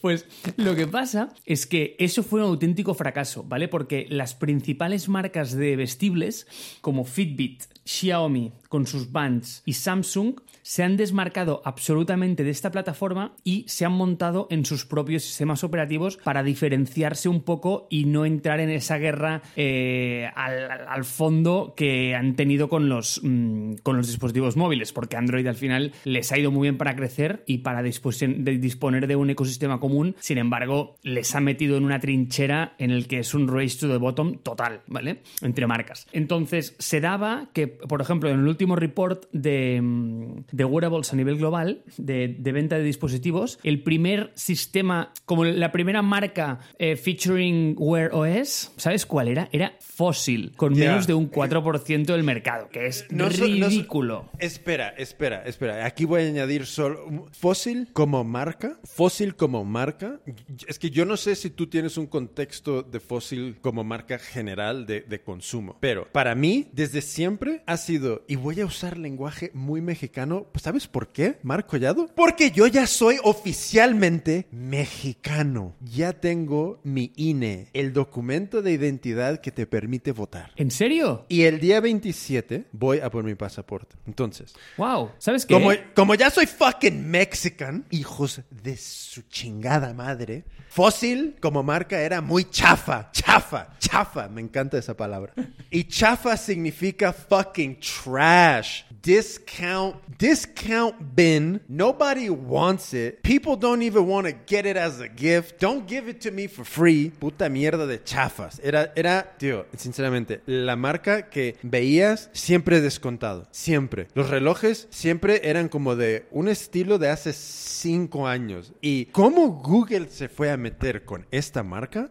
Pues 0.01 0.25
lo 0.57 0.75
que 0.75 0.88
pasa 0.88 1.33
es 1.45 1.65
que 1.65 1.95
eso 1.99 2.23
fue 2.23 2.41
un 2.41 2.47
auténtico 2.47 2.93
fracaso, 2.93 3.43
¿vale? 3.43 3.67
Porque 3.67 4.05
las 4.09 4.35
principales 4.35 5.07
marcas 5.09 5.53
de 5.55 5.75
vestibles, 5.75 6.47
como 6.81 7.05
Fitbit, 7.05 7.63
Xiaomi, 7.85 8.51
con 8.75 8.88
sus 8.88 9.13
bands, 9.13 9.63
y 9.65 9.71
Samsung, 9.71 10.35
se 10.61 10.83
han 10.83 10.97
desmarcado 10.97 11.61
absolutamente 11.63 12.43
de 12.43 12.49
esta 12.49 12.71
plataforma 12.71 13.33
y 13.45 13.63
se 13.69 13.85
han 13.85 13.93
montado 13.93 14.47
en 14.51 14.65
sus 14.65 14.85
propios 14.85 15.23
sistemas 15.23 15.63
operativos 15.63 16.17
para 16.17 16.43
diferenciarse 16.43 17.29
un 17.29 17.43
poco 17.43 17.88
y 17.89 18.03
no 18.03 18.25
entrar 18.25 18.59
en 18.59 18.69
esa 18.69 18.97
guerra 18.97 19.43
eh, 19.55 20.29
al, 20.35 21.05
fondo 21.05 21.73
que 21.77 22.15
han 22.15 22.35
tenido 22.35 22.67
con 22.67 22.89
los, 22.89 23.21
mm, 23.23 23.75
con 23.81 23.95
los 23.95 24.07
dispositivos 24.07 24.57
móviles, 24.57 24.91
porque 24.91 25.15
Android 25.15 25.47
al 25.47 25.55
final 25.55 25.93
les 26.03 26.33
ha 26.33 26.38
ido 26.38 26.51
muy 26.51 26.65
bien 26.65 26.77
para 26.77 26.97
crecer 26.97 27.45
y 27.47 27.59
para 27.59 27.81
disponer 27.81 29.07
de 29.07 29.15
un 29.15 29.29
ecosistema 29.29 29.79
común, 29.79 30.17
sin 30.19 30.38
embargo, 30.38 30.97
les 31.01 31.33
ha 31.33 31.39
metido 31.39 31.77
en 31.77 31.85
una 31.85 32.01
trinchera 32.01 32.75
en 32.77 32.91
el 32.91 33.07
que 33.07 33.19
es 33.19 33.33
un 33.33 33.47
race 33.47 33.77
to 33.79 33.88
the 33.88 33.97
bottom 33.97 34.39
total, 34.39 34.81
¿vale? 34.88 35.21
Entre 35.41 35.65
marcas. 35.65 36.07
Entonces, 36.11 36.75
se 36.79 36.99
daba 36.99 37.51
que, 37.53 37.67
por 37.67 38.01
ejemplo, 38.01 38.29
en 38.29 38.39
el 38.39 38.47
último 38.47 38.64
último 38.65 38.75
report 38.78 39.25
de, 39.32 39.80
mm, 39.82 40.45
de 40.51 40.65
wearables 40.65 41.13
a 41.13 41.15
nivel 41.15 41.38
global, 41.38 41.84
de, 41.97 42.36
de 42.39 42.51
venta 42.51 42.78
de 42.78 42.84
dispositivos, 42.84 43.60
el 43.63 43.84
primer 43.84 44.32
sistema, 44.34 45.13
como 45.25 45.45
la 45.45 45.71
primera 45.71 46.01
marca 46.01 46.60
eh, 46.80 46.95
featuring 46.95 47.75
Wear 47.78 48.10
OS, 48.13 48.71
¿sabes 48.78 49.06
cuál 49.06 49.28
era? 49.28 49.49
Era 49.51 49.73
Fossil, 49.80 50.54
con 50.58 50.73
Ya. 50.73 50.89
menos 50.89 51.06
de 51.06 51.13
un 51.13 51.30
4% 51.30 52.06
del 52.06 52.23
mercado, 52.23 52.69
que 52.69 52.88
es 52.88 53.06
No 53.12 53.30
so- 53.30 53.47
no 53.47 53.67
ridículo. 53.67 54.30
espera, 54.39 54.89
espera, 54.97 55.43
espera. 55.45 55.86
Aquí 55.86 56.06
voy 56.06 56.23
a 56.23 56.25
añadir 56.28 56.65
solo. 56.65 57.28
Fossil 57.34 57.89
como 57.93 58.23
marca. 58.23 58.80
Fossil 58.84 59.36
como 59.36 59.63
marca. 59.63 60.19
Es 60.67 60.80
que 60.80 60.89
yo 60.89 61.06
no 61.06 61.17
sé 61.17 61.36
si 61.36 61.51
tú 61.51 61.67
tienes 61.67 61.97
un 61.97 62.08
contexto 62.08 62.82
de 62.82 62.99
Fossil 62.99 63.58
como 63.62 63.84
marca 63.84 64.17
general 64.17 64.88
de, 64.88 65.01
de 65.01 65.21
consumo. 65.21 65.78
Pero 65.80 66.08
para 66.12 66.34
mí, 66.34 66.67
desde 66.73 67.01
siempre 67.01 67.62
ha 67.67 67.78
sido. 67.78 68.23
Y 68.28 68.36
voy 68.38 68.54
a 68.61 68.65
usar 68.65 68.97
lenguaje 68.97 69.51
muy 69.53 69.81
mexicano. 69.81 70.47
¿Sabes 70.55 70.87
por 70.87 71.09
qué, 71.09 71.37
Marco 71.43 71.69
Collado? 71.71 72.07
Porque 72.15 72.51
yo 72.51 72.67
ya 72.67 72.87
soy 72.87 73.17
oficialmente 73.23 74.47
mexicano. 74.51 75.75
Ya 75.81 76.13
tengo 76.13 76.79
mi 76.83 77.11
INE, 77.15 77.67
el 77.73 77.93
documento 77.93 78.61
de 78.61 78.71
identidad 78.71 79.41
que 79.41 79.51
te 79.51 79.65
permite 79.65 80.11
votar. 80.11 80.51
¿En 80.55 80.71
serio? 80.71 81.25
Y 81.29 81.43
el 81.43 81.59
día 81.59 81.79
27 81.79 82.65
voy 82.71 82.99
a 82.99 83.09
por 83.09 83.23
mi 83.23 83.35
pasaporte. 83.35 83.95
Entonces, 84.05 84.53
Wow. 84.77 85.11
¿Sabes 85.17 85.45
qué? 85.45 85.53
como, 85.53 85.71
como 85.93 86.15
ya 86.15 86.29
soy 86.29 86.45
fucking 86.45 87.09
mexican, 87.09 87.85
hijos 87.91 88.41
de 88.49 88.77
su 88.77 89.23
chingada 89.23 89.93
madre, 89.93 90.45
Fósil 90.75 91.38
como 91.39 91.63
marca 91.63 92.01
era 92.01 92.19
muy 92.19 92.43
chafa, 92.49 93.09
chafa, 93.13 93.69
chafa. 93.79 94.27
Me 94.27 94.41
encanta 94.41 94.77
esa 94.77 94.93
palabra. 94.93 95.33
Y 95.71 95.85
chafa 95.85 96.35
significa 96.35 97.13
fucking 97.13 97.79
trash. 97.79 98.83
Discount, 99.01 99.95
discount 100.17 100.95
bin. 101.15 101.61
Nobody 101.69 102.29
wants 102.29 102.93
it. 102.93 103.21
People 103.21 103.55
don't 103.55 103.83
even 103.83 104.05
want 104.05 104.27
to 104.27 104.33
get 104.47 104.65
it 104.65 104.75
as 104.75 104.99
a 104.99 105.07
gift. 105.07 105.61
Don't 105.61 105.88
give 105.88 106.09
it 106.09 106.19
to 106.21 106.31
me 106.31 106.47
for 106.47 106.65
free. 106.65 107.11
Puta 107.19 107.47
mierda 107.47 107.85
de 107.85 108.03
chafas. 108.03 108.59
Era, 108.63 108.91
era, 108.95 109.35
tío, 109.38 109.67
sinceramente, 109.77 110.41
la 110.45 110.75
marca 110.75 111.29
que 111.29 111.55
veías 111.61 112.29
siempre 112.33 112.81
descontado. 112.81 113.47
Siempre. 113.51 114.07
Los 114.13 114.29
relojes 114.29 114.88
siempre 114.89 115.41
eran 115.43 115.69
como 115.69 115.95
de 115.95 116.25
un 116.31 116.49
estilo 116.49 116.97
de 116.97 117.09
hace 117.09 117.31
cinco 117.31 118.27
años. 118.27 118.73
Y 118.81 119.05
cómo 119.05 119.61
Google 119.61 120.09
se 120.09 120.29
fue 120.29 120.49
a 120.49 120.57
meter 120.65 121.06
con 121.06 121.28
esta 121.30 121.62
marca. 121.62 122.10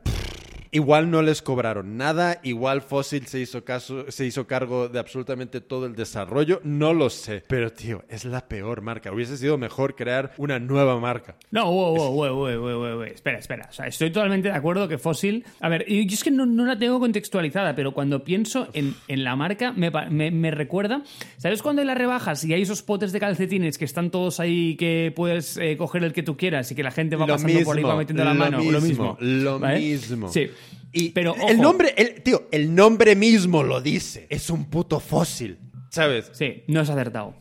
Igual 0.74 1.08
no 1.08 1.22
les 1.22 1.40
cobraron 1.40 1.96
nada, 1.96 2.40
igual 2.42 2.82
Fossil 2.82 3.28
se 3.28 3.38
hizo, 3.38 3.64
caso, 3.64 4.10
se 4.10 4.26
hizo 4.26 4.48
cargo 4.48 4.88
de 4.88 4.98
absolutamente 4.98 5.60
todo 5.60 5.86
el 5.86 5.94
desarrollo, 5.94 6.60
no 6.64 6.92
lo 6.92 7.10
sé. 7.10 7.44
Pero 7.46 7.72
tío, 7.72 8.02
es 8.08 8.24
la 8.24 8.48
peor 8.48 8.82
marca. 8.82 9.12
Hubiese 9.12 9.36
sido 9.36 9.56
mejor 9.56 9.94
crear 9.94 10.32
una 10.36 10.58
nueva 10.58 10.98
marca. 10.98 11.36
No, 11.52 11.70
wow, 11.70 11.94
wow, 11.96 12.12
wow, 12.12 12.34
wow, 12.34 12.58
wow, 12.60 12.78
wow, 12.78 12.94
wow. 12.96 13.02
espera, 13.04 13.38
espera. 13.38 13.68
O 13.70 13.72
sea, 13.72 13.86
estoy 13.86 14.10
totalmente 14.10 14.48
de 14.48 14.54
acuerdo 14.54 14.88
que 14.88 14.98
Fossil. 14.98 15.44
A 15.60 15.68
ver, 15.68 15.84
y 15.86 16.08
yo 16.08 16.14
es 16.14 16.24
que 16.24 16.32
no, 16.32 16.44
no 16.44 16.64
la 16.66 16.76
tengo 16.76 16.98
contextualizada, 16.98 17.76
pero 17.76 17.92
cuando 17.94 18.24
pienso 18.24 18.66
en, 18.72 18.96
en 19.06 19.22
la 19.22 19.36
marca, 19.36 19.70
me, 19.70 19.92
me- 20.10 20.32
me 20.32 20.50
recuerda. 20.50 21.02
¿Sabes 21.36 21.62
cuando 21.62 21.82
hay 21.82 21.86
las 21.86 21.96
rebajas 21.96 22.42
y 22.44 22.52
hay 22.52 22.62
esos 22.62 22.82
potes 22.82 23.12
de 23.12 23.20
calcetines 23.20 23.78
que 23.78 23.84
están 23.84 24.10
todos 24.10 24.40
ahí 24.40 24.74
que 24.74 25.12
puedes 25.14 25.56
eh, 25.56 25.76
coger 25.76 26.02
el 26.02 26.12
que 26.12 26.24
tú 26.24 26.36
quieras 26.36 26.68
y 26.72 26.74
que 26.74 26.82
la 26.82 26.90
gente 26.90 27.14
va 27.14 27.28
Lo 27.28 27.34
pasando 27.34 27.62
por 27.62 27.76
ahí 27.76 27.84
va 27.84 27.94
metiendo 27.96 28.24
la 28.24 28.34
lo 28.34 28.38
mano? 28.40 28.56
lo 28.58 28.80
mismo, 28.80 28.80
mismo. 28.80 29.18
lo 29.20 29.58
¿vale? 29.60 29.78
mismo. 29.78 30.28
Sí. 30.32 30.50
Y 30.94 31.10
pero 31.10 31.34
el 31.48 31.60
nombre, 31.60 31.92
el, 31.96 32.22
tío, 32.22 32.48
el 32.52 32.72
nombre 32.74 33.16
mismo 33.16 33.64
lo 33.64 33.80
dice. 33.80 34.26
Es 34.30 34.48
un 34.48 34.66
puto 34.66 35.00
fósil. 35.00 35.58
¿Sabes? 35.90 36.30
Sí, 36.32 36.62
no 36.68 36.80
has 36.80 36.88
acertado. 36.88 37.34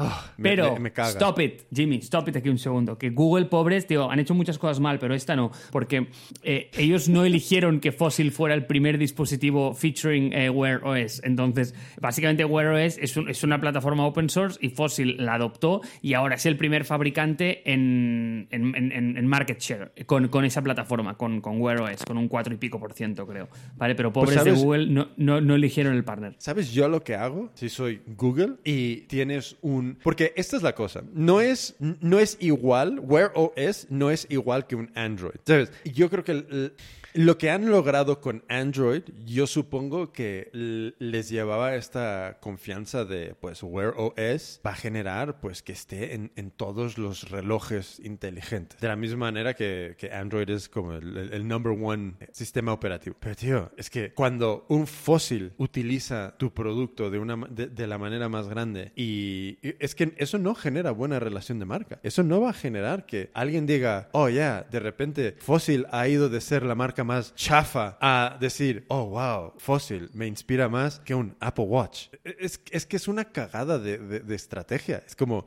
Ah, 0.00 0.32
me- 0.36 0.48
Pero, 0.50 0.74
me- 0.74 0.80
me 0.80 0.92
caga. 0.92 1.10
stop 1.10 1.40
it, 1.40 1.62
Jimmy, 1.74 1.96
stop 1.96 2.28
it 2.28 2.36
aquí 2.36 2.48
un 2.48 2.58
segundo. 2.58 2.96
Que 2.96 3.10
Google, 3.10 3.46
pobres, 3.46 3.86
tío, 3.86 4.10
han 4.10 4.18
hecho 4.20 4.34
muchas 4.34 4.58
cosas 4.58 4.78
mal, 4.80 4.98
pero 4.98 5.14
esta 5.14 5.34
no. 5.36 5.50
Porque 5.72 6.06
eh, 6.42 6.70
ellos 6.76 7.08
no 7.08 7.24
eligieron 7.24 7.80
que 7.80 7.92
Fossil 7.92 8.30
fuera 8.32 8.54
el 8.54 8.66
primer 8.66 8.98
dispositivo 8.98 9.74
featuring 9.74 10.32
eh, 10.32 10.50
Wear 10.50 10.84
OS. 10.84 11.20
Entonces, 11.24 11.74
básicamente 12.00 12.44
Wear 12.44 12.68
OS 12.68 12.98
es, 12.98 13.16
un- 13.16 13.28
es 13.28 13.42
una 13.42 13.60
plataforma 13.60 14.06
open 14.06 14.28
source 14.30 14.58
y 14.62 14.70
Fossil 14.70 15.16
la 15.18 15.34
adoptó 15.34 15.80
y 16.02 16.14
ahora 16.14 16.36
es 16.36 16.46
el 16.46 16.56
primer 16.56 16.84
fabricante 16.84 17.62
en, 17.70 18.46
en, 18.50 18.74
en- 18.74 19.16
en 19.16 19.26
market 19.26 19.58
share 19.60 19.92
con, 20.06 20.28
con 20.28 20.44
esa 20.44 20.62
plataforma, 20.62 21.16
con, 21.16 21.40
con 21.40 21.60
Wear 21.60 21.80
OS, 21.80 22.04
con 22.04 22.16
un 22.18 22.28
4 22.28 22.54
y 22.54 22.56
pico 22.58 22.78
por 22.78 22.92
ciento, 22.92 23.26
creo. 23.26 23.48
¿Vale? 23.76 23.94
Pero 23.94 24.12
pobres 24.12 24.34
de 24.36 24.36
Pues, 24.36 24.44
¿sabes? 24.50 24.62
Google 24.64 24.86
no, 24.86 25.08
no, 25.16 25.40
no 25.40 25.54
eligieron 25.54 25.94
el 25.94 26.04
partner. 26.04 26.34
¿Sabes 26.38 26.72
yo 26.72 26.88
lo 26.88 27.02
que 27.02 27.14
hago? 27.14 27.50
Si 27.54 27.68
soy 27.68 28.00
Google 28.16 28.54
y 28.64 29.02
tienes 29.02 29.56
un... 29.62 29.87
Porque 30.02 30.32
esta 30.36 30.56
es 30.56 30.62
la 30.62 30.74
cosa. 30.74 31.02
No 31.12 31.40
es, 31.40 31.74
no 31.78 32.18
es 32.18 32.36
igual, 32.40 33.00
Wear 33.00 33.32
OS 33.34 33.86
no 33.90 34.10
es 34.10 34.26
igual 34.30 34.66
que 34.66 34.76
un 34.76 34.90
Android. 34.94 35.36
¿Sabes? 35.46 35.70
Yo 35.84 36.10
creo 36.10 36.24
que 36.24 36.32
el- 36.32 36.74
lo 37.18 37.36
que 37.36 37.50
han 37.50 37.68
logrado 37.68 38.20
con 38.20 38.44
Android, 38.48 39.02
yo 39.24 39.48
supongo 39.48 40.12
que 40.12 40.50
les 40.52 41.28
llevaba 41.28 41.74
esta 41.74 42.38
confianza 42.40 43.04
de, 43.04 43.34
pues, 43.40 43.60
Wear 43.64 43.92
OS 43.96 44.60
va 44.64 44.70
a 44.70 44.74
generar, 44.76 45.40
pues, 45.40 45.64
que 45.64 45.72
esté 45.72 46.14
en, 46.14 46.30
en 46.36 46.52
todos 46.52 46.96
los 46.96 47.28
relojes 47.30 48.00
inteligentes. 48.04 48.78
De 48.80 48.86
la 48.86 48.94
misma 48.94 49.26
manera 49.26 49.54
que, 49.54 49.96
que 49.98 50.12
Android 50.12 50.48
es 50.48 50.68
como 50.68 50.92
el, 50.92 51.16
el- 51.16 51.32
el 51.32 51.48
number 51.48 51.72
one 51.80 52.14
sistema 52.30 52.72
operativo. 52.72 53.16
Pero, 53.18 53.34
tío, 53.34 53.72
es 53.76 53.90
que 53.90 54.12
cuando 54.12 54.64
un 54.68 54.86
fósil 54.86 55.52
utiliza 55.56 56.36
tu 56.38 56.54
producto 56.54 57.10
de, 57.10 57.18
una, 57.18 57.34
de, 57.50 57.86
la 57.88 57.98
manera 57.98 58.28
más 58.28 58.46
grande 58.48 58.92
y, 58.94 59.58
es 59.80 59.96
que 59.96 60.14
eso 60.18 60.38
no 60.38 60.54
genera 60.54 60.92
buena 60.92 61.18
relación 61.18 61.58
de 61.58 61.64
marca. 61.64 61.98
Eso 62.04 62.22
no 62.22 62.40
va 62.40 62.50
a 62.50 62.52
generar 62.54 63.06
que 63.06 63.30
alguien 63.34 63.66
diga, 63.66 64.08
oh, 64.12 64.28
ya, 64.28 64.62
de 64.70 64.78
repente 64.78 65.34
Fossil 65.40 65.86
ha 65.90 66.06
ido 66.06 66.28
de 66.28 66.40
ser 66.40 66.62
la 66.62 66.76
marca 66.76 67.04
más 67.08 67.34
chafa 67.34 67.96
a 68.00 68.36
decir, 68.38 68.84
oh, 68.88 69.06
wow, 69.06 69.52
Fossil 69.58 70.10
me 70.12 70.26
inspira 70.26 70.68
más 70.68 71.00
que 71.00 71.14
un 71.14 71.34
Apple 71.40 71.64
Watch. 71.64 72.08
Es, 72.22 72.60
es 72.70 72.86
que 72.86 72.96
es 72.96 73.08
una 73.08 73.24
cagada 73.24 73.78
de, 73.78 73.98
de- 73.98 74.20
de 74.20 74.34
estrategia. 74.34 75.02
Es 75.06 75.16
como, 75.16 75.46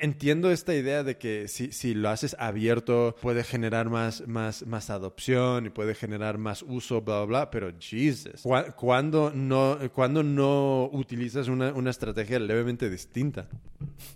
entiendo 0.00 0.50
esta 0.50 0.74
idea 0.74 1.04
de 1.04 1.18
que 1.18 1.46
si, 1.48 1.70
si 1.72 1.94
lo 1.94 2.08
haces 2.08 2.34
abierto 2.38 3.14
puede 3.20 3.44
generar 3.44 3.90
más, 3.90 4.26
más, 4.26 4.66
más 4.66 4.90
adopción 4.90 5.66
y 5.66 5.70
puede 5.70 5.94
generar 5.94 6.38
más 6.38 6.62
uso, 6.62 7.02
bla, 7.02 7.18
bla, 7.18 7.24
bla, 7.26 7.50
pero 7.50 7.70
Jesus, 7.78 8.42
¿cu- 8.42 8.72
¿cuándo 8.76 9.30
no, 9.34 9.78
cuándo 9.94 10.22
no 10.22 10.88
utilizas 10.92 11.48
una, 11.48 11.72
una 11.74 11.90
estrategia 11.90 12.38
levemente 12.38 12.88
distinta? 12.88 13.46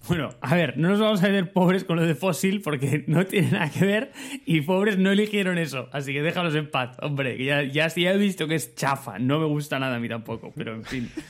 Bueno, 0.09 0.30
a 0.40 0.54
ver, 0.54 0.78
no 0.78 0.88
nos 0.88 1.00
vamos 1.00 1.22
a 1.22 1.28
ver 1.28 1.52
pobres 1.52 1.85
con 1.85 1.96
lo 1.96 2.06
de 2.06 2.14
fósil 2.14 2.62
porque 2.62 3.04
no 3.09 3.26
tiene 3.26 3.50
nada 3.50 3.70
que 3.70 3.85
ver 3.85 4.12
y 4.46 4.61
pobres 4.61 4.96
no 4.98 5.11
eligieron 5.11 5.59
eso. 5.59 5.88
Así 5.92 6.12
que 6.12 6.22
déjalos 6.22 6.54
en 6.54 6.70
paz, 6.70 6.76
hombre. 7.03 7.43
Ya, 7.45 7.62
ya, 7.62 7.89
ya 7.89 8.12
he 8.12 8.19
visto 8.19 8.47
que 8.47 8.55
es 8.57 8.75
chafa. 8.75 9.19
No 9.19 9.39
me 9.39 9.47
gusta 9.47 9.79
nada 9.79 9.97
a 9.97 9.99
mí 10.01 10.09
tampoco, 10.09 10.53
pero 10.57 10.75
en 10.75 10.85
fin. 10.85 11.11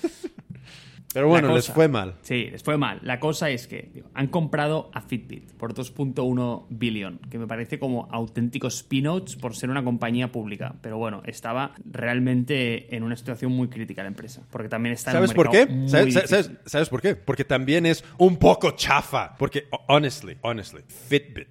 Pero 1.15 1.29
bueno, 1.29 1.49
La 1.49 1.55
les 1.55 1.65
cosa- 1.65 1.73
fue 1.75 1.89
mal. 1.89 2.15
Sí, 2.21 2.49
les 2.53 2.63
fue 2.63 2.77
mal. 2.77 2.99
La 3.03 3.19
cosa 3.19 3.49
es 3.49 3.67
que 3.67 3.89
digo, 3.95 4.11
han 4.13 4.27
comprado 4.27 4.91
a 4.93 5.01
Fitbit 5.01 5.51
por 5.55 5.73
2.1 5.73 6.67
billón, 6.69 7.21
que 7.31 7.39
me 7.39 7.47
parece 7.47 7.79
como 7.79 8.07
auténticos 8.13 8.75
spin-outs 8.81 9.37
por 9.37 9.57
ser 9.57 9.71
una 9.71 9.83
compañía 9.83 10.31
pública. 10.31 10.75
Pero 10.83 10.99
bueno, 10.99 11.23
estaba 11.25 11.73
realmente 11.91 12.95
en 12.95 13.03
una 13.03 13.17
situación 13.17 13.51
muy 13.53 13.69
crítica 13.69 14.03
la 14.03 14.09
empresa, 14.09 14.43
porque 14.51 14.69
también 14.69 14.93
está 14.93 15.13
en 15.13 15.17
un 15.17 15.23
¿Sabes 15.29 15.35
por 15.35 15.51
qué? 15.51 15.65
muy 15.65 15.89
¿Sabes, 15.89 16.15
sabes- 16.29 16.51
sabes 16.67 16.89
por 16.91 17.01
qué? 17.01 17.17
Porque 17.17 17.45
también 17.47 17.87
es 17.87 18.05
un 18.19 18.37
poco 18.37 18.73
chafa. 18.73 19.37
Porque, 19.39 19.69
honestly, 19.89 20.37
honestly, 20.43 20.83
Fitbit 20.87 21.49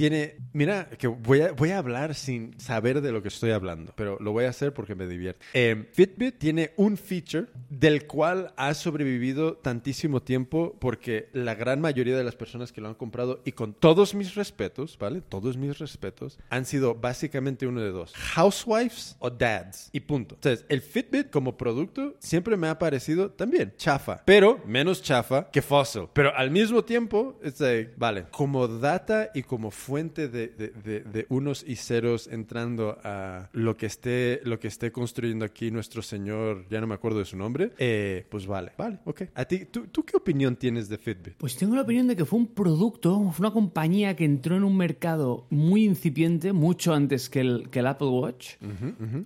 tiene... 0.00 0.36
Mira, 0.54 0.88
que 0.88 1.08
voy 1.08 1.42
a, 1.42 1.52
voy 1.52 1.72
a 1.72 1.78
hablar 1.78 2.14
sin 2.14 2.58
saber 2.58 3.02
de 3.02 3.12
lo 3.12 3.20
que 3.20 3.28
estoy 3.28 3.50
hablando, 3.50 3.92
pero 3.96 4.16
lo 4.18 4.32
voy 4.32 4.46
a 4.46 4.48
hacer 4.48 4.72
porque 4.72 4.94
me 4.94 5.06
divierte. 5.06 5.44
Eh, 5.52 5.90
Fitbit 5.92 6.38
tiene 6.38 6.72
un 6.76 6.96
feature 6.96 7.48
del 7.68 8.06
cual 8.06 8.54
ha 8.56 8.72
sobrevivido 8.72 9.56
tantísimo 9.58 10.22
tiempo 10.22 10.74
porque 10.80 11.28
la 11.34 11.54
gran 11.54 11.82
mayoría 11.82 12.16
de 12.16 12.24
las 12.24 12.34
personas 12.34 12.72
que 12.72 12.80
lo 12.80 12.88
han 12.88 12.94
comprado, 12.94 13.42
y 13.44 13.52
con 13.52 13.74
todos 13.74 14.14
mis 14.14 14.34
respetos, 14.34 14.96
¿vale? 14.98 15.20
Todos 15.20 15.58
mis 15.58 15.78
respetos, 15.78 16.38
han 16.48 16.64
sido 16.64 16.94
básicamente 16.94 17.66
uno 17.66 17.82
de 17.82 17.90
dos. 17.90 18.14
Housewives 18.14 19.16
o 19.18 19.28
dads. 19.28 19.90
Y 19.92 20.00
punto. 20.00 20.36
Entonces, 20.36 20.64
el 20.70 20.80
Fitbit 20.80 21.28
como 21.28 21.58
producto 21.58 22.16
siempre 22.20 22.56
me 22.56 22.68
ha 22.68 22.78
parecido 22.78 23.30
también 23.30 23.74
chafa, 23.76 24.22
pero 24.24 24.62
menos 24.64 25.02
chafa 25.02 25.50
que 25.50 25.60
Fossil. 25.60 26.08
Pero 26.14 26.34
al 26.34 26.50
mismo 26.50 26.82
tiempo, 26.82 27.38
es 27.42 27.60
like, 27.60 27.92
vale, 27.98 28.24
como 28.30 28.66
data 28.66 29.30
y 29.34 29.42
como 29.42 29.70
fuente 29.70 29.89
de, 29.94 30.28
de- 30.28 30.48
de- 30.48 31.00
de 31.00 31.26
unos 31.28 31.64
y 31.66 31.76
ceros 31.76 32.28
entrando 32.28 32.96
a 33.02 33.48
lo 33.52 33.76
que 33.76 33.86
esté, 33.86 34.40
lo 34.44 34.58
que 34.60 34.68
esté 34.68 34.92
construyendo 34.92 35.44
aquí 35.44 35.70
nuestro 35.70 36.00
señor, 36.02 36.64
ya 36.70 36.80
no 36.80 36.86
me 36.86 36.94
acuerdo 36.94 37.18
de 37.18 37.24
su 37.24 37.36
nombre, 37.36 37.72
eh, 37.78 38.24
pues 38.28 38.46
vale, 38.46 38.72
vale, 38.78 38.98
ok. 39.04 39.22
¿A 39.34 39.44
ti, 39.44 39.64
tú, 39.66 39.86
tú 39.88 40.04
qué 40.04 40.16
opinión 40.16 40.56
tienes 40.56 40.88
de 40.88 40.96
Fitbit? 40.98 41.34
Pues 41.38 41.56
tengo 41.56 41.74
la 41.74 41.82
opinión 41.82 42.06
de 42.06 42.16
que 42.16 42.24
fue 42.24 42.38
un 42.38 42.46
producto, 42.46 43.30
fue 43.32 43.46
una 43.46 43.52
compañía 43.52 44.14
que 44.16 44.24
entró 44.24 44.56
en 44.56 44.64
un 44.64 44.76
mercado 44.76 45.46
muy 45.50 45.84
incipiente, 45.84 46.52
mucho 46.52 46.94
antes 46.94 47.28
que 47.28 47.40
el, 47.40 47.68
que 47.70 47.80
el 47.80 47.86
Apple 47.86 48.08
Watch. 48.08 48.54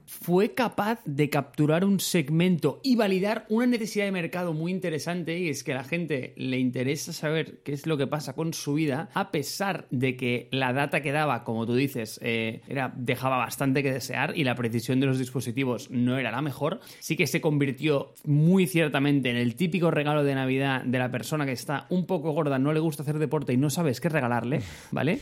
Fue 0.07 0.55
capaz 0.55 1.01
de 1.05 1.29
capturar 1.29 1.85
un 1.85 2.01
segmento 2.01 2.81
y 2.83 2.97
validar 2.97 3.45
una 3.49 3.67
necesidad 3.67 4.05
de 4.07 4.13
mercado 4.13 4.53
muy 4.55 4.73
interesante 4.73 5.39
y 5.39 5.49
es 5.49 5.63
que 5.65 5.73
a 5.73 5.77
la 5.77 5.85
gente 5.85 6.33
le 6.37 6.59
interesa 6.59 7.13
saber 7.13 7.59
qué 7.65 7.73
es 7.73 7.87
lo 7.87 7.97
que 7.97 8.07
pasa 8.07 8.35
con 8.35 8.55
su 8.55 8.75
vida, 8.75 9.11
a 9.15 9.31
pesar 9.31 9.87
de 9.91 10.17
que 10.17 10.44
la 10.51 10.73
data 10.73 11.03
que 11.03 11.13
daba, 11.13 11.45
como 11.45 11.67
tú 11.67 11.75
dices, 11.75 12.19
eh, 12.23 12.63
era, 12.69 12.93
dejaba 12.97 13.37
bastante 13.37 13.83
que 13.83 13.93
desear 13.93 14.37
y 14.37 14.45
la 14.45 14.55
precisión 14.55 15.01
de 15.01 15.07
los 15.07 15.19
dispositivos 15.19 15.91
no 15.91 16.19
era 16.19 16.31
la 16.31 16.43
mejor, 16.43 16.81
sí 17.01 17.17
que 17.17 17.27
se 17.27 17.41
convirtió 17.41 18.13
muy 18.25 18.67
ciertamente 18.67 19.31
en 19.31 19.37
el 19.37 19.57
típico 19.57 19.91
regalo 19.91 20.25
de 20.25 20.35
Navidad 20.35 20.83
de 20.83 20.99
la 20.99 21.11
persona 21.11 21.47
que 21.47 21.53
está 21.53 21.87
un 21.91 22.07
poco 22.07 22.33
gorda, 22.33 22.59
no 22.59 22.73
le 22.73 22.81
gusta 22.81 23.03
hacer 23.03 23.19
deporte 23.19 23.53
y 23.53 23.57
no 23.57 23.71
sabes 23.71 24.01
qué 24.01 24.09
regalarle, 24.09 24.61
¿vale? 24.91 25.21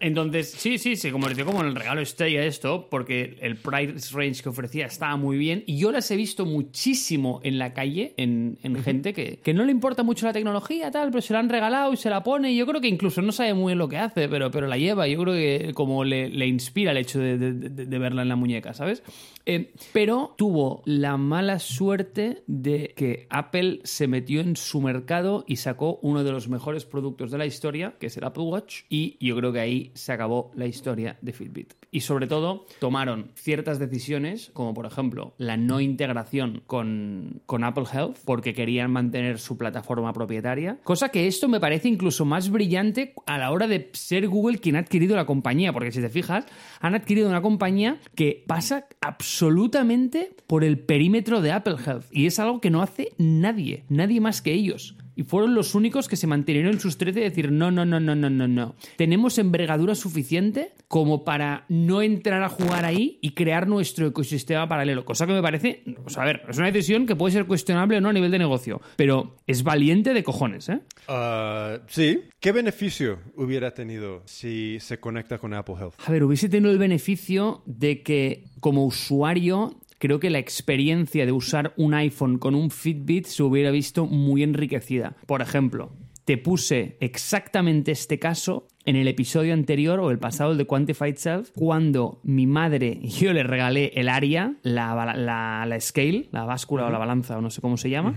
Entonces, 0.00 0.50
sí, 0.56 0.78
sí, 0.78 0.94
se 0.94 1.10
convirtió 1.10 1.44
como 1.44 1.60
en 1.60 1.66
el 1.68 1.74
regalo 1.74 2.00
estrella 2.00 2.44
esto, 2.44 2.86
porque 2.88 3.36
el 3.40 3.56
price 3.56 4.14
range 4.16 4.42
que 4.42 4.48
ofrecía 4.48 4.86
estaba 4.86 5.16
muy 5.16 5.36
bien. 5.38 5.64
Y 5.66 5.76
yo 5.78 5.90
las 5.90 6.08
he 6.12 6.16
visto 6.16 6.46
muchísimo 6.46 7.40
en 7.42 7.58
la 7.58 7.74
calle, 7.74 8.14
en, 8.16 8.58
en 8.62 8.82
gente 8.82 9.12
que, 9.12 9.38
que 9.42 9.52
no 9.54 9.64
le 9.64 9.72
importa 9.72 10.04
mucho 10.04 10.26
la 10.26 10.32
tecnología, 10.32 10.90
tal, 10.92 11.10
pero 11.10 11.20
se 11.20 11.32
la 11.32 11.40
han 11.40 11.48
regalado 11.48 11.92
y 11.92 11.96
se 11.96 12.10
la 12.10 12.22
pone. 12.22 12.52
Y 12.52 12.56
yo 12.56 12.66
creo 12.66 12.80
que 12.80 12.86
incluso 12.88 13.22
no 13.22 13.32
sabe 13.32 13.54
muy 13.54 13.70
bien 13.72 13.78
lo 13.78 13.88
que 13.88 13.96
hace, 13.98 14.28
pero, 14.28 14.50
pero 14.52 14.68
la 14.68 14.78
lleva. 14.78 15.08
Yo 15.08 15.20
creo 15.22 15.34
que 15.34 15.72
como 15.74 16.04
le, 16.04 16.28
le 16.28 16.46
inspira 16.46 16.92
el 16.92 16.98
hecho 16.98 17.18
de, 17.18 17.36
de- 17.36 17.52
de- 17.54 17.86
de 17.86 17.98
verla 17.98 18.22
en 18.22 18.28
la 18.28 18.36
muñeca, 18.36 18.74
¿sabes? 18.74 19.02
Eh, 19.46 19.72
pero 19.92 20.34
tuvo 20.38 20.82
la 20.84 21.16
mala 21.16 21.58
suerte 21.58 22.42
de 22.46 22.92
que 22.96 23.26
Apple 23.30 23.80
se 23.82 24.06
metió 24.06 24.40
en 24.42 24.56
su 24.56 24.80
mercado 24.80 25.44
y 25.48 25.56
sacó 25.56 25.98
uno 26.02 26.22
de 26.22 26.30
los 26.32 26.48
mejores 26.48 26.84
productos 26.84 27.30
de 27.30 27.38
la 27.38 27.46
historia, 27.46 27.94
que 27.98 28.06
es 28.06 28.16
el 28.16 28.24
Apple 28.24 28.42
Watch, 28.44 28.82
y 28.90 29.16
yo 29.26 29.34
creo 29.36 29.52
que 29.52 29.60
ahí 29.60 29.87
se 29.94 30.12
acabó 30.12 30.50
la 30.54 30.66
historia 30.66 31.18
de 31.20 31.32
Fitbit. 31.32 31.74
Y 31.90 32.00
sobre 32.00 32.26
todo, 32.26 32.66
tomaron 32.80 33.30
ciertas 33.34 33.78
decisiones, 33.78 34.50
como 34.52 34.74
por 34.74 34.86
ejemplo 34.86 35.34
la 35.38 35.56
no 35.56 35.80
integración 35.80 36.62
con, 36.66 37.42
con 37.46 37.64
Apple 37.64 37.84
Health, 37.92 38.18
porque 38.24 38.54
querían 38.54 38.90
mantener 38.90 39.38
su 39.38 39.56
plataforma 39.56 40.12
propietaria, 40.12 40.78
cosa 40.84 41.08
que 41.08 41.26
esto 41.26 41.48
me 41.48 41.60
parece 41.60 41.88
incluso 41.88 42.24
más 42.24 42.50
brillante 42.50 43.14
a 43.26 43.38
la 43.38 43.50
hora 43.50 43.66
de 43.66 43.90
ser 43.92 44.28
Google 44.28 44.58
quien 44.58 44.76
ha 44.76 44.80
adquirido 44.80 45.16
la 45.16 45.26
compañía, 45.26 45.72
porque 45.72 45.92
si 45.92 46.00
te 46.00 46.08
fijas, 46.08 46.46
han 46.80 46.94
adquirido 46.94 47.28
una 47.28 47.42
compañía 47.42 47.98
que 48.14 48.44
pasa 48.46 48.86
absolutamente 49.00 50.34
por 50.46 50.64
el 50.64 50.78
perímetro 50.78 51.40
de 51.40 51.52
Apple 51.52 51.76
Health, 51.84 52.06
y 52.10 52.26
es 52.26 52.38
algo 52.38 52.60
que 52.60 52.70
no 52.70 52.82
hace 52.82 53.12
nadie, 53.18 53.84
nadie 53.88 54.20
más 54.20 54.42
que 54.42 54.52
ellos. 54.52 54.96
Y 55.18 55.24
fueron 55.24 55.56
los 55.56 55.74
únicos 55.74 56.06
que 56.06 56.14
se 56.14 56.28
mantuvieron 56.28 56.74
en 56.74 56.78
sus 56.78 56.96
13 56.96 57.18
y 57.18 57.22
decir, 57.24 57.50
no, 57.50 57.72
no, 57.72 57.84
no, 57.84 57.98
no, 57.98 58.14
no, 58.14 58.30
no, 58.30 58.46
no. 58.46 58.76
Tenemos 58.94 59.36
envergadura 59.38 59.96
suficiente 59.96 60.70
como 60.86 61.24
para 61.24 61.64
no 61.68 62.02
entrar 62.02 62.40
a 62.44 62.48
jugar 62.48 62.84
ahí 62.84 63.18
y 63.20 63.32
crear 63.32 63.66
nuestro 63.66 64.06
ecosistema 64.06 64.68
paralelo. 64.68 65.04
Cosa 65.04 65.26
que 65.26 65.32
me 65.32 65.42
parece, 65.42 65.82
o 66.04 66.08
sea, 66.08 66.22
a 66.22 66.26
ver, 66.26 66.42
es 66.48 66.56
una 66.56 66.70
decisión 66.70 67.04
que 67.04 67.16
puede 67.16 67.32
ser 67.32 67.46
cuestionable 67.46 67.96
o 67.96 68.00
no 68.00 68.10
a 68.10 68.12
nivel 68.12 68.30
de 68.30 68.38
negocio, 68.38 68.80
pero 68.94 69.34
es 69.48 69.64
valiente 69.64 70.14
de 70.14 70.22
cojones, 70.22 70.68
¿eh? 70.68 70.82
Ah, 71.08 71.78
sí. 71.88 72.20
¿Qué 72.38 72.52
beneficio 72.52 73.18
hubiera 73.34 73.74
tenido 73.74 74.22
si 74.24 74.78
se 74.78 75.00
conecta 75.00 75.38
con 75.38 75.52
Apple 75.52 75.74
Health? 75.80 75.94
A 76.06 76.12
ver, 76.12 76.22
hubiese 76.22 76.48
tenido 76.48 76.70
el 76.70 76.78
beneficio 76.78 77.64
de 77.66 78.04
que 78.04 78.44
como 78.60 78.86
usuario 78.86 79.80
creo 79.98 80.20
que 80.20 80.30
la 80.30 80.38
experiencia 80.38 81.26
de 81.26 81.32
usar 81.32 81.74
un 81.76 81.94
iPhone 81.94 82.38
con 82.38 82.54
un 82.54 82.70
Fitbit 82.70 83.26
se 83.26 83.42
hubiera 83.42 83.70
visto 83.70 84.06
muy 84.06 84.42
enriquecida. 84.42 85.16
Por 85.26 85.42
ejemplo, 85.42 85.92
te 86.24 86.36
puse 86.36 86.96
exactamente 87.00 87.92
este 87.92 88.18
caso 88.18 88.68
en 88.88 88.96
el 88.96 89.06
episodio 89.08 89.54
anterior 89.54 90.00
o 90.00 90.10
el 90.10 90.18
pasado, 90.18 90.52
el 90.52 90.58
de 90.58 90.64
Quantified 90.66 91.16
Self, 91.16 91.50
cuando 91.54 92.20
mi 92.24 92.46
madre, 92.46 92.98
yo 93.02 93.32
le 93.32 93.42
regalé 93.42 93.92
el 93.94 94.08
ARIA, 94.08 94.54
la, 94.62 94.94
bala- 94.94 95.16
la, 95.16 95.64
la 95.66 95.80
scale, 95.80 96.28
la 96.32 96.44
báscula 96.44 96.86
o 96.86 96.90
la 96.90 96.98
balanza, 96.98 97.36
o 97.38 97.40
no 97.40 97.50
sé 97.50 97.60
cómo 97.60 97.76
se 97.76 97.90
llama, 97.90 98.14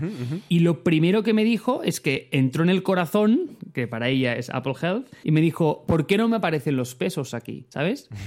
y 0.48 0.60
lo 0.60 0.82
primero 0.82 1.22
que 1.22 1.32
me 1.34 1.44
dijo 1.44 1.82
es 1.82 2.00
que 2.00 2.28
entró 2.32 2.62
en 2.62 2.70
el 2.70 2.82
corazón, 2.82 3.58
que 3.74 3.86
para 3.86 4.08
ella 4.08 4.34
es 4.36 4.50
Apple 4.50 4.74
Health, 4.80 5.06
y 5.24 5.30
me 5.32 5.40
dijo, 5.40 5.84
¿por 5.86 6.06
qué 6.06 6.16
no 6.16 6.28
me 6.28 6.36
aparecen 6.36 6.76
los 6.76 6.94
pesos 6.94 7.34
aquí? 7.34 7.66
¿Sabes? 7.68 8.08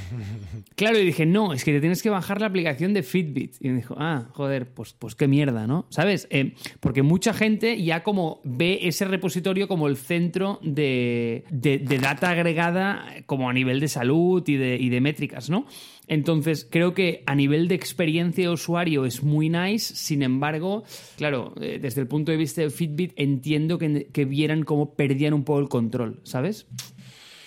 Claro, 0.76 1.00
y 1.00 1.06
dije, 1.06 1.26
no, 1.26 1.54
es 1.54 1.64
que 1.64 1.72
te 1.72 1.80
tienes 1.80 2.04
que 2.04 2.10
bajar 2.10 2.42
la 2.42 2.48
aplicación 2.48 2.94
de 2.94 3.02
Fitbit. 3.04 3.56
Y 3.62 3.70
me 3.70 3.76
dijo, 3.78 3.96
ah, 3.98 4.28
joder, 4.34 4.74
pues, 4.74 4.94
pues 4.94 5.16
qué 5.16 5.28
mierda, 5.28 5.68
¿no? 5.68 5.86
¿Sabes? 5.90 6.28
Eh, 6.32 6.54
porque 6.82 7.02
mucha 7.02 7.34
gente 7.34 7.82
ya 7.82 8.04
como 8.04 8.42
ve 8.44 8.80
ese 8.84 9.06
repositorio 9.06 9.68
como 9.70 9.88
el 9.88 9.96
centro 9.96 10.60
de, 10.62 11.46
de- 11.50 11.78
de 11.80 11.98
data 12.00 12.35
agregada 12.36 13.06
como 13.26 13.50
a 13.50 13.54
nivel 13.54 13.80
de 13.80 13.88
salud 13.88 14.44
y 14.48 14.58
de, 14.58 15.02
métricas, 15.02 15.50
¿no? 15.50 15.66
Entonces, 16.08 16.68
creo 16.70 16.94
que 16.94 17.24
a 17.26 17.36
nivel 17.36 17.68
de 17.68 17.76
experiencia 17.76 18.46
de 18.46 18.54
usuario 18.54 19.06
es 19.06 19.24
muy 19.24 19.50
nice, 19.50 19.96
sin 19.96 20.22
embargo, 20.22 20.84
claro, 21.18 21.54
eh, 21.60 21.80
desde 21.82 22.02
el 22.02 22.08
punto 22.08 22.32
de 22.32 22.38
vista 22.38 22.62
de 22.62 22.70
Fitbit 22.70 23.14
entiendo 23.16 23.78
que, 23.78 24.08
que 24.12 24.26
vieran 24.26 24.64
cómo 24.64 24.94
perdían 24.94 25.34
un 25.34 25.44
poco 25.44 25.60
el 25.60 25.70
control, 25.70 26.20
¿sabes? 26.24 26.68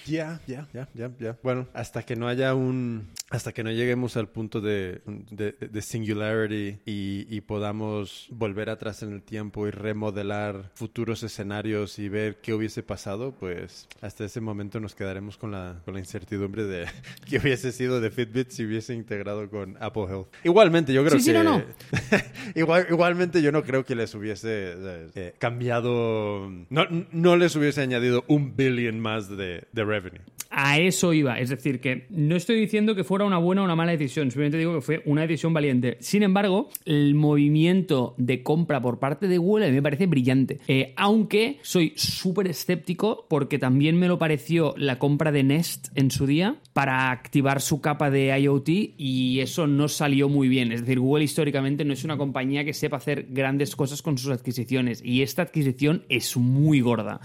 Ya, 0.08 0.40
ya, 0.46 0.66
ya, 0.72 0.88
ya, 0.94 1.10
ya. 1.20 1.36
Bueno, 1.42 1.68
hasta 1.74 2.02
que 2.02 2.16
no 2.16 2.28
haya 2.28 2.54
un... 2.54 3.08
Hasta 3.30 3.52
que 3.52 3.62
no 3.62 3.70
lleguemos 3.70 4.16
al 4.16 4.28
punto 4.28 4.60
de, 4.62 5.02
de, 5.30 5.52
de 5.52 5.82
singularity 5.82 6.78
y, 6.86 7.26
y 7.28 7.40
podamos 7.42 8.26
volver 8.30 8.70
atrás 8.70 9.02
en 9.02 9.12
el 9.12 9.22
tiempo 9.22 9.66
y 9.66 9.70
remodelar 9.70 10.70
futuros 10.74 11.22
escenarios 11.22 11.98
y 11.98 12.08
ver 12.08 12.36
qué 12.40 12.54
hubiese 12.54 12.82
pasado, 12.82 13.34
pues 13.38 13.86
hasta 14.00 14.24
ese 14.24 14.40
momento 14.40 14.80
nos 14.80 14.94
quedaremos 14.94 15.36
con 15.36 15.50
la, 15.50 15.82
con 15.84 15.94
la 15.94 16.00
incertidumbre 16.00 16.64
de 16.64 16.86
qué 17.28 17.38
hubiese 17.38 17.72
sido 17.72 18.00
de 18.00 18.10
Fitbit 18.10 18.48
si 18.50 18.64
hubiese 18.64 18.94
integrado 18.94 19.50
con 19.50 19.76
Apple 19.80 20.04
Health. 20.08 20.28
Igualmente, 20.44 20.92
yo 20.94 21.04
creo 21.04 21.18
Sí, 21.18 21.26
sí, 21.26 21.32
que... 21.32 21.42
no, 21.42 21.58
no. 21.58 21.64
Igual, 22.54 22.86
igualmente 22.88 23.42
yo 23.42 23.52
no 23.52 23.62
creo 23.62 23.84
que 23.84 23.94
les 23.94 24.14
hubiese 24.14 24.74
eh, 25.14 25.34
cambiado... 25.38 26.50
No, 26.70 26.86
no 27.12 27.36
les 27.36 27.54
hubiese 27.56 27.82
añadido 27.82 28.24
un 28.26 28.56
billion 28.56 28.98
más 29.00 29.28
de, 29.28 29.64
de 29.72 29.84
revenue. 29.84 30.20
A 30.50 30.78
eso 30.78 31.12
iba. 31.12 31.38
Es 31.38 31.50
decir, 31.50 31.80
que 31.80 32.06
no 32.08 32.34
estoy 32.34 32.58
diciendo 32.58 32.94
que 32.94 33.04
fuera 33.04 33.17
una 33.26 33.38
buena 33.38 33.62
o 33.62 33.64
una 33.64 33.76
mala 33.76 33.92
decisión, 33.92 34.30
simplemente 34.30 34.58
digo 34.58 34.74
que 34.74 34.80
fue 34.80 35.02
una 35.06 35.22
decisión 35.22 35.52
valiente. 35.52 35.96
Sin 36.00 36.22
embargo, 36.22 36.68
el 36.84 37.14
movimiento 37.14 38.14
de 38.18 38.42
compra 38.42 38.80
por 38.80 38.98
parte 38.98 39.28
de 39.28 39.38
Google 39.38 39.72
me 39.72 39.82
parece 39.82 40.06
brillante. 40.06 40.60
Eh, 40.68 40.92
aunque 40.96 41.58
soy 41.62 41.92
súper 41.96 42.48
escéptico 42.48 43.26
porque 43.28 43.58
también 43.58 43.98
me 43.98 44.08
lo 44.08 44.18
pareció 44.18 44.74
la 44.76 44.98
compra 44.98 45.32
de 45.32 45.42
Nest 45.42 45.88
en 45.94 46.10
su 46.10 46.26
día 46.26 46.56
para 46.72 47.10
activar 47.10 47.60
su 47.60 47.80
capa 47.80 48.10
de 48.10 48.38
IoT 48.38 48.68
y 48.96 49.40
eso 49.40 49.66
no 49.66 49.88
salió 49.88 50.28
muy 50.28 50.48
bien. 50.48 50.72
Es 50.72 50.80
decir, 50.80 51.00
Google 51.00 51.24
históricamente 51.24 51.84
no 51.84 51.92
es 51.92 52.04
una 52.04 52.16
compañía 52.16 52.64
que 52.64 52.74
sepa 52.74 52.98
hacer 52.98 53.26
grandes 53.30 53.76
cosas 53.76 54.02
con 54.02 54.18
sus 54.18 54.30
adquisiciones 54.30 55.02
y 55.04 55.22
esta 55.22 55.42
adquisición 55.42 56.04
es 56.08 56.36
muy 56.36 56.80
gorda. 56.80 57.20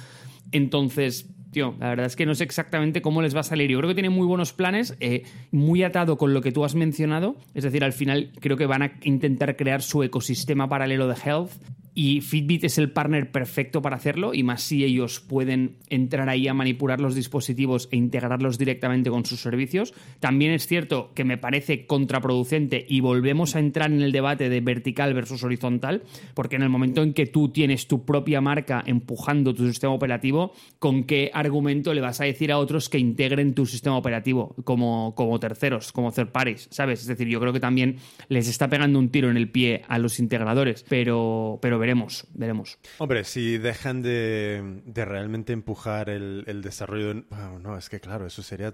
Entonces, 0.52 1.28
tío, 1.54 1.76
la 1.80 1.90
verdad 1.90 2.08
es 2.08 2.18
que 2.18 2.26
no 2.26 2.36
sé 2.36 2.44
exactamente 2.44 3.02
cómo 3.02 3.22
les 3.22 3.34
va 3.34 3.40
a 3.40 3.44
salir. 3.44 3.70
Yo 3.70 3.78
creo 3.78 3.88
que 3.88 3.96
tienen 3.96 4.12
muy 4.12 4.28
buenos 4.28 4.52
planes, 4.52 4.98
eh, 5.00 5.24
muy 5.52 5.84
atado 5.84 6.18
con 6.18 6.34
lo 6.34 6.42
que 6.42 6.52
tú 6.52 6.66
has 6.66 6.76
mencionado. 6.76 7.38
Es 7.54 7.64
decir, 7.64 7.86
al 7.86 7.94
final 7.94 8.32
creo 8.42 8.58
que 8.58 8.66
van 8.66 8.82
a 8.82 8.94
intentar 9.04 9.56
crear 9.56 9.82
su 9.82 10.04
ecosistema 10.04 10.68
paralelo 10.68 11.08
de 11.08 11.16
health. 11.24 11.52
Y 11.96 12.22
Fitbit 12.22 12.64
es 12.64 12.80
el 12.80 12.92
partner 12.92 13.32
perfecto 13.32 13.84
para 13.84 13.98
hacerlo, 13.98 14.34
y 14.34 14.42
más 14.42 14.64
si 14.64 14.84
ellos 14.84 15.20
pueden 15.20 15.78
entrar 15.90 16.28
ahí 16.28 16.48
a 16.48 16.54
manipular 16.56 17.00
los 17.00 17.14
dispositivos 17.14 17.88
e 17.92 17.98
integrarlos 17.98 18.58
directamente 18.58 19.12
con 19.12 19.26
sus 19.26 19.42
servicios. 19.42 19.94
También 20.20 20.54
es 20.54 20.66
cierto 20.66 21.12
que 21.14 21.24
me 21.24 21.38
parece 21.38 21.86
contraproducente 21.86 22.84
y 22.90 23.02
volvemos 23.02 23.56
a 23.56 23.60
entrar 23.60 23.92
en 23.92 24.02
el 24.02 24.12
debate 24.12 24.50
de 24.50 24.60
vertical 24.60 25.14
versus 25.14 25.44
horizontal, 25.44 26.02
porque 26.34 26.56
en 26.56 26.64
el 26.64 26.70
momento 26.70 27.04
en 27.04 27.14
que 27.14 27.28
tú 27.28 27.50
tienes 27.50 27.88
tu 27.88 28.06
propia 28.06 28.42
marca 28.42 28.84
empujando 28.88 29.54
tu 29.54 29.68
sistema 29.68 29.94
operativo, 29.94 30.54
¿con 30.80 31.04
qué 31.04 31.30
argumento 31.46 31.94
le 31.94 32.02
vas 32.02 32.20
a 32.22 32.26
decir 32.26 32.52
a 32.52 32.58
otros 32.58 32.90
que 32.90 32.98
integren 32.98 33.54
tu 33.54 33.66
sistema 33.66 33.98
operativo 33.98 34.56
como, 34.64 35.14
como 35.16 35.40
terceros, 35.40 35.92
como 35.92 36.12
third 36.12 36.30
parties? 36.30 36.68
¿Sabes? 36.72 37.02
Es 37.02 37.08
decir, 37.08 37.28
yo 37.28 37.40
creo 37.40 37.54
que 37.54 37.60
también 37.60 37.98
les 38.30 38.48
está 38.48 38.70
pegando 38.70 39.00
un 39.00 39.10
tiro 39.10 39.30
en 39.30 39.38
el 39.38 39.50
pie 39.50 39.84
a 39.88 40.00
los 40.00 40.20
integradores, 40.20 40.86
pero, 40.88 41.60
pero 41.62 41.80
veremos, 41.80 42.26
veremos. 42.34 42.78
Hombre, 42.98 43.24
si 43.24 43.58
dejan 43.58 44.02
de, 44.02 44.82
de 44.86 45.06
realmente 45.06 45.54
empujar 45.54 46.10
el, 46.10 46.44
el 46.48 46.62
desarrollo... 46.62 47.14
de- 47.14 47.24
bueno, 47.30 47.60
no, 47.60 47.78
es 47.78 47.90
que 47.90 48.00
claro, 48.00 48.26
eso 48.26 48.42
sería 48.44 48.74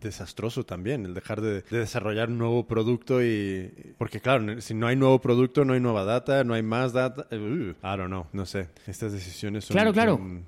desastroso 0.00 0.64
también, 0.64 1.04
el 1.06 1.14
dejar 1.14 1.40
de, 1.40 1.62
de 1.62 1.78
desarrollar 1.78 2.28
un 2.28 2.38
nuevo 2.38 2.66
producto 2.66 3.22
y... 3.22 3.94
Porque 3.98 4.20
claro, 4.20 4.60
si 4.60 4.74
no 4.74 4.86
hay 4.86 4.96
nuevo 4.96 5.20
producto, 5.20 5.64
no 5.64 5.72
hay 5.74 5.80
nueva 5.80 6.04
data, 6.04 6.44
no 6.44 6.54
hay 6.54 6.62
más 6.62 6.92
data... 6.92 7.26
uh, 7.32 7.36
I 7.36 7.96
don't 7.96 8.06
know, 8.06 8.26
no 8.32 8.46
sé. 8.46 8.68
Estas 8.86 9.12
decisiones 9.12 9.64
son... 9.64 9.74
Claro, 9.74 9.92
claro. 9.92 10.16
son-. 10.16 10.44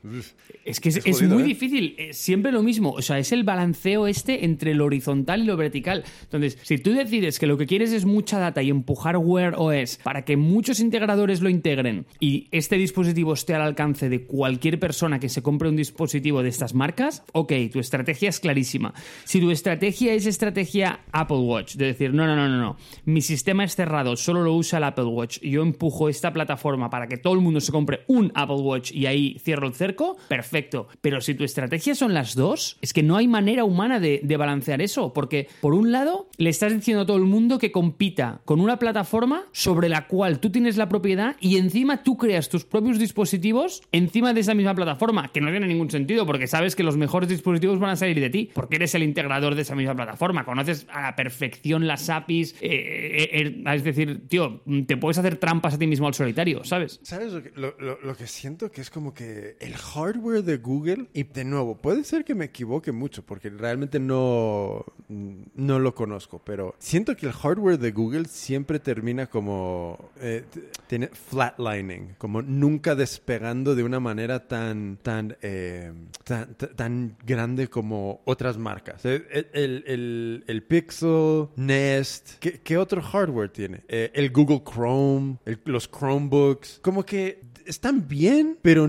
Es 0.64 0.80
que 0.80 0.88
es, 0.90 1.00
Es 1.04 1.17
es 1.24 1.28
muy 1.28 1.42
¿eh? 1.42 1.46
difícil, 1.46 1.94
es 1.98 2.18
siempre 2.18 2.52
lo 2.52 2.62
mismo. 2.62 2.92
O 2.92 3.02
sea, 3.02 3.18
es 3.18 3.32
el 3.32 3.44
balanceo 3.44 4.06
este 4.06 4.44
entre 4.44 4.74
lo 4.74 4.86
horizontal 4.86 5.42
y 5.42 5.44
lo 5.44 5.56
vertical. 5.56 6.04
Entonces, 6.22 6.58
si 6.62 6.78
tú 6.78 6.92
decides 6.92 7.38
que 7.38 7.46
lo 7.46 7.56
que 7.56 7.66
quieres 7.66 7.92
es 7.92 8.04
mucha 8.04 8.38
data 8.38 8.62
y 8.62 8.70
empujar 8.70 9.16
Wear 9.16 9.54
OS 9.56 9.98
para 10.02 10.24
que 10.24 10.36
muchos 10.36 10.80
integradores 10.80 11.40
lo 11.40 11.48
integren 11.48 12.06
y 12.20 12.48
este 12.50 12.76
dispositivo 12.76 13.32
esté 13.32 13.54
al 13.54 13.62
alcance 13.62 14.08
de 14.08 14.24
cualquier 14.24 14.78
persona 14.78 15.18
que 15.18 15.28
se 15.28 15.42
compre 15.42 15.68
un 15.68 15.76
dispositivo 15.76 16.42
de 16.42 16.48
estas 16.48 16.74
marcas, 16.74 17.22
ok, 17.32 17.52
tu 17.72 17.78
estrategia 17.78 18.28
es 18.28 18.40
clarísima. 18.40 18.94
Si 19.24 19.40
tu 19.40 19.50
estrategia 19.50 20.14
es 20.14 20.26
estrategia 20.26 21.00
Apple 21.12 21.38
Watch, 21.38 21.76
de 21.76 21.86
decir, 21.86 22.12
no, 22.12 22.26
no, 22.26 22.36
no, 22.36 22.48
no, 22.48 22.58
no, 22.58 22.76
mi 23.04 23.20
sistema 23.20 23.64
es 23.64 23.74
cerrado, 23.74 24.16
solo 24.16 24.42
lo 24.42 24.54
usa 24.54 24.78
el 24.78 24.84
Apple 24.84 25.04
Watch 25.04 25.38
y 25.42 25.50
yo 25.50 25.62
empujo 25.62 26.08
esta 26.08 26.32
plataforma 26.32 26.90
para 26.90 27.06
que 27.06 27.16
todo 27.16 27.34
el 27.34 27.40
mundo 27.40 27.60
se 27.60 27.72
compre 27.72 28.00
un 28.06 28.32
Apple 28.34 28.56
Watch 28.56 28.92
y 28.92 29.06
ahí 29.06 29.36
cierro 29.38 29.66
el 29.66 29.74
cerco, 29.74 30.16
perfecto. 30.28 30.88
Pero 31.00 31.07
si 31.20 31.34
tu 31.34 31.44
estrategia 31.44 31.94
son 31.94 32.14
las 32.14 32.34
dos, 32.34 32.78
es 32.80 32.92
que 32.92 33.02
no 33.02 33.16
hay 33.16 33.28
manera 33.28 33.64
humana 33.64 34.00
de, 34.00 34.22
balancear 34.38 34.80
eso, 34.80 35.12
porque 35.12 35.48
por 35.60 35.74
un 35.74 35.90
lado 35.90 36.28
le 36.36 36.50
estás 36.50 36.72
diciendo 36.72 37.02
a 37.02 37.06
todo 37.06 37.16
el 37.16 37.24
mundo 37.24 37.58
que 37.58 37.72
compita 37.72 38.40
con 38.44 38.60
una 38.60 38.78
plataforma 38.78 39.46
sobre 39.50 39.88
la 39.88 40.06
cual 40.06 40.38
tú 40.38 40.50
tienes 40.50 40.76
la 40.76 40.88
propiedad 40.88 41.34
y 41.40 41.56
encima 41.56 42.04
tú 42.04 42.16
creas 42.16 42.48
tus 42.48 42.64
propios 42.64 43.00
dispositivos 43.00 43.82
encima 43.90 44.32
de 44.32 44.40
esa 44.40 44.54
misma 44.54 44.76
plataforma, 44.76 45.32
que 45.32 45.40
no 45.40 45.50
tiene 45.50 45.66
ningún 45.66 45.90
sentido 45.90 46.24
porque 46.24 46.46
sabes 46.46 46.76
que 46.76 46.84
los 46.84 46.96
mejores 46.96 47.28
dispositivos 47.28 47.80
van 47.80 47.90
a 47.90 47.96
salir 47.96 48.20
de 48.20 48.30
ti, 48.30 48.50
porque 48.54 48.76
eres 48.76 48.94
el 48.94 49.02
integrador 49.02 49.56
de 49.56 49.62
esa 49.62 49.74
misma 49.74 49.96
plataforma, 49.96 50.44
conoces 50.44 50.86
a 50.92 51.02
la 51.02 51.16
perfección 51.16 51.88
las 51.88 52.08
APIs, 52.10 52.54
eh, 52.60 52.68
eh, 52.70 53.28
eh, 53.32 53.64
es 53.74 53.82
decir, 53.82 54.28
tío, 54.28 54.62
te 54.86 54.96
puedes 54.96 55.18
hacer 55.18 55.36
trampas 55.36 55.74
a 55.74 55.78
ti 55.78 55.86
mismo 55.88 56.06
al 56.06 56.14
solitario, 56.14 56.62
¿sabes? 56.62 57.00
¿Sabes 57.02 57.32
lo 57.32 57.42
que, 57.42 57.52
lo 57.56 58.16
que 58.16 58.26
siento? 58.26 58.70
Que 58.70 58.80
es 58.80 58.90
como 58.90 59.14
que 59.14 59.56
el 59.60 59.74
hardware 59.74 60.42
de 60.44 60.58
Google, 60.58 60.97
y 61.14 61.22
de 61.24 61.44
nuevo, 61.44 61.76
puede 61.76 62.04
ser 62.04 62.24
que 62.24 62.34
me 62.34 62.46
equivoque 62.46 62.92
mucho 62.92 63.22
porque 63.24 63.50
realmente 63.50 63.98
no, 64.00 64.84
no 65.08 65.78
lo 65.78 65.94
conozco, 65.94 66.40
pero 66.44 66.74
siento 66.78 67.16
que 67.16 67.26
el 67.26 67.32
hardware 67.32 67.78
de 67.78 67.92
Google 67.92 68.24
siempre 68.26 68.78
termina 68.80 69.26
como 69.26 70.10
eh, 70.20 70.44
tiene 70.86 71.08
flatlining, 71.08 72.14
como 72.18 72.42
nunca 72.42 72.94
despegando 72.94 73.74
de 73.74 73.82
una 73.84 74.00
manera 74.00 74.46
tan, 74.48 74.98
tan, 75.02 75.36
eh, 75.42 75.92
tan, 76.24 76.54
tan- 76.54 77.16
grande 77.24 77.68
como 77.68 78.20
otras 78.24 78.58
marcas. 78.58 79.04
El, 79.04 79.26
el- 79.52 79.84
el- 79.86 80.44
el 80.46 80.62
Pixel, 80.62 81.48
Nest, 81.56 82.38
¿qué, 82.40 82.60
qué 82.60 82.76
otro 82.78 83.00
hardware 83.02 83.50
tiene? 83.50 83.82
Eh, 83.88 84.10
el 84.14 84.30
Google 84.30 84.62
Chrome, 84.64 85.36
los 85.64 85.88
Chromebooks, 85.90 86.80
como 86.82 87.04
que 87.04 87.40
están 87.68 88.08
bien, 88.08 88.58
pero 88.62 88.88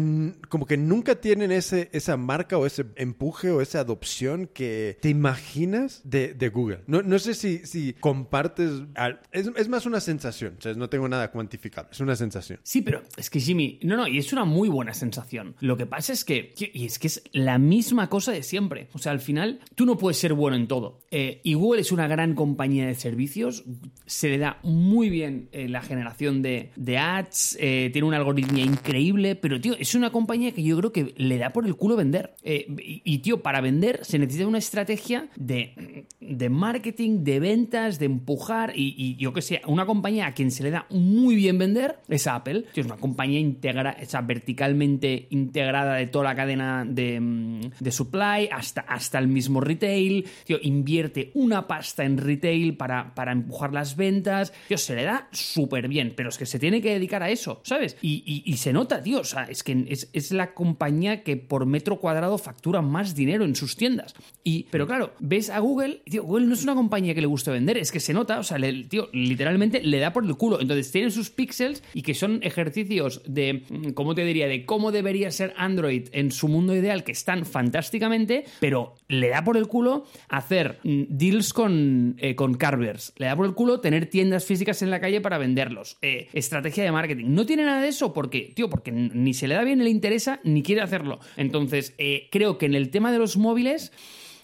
como 0.49 0.65
que 0.65 0.77
nunca 0.77 1.15
tienen 1.21 1.51
ese, 1.51 1.89
esa 1.91 2.17
marca 2.17 2.57
o 2.57 2.65
ese 2.65 2.85
empuje 2.95 3.51
o 3.51 3.61
esa 3.61 3.81
adopción 3.81 4.47
que 4.53 4.97
te 5.01 5.09
imaginas 5.09 6.01
de, 6.03 6.33
de 6.33 6.49
Google. 6.49 6.79
No, 6.87 7.01
no 7.01 7.19
sé 7.19 7.33
si, 7.33 7.59
si 7.65 7.93
compartes... 7.93 8.71
al- 8.95 9.19
es, 9.31 9.49
es 9.55 9.69
más 9.69 9.85
una 9.85 9.99
sensación, 9.99 10.55
o 10.57 10.61
sea, 10.61 10.73
no 10.73 10.89
tengo 10.89 11.07
nada 11.07 11.31
cuantificable, 11.31 11.89
es 11.91 11.99
una 11.99 12.15
sensación. 12.15 12.59
Sí, 12.63 12.81
pero 12.81 13.03
es 13.17 13.29
que 13.29 13.39
Jimmy, 13.39 13.79
no, 13.83 13.97
no, 13.97 14.07
y 14.07 14.17
es 14.17 14.33
una 14.33 14.45
muy 14.45 14.69
buena 14.69 14.93
sensación. 14.93 15.55
Lo 15.59 15.77
que 15.77 15.85
pasa 15.85 16.13
es 16.13 16.23
que, 16.25 16.53
y 16.57 16.85
es 16.85 16.99
que 16.99 17.07
es 17.07 17.23
la 17.31 17.57
misma 17.57 18.09
cosa 18.09 18.31
de 18.31 18.43
siempre. 18.43 18.89
O 18.93 18.97
sea, 18.97 19.11
al 19.11 19.19
final, 19.19 19.59
tú 19.75 19.85
no 19.85 19.97
puedes 19.97 20.17
ser 20.17 20.33
bueno 20.33 20.55
en 20.55 20.67
todo. 20.67 21.01
Eh, 21.11 21.41
y 21.43 21.53
Google 21.55 21.81
es 21.81 21.91
una 21.91 22.07
gran 22.07 22.35
compañía 22.35 22.87
de 22.87 22.95
servicios, 22.95 23.63
se 24.05 24.29
le 24.29 24.37
da 24.37 24.59
muy 24.63 25.09
bien 25.09 25.49
eh, 25.51 25.67
la 25.67 25.81
generación 25.81 26.41
de, 26.41 26.71
de 26.75 26.97
ads, 26.97 27.57
eh, 27.59 27.89
tiene 27.91 28.07
una 28.07 28.17
algoritmia 28.17 28.63
increíble, 28.69 29.35
pero, 29.35 29.59
tío, 29.59 29.75
es 29.77 29.95
una 29.95 30.11
compañía 30.11 30.51
que 30.51 30.63
yo 30.63 30.77
creo 30.77 30.91
que 30.91 31.13
le 31.17 31.37
da 31.37 31.51
por 31.51 31.65
el 31.65 31.75
culo 31.75 31.95
vender. 31.95 32.35
Eh, 32.43 32.67
y, 33.03 33.17
tío, 33.19 33.41
para 33.41 33.61
vender 33.61 33.99
se 34.03 34.19
necesita 34.19 34.47
una 34.47 34.57
estrategia 34.57 35.27
de, 35.35 36.05
de 36.19 36.49
marketing, 36.49 37.23
de 37.23 37.39
ventas, 37.39 37.99
de 37.99 38.05
empujar, 38.05 38.73
y, 38.75 39.15
yo 39.17 39.33
que 39.33 39.41
sé, 39.41 39.61
una 39.67 39.85
compañía 39.85 40.27
a 40.27 40.33
quien 40.33 40.51
se 40.51 40.63
le 40.63 40.71
da 40.71 40.85
muy 40.89 41.35
bien 41.35 41.57
vender 41.57 41.99
es 42.07 42.27
Apple. 42.27 42.65
Tío, 42.73 42.81
es 42.81 42.85
una 42.87 42.97
compañía 42.97 43.39
integra, 43.39 43.97
o 44.01 44.25
verticalmente 44.25 45.27
integrada 45.31 45.95
de 45.95 46.07
toda 46.07 46.25
la 46.25 46.35
cadena 46.35 46.85
de, 46.87 47.19
mm, 47.19 47.61
de 47.79 47.91
supply 47.91 48.49
hasta, 48.51 48.81
hasta 48.81 49.19
el 49.19 49.27
mismo 49.27 49.61
retail. 49.61 50.25
Tío, 50.45 50.57
invierte 50.61 51.31
una 51.33 51.67
pasta 51.67 52.03
en 52.03 52.17
retail 52.17 52.75
para, 52.77 53.13
para 53.15 53.31
empujar 53.31 53.73
las 53.73 53.95
ventas. 53.95 54.53
Tío, 54.67 54.77
se 54.77 54.95
le 54.95 55.03
da 55.03 55.27
súper 55.31 55.87
bien, 55.87 56.13
pero 56.15 56.29
es 56.29 56.37
que 56.37 56.45
se 56.45 56.59
tiene 56.59 56.81
que 56.81 56.91
dedicar 56.93 57.23
a 57.23 57.29
eso, 57.29 57.61
¿sabes? 57.63 57.97
Y- 58.01 58.23
y 58.45 58.57
se 58.59 58.71
nota, 58.73 59.01
tío, 59.01 59.21
o 59.21 59.23
sea, 59.23 59.43
es 59.45 59.63
que 59.63 59.85
es, 59.89 60.31
la 60.31 60.53
compañía 60.53 61.23
que 61.23 61.35
por 61.37 61.65
metro 61.65 61.99
cuadrado 61.99 62.37
factura 62.37 62.81
más 62.81 63.15
dinero 63.15 63.43
en 63.45 63.55
sus 63.55 63.75
tiendas. 63.75 64.13
Y, 64.43 64.67
pero 64.69 64.85
claro, 64.85 65.13
ves 65.19 65.49
a 65.49 65.57
Google, 65.59 66.01
tío, 66.05 66.23
Google 66.23 66.45
no 66.45 66.53
es 66.53 66.63
una 66.63 66.75
compañía 66.75 67.15
que 67.15 67.21
le 67.21 67.27
guste 67.27 67.49
vender, 67.51 67.77
es 67.77 67.91
que 67.91 67.99
se 67.99 68.13
nota, 68.13 68.37
o 68.39 68.43
sea, 68.43 68.57
le- 68.59 68.83
tío, 68.83 69.09
literalmente 69.13 69.81
le 69.81 69.97
da 69.99 70.13
por 70.13 70.23
el 70.25 70.35
culo. 70.35 70.61
Entonces 70.61 70.91
tienen 70.91 71.11
sus 71.11 71.29
píxeles 71.31 71.83
y 71.93 72.03
que 72.03 72.13
son 72.13 72.39
ejercicios 72.43 73.21
de, 73.25 73.63
mm, 73.69 73.89
¿cómo 73.91 74.13
te 74.13 74.23
diría? 74.25 74.47
De 74.47 74.65
cómo 74.65 74.91
debería 74.91 75.31
ser 75.31 75.53
Android 75.57 76.07
en 76.11 76.31
su 76.31 76.47
mundo 76.47 76.75
ideal, 76.75 77.03
que 77.03 77.11
están 77.13 77.45
fantásticamente, 77.45 78.45
pero 78.59 78.95
le 79.07 79.29
da 79.29 79.43
por 79.43 79.55
el 79.57 79.67
culo 79.67 80.05
hacer 80.27 80.79
mm, 80.83 81.03
deals 81.09 81.53
con, 81.53 82.15
eh, 82.19 82.35
con 82.35 82.55
Carvers. 82.55 83.13
Le 83.17 83.27
da 83.27 83.35
por 83.35 83.45
el 83.45 83.53
culo 83.53 83.79
tener 83.79 84.07
tiendas 84.07 84.45
físicas 84.45 84.81
en 84.81 84.89
la 84.89 84.99
calle 84.99 85.21
para 85.21 85.37
venderlos. 85.37 85.97
Eh, 86.01 86.27
estrategia 86.33 86.83
de 86.83 86.91
marketing. 86.91 87.25
No 87.29 87.45
tiene 87.45 87.63
nada 87.63 87.81
de 87.81 87.87
eso 87.87 88.13
porque, 88.13 88.38
tío, 88.41 88.69
porque 88.69 88.91
ni 88.91 89.33
se 89.33 89.47
le 89.47 89.55
da 89.55 89.63
bien, 89.63 89.79
ni 89.79 89.85
le 89.85 89.91
interesa, 89.91 90.39
ni 90.43 90.63
quiere 90.63 90.81
hacerlo. 90.81 91.19
Entonces, 91.37 91.93
eh, 91.97 92.27
creo 92.31 92.57
que 92.57 92.65
en 92.65 92.75
el 92.75 92.89
tema 92.89 93.11
de 93.11 93.19
los 93.19 93.37
móviles 93.37 93.91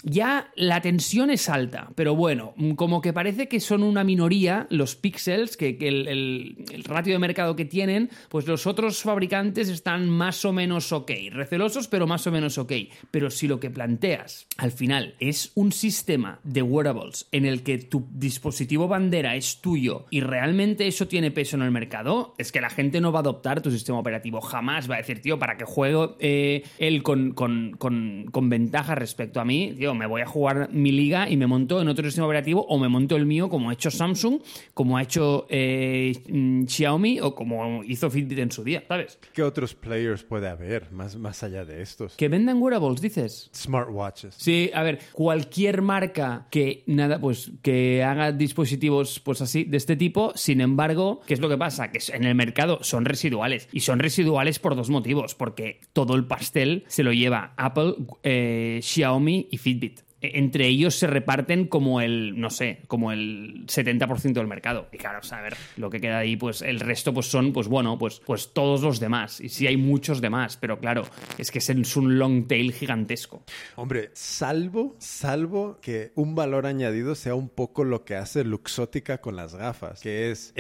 ya 0.08 0.52
la 0.56 0.82
tensión 0.82 1.32
es 1.32 1.50
alta, 1.50 1.90
pero 1.96 2.16
bueno, 2.16 2.54
mm, 2.58 2.74
como 2.74 3.02
que 3.02 3.12
parece 3.12 3.48
que 3.48 3.60
son 3.60 3.82
una 3.82 4.04
minoría 4.04 4.68
los 4.70 4.96
píxeles, 4.96 5.58
que, 5.58 5.76
el, 5.82 6.56
ratio 6.86 7.14
de 7.14 7.20
mercado 7.20 7.56
que 7.56 7.66
tienen, 7.66 8.12
pues 8.30 8.46
los 8.46 8.68
otros 8.68 9.02
fabricantes 9.02 9.68
están 9.68 10.08
más 10.08 10.46
o 10.46 10.54
menos 10.54 10.92
ok, 10.92 11.12
recelosos, 11.32 11.88
pero 11.88 12.06
más 12.06 12.28
o 12.28 12.32
menos 12.32 12.60
ok. 12.60 12.72
Pero 13.10 13.32
si 13.32 13.48
lo 13.48 13.60
que 13.60 13.72
planteas 13.72 14.48
al 14.58 14.72
final 14.72 15.16
es 15.20 15.52
un 15.56 15.72
sistema 15.72 16.40
de 16.44 16.62
wearables 16.62 17.28
en 17.32 17.46
el 17.48 17.64
que 17.64 17.80
tu 17.80 18.08
dispositivo 18.12 18.88
bandera 18.88 19.36
es 19.36 19.60
tuyo 19.60 20.06
y 20.12 20.22
realmente 20.22 20.86
eso 20.88 21.08
tiene 21.08 21.32
peso 21.32 21.56
en 21.56 21.64
el 21.64 21.72
mercado, 21.72 22.36
es 22.38 22.52
que 22.52 22.62
la 22.62 22.70
gente 22.70 23.02
no 23.02 23.12
va 23.12 23.20
a 23.20 23.22
adoptar 23.22 23.62
tu 23.62 23.72
sistema 23.72 23.98
operativo. 23.98 24.40
Jamás 24.40 24.90
va 24.90 24.96
a 24.96 25.00
decir, 25.00 25.20
tío, 25.22 25.40
para 25.40 25.58
que 25.58 25.66
juegue 25.66 26.10
eh, 26.20 26.64
él 26.78 27.02
con, 27.02 27.32
con- 27.32 27.76
con- 27.80 28.26
con 28.32 28.50
ventaja 28.50 28.94
respecto 28.94 29.40
a 29.40 29.46
mí, 29.46 29.74
tío, 29.76 29.95
me 29.96 30.06
voy 30.06 30.22
a 30.22 30.26
jugar 30.26 30.70
mi 30.72 30.92
liga 30.92 31.30
y 31.30 31.38
me 31.38 31.48
monto 31.48 31.82
en 31.82 31.88
otro 31.88 32.06
sistema 32.06 32.28
operativo 32.28 32.66
o 32.68 32.78
me 32.78 32.90
monto 32.90 33.16
el 33.16 33.26
mío 33.26 33.50
como 33.50 33.70
ha 33.70 33.74
hecho 33.74 33.92
Samsung, 33.92 34.42
como 34.74 34.98
ha 34.98 35.04
hecho 35.04 35.46
eh, 35.50 36.14
mm, 36.30 36.66
Xiaomi 36.66 37.20
o 37.22 37.36
como 37.36 37.84
hizo 37.84 38.10
Fitbit 38.10 38.40
en 38.40 38.52
su 38.52 38.64
día, 38.64 38.84
¿sabes? 38.88 39.20
¿Qué 39.34 39.44
otros 39.44 39.74
players 39.76 40.24
puede 40.24 40.48
haber 40.48 40.92
más, 40.92 41.16
más 41.16 41.44
allá 41.44 41.66
de 41.66 41.82
estos? 41.82 42.16
Que 42.16 42.30
vendan 42.30 42.62
wearables, 42.62 43.02
dices. 43.02 43.50
Smartwatches. 43.54 44.36
Sí, 44.36 44.72
a 44.74 44.84
ver, 44.84 45.00
cualquier 45.14 45.82
marca 45.82 46.48
que 46.52 46.84
nada, 46.88 47.20
pues 47.20 47.52
que 47.62 48.04
haga 48.04 48.32
dispositivos 48.32 49.20
pues 49.20 49.42
así 49.42 49.64
de 49.64 49.78
este 49.78 49.96
tipo, 49.96 50.34
sin 50.36 50.62
embargo, 50.62 51.22
¿qué 51.28 51.34
es 51.34 51.40
lo 51.40 51.50
que 51.50 51.58
pasa? 51.58 51.92
Que 51.92 52.00
en 52.14 52.24
el 52.24 52.36
mercado 52.36 52.80
son 52.82 53.06
residuales 53.06 53.70
y 53.72 53.82
son 53.82 54.00
residuales 54.00 54.60
por 54.60 54.76
dos 54.76 54.90
motivos, 54.90 55.36
porque 55.36 55.82
todo 55.94 56.16
el 56.16 56.26
pastel 56.26 56.84
se 56.88 57.04
lo 57.04 57.14
lleva 57.14 57.54
Apple, 57.58 57.96
eh, 58.24 58.80
Xiaomi 58.82 59.48
y 59.52 59.58
Fitbit. 59.58 59.75
bit-bit. 59.80 60.05
Entre 60.34 60.68
ellos 60.68 60.96
se 60.96 61.08
reparten 61.08 61.68
como 61.68 62.02
el, 62.02 62.40
no 62.40 62.50
sé, 62.50 62.80
como 62.88 63.12
el 63.12 63.66
70% 63.68 64.34
del 64.34 64.48
mercado. 64.48 64.88
Y 64.92 64.98
claro, 64.98 65.20
o 65.20 65.24
sea, 65.24 65.40
a 65.40 65.42
ver, 65.42 65.56
lo 65.78 65.90
que 65.90 66.00
queda 66.02 66.20
ahí, 66.20 66.36
pues 66.36 66.62
el 66.62 66.80
resto 66.80 67.14
pues 67.14 67.28
son, 67.28 67.54
pues 67.54 67.68
bueno, 67.68 67.98
pues, 67.98 68.22
pues 68.26 68.54
todos 68.54 68.82
los 68.82 69.00
demás. 69.00 69.40
Y 69.42 69.50
sí 69.50 69.68
hay 69.68 69.78
muchos 69.78 70.22
demás, 70.22 70.58
pero 70.58 70.80
claro, 70.80 71.04
es 71.38 71.52
que 71.52 71.60
es 71.60 71.96
un 71.96 72.18
long 72.20 72.48
tail 72.48 72.74
gigantesco. 72.74 73.44
Hombre, 73.76 74.10
salvo, 74.14 74.96
salvo 75.00 75.78
que 75.82 76.12
un 76.16 76.36
valor 76.36 76.66
añadido 76.66 77.16
sea 77.16 77.36
un 77.36 77.50
poco 77.50 77.84
lo 77.84 78.04
que 78.06 78.16
hace 78.16 78.44
Luxótica 78.44 79.20
con 79.20 79.36
las 79.36 79.56
gafas, 79.56 80.02
que 80.02 80.32
es, 80.32 80.54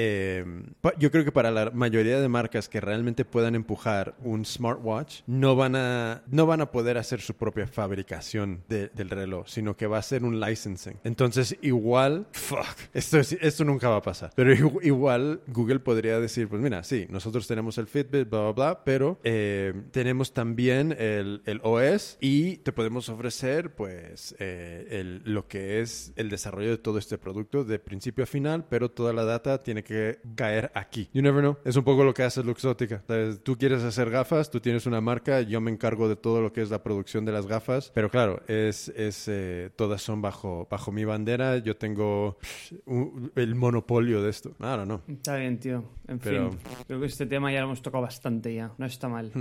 pa- 0.81 0.93
yo 0.97 1.11
creo 1.11 1.23
que 1.25 1.31
para 1.31 1.51
la 1.51 1.71
mayoría 1.71 2.19
de 2.19 2.27
marcas 2.29 2.69
que 2.69 2.81
realmente 2.81 3.25
puedan 3.25 3.55
empujar 3.55 4.15
un 4.23 4.45
smartwatch, 4.45 5.21
no 5.27 5.55
van 5.55 5.75
a, 5.75 6.23
no 6.27 6.45
van 6.45 6.61
a 6.61 6.71
poder 6.71 6.97
hacer 6.97 7.21
su 7.21 7.33
propia 7.35 7.67
fabricación 7.67 8.63
de- 8.69 8.89
del 8.89 9.09
reloj, 9.09 9.47
sino 9.55 9.75
que 9.75 9.87
va 9.87 9.97
a 9.97 10.01
ser 10.01 10.23
un 10.23 10.39
licensing. 10.39 10.97
Entonces, 11.03 11.57
igual, 11.61 12.27
fuck, 12.31 12.77
esto, 12.93 13.19
es- 13.19 13.33
esto 13.41 13.63
nunca 13.63 13.89
va 13.89 13.97
a 13.97 14.01
pasar. 14.01 14.31
Pero 14.35 14.53
igu- 14.53 14.79
igual 14.83 15.41
Google 15.47 15.79
podría 15.79 16.19
decir, 16.19 16.47
pues 16.47 16.61
mira, 16.61 16.83
sí, 16.83 17.07
nosotros 17.09 17.47
tenemos 17.47 17.77
el 17.77 17.87
Fitbit, 17.87 18.29
bla, 18.29 18.41
bla, 18.41 18.51
bla, 18.51 18.83
pero 18.83 19.19
eh, 19.23 19.73
tenemos 19.91 20.33
también 20.33 20.91
el, 20.97 21.41
el 21.45 21.59
OS 21.63 22.17
y 22.19 22.57
te 22.57 22.71
podemos 22.71 23.09
ofrecer, 23.09 23.73
pues, 23.75 24.35
eh, 24.39 24.87
el- 24.91 25.21
lo 25.25 25.47
que 25.47 25.81
es 25.81 26.11
el 26.15 26.29
desarrollo 26.29 26.69
de 26.71 26.77
todo 26.77 26.97
este 26.99 27.17
producto 27.17 27.63
de 27.63 27.79
principio 27.79 28.23
a 28.23 28.27
final, 28.27 28.65
pero 28.69 28.89
toda 28.91 29.13
la 29.13 29.23
data 29.23 29.63
tiene 29.63 29.83
que 29.83 30.19
caer 30.35 30.71
aquí. 30.73 31.09
You 31.13 31.21
never 31.21 31.41
know. 31.41 31.57
Es 31.63 31.75
un 31.75 31.83
poco 31.83 32.03
lo 32.03 32.13
que 32.13 32.23
hace 32.23 32.43
Luxótica. 32.43 33.03
¿Sabes? 33.07 33.41
Tú 33.43 33.57
quieres 33.57 33.83
hacer 33.83 34.09
gafas, 34.09 34.49
tú 34.51 34.59
tienes 34.59 34.85
una 34.85 34.99
marca, 35.01 35.41
yo 35.41 35.61
me 35.61 35.71
encargo 35.71 36.09
de 36.09 36.15
todo 36.15 36.41
lo 36.41 36.51
que 36.51 36.61
es 36.61 36.69
la 36.69 36.83
producción 36.83 37.23
de 37.25 37.31
las 37.31 37.47
gafas, 37.47 37.91
pero 37.93 38.09
claro, 38.09 38.41
es, 38.47 38.89
es 38.89 39.27
eh, 39.27 39.44
todas 39.75 40.01
son 40.01 40.21
bajo, 40.21 40.67
bajo 40.69 40.91
mi 40.91 41.03
bandera. 41.05 41.57
Yo 41.57 41.75
tengo 41.77 42.37
un- 42.85 43.31
el 43.35 43.55
monopolio 43.55 44.21
de 44.21 44.29
esto. 44.29 44.49
I 44.59 44.63
don't 44.63 44.85
know. 44.85 45.01
Está 45.07 45.37
bien, 45.37 45.59
tío. 45.59 45.83
En 46.07 46.19
Pero- 46.19 46.51
fin, 46.51 46.59
creo 46.87 46.99
que 46.99 47.07
este 47.07 47.25
tema 47.25 47.51
ya 47.51 47.59
lo 47.61 47.65
hemos 47.65 47.81
tocado 47.81 48.03
bastante 48.03 48.53
ya. 48.53 48.71
No 48.77 48.85
está 48.85 49.09
mal. 49.09 49.31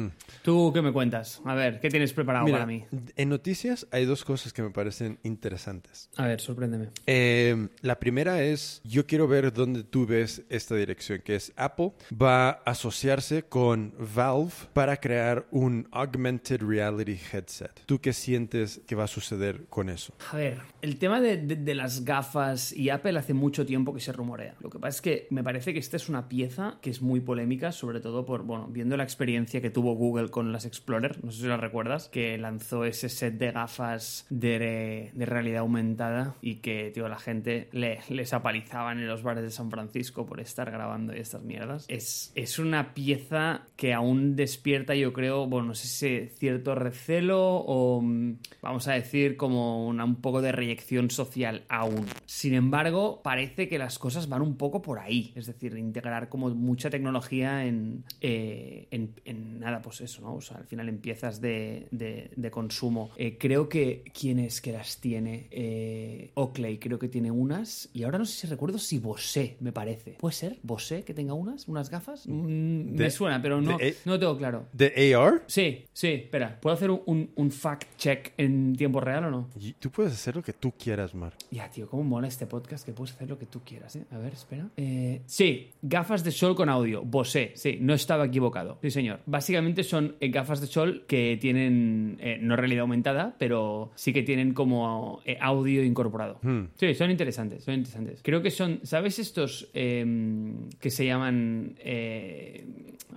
¿Tú 0.42 0.72
qué 0.72 0.80
me 0.80 0.92
cuentas? 0.92 1.42
A 1.44 1.54
ver, 1.54 1.78
¿qué 1.80 1.90
tienes 1.90 2.12
preparado 2.14 2.46
Mira, 2.46 2.56
para 2.58 2.66
mí? 2.66 2.84
en 3.16 3.28
noticias 3.28 3.86
hay 3.90 4.06
dos 4.06 4.24
cosas 4.24 4.52
que 4.52 4.62
me 4.62 4.70
parecen 4.70 5.18
interesantes. 5.24 6.08
A 6.16 6.26
ver, 6.26 6.40
sorpréndeme. 6.40 6.88
Eh, 7.06 7.68
la 7.82 7.98
primera 8.00 8.42
es, 8.42 8.80
yo 8.84 9.06
quiero 9.06 9.28
ver 9.28 9.52
dónde 9.52 9.84
tú 9.84 10.06
ves 10.06 10.42
esta 10.48 10.74
dirección, 10.74 11.20
que 11.22 11.36
es 11.36 11.52
Apple 11.56 11.92
va 12.10 12.48
a 12.48 12.50
asociarse 12.64 13.42
con 13.42 13.92
Valve 14.14 14.52
para 14.72 14.96
crear 14.96 15.46
un 15.50 15.86
augmented 15.90 16.62
reality 16.62 17.18
headset. 17.32 17.72
¿Tú 17.86 18.00
qué 18.00 18.12
sientes 18.12 18.80
que 18.86 18.94
va 18.94 19.04
a 19.04 19.08
suceder 19.08 19.66
con 19.68 19.88
eso? 19.90 19.93
A 20.32 20.36
ver, 20.36 20.58
el 20.82 20.98
tema 20.98 21.20
de, 21.20 21.36
de- 21.36 21.56
de 21.56 21.74
las 21.74 22.04
gafas 22.04 22.72
y 22.72 22.90
Apple 22.90 23.18
hace 23.18 23.34
mucho 23.34 23.64
tiempo 23.66 23.94
que 23.94 24.00
se 24.00 24.12
rumorea. 24.12 24.54
Lo 24.60 24.70
que 24.70 24.78
pasa 24.78 24.96
es 24.96 25.00
que 25.02 25.26
me 25.30 25.42
parece 25.44 25.72
que 25.72 25.78
esta 25.78 25.96
es 25.96 26.08
una 26.08 26.28
pieza 26.28 26.78
que 26.82 26.90
es 26.90 27.02
muy 27.02 27.20
polémica, 27.20 27.72
sobre 27.72 28.00
todo 28.00 28.24
por, 28.26 28.42
bueno, 28.44 28.66
viendo 28.68 28.96
la 28.96 29.04
experiencia 29.04 29.60
que 29.60 29.70
tuvo 29.70 29.94
Google 29.94 30.28
con 30.30 30.52
las 30.52 30.64
Explorer, 30.64 31.22
no 31.24 31.30
sé 31.32 31.42
si 31.42 31.46
la 31.46 31.56
recuerdas, 31.56 32.08
que 32.08 32.36
lanzó 32.38 32.84
ese 32.84 33.08
set 33.08 33.34
de 33.38 33.52
gafas 33.52 34.26
de, 34.30 35.10
de 35.14 35.26
realidad 35.26 35.60
aumentada 35.60 36.34
y 36.42 36.56
que, 36.56 36.90
tío, 36.92 37.08
la 37.08 37.18
gente 37.18 37.68
le- 37.72 38.00
les 38.08 38.32
apalizaban 38.32 38.98
en 38.98 39.06
los 39.06 39.22
bares 39.22 39.42
de 39.44 39.50
San 39.50 39.70
Francisco 39.70 40.26
por 40.26 40.40
estar 40.40 40.70
grabando 40.70 41.12
estas 41.12 41.42
mierdas. 41.42 41.86
Es, 41.88 42.32
es 42.34 42.58
una 42.58 42.94
pieza 42.94 43.62
que 43.76 43.92
aún 43.94 44.36
despierta, 44.36 44.94
yo 44.94 45.12
creo, 45.12 45.46
bueno, 45.46 45.68
no 45.68 45.74
sé 45.74 45.86
si 45.88 46.28
cierto 46.36 46.74
recelo 46.74 47.56
o, 47.56 48.00
mm, 48.02 48.36
vamos 48.62 48.88
a 48.88 48.92
decir, 48.92 49.36
como 49.36 49.73
un 49.78 50.16
poco 50.16 50.40
de 50.42 50.52
reyección 50.52 51.10
social 51.10 51.64
aún. 51.68 52.06
Sin 52.26 52.54
embargo, 52.54 53.20
parece 53.22 53.68
que 53.68 53.78
las 53.78 53.98
cosas 53.98 54.28
van 54.28 54.42
un 54.42 54.56
poco 54.56 54.82
por 54.82 54.98
ahí. 54.98 55.32
Es 55.34 55.46
decir, 55.46 55.76
integrar 55.76 56.28
como 56.28 56.50
mucha 56.50 56.90
tecnología 56.90 57.64
en, 57.66 58.04
eh, 58.20 58.88
en, 58.90 59.14
en 59.24 59.60
nada, 59.60 59.82
pues 59.82 60.00
eso, 60.00 60.22
¿no? 60.22 60.34
O 60.36 60.40
sea, 60.40 60.58
al 60.58 60.64
final 60.66 60.88
en 60.88 60.98
piezas 60.98 61.40
de, 61.40 61.86
de- 61.90 62.30
de 62.34 62.50
consumo. 62.50 63.10
Eh, 63.16 63.36
creo 63.38 63.68
que, 63.68 64.02
¿quién 64.18 64.38
es 64.38 64.60
que 64.60 64.72
las 64.72 65.00
tiene? 65.00 65.48
Eh, 65.50 66.30
Oakley 66.34 66.78
creo 66.78 66.98
que 66.98 67.08
tiene 67.08 67.30
unas. 67.30 67.88
Y 67.92 68.02
ahora 68.04 68.18
no 68.18 68.24
sé 68.24 68.32
si 68.42 68.46
recuerdo 68.46 68.78
si 68.78 68.98
Bosé, 68.98 69.56
me 69.60 69.72
parece. 69.72 70.12
¿Puede 70.20 70.34
ser? 70.34 70.58
¿Bosé 70.62 71.02
que 71.04 71.14
tenga 71.14 71.34
unas? 71.34 71.68
¿Unas 71.68 71.90
gafas? 71.90 72.26
Mm, 72.26 72.94
me 72.96 73.10
suena, 73.10 73.40
pero 73.42 73.60
no, 73.60 73.78
no 74.04 74.18
tengo 74.18 74.36
claro. 74.36 74.66
¿De 74.72 75.14
AR? 75.14 75.42
Sí, 75.46 75.84
sí, 75.92 76.08
espera. 76.08 76.58
¿Puedo 76.60 76.74
hacer 76.74 76.90
un, 76.90 77.30
un 77.34 77.50
fact 77.50 77.96
check 77.96 78.32
en 78.36 78.74
tiempo 78.76 79.00
real 79.00 79.24
o 79.24 79.30
no? 79.30 79.48
Tú 79.72 79.90
puedes 79.90 80.12
hacer 80.12 80.36
lo 80.36 80.42
que 80.42 80.52
tú 80.52 80.72
quieras, 80.78 81.14
Mark. 81.14 81.36
Ya, 81.50 81.68
tío, 81.70 81.88
cómo 81.88 82.02
mola 82.04 82.28
este 82.28 82.46
podcast 82.46 82.84
que 82.84 82.92
puedes 82.92 83.14
hacer 83.14 83.28
lo 83.28 83.38
que 83.38 83.46
tú 83.46 83.60
quieras, 83.64 83.96
¿eh? 83.96 84.04
A 84.10 84.18
ver, 84.18 84.32
espera. 84.32 84.68
Eh, 84.76 85.22
sí, 85.26 85.70
gafas 85.82 86.22
de 86.24 86.30
sol 86.30 86.54
con 86.54 86.68
audio. 86.68 87.02
Bosé, 87.02 87.52
sí, 87.54 87.78
no 87.80 87.94
estaba 87.94 88.26
equivocado. 88.26 88.78
Sí, 88.82 88.90
señor. 88.90 89.20
Básicamente 89.26 89.82
son 89.84 90.16
eh, 90.20 90.28
gafas 90.28 90.60
de 90.60 90.66
sol 90.66 91.04
que 91.06 91.38
tienen, 91.40 92.18
eh, 92.20 92.38
no 92.40 92.56
realidad 92.56 92.82
aumentada, 92.82 93.34
pero 93.38 93.90
sí 93.94 94.12
que 94.12 94.22
tienen 94.22 94.52
como 94.54 95.20
eh, 95.24 95.38
audio 95.40 95.82
incorporado. 95.82 96.38
Hmm. 96.42 96.64
Sí, 96.74 96.94
son 96.94 97.10
interesantes, 97.10 97.64
son 97.64 97.74
interesantes. 97.74 98.20
Creo 98.22 98.42
que 98.42 98.50
son, 98.50 98.80
¿sabes 98.82 99.18
estos 99.18 99.70
em, 99.74 100.68
que 100.80 100.90
se 100.90 101.06
llaman... 101.06 101.74
eh, 101.78 102.66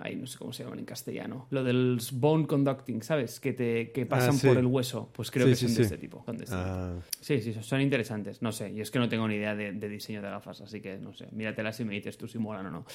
ay, 0.00 0.16
no 0.16 0.26
sé 0.26 0.38
cómo 0.38 0.52
se 0.52 0.62
llaman 0.62 0.78
en 0.78 0.84
castellano. 0.84 1.46
Lo 1.50 1.64
del 1.64 2.00
bone 2.12 2.46
conducting, 2.46 3.02
¿sabes? 3.02 3.40
Que 3.40 3.52
te 3.52 3.90
que 3.92 4.06
pasan 4.06 4.34
sí. 4.34 4.46
por 4.46 4.56
el 4.56 4.66
hueso. 4.66 5.10
Pues 5.12 5.30
creo 5.30 5.46
Sí, 5.46 5.50
que 5.52 5.56
son 5.56 5.74
de 5.74 5.82
este 5.82 5.98
tipo. 5.98 6.22
Son 6.24 6.37
Ah, 6.50 6.94
Sí, 7.20 7.40
sí, 7.40 7.54
son 7.60 7.80
interesantes. 7.80 8.42
No 8.42 8.52
sé, 8.52 8.70
y 8.70 8.80
es 8.80 8.90
que 8.90 8.98
no 8.98 9.08
tengo 9.08 9.26
ni 9.28 9.34
idea 9.34 9.54
de, 9.54 9.72
de 9.72 9.88
diseño 9.88 10.22
de 10.22 10.30
gafas, 10.30 10.60
así 10.60 10.80
que 10.80 10.98
no 10.98 11.12
sé, 11.12 11.26
míratelas 11.32 11.78
y 11.80 11.84
me 11.84 11.94
dices 11.94 12.16
tú 12.16 12.28
si 12.28 12.38
molan 12.38 12.66
o 12.66 12.70
no. 12.70 12.86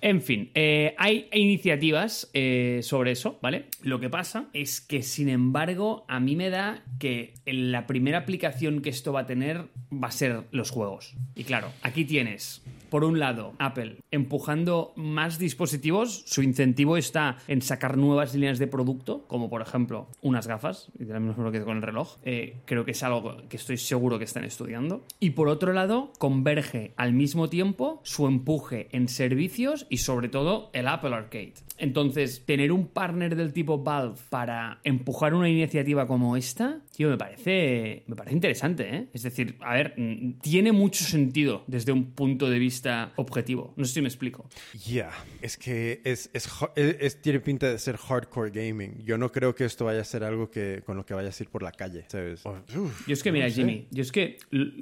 En 0.00 0.22
fin, 0.22 0.50
eh, 0.54 0.94
hay 0.98 1.28
iniciativas 1.32 2.30
eh, 2.32 2.80
sobre 2.82 3.12
eso, 3.12 3.38
¿vale? 3.42 3.66
Lo 3.82 4.00
que 4.00 4.08
pasa 4.08 4.46
es 4.52 4.80
que, 4.80 5.02
sin 5.02 5.28
embargo, 5.28 6.04
a 6.08 6.20
mí 6.20 6.36
me 6.36 6.50
da 6.50 6.82
que 6.98 7.34
la 7.44 7.86
primera 7.86 8.18
aplicación 8.18 8.82
que 8.82 8.90
esto 8.90 9.12
va 9.12 9.20
a 9.20 9.26
tener 9.26 9.66
va 9.92 10.08
a 10.08 10.12
ser 10.12 10.44
los 10.50 10.70
juegos. 10.70 11.14
Y 11.34 11.44
claro, 11.44 11.68
aquí 11.82 12.04
tienes, 12.04 12.62
por 12.88 13.04
un 13.04 13.18
lado, 13.18 13.54
Apple 13.58 13.96
empujando 14.10 14.92
más 14.96 15.38
dispositivos, 15.38 16.24
su 16.26 16.42
incentivo 16.42 16.96
está 16.96 17.38
en 17.48 17.62
sacar 17.62 17.96
nuevas 17.96 18.34
líneas 18.34 18.58
de 18.58 18.66
producto, 18.66 19.24
como 19.26 19.48
por 19.48 19.62
ejemplo 19.62 20.08
unas 20.20 20.46
gafas, 20.46 20.90
y 20.98 21.04
de 21.04 21.12
la 21.12 21.20
misma 21.20 21.34
forma 21.34 21.52
que 21.52 21.62
con 21.62 21.78
el 21.78 21.82
reloj. 21.82 22.18
Eh, 22.24 22.56
creo 22.64 22.84
que 22.84 22.91
es 22.92 23.02
algo 23.02 23.36
que 23.48 23.56
estoy 23.56 23.76
seguro 23.76 24.18
que 24.18 24.24
están 24.24 24.44
estudiando. 24.44 25.04
Y 25.20 25.30
por 25.30 25.48
otro 25.48 25.72
lado, 25.72 26.12
converge 26.18 26.92
al 26.96 27.12
mismo 27.12 27.48
tiempo 27.48 28.00
su 28.04 28.26
empuje 28.26 28.88
en 28.92 29.08
servicios 29.08 29.86
y 29.90 29.98
sobre 29.98 30.28
todo 30.28 30.70
el 30.72 30.88
Apple 30.88 31.14
Arcade. 31.14 31.54
Entonces, 31.82 32.44
tener 32.46 32.70
un 32.70 32.86
partner 32.86 33.34
del 33.34 33.52
tipo 33.52 33.82
Valve 33.82 34.14
para 34.30 34.78
empujar 34.84 35.34
una 35.34 35.48
iniciativa 35.48 36.06
como 36.06 36.36
esta, 36.36 36.78
tío, 36.96 37.10
me 37.10 37.18
parece, 37.18 38.04
me 38.06 38.14
parece 38.14 38.36
interesante, 38.36 38.88
¿eh? 38.96 39.06
Es 39.12 39.24
decir, 39.24 39.56
a 39.60 39.74
ver, 39.74 39.94
mm, 39.96 40.34
tiene 40.40 40.70
mucho 40.70 41.02
sentido 41.02 41.64
desde 41.66 41.90
un 41.90 42.12
punto 42.12 42.48
de 42.48 42.60
vista 42.60 43.12
objetivo. 43.16 43.74
No 43.76 43.84
sé 43.84 43.94
si 43.94 44.00
me 44.00 44.06
explico. 44.06 44.46
Ya, 44.86 45.10
es 45.40 45.56
que 45.56 46.00
es, 46.04 46.30
es, 46.32 46.46
ha- 46.62 46.70
es- 46.76 46.96
es- 47.00 47.20
tiene 47.20 47.40
pinta 47.40 47.68
de 47.68 47.78
ser 47.80 47.96
hardcore 47.96 48.50
gaming. 48.52 49.02
Yo 49.04 49.18
no 49.18 49.32
creo 49.32 49.52
que 49.56 49.64
esto 49.64 49.84
vaya 49.86 50.02
a 50.02 50.04
ser 50.04 50.22
algo 50.22 50.50
que, 50.52 50.82
con 50.86 50.96
lo 50.96 51.04
que 51.04 51.14
vayas 51.14 51.40
a 51.40 51.42
ir 51.42 51.48
por 51.50 51.64
la 51.64 51.72
calle, 51.72 52.04
¿sabes? 52.06 52.44
Uf, 52.46 53.08
Yo 53.08 53.12
es 53.12 53.24
que, 53.24 53.32
mira, 53.32 53.48
sé. 53.50 53.56
Jimmy, 53.56 53.88
yo 53.90 54.02
es 54.02 54.12
que 54.12 54.36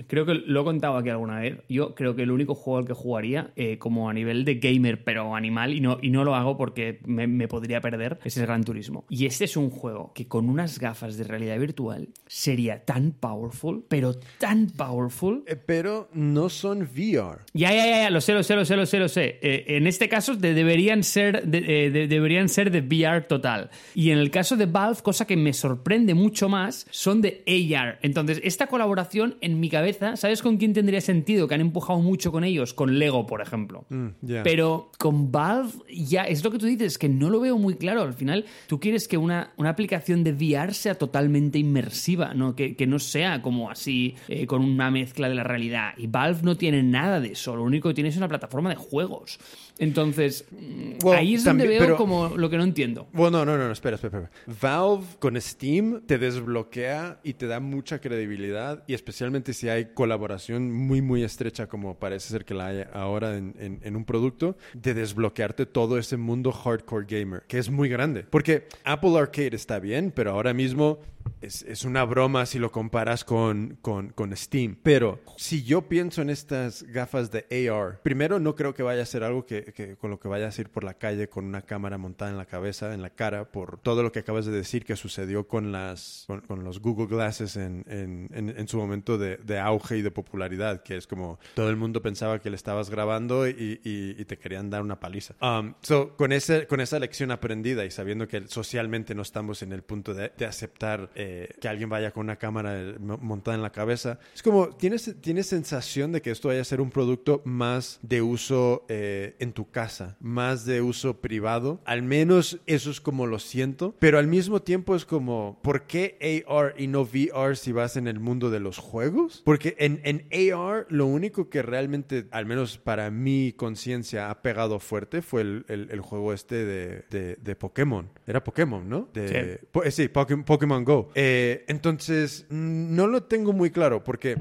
creo 0.07 0.27
que 0.27 0.35
lo 0.35 0.61
he 0.61 0.65
contado 0.65 0.99
aquí 0.99 1.09
alguna 1.09 1.41
vez. 1.41 1.57
Yo 1.69 1.95
creo 1.95 2.15
que 2.15 2.25
el 2.25 2.31
único 2.31 2.55
juego 2.55 2.79
al 2.81 2.85
que 2.87 2.93
jugaría, 2.93 3.53
eh, 3.57 3.79
como 3.79 4.11
a 4.11 4.13
nivel 4.13 4.45
de 4.45 4.57
gamer, 4.57 5.03
pero 5.03 5.35
animal, 5.35 5.73
y 5.73 5.81
no, 5.81 5.99
y 6.03 6.11
no 6.11 6.25
lo 6.25 6.35
hago 6.35 6.59
porque 6.59 6.90
me, 7.05 7.27
me 7.27 7.49
podría 7.49 7.81
perder, 7.81 8.19
es 8.25 8.37
el 8.37 8.47
Gran 8.47 8.65
Turismo. 8.65 9.05
Y 9.09 9.27
este 9.27 9.45
es 9.45 9.57
un 9.57 9.71
juego 9.71 10.13
que 10.15 10.27
con 10.27 10.49
unas 10.49 10.79
gafas 10.79 11.17
de 11.17 11.25
realidad 11.25 11.59
virtual 11.59 12.09
sería 12.27 12.85
tan 12.85 13.13
powerful, 13.13 13.85
pero 13.89 14.15
tan 14.39 14.67
powerful. 14.69 15.45
Eh, 15.47 15.57
Pero 15.57 16.09
no 16.13 16.49
son 16.49 16.83
VR. 16.83 17.41
Ya, 17.55 17.73
ya, 17.73 17.87
ya, 17.87 18.03
ya, 18.03 18.11
lo 18.11 18.21
sé, 18.21 18.33
lo 18.35 18.43
sé, 18.43 18.57
lo 18.57 18.65
sé, 18.65 18.77
lo 18.77 18.87
sé, 18.87 18.99
lo 18.99 19.09
sé. 19.09 19.39
Eh, 19.43 19.65
en 19.77 19.87
este 19.87 20.09
caso 20.09 20.35
de- 20.37 20.55
deberían, 20.55 21.03
ser 21.05 21.47
de, 21.47 21.59
eh, 21.87 21.91
de- 21.91 22.09
deberían 22.09 22.49
ser 22.49 22.71
de 22.71 22.81
VR 22.81 23.23
total. 23.23 23.71
Y 23.95 24.11
en 24.11 24.19
el 24.19 24.31
caso 24.31 24.57
de 24.57 24.67
Valve, 24.67 25.03
cosa 25.03 25.27
que 25.27 25.37
me 25.37 25.53
sorprende 25.53 26.15
mucho 26.15 26.49
más, 26.49 26.87
son 26.91 27.21
de 27.23 27.43
AR. 27.47 27.99
Entonces, 28.03 28.41
esta 28.45 28.67
colaboración 28.67 29.37
en 29.41 29.61
mi 29.61 29.69
cabeza, 29.69 30.17
¿sabes 30.17 30.43
con 30.43 30.57
quién 30.57 30.73
tendría 30.73 31.01
sentido? 31.01 31.47
Que 31.49 31.55
han 31.55 31.61
empujado 31.61 32.01
mucho 32.01 32.33
con 32.33 32.45
ellos, 32.45 32.75
con 32.75 32.99
Lego, 32.99 33.27
por 33.27 33.41
ejemplo. 33.43 33.85
Mm. 33.91 34.09
Pero 34.43 34.91
con 34.99 35.31
Valve 35.31 35.71
ya 35.93 36.25
es 36.25 36.43
lo 36.45 36.51
que 36.51 36.59
tú 36.59 36.67
dices, 36.77 36.99
que 36.99 37.09
no 37.09 37.31
lo 37.31 37.41
veo 37.41 37.59
muy 37.59 37.75
claro. 37.75 38.03
Al 38.03 38.15
final, 38.15 38.45
tú 38.67 38.81
quieres 38.81 39.09
que 39.09 39.17
una, 39.17 39.53
una 39.57 39.71
aplicación 39.71 40.25
de 40.25 40.33
VR 40.33 40.75
sea 40.75 40.95
totalmente 40.95 41.59
inmersiva, 41.59 42.35
¿no? 42.35 42.55
Que, 42.55 42.77
que 42.77 42.87
no 42.87 42.99
sea 42.99 43.43
como 43.43 43.71
así, 43.71 44.15
eh, 44.29 44.47
con 44.47 44.63
una 44.63 44.91
mezcla 44.91 45.29
de 45.29 45.35
la 45.35 45.45
realidad. 45.45 45.93
Y 45.97 46.07
Valve 46.07 46.41
no 46.43 46.57
tiene 46.57 46.83
nada 46.83 47.21
de 47.21 47.33
eso. 47.33 47.57
Lo 47.57 47.63
único 47.63 47.89
que 47.89 47.95
tiene 47.95 48.11
es 48.11 48.17
una 48.17 48.29
plataforma 48.29 48.71
de 48.71 48.77
juegos. 48.77 49.39
Entonces, 49.81 50.45
mm, 50.51 51.05
Well, 51.05 51.19
ahí 51.19 51.35
es 51.35 51.45
donde 51.45 51.67
veo 51.67 51.81
pero- 51.81 51.97
como 51.97 52.29
lo 52.37 52.51
que 52.51 52.59
no 52.59 52.65
entiendo. 52.65 53.09
Bueno, 53.13 53.45
no, 53.47 53.57
no, 53.57 53.65
no, 53.67 53.73
espera, 53.73 53.97
espera, 53.97 54.19
espera. 54.29 54.59
Valve 54.61 55.07
con 55.19 55.41
Steam 55.41 56.03
te 56.07 56.19
desbloquea 56.19 57.19
y 57.25 57.33
te 57.33 57.47
da 57.47 57.61
mucha 57.61 57.99
credibilidad 57.99 58.85
y 58.87 58.93
especialmente 58.95 59.55
si 59.55 59.69
hay 59.71 59.87
colaboración 59.95 60.71
muy, 60.71 61.01
muy 61.01 61.23
estrecha 61.25 61.67
como 61.67 61.99
parece 61.99 62.29
ser 62.29 62.45
que 62.45 62.53
la 62.55 62.67
hay 62.67 62.85
ahora 62.93 63.37
en, 63.39 63.55
en- 63.59 63.81
en 63.83 63.97
un 63.97 64.05
producto, 64.05 64.57
de 64.75 64.93
desbloquearte 64.93 65.65
todo 65.65 65.97
ese 65.99 66.17
mundo 66.19 66.53
hardcore 66.53 67.07
gamer, 67.09 67.43
que 67.49 67.59
es 67.59 67.71
muy 67.71 67.89
grande. 67.89 68.25
Porque 68.29 68.69
Apple 68.85 69.19
Arcade 69.19 69.57
está 69.57 69.79
bien, 69.79 70.13
pero 70.15 70.33
ahora 70.33 70.53
mismo 70.53 70.99
es, 71.41 71.63
es 71.63 71.85
una 71.85 72.05
broma 72.05 72.47
si 72.47 72.59
lo 72.59 72.71
comparas 72.73 73.25
con, 73.25 73.79
con, 73.83 74.11
con 74.11 74.37
Steam. 74.37 74.77
Pero 74.83 75.21
si 75.37 75.63
yo 75.65 75.83
pienso 75.83 76.23
en 76.23 76.31
estas 76.31 76.83
gafas 76.85 77.31
de 77.31 77.47
AR, 77.71 78.01
primero 78.03 78.39
no 78.41 78.55
creo 78.55 78.75
que 78.75 78.83
vaya 78.83 79.03
a 79.03 79.07
ser 79.07 79.25
algo 79.25 79.47
que, 79.47 79.65
que- 79.75 79.97
con 79.97 80.11
lo 80.11 80.19
que 80.21 80.29
vayas 80.29 80.59
a 80.59 80.61
ir 80.61 80.69
por 80.69 80.85
la 80.85 80.95
calle 80.95 81.29
con 81.29 81.45
una 81.45 81.63
cámara 81.63 81.99
montada 81.99 82.31
en 82.31 82.37
la 82.37 82.47
cabeza, 82.47 82.93
en 82.95 83.03
la 83.03 83.11
cara, 83.11 83.51
por 83.51 83.79
todo 83.81 84.03
lo 84.03 84.13
que 84.13 84.21
acabas 84.21 84.47
de 84.47 84.53
decir 84.53 84.85
que 84.85 84.97
sucedió 84.97 85.47
con 85.49 85.73
las 85.73 86.25
con, 86.27 86.41
con 86.43 86.65
los 86.65 86.81
Google 86.81 87.07
Glasses 87.07 87.57
en, 87.57 87.85
en, 87.89 88.29
en- 88.33 88.51
en 88.59 88.69
su 88.69 88.77
momento 88.79 89.19
de, 89.19 89.37
de 89.39 89.59
auge 89.59 89.97
y 89.99 90.03
de 90.03 90.11
popularidad, 90.11 90.83
que 90.83 90.97
es 90.97 91.07
como 91.07 91.39
todo 91.55 91.71
el 91.71 91.77
mundo 91.77 92.03
pensaba 92.03 92.39
que 92.41 92.51
le 92.51 92.57
estabas 92.57 92.91
grabando 92.91 93.49
y, 93.49 93.81
y- 93.85 94.15
y 94.21 94.25
te 94.25 94.39
querían 94.39 94.71
dar 94.71 94.83
una 94.83 94.99
paliza. 95.01 95.35
Um, 95.41 95.75
so, 95.83 96.17
con, 96.17 96.33
ese, 96.33 96.67
con 96.67 96.81
esa 96.81 96.99
lección 96.99 97.31
aprendida 97.31 97.85
y 97.85 97.91
sabiendo 97.91 98.27
que 98.29 98.47
socialmente 98.49 99.15
no 99.15 99.23
estamos 99.23 99.63
en 99.63 99.73
el 99.73 99.83
punto 99.83 100.15
de, 100.15 100.33
de 100.37 100.47
aceptar 100.47 101.11
eh, 101.23 101.49
que 101.61 101.69
alguien 101.69 101.89
vaya 101.91 102.11
con 102.13 102.25
una 102.27 102.37
cámara 102.37 102.81
eh, 102.81 102.97
mo- 102.99 103.19
montada 103.19 103.55
en 103.57 103.63
la 103.63 103.71
cabeza, 103.73 104.19
es 104.35 104.43
como, 104.43 104.69
tienes, 104.71 105.15
tienes 105.21 105.47
sensación 105.47 106.13
de 106.13 106.23
que 106.23 106.31
esto 106.31 106.49
vaya 106.49 106.61
a 106.63 106.65
ser 106.65 106.81
un 106.81 106.91
producto 106.91 107.43
más 107.45 107.99
de 108.03 108.23
uso 108.23 108.85
eh, 108.89 109.37
en 109.39 109.53
tu 109.53 109.71
casa, 109.71 110.17
más 110.21 110.65
de 110.65 110.81
uso 110.81 111.21
privado. 111.21 111.81
Al 111.85 112.03
menos 112.03 112.59
eso 112.67 112.91
es 112.91 113.01
como 113.01 113.27
lo 113.27 113.39
siento, 113.39 113.95
pero 113.99 114.19
al 114.19 114.27
mismo 114.27 114.63
tiempo 114.63 114.97
es 114.97 115.05
como, 115.05 115.59
¿por 115.63 115.87
qué 115.87 116.45
AR 116.49 116.75
y 116.79 116.87
no 116.87 117.03
VR 117.03 117.57
si 117.57 117.73
vas 117.73 117.97
en 117.97 118.07
el 118.09 118.19
mundo 118.21 118.49
de 118.51 118.61
los 118.61 118.79
juegos? 118.79 119.43
Porque 119.45 119.77
en, 119.79 120.01
en 120.05 120.27
AR 120.55 120.87
lo 120.89 121.07
único 121.07 121.51
que 121.51 121.63
realmente, 121.63 122.27
al 122.31 122.47
menos 122.47 122.79
para 122.79 123.11
mi 123.11 123.53
conciencia, 123.57 124.31
ha 124.31 124.43
pegado 124.43 124.79
fuerte 124.81 125.21
fue 125.23 125.43
el, 125.43 125.65
el- 125.69 125.89
el 125.91 126.01
juego 126.01 126.33
este 126.33 126.65
de, 126.65 127.05
de- 127.11 127.37
de 127.37 127.57
Pokémon. 127.57 128.09
Era 128.27 128.43
Pokémon, 128.43 128.89
¿no? 128.89 129.09
De, 129.13 129.29
Sí. 129.61 129.67
Po- 129.71 129.85
eh, 129.85 129.91
sí, 129.91 130.09
Poké- 130.09 130.45
Pokémon 130.45 130.85
Go. 130.85 131.00
Eh, 131.15 131.65
entonces, 131.69 132.47
no 132.51 133.07
lo 133.07 133.23
tengo 133.25 133.53
muy 133.53 133.71
claro 133.71 134.05
porque... 134.05 134.37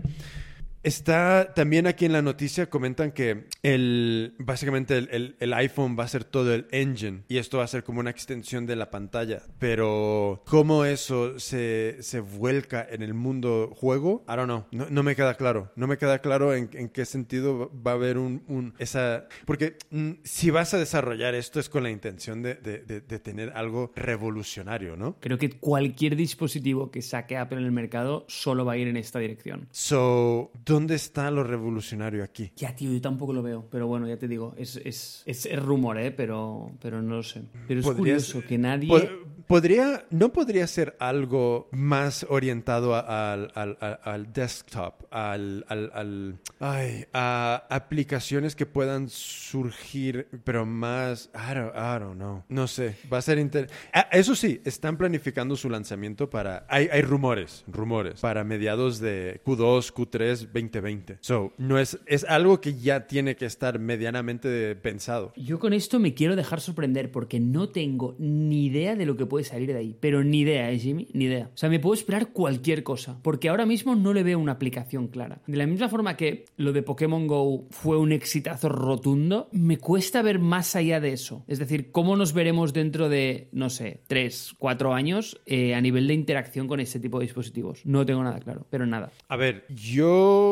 Está 0.84 1.53
también 1.53 1.88
aquí 1.88 2.05
en 2.05 2.13
la 2.13 2.21
noticia, 2.21 2.69
comentan 2.69 3.11
que 3.11 3.45
el, 3.63 4.34
básicamente 4.39 4.97
el, 4.97 5.09
el- 5.11 5.36
el 5.39 5.53
iPhone 5.53 5.97
va 5.99 6.05
a 6.05 6.07
ser 6.07 6.23
todo 6.23 6.53
el 6.53 6.67
engine 6.71 7.23
y 7.27 7.38
esto 7.38 7.57
va 7.57 7.65
a 7.65 7.67
ser 7.67 7.84
como 7.84 7.99
una 7.99 8.09
extensión 8.11 8.65
de 8.65 8.75
la 8.77 8.89
pantalla. 8.89 9.41
Pero 9.59 10.41
cómo 10.45 10.86
eso 10.86 11.38
se, 11.39 11.97
se 12.01 12.21
vuelca 12.21 12.88
en 12.89 13.01
el 13.03 13.13
mundo 13.13 13.71
juego, 13.75 14.23
I 14.27 14.36
don't 14.38 14.45
know. 14.45 14.65
No, 14.71 14.88
no 14.89 15.03
me 15.03 15.15
queda 15.15 15.36
claro. 15.36 15.71
No 15.75 15.86
me 15.88 15.97
queda 15.97 16.19
claro 16.19 16.53
en, 16.55 16.69
en 16.73 16.89
qué 16.89 17.05
sentido 17.05 17.69
va 17.86 17.91
a 17.91 17.95
haber 17.95 18.17
un, 18.17 18.43
un- 18.47 18.73
esa... 18.80 19.27
Porque 19.45 19.77
mm, 19.91 20.11
si 20.23 20.49
vas 20.49 20.73
a 20.73 20.77
desarrollar 20.77 21.36
esto 21.36 21.59
es 21.59 21.67
con 21.67 21.84
la 21.84 21.89
intención 21.91 22.41
de, 22.41 22.55
de- 22.55 22.80
de- 22.80 23.01
de 23.01 23.19
tener 23.19 23.51
algo 23.53 23.91
revolucionario, 23.95 24.95
¿no? 24.95 25.17
Creo 25.19 25.38
que 25.38 25.49
cualquier 25.49 26.15
dispositivo 26.15 26.89
que 26.91 27.01
saque 27.01 27.36
Apple 27.38 27.57
en 27.59 27.65
el 27.65 27.71
mercado 27.71 28.25
solo 28.30 28.63
va 28.63 28.73
a 28.73 28.77
ir 28.77 28.88
en 28.88 28.95
esta 28.97 29.19
dirección. 29.19 29.67
So, 29.71 30.51
¿dónde 30.70 30.95
está 30.95 31.30
lo 31.32 31.43
revolucionario 31.43 32.24
aquí? 32.24 32.51
Ya, 32.55 32.74
tío, 32.76 32.91
yo 32.93 33.01
tampoco 33.01 33.34
lo 33.34 33.43
veo, 33.43 33.67
pero 33.70 33.88
bueno, 33.88 34.07
ya 34.07 34.17
te 34.17 34.28
digo, 34.28 34.53
es, 34.57 34.78
es, 34.78 35.24
es, 35.26 35.45
es 35.45 35.61
rumor, 35.61 35.97
¿eh? 35.99 36.11
Pero, 36.11 36.72
pero 36.82 37.01
no 37.01 37.17
lo 37.17 37.24
sé. 37.24 37.41
Pero 37.67 37.80
es 37.82 37.86
curioso 37.86 38.39
ser- 38.39 38.47
que 38.47 38.57
nadie... 38.57 38.88
Po- 38.88 39.30
Podría, 39.49 40.05
¿No 40.11 40.32
podría 40.32 40.67
ser 40.67 40.95
algo 40.99 41.70
más 41.72 42.24
orientado 42.30 42.93
al, 42.93 43.51
al- 43.55 43.78
al- 43.82 43.99
al 44.03 44.32
desktop, 44.32 45.05
al, 45.11 45.65
al- 45.67 45.89
al- 45.95 46.39
ay, 46.59 47.05
a 47.13 47.65
aplicaciones 47.72 48.55
que 48.55 48.67
puedan 48.67 49.09
surgir, 49.09 50.28
pero 50.43 50.67
más, 50.67 51.32
I 51.34 51.55
don't, 51.55 51.76
I 51.76 51.99
don't 51.99 52.15
know, 52.15 52.43
no 52.47 52.67
sé, 52.67 52.95
va 53.11 53.17
a 53.17 53.22
ser 53.24 53.39
inter... 53.39 53.72
Ah, 53.91 54.07
Eso 54.11 54.36
sí, 54.36 54.61
están 54.65 54.97
planificando 54.97 55.55
su 55.55 55.67
lanzamiento 55.67 56.30
para, 56.30 56.67
hay, 56.70 56.88
hay 56.91 57.01
rumores, 57.01 57.63
rumores, 57.67 58.20
para 58.20 58.43
mediados 58.43 58.99
de 58.99 59.41
Q2, 59.43 59.91
Q3, 59.93 60.51
2020. 60.62 61.18
So, 61.22 61.53
no 61.57 61.80
es, 61.80 61.99
es 62.05 62.24
algo 62.24 62.62
que 62.62 62.76
ya 62.76 63.07
tiene 63.07 63.36
que 63.36 63.45
estar 63.45 63.80
medianamente 63.80 64.76
pensado. 64.76 65.34
Yo 65.36 65.60
con 65.60 65.74
esto 65.74 65.99
me 65.99 66.14
quiero 66.14 66.36
dejar 66.36 66.62
sorprender 66.62 67.12
porque 67.12 67.39
no 67.39 67.70
tengo 67.70 68.16
ni 68.20 68.66
idea 68.66 68.95
de 68.95 69.05
lo 69.05 69.16
que 69.16 69.26
puede 69.26 69.45
salir 69.45 69.72
de 69.72 69.78
ahí. 69.78 69.95
Pero 69.99 70.24
ni 70.24 70.41
idea, 70.41 70.72
¿eh, 70.72 70.80
Jimmy? 70.80 71.07
Ni 71.14 71.26
idea. 71.26 71.49
O 71.53 71.57
sea, 71.57 71.70
me 71.70 71.80
puedo 71.80 71.93
esperar 71.93 72.32
cualquier 72.32 72.84
cosa. 72.84 73.20
Porque 73.22 73.49
ahora 73.49 73.66
mismo 73.66 73.95
no 73.95 74.14
le 74.14 74.24
veo 74.24 74.39
una 74.39 74.53
aplicación 74.53 75.07
clara. 75.07 75.41
De 75.47 75.57
la 75.57 75.68
misma 75.68 75.89
forma 75.89 76.18
que 76.18 76.45
lo 76.57 76.74
de 76.74 76.84
Pokémon 76.84 77.28
Go 77.28 77.68
fue 77.70 77.97
un 77.97 78.12
exitazo 78.12 78.70
rotundo, 78.70 79.49
me 79.51 79.78
cuesta 79.78 80.22
ver 80.22 80.39
más 80.39 80.76
allá 80.76 80.99
de 80.99 81.14
eso. 81.14 81.43
Es 81.47 81.60
decir, 81.60 81.91
cómo 81.91 82.16
nos 82.16 82.34
veremos 82.34 82.74
dentro 82.74 83.10
de, 83.10 83.49
no 83.51 83.70
sé, 83.70 84.01
tres, 84.07 84.53
cuatro 84.57 84.93
años 84.93 85.39
eh, 85.45 85.76
a 85.76 85.82
nivel 85.82 86.07
de 86.07 86.14
interacción 86.14 86.68
con 86.68 86.80
este 86.80 86.99
tipo 86.99 87.20
de 87.20 87.26
dispositivos. 87.26 87.86
No 87.86 88.05
tengo 88.05 88.24
nada 88.24 88.39
claro, 88.39 88.66
pero 88.70 88.86
nada. 88.86 89.12
A 89.28 89.36
ver, 89.36 89.66
yo, 89.70 90.49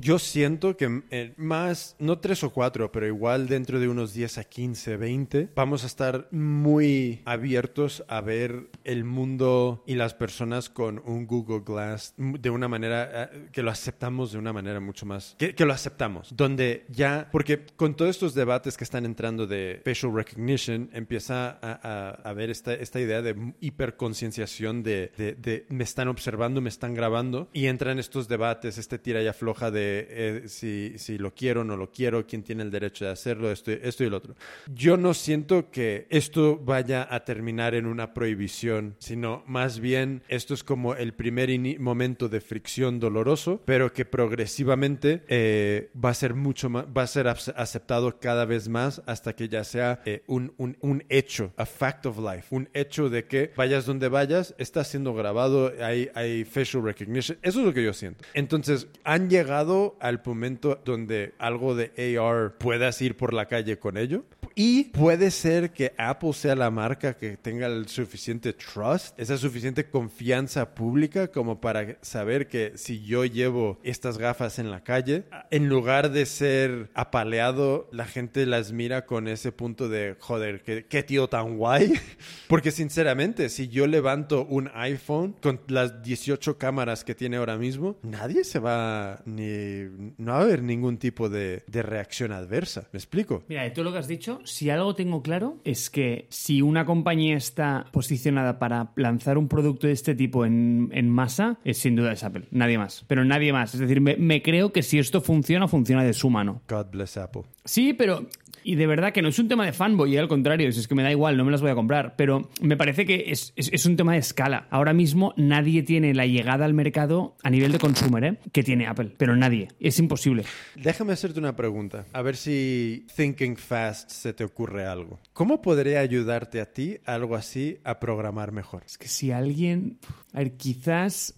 yo 0.00 0.18
siento 0.18 0.76
que 0.76 1.02
eh, 1.10 1.32
más, 1.36 1.96
no 1.98 2.18
tres 2.18 2.42
o 2.44 2.50
cuatro, 2.50 2.90
pero 2.92 3.06
igual 3.06 3.48
dentro 3.48 3.80
de 3.80 3.88
unos 3.88 4.14
10 4.14 4.38
a 4.38 4.44
15, 4.44 4.96
20, 4.96 5.48
vamos 5.54 5.84
a 5.84 5.86
estar 5.86 6.28
muy 6.30 7.22
abiertos 7.24 8.04
a 8.08 8.20
ver 8.20 8.70
el 8.84 9.04
mundo 9.04 9.82
y 9.86 9.94
las 9.94 10.14
personas 10.14 10.68
con 10.68 11.02
un 11.04 11.26
Google 11.26 11.62
Glass 11.64 12.14
de 12.16 12.50
una 12.50 12.68
manera 12.68 13.30
eh, 13.32 13.48
que 13.52 13.62
lo 13.62 13.70
aceptamos 13.70 14.32
de 14.32 14.38
una 14.38 14.52
manera 14.52 14.80
mucho 14.80 15.06
más, 15.06 15.36
que, 15.38 15.54
que 15.54 15.64
lo 15.64 15.72
aceptamos, 15.72 16.34
donde 16.36 16.84
ya, 16.88 17.28
porque 17.32 17.64
con 17.76 17.94
todos 17.94 18.10
estos 18.10 18.34
debates 18.34 18.76
que 18.76 18.84
están 18.84 19.04
entrando 19.04 19.46
de 19.46 19.80
facial 19.84 20.14
recognition, 20.14 20.90
empieza 20.92 21.58
a, 21.62 21.80
a, 21.82 22.10
a 22.10 22.32
ver 22.32 22.50
esta, 22.50 22.74
esta 22.74 23.00
idea 23.00 23.22
de 23.22 23.54
hiperconcienciación 23.60 24.82
de, 24.82 25.12
de, 25.16 25.34
de 25.34 25.66
me 25.68 25.84
están 25.84 26.08
observando, 26.08 26.60
me 26.60 26.68
están 26.68 26.94
grabando 26.94 27.48
y 27.52 27.66
entran 27.66 27.98
estos 27.98 28.28
debates, 28.28 28.78
este 28.78 28.98
tira 28.98 29.22
y 29.22 29.26
afloja 29.30 29.70
de 29.70 30.06
eh, 30.10 30.42
si, 30.48 30.94
si 30.98 31.16
lo 31.18 31.34
quiero 31.34 31.62
o 31.62 31.64
no 31.64 31.76
lo 31.76 31.90
quiero, 31.90 32.26
quién 32.26 32.42
tiene 32.42 32.62
el 32.62 32.70
derecho 32.70 33.04
de 33.06 33.12
hacerlo, 33.12 33.50
esto, 33.50 33.70
esto 33.72 34.04
y 34.04 34.10
lo 34.10 34.18
otro. 34.18 34.34
Yo 34.74 34.96
no 34.96 35.14
siento 35.14 35.70
que 35.70 36.06
esto 36.10 36.58
vaya 36.58 37.06
a 37.10 37.24
terminar 37.24 37.74
en 37.74 37.86
una 37.86 38.12
prohibición, 38.14 38.94
sino 38.98 39.42
más 39.46 39.80
bien 39.80 40.22
esto 40.28 40.54
es 40.54 40.62
como 40.62 40.94
el 40.94 41.14
primer 41.14 41.40
momento 41.80 42.28
de 42.28 42.40
fricción 42.40 43.00
doloroso, 43.00 43.62
pero 43.64 43.92
que 43.92 44.04
progresivamente 44.04 45.22
eh, 45.28 45.90
va 46.02 46.10
a 46.10 46.14
ser 46.14 46.34
mucho 46.34 46.68
más, 46.68 46.86
va 46.86 47.02
a 47.02 47.06
ser 47.06 47.28
ace- 47.28 47.52
aceptado 47.56 48.18
cada 48.18 48.44
vez 48.44 48.68
más 48.68 49.02
hasta 49.06 49.34
que 49.34 49.48
ya 49.48 49.64
sea 49.64 50.00
eh, 50.04 50.22
un, 50.26 50.52
un, 50.58 50.76
un 50.80 51.04
hecho, 51.08 51.52
a 51.56 51.66
fact 51.66 52.06
of 52.06 52.18
life, 52.18 52.46
un 52.50 52.68
hecho 52.74 53.08
de 53.08 53.24
que 53.24 53.52
vayas 53.56 53.86
donde 53.86 54.08
vayas, 54.08 54.54
está 54.58 54.84
siendo 54.84 55.14
grabado, 55.14 55.72
hay, 55.80 56.08
hay 56.14 56.44
facial 56.44 56.82
recognition, 56.82 57.38
eso 57.42 57.60
es 57.60 57.66
lo 57.66 57.72
que 57.72 57.84
yo 57.84 57.92
siento. 57.92 58.24
Entonces, 58.34 58.86
han 59.20 59.28
llegado 59.28 59.96
al 60.00 60.22
momento 60.24 60.80
donde 60.84 61.34
algo 61.38 61.74
de 61.74 61.92
AR 62.18 62.56
puedas 62.56 63.02
ir 63.02 63.16
por 63.16 63.34
la 63.34 63.46
calle 63.46 63.78
con 63.78 63.98
ello. 63.98 64.24
Y 64.54 64.84
puede 64.84 65.30
ser 65.30 65.72
que 65.72 65.94
Apple 65.96 66.32
sea 66.32 66.54
la 66.54 66.70
marca 66.70 67.16
que 67.16 67.36
tenga 67.36 67.66
el 67.66 67.88
suficiente 67.88 68.52
trust, 68.52 69.18
esa 69.18 69.38
suficiente 69.38 69.88
confianza 69.88 70.74
pública 70.74 71.28
como 71.28 71.60
para 71.60 71.96
saber 72.02 72.48
que 72.48 72.72
si 72.74 73.00
yo 73.02 73.24
llevo 73.24 73.78
estas 73.82 74.18
gafas 74.18 74.58
en 74.58 74.70
la 74.70 74.82
calle, 74.82 75.24
en 75.50 75.68
lugar 75.68 76.10
de 76.10 76.26
ser 76.26 76.90
apaleado, 76.94 77.88
la 77.92 78.06
gente 78.06 78.44
las 78.44 78.72
mira 78.72 79.06
con 79.06 79.28
ese 79.28 79.52
punto 79.52 79.88
de, 79.88 80.16
joder, 80.18 80.62
qué, 80.62 80.84
qué 80.84 81.02
tío 81.02 81.28
tan 81.28 81.56
guay. 81.56 81.94
Porque 82.48 82.70
sinceramente, 82.70 83.48
si 83.48 83.68
yo 83.68 83.86
levanto 83.86 84.44
un 84.44 84.70
iPhone 84.74 85.36
con 85.40 85.60
las 85.68 86.02
18 86.02 86.58
cámaras 86.58 87.04
que 87.04 87.14
tiene 87.14 87.36
ahora 87.36 87.56
mismo, 87.56 87.96
nadie 88.02 88.44
se 88.44 88.58
va 88.58 89.09
ni... 89.24 89.84
No 90.18 90.32
va 90.32 90.38
a 90.38 90.42
haber 90.42 90.62
ningún 90.62 90.98
tipo 90.98 91.28
de, 91.28 91.62
de 91.66 91.82
reacción 91.82 92.32
adversa. 92.32 92.88
¿Me 92.92 92.98
explico? 92.98 93.44
Mira, 93.48 93.62
de 93.62 93.70
todo 93.70 93.84
lo 93.84 93.92
que 93.92 93.98
has 93.98 94.08
dicho, 94.08 94.40
si 94.44 94.70
algo 94.70 94.94
tengo 94.94 95.22
claro 95.22 95.58
es 95.64 95.90
que 95.90 96.26
si 96.30 96.62
una 96.62 96.84
compañía 96.84 97.36
está 97.36 97.86
posicionada 97.92 98.58
para 98.58 98.92
lanzar 98.96 99.38
un 99.38 99.48
producto 99.48 99.86
de 99.86 99.92
este 99.92 100.14
tipo 100.14 100.44
en, 100.44 100.90
en 100.92 101.08
masa, 101.08 101.58
es 101.64 101.78
sin 101.78 101.96
duda 101.96 102.12
es 102.12 102.24
Apple. 102.24 102.44
Nadie 102.50 102.78
más. 102.78 103.04
Pero 103.06 103.24
nadie 103.24 103.52
más. 103.52 103.74
Es 103.74 103.80
decir, 103.80 104.00
me, 104.00 104.16
me 104.16 104.42
creo 104.42 104.72
que 104.72 104.82
si 104.82 104.98
esto 104.98 105.20
funciona, 105.20 105.68
funciona 105.68 106.04
de 106.04 106.12
su 106.12 106.30
mano. 106.30 106.62
God 106.68 106.86
bless 106.92 107.16
Apple. 107.16 107.42
Sí, 107.64 107.92
pero. 107.92 108.26
Y 108.64 108.74
de 108.74 108.86
verdad 108.86 109.12
que 109.12 109.22
no 109.22 109.28
es 109.28 109.38
un 109.38 109.48
tema 109.48 109.64
de 109.66 109.72
fanboy, 109.72 110.16
al 110.16 110.28
contrario, 110.28 110.70
si 110.72 110.80
es 110.80 110.88
que 110.88 110.94
me 110.94 111.02
da 111.02 111.10
igual, 111.10 111.36
no 111.36 111.44
me 111.44 111.50
las 111.50 111.60
voy 111.62 111.70
a 111.70 111.74
comprar. 111.74 112.14
Pero 112.16 112.50
me 112.60 112.76
parece 112.76 113.06
que 113.06 113.24
es, 113.28 113.52
es- 113.56 113.70
es 113.72 113.86
un 113.86 113.96
tema 113.96 114.12
de 114.12 114.18
escala. 114.18 114.66
Ahora 114.70 114.92
mismo 114.92 115.32
nadie 115.36 115.82
tiene 115.82 116.14
la 116.14 116.26
llegada 116.26 116.64
al 116.64 116.74
mercado 116.74 117.36
a 117.42 117.50
nivel 117.50 117.72
de 117.72 117.78
consumer, 117.78 118.24
¿eh? 118.24 118.38
que 118.52 118.62
tiene 118.62 118.86
Apple. 118.86 119.14
Pero 119.16 119.36
nadie. 119.36 119.68
Es 119.80 119.98
imposible. 119.98 120.44
Déjame 120.76 121.12
hacerte 121.12 121.38
una 121.38 121.56
pregunta, 121.56 122.04
a 122.12 122.22
ver 122.22 122.36
si 122.36 123.06
thinking 123.16 123.56
fast 123.56 124.10
se 124.10 124.32
te 124.32 124.44
ocurre 124.44 124.84
algo. 124.84 125.18
¿Cómo 125.32 125.62
podría 125.62 126.00
ayudarte 126.00 126.60
a 126.60 126.66
ti 126.72 126.98
algo 127.06 127.36
así 127.36 127.78
a 127.84 127.98
programar 128.00 128.52
mejor? 128.52 128.82
Es 128.84 128.98
que 128.98 129.08
si 129.08 129.30
alguien. 129.32 129.98
A 130.32 130.38
ver, 130.38 130.56
quizás. 130.56 131.34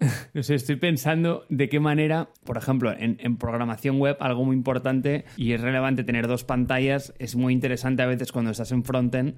No 0.34 0.42
sé, 0.42 0.54
estoy 0.54 0.76
pensando 0.76 1.46
de 1.48 1.68
qué 1.68 1.80
manera, 1.80 2.28
por 2.44 2.56
ejemplo, 2.56 2.92
en, 2.92 3.16
en 3.20 3.36
programación 3.36 3.98
web, 3.98 4.16
algo 4.20 4.44
muy 4.44 4.56
importante 4.56 5.24
y 5.36 5.52
es 5.52 5.60
relevante 5.60 6.04
tener 6.04 6.26
dos 6.26 6.44
pantallas. 6.44 7.14
Es 7.18 7.36
muy 7.36 7.52
interesante 7.52 8.02
a 8.02 8.06
veces 8.06 8.32
cuando 8.32 8.50
estás 8.50 8.72
en 8.72 8.84
frontend 8.84 9.36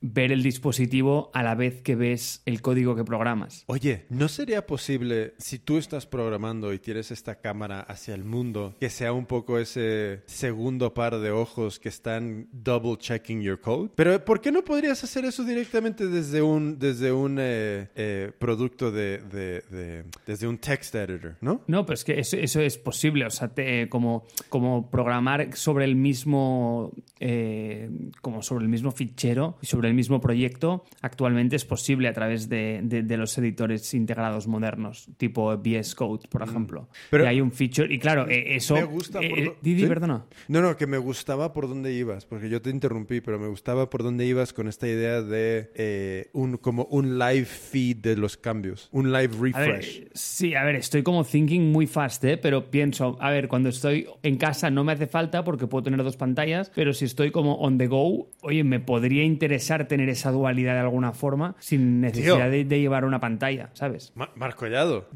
ver 0.00 0.30
el 0.32 0.42
dispositivo 0.42 1.30
a 1.34 1.42
la 1.42 1.54
vez 1.54 1.82
que 1.82 1.96
ves 1.96 2.42
el 2.46 2.62
código 2.62 2.94
que 2.94 3.04
programas. 3.04 3.64
Oye, 3.66 4.06
¿no 4.10 4.28
sería 4.28 4.66
posible, 4.66 5.34
si 5.38 5.58
tú 5.58 5.78
estás 5.78 6.06
programando 6.06 6.72
y 6.72 6.78
tienes 6.78 7.10
esta 7.10 7.36
cámara 7.40 7.80
hacia 7.80 8.14
el 8.14 8.24
mundo, 8.24 8.74
que 8.78 8.90
sea 8.90 9.12
un 9.12 9.26
poco 9.26 9.58
ese 9.58 10.22
segundo 10.26 10.94
par 10.94 11.18
de 11.18 11.30
ojos 11.30 11.78
que 11.80 11.88
están 11.88 12.48
double 12.52 12.96
checking 12.98 13.40
your 13.42 13.60
code? 13.60 13.90
Pero 13.94 14.24
¿por 14.24 14.40
qué 14.40 14.52
no 14.52 14.62
podrías 14.64 15.02
hacer 15.02 15.24
eso 15.24 15.44
directamente 15.44 16.06
desde 16.06 16.42
un, 16.42 16.78
desde 16.78 17.10
un 17.12 17.38
eh, 17.40 17.88
eh, 17.96 18.32
producto 18.38 18.90
de, 18.92 19.18
de- 19.18 19.62
de- 19.70 20.04
desde 20.26 20.46
un 20.46 20.58
text 20.58 20.94
editor, 20.94 21.36
¿no? 21.40 21.62
No, 21.66 21.84
pero 21.84 21.94
es 21.94 22.04
que 22.04 22.18
eso, 22.20 22.36
eso 22.36 22.60
es 22.60 22.78
posible, 22.78 23.26
o 23.26 23.30
sea, 23.30 23.48
te- 23.48 23.88
como, 23.88 24.24
como 24.48 24.90
programar 24.90 25.56
sobre 25.56 25.84
el 25.84 25.96
mismo 25.96 26.92
eh, 27.20 27.90
como 28.22 28.42
sobre 28.42 28.64
el 28.64 28.68
mismo 28.70 28.92
fichero 28.92 29.56
y 29.60 29.66
sobre 29.66 29.87
el 29.88 29.94
mismo 29.94 30.20
proyecto, 30.20 30.84
actualmente 31.02 31.56
es 31.56 31.64
posible 31.64 32.08
a 32.08 32.12
través 32.12 32.48
de, 32.48 32.80
de- 32.84 33.02
de 33.02 33.16
los 33.16 33.36
editores 33.38 33.92
integrados 33.94 34.46
modernos, 34.46 35.08
tipo 35.16 35.50
VS 35.56 35.94
Code, 35.94 36.28
por 36.28 36.42
ejemplo. 36.42 36.82
Mm. 36.82 36.86
Pero- 37.10 37.24
y 37.24 37.26
hay 37.26 37.40
un 37.40 37.50
feature, 37.52 37.92
y 37.92 37.98
claro, 37.98 38.28
eh, 38.28 38.54
eso... 38.56 38.74
Me 38.74 38.84
gusta 38.84 39.20
eh, 39.20 39.28
por 39.30 39.38
eh, 39.38 39.54
Didi, 39.62 39.82
¿Sí? 39.82 39.88
perdona. 39.88 40.24
No, 40.48 40.62
no, 40.62 40.76
que 40.76 40.86
me 40.86 40.98
gustaba 40.98 41.52
por 41.52 41.68
dónde 41.68 41.92
ibas, 41.92 42.26
porque 42.26 42.48
yo 42.48 42.62
te 42.62 42.70
interrumpí, 42.70 43.20
pero 43.20 43.38
me 43.38 43.48
gustaba 43.48 43.90
por 43.90 44.02
dónde 44.02 44.26
ibas 44.26 44.52
con 44.52 44.68
esta 44.68 44.86
idea 44.86 45.22
de 45.22 45.70
eh, 45.74 46.28
un 46.32 46.56
como 46.58 46.84
un 46.90 47.18
live 47.18 47.44
feed 47.46 47.96
de 47.98 48.16
los 48.16 48.36
cambios, 48.36 48.88
un 48.92 49.12
live 49.12 49.34
A 49.54 49.60
ver, 49.60 49.70
refresh. 49.76 50.08
sí, 50.12 50.54
a 50.54 50.64
ver, 50.64 50.76
estoy 50.76 51.02
como 51.02 51.24
thinking 51.24 51.70
muy 51.72 51.86
fast, 51.86 52.24
¿eh? 52.24 52.36
pero 52.36 52.70
pienso, 52.70 53.16
a 53.20 53.30
ver, 53.30 53.48
cuando 53.48 53.68
estoy 53.68 54.06
en 54.22 54.36
casa 54.36 54.70
no 54.70 54.84
me 54.84 54.92
hace 54.92 55.06
falta 55.06 55.44
porque 55.44 55.66
puedo 55.66 55.82
tener 55.84 56.02
dos 56.02 56.16
pantallas, 56.16 56.70
pero 56.74 56.92
si 56.92 57.04
estoy 57.04 57.30
como 57.30 57.54
on 57.56 57.78
the 57.78 57.86
go, 57.86 58.28
oye, 58.42 58.64
me 58.64 58.80
podría 58.80 59.22
interesar 59.24 59.77
tener 59.86 60.08
esa 60.08 60.30
dualidad 60.32 60.74
de 60.74 60.80
alguna 60.80 61.12
forma 61.12 61.54
sin 61.60 62.00
necesidad 62.00 62.50
de, 62.50 62.64
de 62.64 62.80
llevar 62.80 63.04
una 63.04 63.20
pantalla, 63.20 63.70
¿sabes? 63.74 64.12
Ma- 64.14 64.30
Marco 64.34 64.58
Collado, 64.60 65.08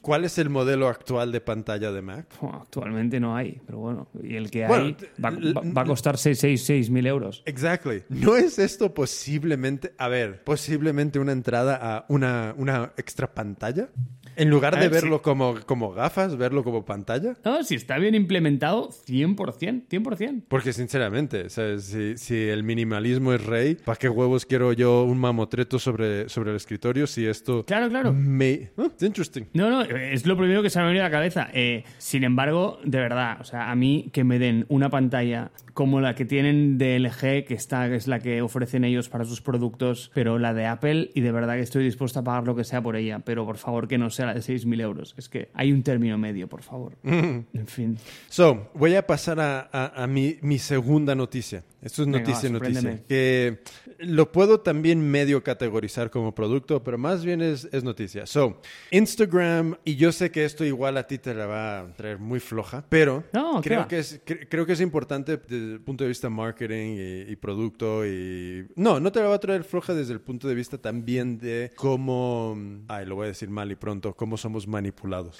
¿cuál 0.00 0.24
es 0.24 0.38
el 0.38 0.50
modelo 0.50 0.88
actual 0.88 1.30
de 1.32 1.40
pantalla 1.40 1.92
de 1.92 2.02
Mac? 2.02 2.26
Actualmente 2.42 3.20
no 3.20 3.36
hay, 3.36 3.60
pero 3.66 3.78
bueno, 3.78 4.08
y 4.22 4.34
el 4.36 4.50
que 4.50 4.66
Bueno, 4.66 4.84
hay 4.86 4.96
va, 5.22 5.30
va- 5.30 5.72
va 5.76 5.82
a 5.82 5.84
costar 5.84 6.18
6 6.18 6.90
mil 6.90 7.06
euros. 7.06 7.42
Exactly. 7.46 8.02
¿No 8.08 8.36
es 8.36 8.58
esto 8.58 8.92
posiblemente, 8.94 9.92
a 9.98 10.08
ver, 10.08 10.42
posiblemente 10.42 11.18
una 11.18 11.32
entrada 11.32 11.76
a 11.80 12.04
una, 12.08 12.54
una 12.56 12.92
extra 12.96 13.32
pantalla? 13.32 13.88
En 14.36 14.48
lugar 14.48 14.74
de 14.74 14.88
ver, 14.88 15.02
verlo 15.02 15.20
como, 15.20 15.56
como 15.66 15.92
gafas, 15.92 16.36
verlo 16.36 16.64
como 16.64 16.84
pantalla. 16.84 17.36
No, 17.44 17.62
si 17.62 17.74
está 17.74 17.98
bien 17.98 18.14
implementado, 18.14 18.88
100%, 18.88 19.86
100%. 19.88 20.44
Porque 20.48 20.72
sinceramente, 20.72 21.50
¿sabes? 21.50 21.84
Si, 21.84 22.16
si 22.16 22.48
el 22.48 22.62
minimalismo 22.62 23.32
es 23.34 23.44
rey, 23.44 23.74
¿para 23.74 23.96
qué 24.00 24.08
huevos 24.08 24.46
quiero 24.46 24.72
yo 24.72 25.04
un 25.04 25.18
mamotreto 25.18 25.78
sobre, 25.78 26.28
sobre 26.28 26.50
el 26.50 26.56
escritorio 26.56 27.06
si 27.06 27.26
esto 27.26 27.64
Claro, 27.66 27.88
claro. 27.90 28.12
me... 28.12 28.70
Oh, 28.76 28.86
it's 28.86 29.02
interesting. 29.02 29.44
No, 29.52 29.68
no, 29.70 29.82
es 29.82 30.26
lo 30.26 30.36
primero 30.36 30.62
que 30.62 30.70
se 30.70 30.78
me 30.78 30.84
ha 30.84 30.88
venido 30.88 31.04
a 31.04 31.08
la 31.08 31.12
cabeza. 31.12 31.48
Eh, 31.52 31.84
sin 31.98 32.24
embargo, 32.24 32.80
de 32.82 32.98
verdad, 32.98 33.36
o 33.40 33.44
sea, 33.44 33.70
a 33.70 33.74
mí 33.76 34.08
que 34.12 34.24
me 34.24 34.38
den 34.38 34.64
una 34.68 34.88
pantalla 34.88 35.50
como 35.80 36.02
la 36.02 36.14
que 36.14 36.26
tienen 36.26 36.76
de 36.76 36.98
LG, 36.98 37.46
que 37.46 37.54
es 37.54 38.06
la 38.06 38.18
que 38.18 38.42
ofrecen 38.42 38.84
ellos 38.84 39.08
para 39.08 39.24
sus 39.24 39.40
productos, 39.40 40.10
pero 40.12 40.38
la 40.38 40.52
de 40.52 40.66
Apple, 40.66 41.10
y 41.14 41.22
de 41.22 41.32
verdad 41.32 41.54
que 41.54 41.62
estoy 41.62 41.82
dispuesto 41.84 42.18
a 42.18 42.22
pagar 42.22 42.46
lo 42.46 42.54
que 42.54 42.64
sea 42.64 42.82
por 42.82 42.96
ella, 42.96 43.20
pero 43.20 43.46
por 43.46 43.56
favor 43.56 43.88
que 43.88 43.96
no 43.96 44.10
sea 44.10 44.26
la 44.26 44.34
de 44.34 44.40
6.000 44.40 44.78
euros. 44.82 45.14
Es 45.16 45.30
que 45.30 45.48
hay 45.54 45.72
un 45.72 45.82
término 45.82 46.18
medio, 46.18 46.48
por 46.50 46.60
favor. 46.62 46.98
En 47.02 47.66
fin. 47.66 47.96
So, 48.28 48.68
voy 48.74 48.94
a 48.94 49.06
pasar 49.06 49.40
a, 49.40 49.70
a- 49.72 50.02
a 50.02 50.06
mi, 50.06 50.36
mi 50.42 50.58
segunda 50.58 51.14
noticia. 51.14 51.64
Esto 51.80 52.02
es 52.02 52.08
noticia, 52.08 52.50
noticia. 52.50 53.00
Que 53.08 53.60
lo 54.00 54.30
puedo 54.32 54.60
también 54.60 55.00
medio 55.00 55.42
categorizar 55.42 56.10
como 56.10 56.34
producto, 56.34 56.84
pero 56.84 56.98
más 56.98 57.24
bien 57.24 57.40
es, 57.40 57.66
es 57.72 57.82
noticia. 57.84 58.26
So, 58.26 58.60
Instagram, 58.90 59.76
y 59.84 59.96
yo 59.96 60.12
sé 60.12 60.30
que 60.30 60.44
esto 60.44 60.62
igual 60.66 60.98
a 60.98 61.06
ti 61.06 61.16
te 61.16 61.32
la 61.32 61.46
va 61.46 61.80
a 61.80 61.92
traer 61.94 62.18
muy 62.18 62.38
floja, 62.38 62.84
pero 62.90 63.24
No, 63.32 63.62
¿qué 63.62 63.70
creo, 63.70 63.88
que 63.88 63.98
es, 63.98 64.22
cre- 64.26 64.46
creo 64.50 64.66
que 64.66 64.74
es 64.74 64.80
importante 64.82 65.38
el 65.72 65.80
punto 65.80 66.04
de 66.04 66.08
vista 66.08 66.28
marketing 66.28 66.96
y, 66.96 67.32
y 67.32 67.36
producto. 67.36 68.06
y 68.06 68.66
No, 68.76 69.00
no 69.00 69.12
te 69.12 69.20
la 69.20 69.28
va 69.28 69.34
a 69.34 69.40
traer 69.40 69.64
floja 69.64 69.94
desde 69.94 70.12
el 70.12 70.20
punto 70.20 70.48
de 70.48 70.54
vista 70.54 70.78
también 70.78 71.38
de 71.38 71.72
cómo, 71.76 72.56
ay, 72.88 73.06
lo 73.06 73.14
voy 73.14 73.24
a 73.24 73.28
decir 73.28 73.50
mal 73.50 73.70
y 73.70 73.76
pronto, 73.76 74.14
cómo 74.14 74.36
somos 74.36 74.66
manipulados. 74.66 75.38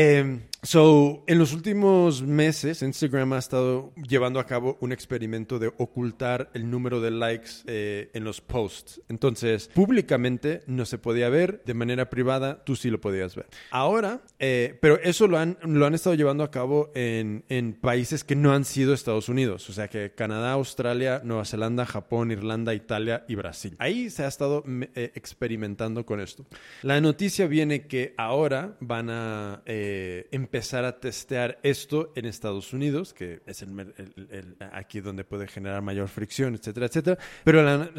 Eh, 0.00 0.42
so, 0.62 1.24
en 1.26 1.40
los 1.40 1.52
últimos 1.52 2.22
meses, 2.22 2.82
Instagram 2.82 3.32
ha 3.32 3.38
estado 3.38 3.92
llevando 3.96 4.38
a 4.38 4.46
cabo 4.46 4.78
un 4.80 4.92
experimento 4.92 5.58
de 5.58 5.72
ocultar 5.76 6.50
el 6.54 6.70
número 6.70 7.00
de 7.00 7.10
likes 7.10 7.50
eh, 7.66 8.08
en 8.14 8.22
los 8.22 8.40
posts. 8.40 9.00
Entonces, 9.08 9.68
públicamente 9.74 10.62
no 10.68 10.84
se 10.84 10.98
podía 10.98 11.28
ver, 11.30 11.64
de 11.66 11.74
manera 11.74 12.10
privada 12.10 12.62
tú 12.62 12.76
sí 12.76 12.90
lo 12.90 13.00
podías 13.00 13.34
ver. 13.34 13.46
Ahora, 13.72 14.20
eh, 14.38 14.78
pero 14.80 15.00
eso 15.02 15.26
lo 15.26 15.38
han, 15.38 15.58
lo 15.64 15.84
han 15.84 15.94
estado 15.94 16.14
llevando 16.14 16.44
a 16.44 16.52
cabo 16.52 16.92
en, 16.94 17.44
en 17.48 17.72
países 17.72 18.22
que 18.22 18.36
no 18.36 18.52
han 18.52 18.64
sido 18.64 18.94
Estados 18.94 19.28
Unidos, 19.28 19.68
o 19.68 19.72
sea 19.72 19.88
que 19.88 20.12
Canadá, 20.12 20.52
Australia, 20.52 21.22
Nueva 21.24 21.44
Zelanda, 21.44 21.86
Japón, 21.86 22.30
Irlanda, 22.30 22.72
Italia 22.72 23.24
y 23.26 23.34
Brasil. 23.34 23.74
Ahí 23.80 24.10
se 24.10 24.22
ha 24.22 24.28
estado 24.28 24.62
eh, 24.94 25.10
experimentando 25.16 26.06
con 26.06 26.20
esto. 26.20 26.46
La 26.82 27.00
noticia 27.00 27.48
viene 27.48 27.88
que 27.88 28.14
ahora 28.16 28.76
van 28.78 29.10
a 29.10 29.62
eh, 29.66 29.87
empezar 30.30 30.84
a 30.84 31.00
testear 31.00 31.58
esto 31.62 32.12
en 32.16 32.24
Estados 32.26 32.72
Unidos, 32.72 33.14
que 33.14 33.40
es 33.46 33.62
el, 33.62 33.70
el- 33.96 34.28
el- 34.30 34.56
aquí 34.72 35.00
donde 35.00 35.24
puede 35.24 35.46
generar 35.46 35.82
mayor 35.82 36.08
fricción, 36.08 36.54
etcétera, 36.54 36.86
etcétera. 36.86 37.18
Pero 37.44 37.62
la- 37.62 37.90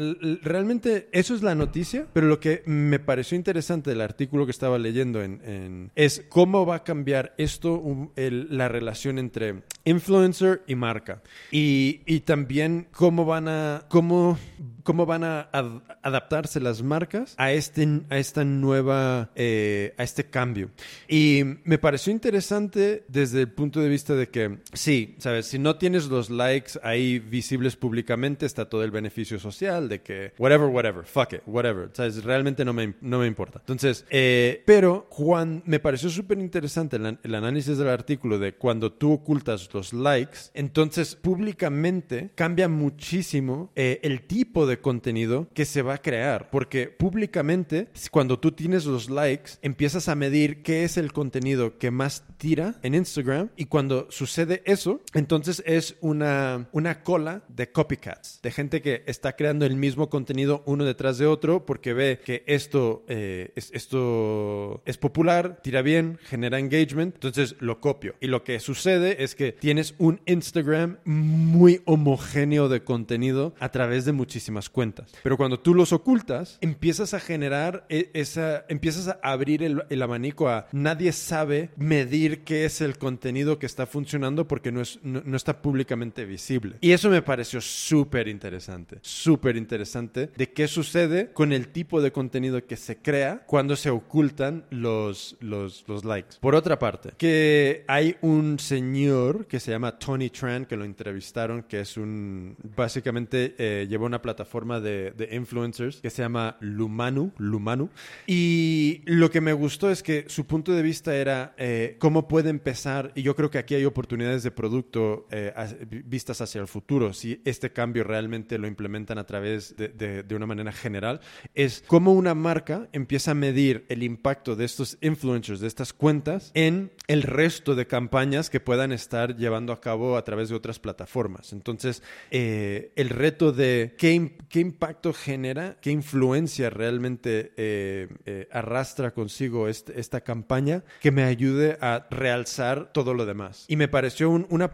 realmente 0.42 1.08
eso 1.12 1.34
es 1.34 1.42
la 1.42 1.54
noticia, 1.54 2.06
pero 2.12 2.26
lo 2.26 2.40
que 2.40 2.62
me 2.66 2.98
pareció 2.98 3.36
interesante 3.36 3.90
del 3.90 4.00
artículo 4.00 4.44
que 4.46 4.50
estaba 4.52 4.78
leyendo 4.78 5.22
en, 5.22 5.40
en- 5.44 5.90
es 5.94 6.24
cómo 6.28 6.66
va 6.66 6.76
a 6.76 6.84
cambiar 6.84 7.34
esto, 7.38 7.74
un- 7.74 8.12
la 8.16 8.68
relación 8.68 9.18
entre 9.18 9.62
influencer 9.84 10.62
y 10.66 10.74
marca. 10.74 11.22
Y, 11.50 12.00
y 12.06 12.20
también 12.20 12.86
cómo 12.92 13.24
van 13.24 13.48
a, 13.48 13.84
cómo, 13.88 14.38
cómo 14.82 15.06
van 15.06 15.24
a 15.24 15.40
ad- 15.52 15.82
adaptarse 16.02 16.60
las 16.60 16.82
marcas 16.82 17.34
a, 17.38 17.52
este, 17.52 17.86
a 18.10 18.18
esta 18.18 18.44
nueva, 18.44 19.30
eh, 19.34 19.94
a 19.98 20.02
este 20.02 20.24
cambio. 20.24 20.70
Y 21.08 21.42
me 21.70 21.78
pareció 21.78 22.12
interesante 22.12 23.04
desde 23.06 23.42
el 23.42 23.48
punto 23.52 23.78
de 23.80 23.88
vista 23.88 24.16
de 24.16 24.28
que, 24.28 24.58
sí, 24.72 25.14
sabes, 25.18 25.46
si 25.46 25.56
no 25.60 25.76
tienes 25.76 26.06
los 26.08 26.28
likes 26.28 26.72
ahí 26.82 27.20
visibles 27.20 27.76
públicamente, 27.76 28.44
está 28.44 28.68
todo 28.68 28.82
el 28.82 28.90
beneficio 28.90 29.38
social 29.38 29.88
de 29.88 30.00
que, 30.02 30.32
whatever, 30.36 30.66
whatever, 30.66 31.04
fuck 31.04 31.34
it, 31.34 31.42
whatever, 31.46 31.88
sabes, 31.92 32.24
realmente 32.24 32.64
no 32.64 32.72
me, 32.72 32.94
no 33.00 33.20
me 33.20 33.28
importa. 33.28 33.60
Entonces, 33.60 34.04
eh, 34.10 34.64
pero 34.66 35.06
Juan, 35.10 35.62
me 35.64 35.78
pareció 35.78 36.10
súper 36.10 36.40
interesante 36.40 36.96
el, 36.96 37.06
an- 37.06 37.20
el 37.22 37.36
análisis 37.36 37.78
del 37.78 37.88
artículo 37.90 38.40
de 38.40 38.54
cuando 38.54 38.92
tú 38.92 39.12
ocultas 39.12 39.72
los 39.72 39.92
likes, 39.92 40.38
entonces 40.54 41.14
públicamente 41.14 42.30
cambia 42.34 42.68
muchísimo 42.68 43.70
eh, 43.76 44.00
el 44.02 44.22
tipo 44.22 44.66
de 44.66 44.80
contenido 44.80 45.46
que 45.54 45.64
se 45.64 45.82
va 45.82 45.94
a 45.94 45.98
crear, 46.02 46.50
porque 46.50 46.88
públicamente, 46.88 47.86
cuando 48.10 48.40
tú 48.40 48.50
tienes 48.50 48.86
los 48.86 49.08
likes, 49.08 49.52
empiezas 49.62 50.08
a 50.08 50.16
medir 50.16 50.64
qué 50.64 50.82
es 50.82 50.96
el 50.96 51.12
contenido 51.12 51.59
que 51.78 51.90
más 51.90 52.24
tira 52.38 52.76
en 52.82 52.94
Instagram 52.94 53.50
y 53.56 53.66
cuando 53.66 54.06
sucede 54.10 54.62
eso, 54.64 55.00
entonces 55.14 55.62
es 55.66 55.96
una, 56.00 56.68
una 56.72 57.02
cola 57.02 57.42
de 57.48 57.70
copycats, 57.70 58.40
de 58.42 58.50
gente 58.50 58.80
que 58.80 59.02
está 59.06 59.36
creando 59.36 59.66
el 59.66 59.76
mismo 59.76 60.08
contenido 60.08 60.62
uno 60.66 60.84
detrás 60.84 61.18
de 61.18 61.26
otro 61.26 61.66
porque 61.66 61.92
ve 61.92 62.20
que 62.24 62.42
esto, 62.46 63.04
eh, 63.08 63.52
es, 63.56 63.70
esto 63.72 64.82
es 64.86 64.96
popular, 64.96 65.60
tira 65.62 65.82
bien, 65.82 66.18
genera 66.22 66.58
engagement, 66.58 67.14
entonces 67.14 67.56
lo 67.60 67.80
copio. 67.80 68.14
Y 68.20 68.28
lo 68.28 68.42
que 68.42 68.58
sucede 68.60 69.22
es 69.22 69.34
que 69.34 69.52
tienes 69.52 69.94
un 69.98 70.20
Instagram 70.26 70.98
muy 71.04 71.82
homogéneo 71.84 72.68
de 72.68 72.82
contenido 72.82 73.54
a 73.60 73.70
través 73.70 74.04
de 74.04 74.12
muchísimas 74.12 74.70
cuentas. 74.70 75.12
Pero 75.22 75.36
cuando 75.36 75.60
tú 75.60 75.74
los 75.74 75.92
ocultas, 75.92 76.58
empiezas 76.60 77.14
a 77.14 77.20
generar 77.20 77.84
e- 77.88 78.10
esa, 78.14 78.64
empiezas 78.68 79.08
a 79.08 79.18
abrir 79.22 79.62
el, 79.62 79.82
el 79.90 80.02
abanico 80.02 80.48
a 80.48 80.66
nadie 80.72 81.12
sabe 81.12 81.49
medir 81.76 82.44
qué 82.44 82.64
es 82.64 82.80
el 82.80 82.98
contenido 82.98 83.58
que 83.58 83.66
está 83.66 83.86
funcionando 83.86 84.46
porque 84.46 84.72
no, 84.72 84.80
es, 84.80 84.98
no, 85.02 85.22
no 85.24 85.36
está 85.36 85.62
públicamente 85.62 86.24
visible. 86.24 86.76
Y 86.80 86.92
eso 86.92 87.10
me 87.10 87.22
pareció 87.22 87.60
súper 87.60 88.28
interesante, 88.28 88.98
súper 89.02 89.56
interesante 89.56 90.30
de 90.36 90.52
qué 90.52 90.68
sucede 90.68 91.30
con 91.32 91.52
el 91.52 91.68
tipo 91.68 92.00
de 92.00 92.12
contenido 92.12 92.64
que 92.66 92.76
se 92.76 92.96
crea 92.96 93.44
cuando 93.46 93.76
se 93.76 93.90
ocultan 93.90 94.64
los, 94.70 95.36
los, 95.40 95.84
los 95.88 96.04
likes. 96.04 96.36
Por 96.40 96.54
otra 96.54 96.78
parte, 96.78 97.10
que 97.16 97.84
hay 97.88 98.16
un 98.20 98.58
señor 98.58 99.46
que 99.46 99.60
se 99.60 99.70
llama 99.70 99.98
Tony 99.98 100.30
Tran, 100.30 100.66
que 100.66 100.76
lo 100.76 100.84
entrevistaron, 100.84 101.62
que 101.62 101.80
es 101.80 101.96
un, 101.96 102.56
básicamente 102.76 103.54
eh, 103.58 103.86
lleva 103.88 104.06
una 104.06 104.22
plataforma 104.22 104.80
de, 104.80 105.12
de 105.12 105.34
influencers 105.34 106.00
que 106.00 106.10
se 106.10 106.22
llama 106.22 106.56
Lumanu, 106.60 107.32
Lumanu. 107.38 107.90
Y 108.26 109.02
lo 109.04 109.30
que 109.30 109.40
me 109.40 109.52
gustó 109.52 109.90
es 109.90 110.02
que 110.02 110.24
su 110.28 110.46
punto 110.46 110.72
de 110.72 110.82
vista 110.82 111.14
era 111.14 111.39
eh, 111.56 111.96
cómo 111.98 112.28
puede 112.28 112.50
empezar, 112.50 113.12
y 113.14 113.22
yo 113.22 113.34
creo 113.36 113.50
que 113.50 113.58
aquí 113.58 113.74
hay 113.74 113.84
oportunidades 113.84 114.42
de 114.42 114.50
producto 114.50 115.26
eh, 115.30 115.52
as- 115.56 115.76
vistas 115.90 116.40
hacia 116.40 116.60
el 116.60 116.66
futuro, 116.68 117.12
si 117.12 117.40
este 117.44 117.72
cambio 117.72 118.04
realmente 118.04 118.58
lo 118.58 118.66
implementan 118.66 119.18
a 119.18 119.24
través 119.26 119.76
de, 119.76 119.88
de- 119.88 120.22
de 120.22 120.34
una 120.34 120.46
manera 120.46 120.72
general, 120.72 121.20
es 121.54 121.82
cómo 121.86 122.12
una 122.12 122.34
marca 122.34 122.88
empieza 122.92 123.32
a 123.32 123.34
medir 123.34 123.84
el 123.88 124.02
impacto 124.02 124.56
de 124.56 124.64
estos 124.64 124.98
influencers, 125.00 125.60
de 125.60 125.66
estas 125.68 125.92
cuentas, 125.92 126.50
en 126.54 126.90
el 127.06 127.22
resto 127.22 127.74
de 127.74 127.86
campañas 127.86 128.50
que 128.50 128.60
puedan 128.60 128.92
estar 128.92 129.36
llevando 129.36 129.72
a 129.72 129.80
cabo 129.80 130.16
a 130.16 130.24
través 130.24 130.48
de 130.48 130.54
otras 130.54 130.78
plataformas. 130.78 131.52
Entonces, 131.52 132.02
eh, 132.30 132.92
el 132.96 133.08
reto 133.08 133.52
de 133.52 133.94
qué, 133.98 134.36
qué 134.48 134.60
impacto 134.60 135.12
genera, 135.12 135.76
qué 135.80 135.90
influencia 135.90 136.70
realmente 136.70 137.52
eh, 137.56 138.08
eh, 138.26 138.48
arrastra 138.52 139.12
consigo 139.12 139.68
este- 139.68 139.98
esta 140.00 140.20
campaña 140.20 140.82
que 141.00 141.10
me 141.10 141.22
ayude 141.30 141.78
a 141.80 142.06
realzar 142.10 142.92
todo 142.92 143.14
lo 143.14 143.26
demás. 143.26 143.64
Y 143.68 143.76
me 143.76 143.88
pareció 143.88 144.30
un- 144.30 144.46
una... 144.50 144.70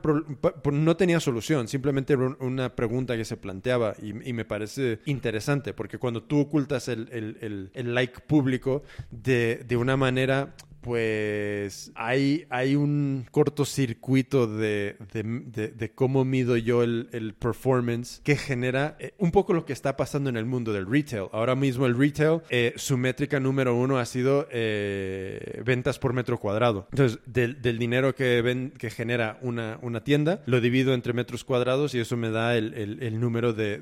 no 0.73 0.97
tenía 0.97 1.21
solución, 1.21 1.69
simplemente 1.69 2.17
una 2.17 2.75
pregunta 2.75 3.17
que 3.17 3.25
se 3.25 3.37
planteaba 3.37 3.95
y, 4.03 4.29
y 4.29 4.33
me 4.33 4.45
parece 4.45 5.01
interesante 5.07 5.73
porque 5.73 5.99
cuando 5.99 6.23
tú 6.23 6.41
ocultas 6.41 6.89
el, 6.89 7.09
el- 7.13 7.39
el- 7.41 7.71
el 7.75 7.95
like 7.95 8.21
público 8.27 8.83
de, 9.11 9.65
de 9.67 9.77
una 9.77 9.97
manera 9.97 10.55
pues 10.87 11.91
hay, 11.97 12.47
hay 12.49 12.77
un 12.77 13.27
cortocircuito 13.33 14.47
de, 14.47 14.97
de, 15.13 15.91
cómo 15.93 16.25
mido 16.25 16.57
yo 16.57 16.85
el, 16.85 17.09
el 17.13 17.35
performance 17.35 18.21
que 18.23 18.37
genera 18.37 18.97
eh, 19.01 19.13
un 19.19 19.33
poco 19.33 19.53
lo 19.53 19.65
que 19.67 19.73
está 19.73 19.97
pasando 19.97 20.31
en 20.31 20.37
el 20.37 20.47
mundo 20.47 20.73
del 20.73 20.87
retail. 20.89 21.25
Ahora 21.33 21.57
mismo 21.57 21.87
el 21.87 21.99
retail, 21.99 22.41
eh, 22.51 22.73
su 22.77 22.97
métrica 22.97 23.41
número 23.41 23.75
uno 23.75 23.99
ha 23.99 24.07
sido 24.07 24.47
eh, 24.53 25.61
ventas 25.65 25.99
por 25.99 26.13
metro 26.13 26.39
cuadrado. 26.39 26.87
Entonces, 26.93 27.19
del, 27.27 27.61
dinero 27.79 28.15
que, 28.15 28.41
ven, 28.43 28.73
que 28.79 28.91
genera 28.91 29.39
una, 29.43 29.81
una 29.83 30.05
tienda, 30.05 30.43
lo 30.47 30.61
divido 30.61 30.95
entre 30.95 31.13
metros 31.13 31.43
cuadrados 31.43 31.97
y 31.97 31.99
eso 31.99 32.17
me 32.17 32.31
da 32.31 32.57
el, 32.57 32.75
el- 32.75 33.17
número 33.21 33.53
de, 33.55 33.81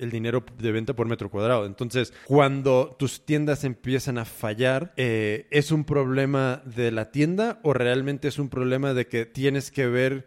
el 0.00 0.10
dinero 0.10 0.44
de 0.58 0.72
venta 0.72 0.92
por 0.92 1.06
metro 1.06 1.30
cuadrado. 1.30 1.64
Entonces, 1.64 2.12
cuando 2.26 2.94
tus 2.98 3.24
tiendas 3.24 3.64
empiezan 3.64 4.18
a 4.18 4.26
fallar, 4.26 4.92
¿es 4.96 5.72
un 5.72 5.84
problema 5.84 6.41
de 6.64 6.90
la 6.90 7.10
tienda 7.10 7.58
o 7.62 7.72
realmente 7.72 8.28
es 8.28 8.38
un 8.38 8.48
problema 8.48 8.94
de 8.94 9.06
que 9.06 9.26
tienes 9.26 9.70
que 9.70 9.86
ver, 9.86 10.26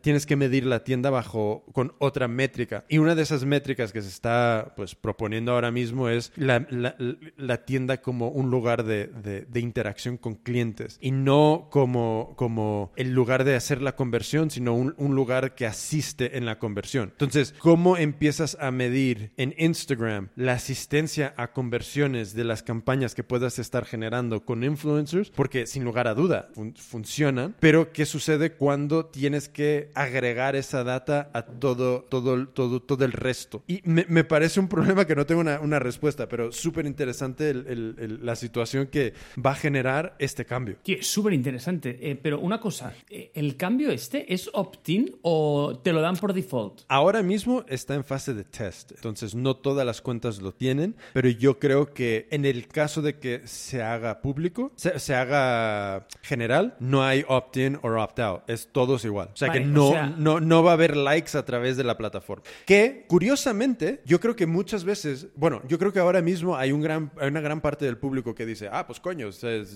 tienes 0.00 0.26
que 0.26 0.36
medir 0.36 0.66
la 0.66 0.84
tienda 0.84 1.10
bajo 1.10 1.64
con 1.72 1.94
otra 1.98 2.28
métrica? 2.28 2.84
Y 2.88 2.98
una 2.98 3.14
de 3.14 3.22
esas 3.22 3.44
métricas 3.44 3.92
que 3.92 4.02
se 4.02 4.08
está 4.08 4.72
pues 4.76 4.94
proponiendo 4.94 5.52
ahora 5.52 5.70
mismo 5.70 6.08
es 6.08 6.32
la, 6.36 6.66
la- 6.70 6.96
la 7.36 7.64
tienda 7.64 8.00
como 8.02 8.28
un 8.28 8.50
lugar 8.50 8.84
de, 8.84 9.06
de- 9.06 9.42
de 9.42 9.60
interacción 9.60 10.16
con 10.16 10.34
clientes 10.36 10.98
y 11.00 11.10
no 11.10 11.68
como, 11.70 12.34
como 12.36 12.92
el 12.96 13.12
lugar 13.12 13.44
de 13.44 13.54
hacer 13.54 13.82
la 13.82 13.96
conversión, 13.96 14.50
sino 14.50 14.74
un, 14.74 14.94
un 14.96 15.14
lugar 15.14 15.54
que 15.54 15.66
asiste 15.66 16.36
en 16.36 16.44
la 16.46 16.58
conversión. 16.58 17.10
Entonces, 17.12 17.54
¿cómo 17.58 17.96
empiezas 17.96 18.56
a 18.60 18.70
medir 18.70 19.32
en 19.36 19.54
Instagram 19.58 20.28
la 20.36 20.52
asistencia 20.52 21.34
a 21.36 21.52
conversiones 21.52 22.34
de 22.34 22.44
las 22.44 22.62
campañas 22.62 23.14
que 23.14 23.24
puedas 23.24 23.58
estar 23.58 23.84
generando 23.84 24.44
con 24.44 24.64
influencers? 24.64 25.11
Porque 25.34 25.66
sin 25.66 25.84
lugar 25.84 26.08
a 26.08 26.14
duda 26.14 26.48
fun- 26.54 26.74
funcionan, 26.76 27.54
pero 27.60 27.92
¿qué 27.92 28.06
sucede 28.06 28.52
cuando 28.52 29.06
tienes 29.06 29.48
que 29.48 29.90
agregar 29.94 30.56
esa 30.56 30.84
data 30.84 31.30
a 31.32 31.42
todo, 31.46 32.02
todo, 32.04 32.48
todo, 32.48 32.80
todo 32.80 33.04
el 33.04 33.12
resto? 33.12 33.62
Y 33.66 33.80
me, 33.84 34.04
me 34.08 34.24
parece 34.24 34.60
un 34.60 34.68
problema 34.68 35.06
que 35.06 35.14
no 35.16 35.26
tengo 35.26 35.40
una, 35.40 35.60
una 35.60 35.78
respuesta, 35.78 36.28
pero 36.28 36.52
súper 36.52 36.86
interesante 36.86 37.50
el- 37.50 37.66
el- 37.66 37.96
el- 37.98 38.26
la 38.26 38.36
situación 38.36 38.86
que 38.86 39.14
va 39.44 39.52
a 39.52 39.54
generar 39.54 40.14
este 40.18 40.44
cambio. 40.44 40.76
Tío, 40.82 40.96
es 40.98 41.06
súper 41.06 41.32
interesante. 41.32 41.98
Eh, 42.00 42.16
pero 42.20 42.40
una 42.40 42.60
cosa, 42.60 42.94
eh, 43.10 43.30
¿el 43.34 43.56
cambio 43.56 43.90
este 43.90 44.32
es 44.32 44.48
opt-in 44.52 45.16
o 45.22 45.80
te 45.82 45.92
lo 45.92 46.00
dan 46.00 46.16
por 46.16 46.32
default? 46.32 46.82
Ahora 46.88 47.22
mismo 47.22 47.64
está 47.68 47.94
en 47.94 48.04
fase 48.04 48.34
de 48.34 48.44
test, 48.44 48.92
entonces 48.92 49.34
no 49.34 49.56
todas 49.56 49.84
las 49.86 50.00
cuentas 50.00 50.40
lo 50.40 50.52
tienen, 50.52 50.94
pero 51.12 51.28
yo 51.28 51.58
creo 51.58 51.92
que 51.92 52.26
en 52.30 52.44
el 52.44 52.68
caso 52.68 53.02
de 53.02 53.18
que 53.18 53.42
se 53.46 53.82
haga 53.82 54.20
público, 54.20 54.72
se, 54.76 54.98
se 55.02 55.14
haga 55.14 56.06
general, 56.22 56.76
no 56.80 57.02
hay 57.02 57.24
opt-in 57.28 57.78
o 57.82 57.88
opt-out, 58.00 58.42
es 58.48 58.68
todos 58.72 59.04
igual. 59.04 59.30
O 59.32 59.36
sea 59.36 59.48
Vale, 59.48 59.60
que 59.62 59.66
o 59.68 59.70
no, 59.72 59.90
sea- 59.90 60.14
no, 60.16 60.40
no 60.40 60.62
va 60.62 60.70
a 60.70 60.74
haber 60.74 60.96
likes 60.96 61.36
a 61.36 61.44
través 61.44 61.76
de 61.76 61.84
la 61.84 61.96
plataforma. 61.96 62.44
Que, 62.66 63.04
curiosamente, 63.08 64.00
yo 64.04 64.20
creo 64.20 64.36
que 64.36 64.46
muchas 64.46 64.84
veces, 64.84 65.26
bueno, 65.36 65.62
yo 65.68 65.78
creo 65.78 65.92
que 65.92 65.98
ahora 65.98 66.22
mismo 66.22 66.56
hay, 66.56 66.72
un 66.72 66.80
gran, 66.80 67.10
hay 67.18 67.28
una 67.28 67.40
gran 67.40 67.60
parte 67.60 67.84
del 67.84 67.96
público 67.98 68.34
que 68.34 68.46
dice, 68.46 68.68
ah, 68.70 68.86
pues 68.86 69.00
coño, 69.00 69.28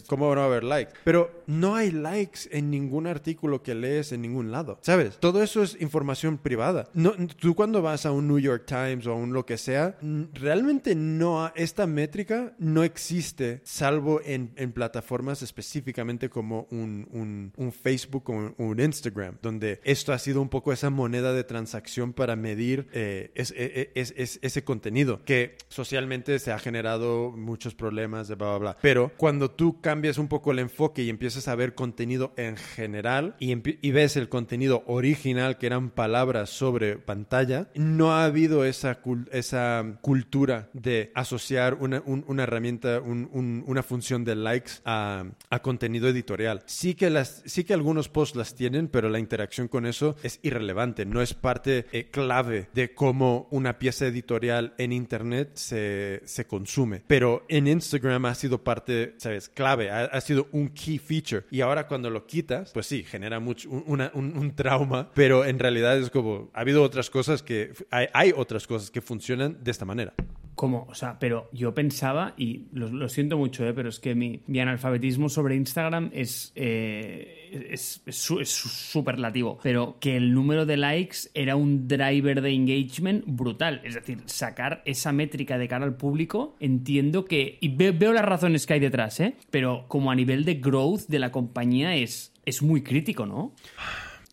¿cómo 0.07 0.27
no 0.35 0.37
va 0.41 0.43
a 0.45 0.47
haber 0.47 0.65
likes? 0.65 0.93
Pero 1.05 1.43
no 1.47 1.75
hay 1.75 1.91
likes 1.91 2.41
en 2.51 2.71
ningún 2.71 3.07
artículo 3.07 3.63
que 3.63 3.75
lees 3.75 4.13
en 4.13 4.23
ningún 4.23 4.51
lado, 4.53 4.79
¿sabes? 4.83 5.19
Todo 5.19 5.43
eso 5.43 5.63
es 5.63 5.77
información 5.81 6.39
privada. 6.39 6.89
No, 6.95 7.13
tú 7.41 7.55
cuando 7.55 7.83
vas 7.83 8.07
a 8.07 8.13
un 8.13 8.29
New 8.29 8.39
York 8.39 8.65
Times 8.67 9.07
o 9.07 9.13
a 9.13 9.15
un 9.15 9.33
lo 9.33 9.45
que 9.45 9.59
sea, 9.59 9.97
realmente 10.35 10.95
no, 10.95 11.51
esta 11.55 11.87
métrica 11.87 12.55
no 12.59 12.85
existe, 12.85 13.61
salvo 13.65 14.21
en, 14.25 14.53
en 14.57 14.73
plataformas 14.73 15.16
específicamente 15.43 16.29
como 16.29 16.67
un, 16.71 17.09
un- 17.11 17.53
un 17.57 17.73
Facebook 17.73 18.29
o 18.31 18.55
un, 18.57 18.81
Instagram, 18.81 19.39
donde 19.43 19.81
esto 19.85 20.13
ha 20.13 20.19
sido 20.19 20.43
un 20.43 20.49
poco 20.49 20.73
esa 20.73 20.91
moneda 20.91 21.33
de 21.33 21.45
transacción 21.45 22.13
para 22.13 22.37
medir 22.37 22.89
eh, 22.93 23.31
es- 23.35 23.53
es- 23.57 23.89
es- 23.95 24.15
es- 24.17 24.39
ese 24.43 24.65
contenido, 24.65 25.23
que 25.25 25.57
socialmente 25.69 26.39
se 26.39 26.53
ha 26.53 26.59
generado 26.59 27.33
muchos 27.33 27.75
problemas 27.75 28.29
de 28.29 28.35
bla, 28.35 28.49
bla, 28.51 28.59
bla. 28.59 28.77
Pero 28.83 29.13
cuando 29.17 29.51
tú 29.51 29.81
cambias 29.81 30.19
un 30.19 30.29
poco 30.29 30.53
el 30.53 30.59
enfoque 30.59 31.03
y 31.03 31.09
empiezas 31.11 31.49
a 31.49 31.55
ver 31.55 31.75
contenido 31.75 32.33
en 32.37 32.57
general 32.57 33.35
y, 33.41 33.53
y 33.87 33.91
ves 33.93 34.17
el 34.17 34.29
contenido 34.29 34.83
original, 34.87 35.59
que 35.59 35.67
eran 35.67 35.91
palabras 35.91 36.51
sobre 36.51 36.97
pantalla, 36.99 37.69
no 37.75 38.13
ha 38.13 38.25
habido 38.25 38.65
esa, 38.65 39.03
cul- 39.03 39.29
esa 39.33 39.99
cultura 40.03 40.69
de 40.73 41.11
asociar 41.15 41.75
una, 41.75 42.03
un- 42.05 42.25
una 42.29 42.43
herramienta, 42.43 43.01
un- 43.01 43.29
un- 43.33 43.65
una 43.67 43.83
función 43.83 44.25
de 44.25 44.35
likes 44.37 44.73
a, 44.85 45.06
a 45.51 45.59
contenido 45.63 46.09
editorial. 46.09 46.63
Sí 46.67 46.95
que, 46.95 47.11
las, 47.11 47.43
sí 47.47 47.65
que 47.65 47.75
algunos 47.75 48.09
posts 48.09 48.37
las 48.37 48.55
tienen, 48.55 48.89
pero 48.89 49.09
la 49.09 49.19
interacción 49.19 49.69
con 49.69 49.87
eso 49.87 50.17
es 50.23 50.41
irrelevante, 50.43 51.05
no 51.07 51.23
es 51.23 51.35
parte 51.35 51.87
eh, 51.93 52.11
clave 52.11 52.69
de 52.75 52.95
cómo 52.95 53.49
una 53.51 53.79
pieza 53.79 54.07
editorial 54.07 54.75
en 54.79 54.93
Internet 54.93 55.51
se, 55.55 56.23
se 56.25 56.47
consume. 56.47 57.03
Pero 57.07 57.45
en 57.49 57.67
Instagram 57.67 58.27
ha 58.27 58.35
sido 58.35 58.63
parte, 58.65 59.15
¿sabes? 59.19 59.49
Clave, 59.49 59.91
ha, 59.91 60.05
ha 60.05 60.21
sido 60.21 60.49
un 60.53 60.69
key 60.71 60.99
feature. 60.99 61.45
Y 61.51 61.61
ahora 61.61 61.87
cuando 61.87 62.11
lo 62.11 62.27
quitas, 62.27 62.73
pues 62.73 62.87
sí, 62.87 63.03
genera 63.05 63.41
mucho, 63.41 63.69
un, 63.71 63.85
una- 63.87 64.11
un- 64.15 64.37
un 64.37 64.55
trauma, 64.55 65.11
pero 65.15 65.45
en 65.45 65.59
realidad 65.59 65.99
es 65.99 66.11
como, 66.11 66.51
ha 66.55 66.61
habido 66.61 66.83
otras 66.83 67.11
cosas 67.11 67.43
que, 67.43 67.73
hay, 67.91 68.07
hay 68.13 68.33
otras 68.37 68.67
cosas 68.67 68.91
que 68.91 69.01
funcionan 69.01 69.59
de 69.63 69.71
esta 69.71 69.85
manera. 69.85 70.15
¿Cómo? 70.57 70.87
O 70.89 70.95
sea, 70.95 71.19
pero 71.19 71.49
yo 71.53 71.75
pensaba, 71.75 72.33
y 72.39 72.63
lo, 72.73 73.09
siento 73.11 73.37
mucho, 73.37 73.65
¿eh? 73.67 73.75
pero 73.75 73.91
es 73.91 74.01
que 74.01 74.15
mi, 74.15 74.41
analfabetismo 74.59 75.29
sobre 75.29 75.55
Instagram 75.55 76.11
es, 76.15 76.51
eh, 76.55 77.69
es, 77.71 78.03
es 78.07 78.17
su- 78.17 78.41
es 78.41 78.49
su- 78.49 78.69
superlativo. 78.71 79.59
Pero 79.63 79.99
que 80.01 80.17
el 80.17 80.33
número 80.33 80.65
de 80.67 80.79
likes 80.79 81.19
era 81.35 81.57
un 81.57 81.87
driver 81.87 82.41
de 82.41 82.51
engagement 82.55 83.25
brutal. 83.27 83.83
Es 83.85 83.95
decir, 83.95 84.23
sacar 84.25 84.83
esa 84.87 85.13
métrica 85.13 85.59
de 85.59 85.69
cara 85.69 85.85
al 85.85 85.97
público, 85.97 86.57
entiendo 86.59 87.27
que. 87.27 87.59
Y 87.61 87.69
ve- 87.77 87.93
veo 87.93 88.13
las 88.15 88.25
razones 88.25 88.67
que 88.67 88.73
hay 88.75 88.81
detrás, 88.81 89.21
¿eh? 89.21 89.37
Pero 89.51 89.85
como 89.89 90.11
a 90.11 90.15
nivel 90.15 90.45
de 90.47 90.55
growth 90.55 91.03
de 91.09 91.19
la 91.19 91.31
compañía 91.33 91.97
es, 91.97 92.33
es 92.47 92.63
muy 92.63 92.83
crítico, 92.83 93.27
¿no? 93.27 93.53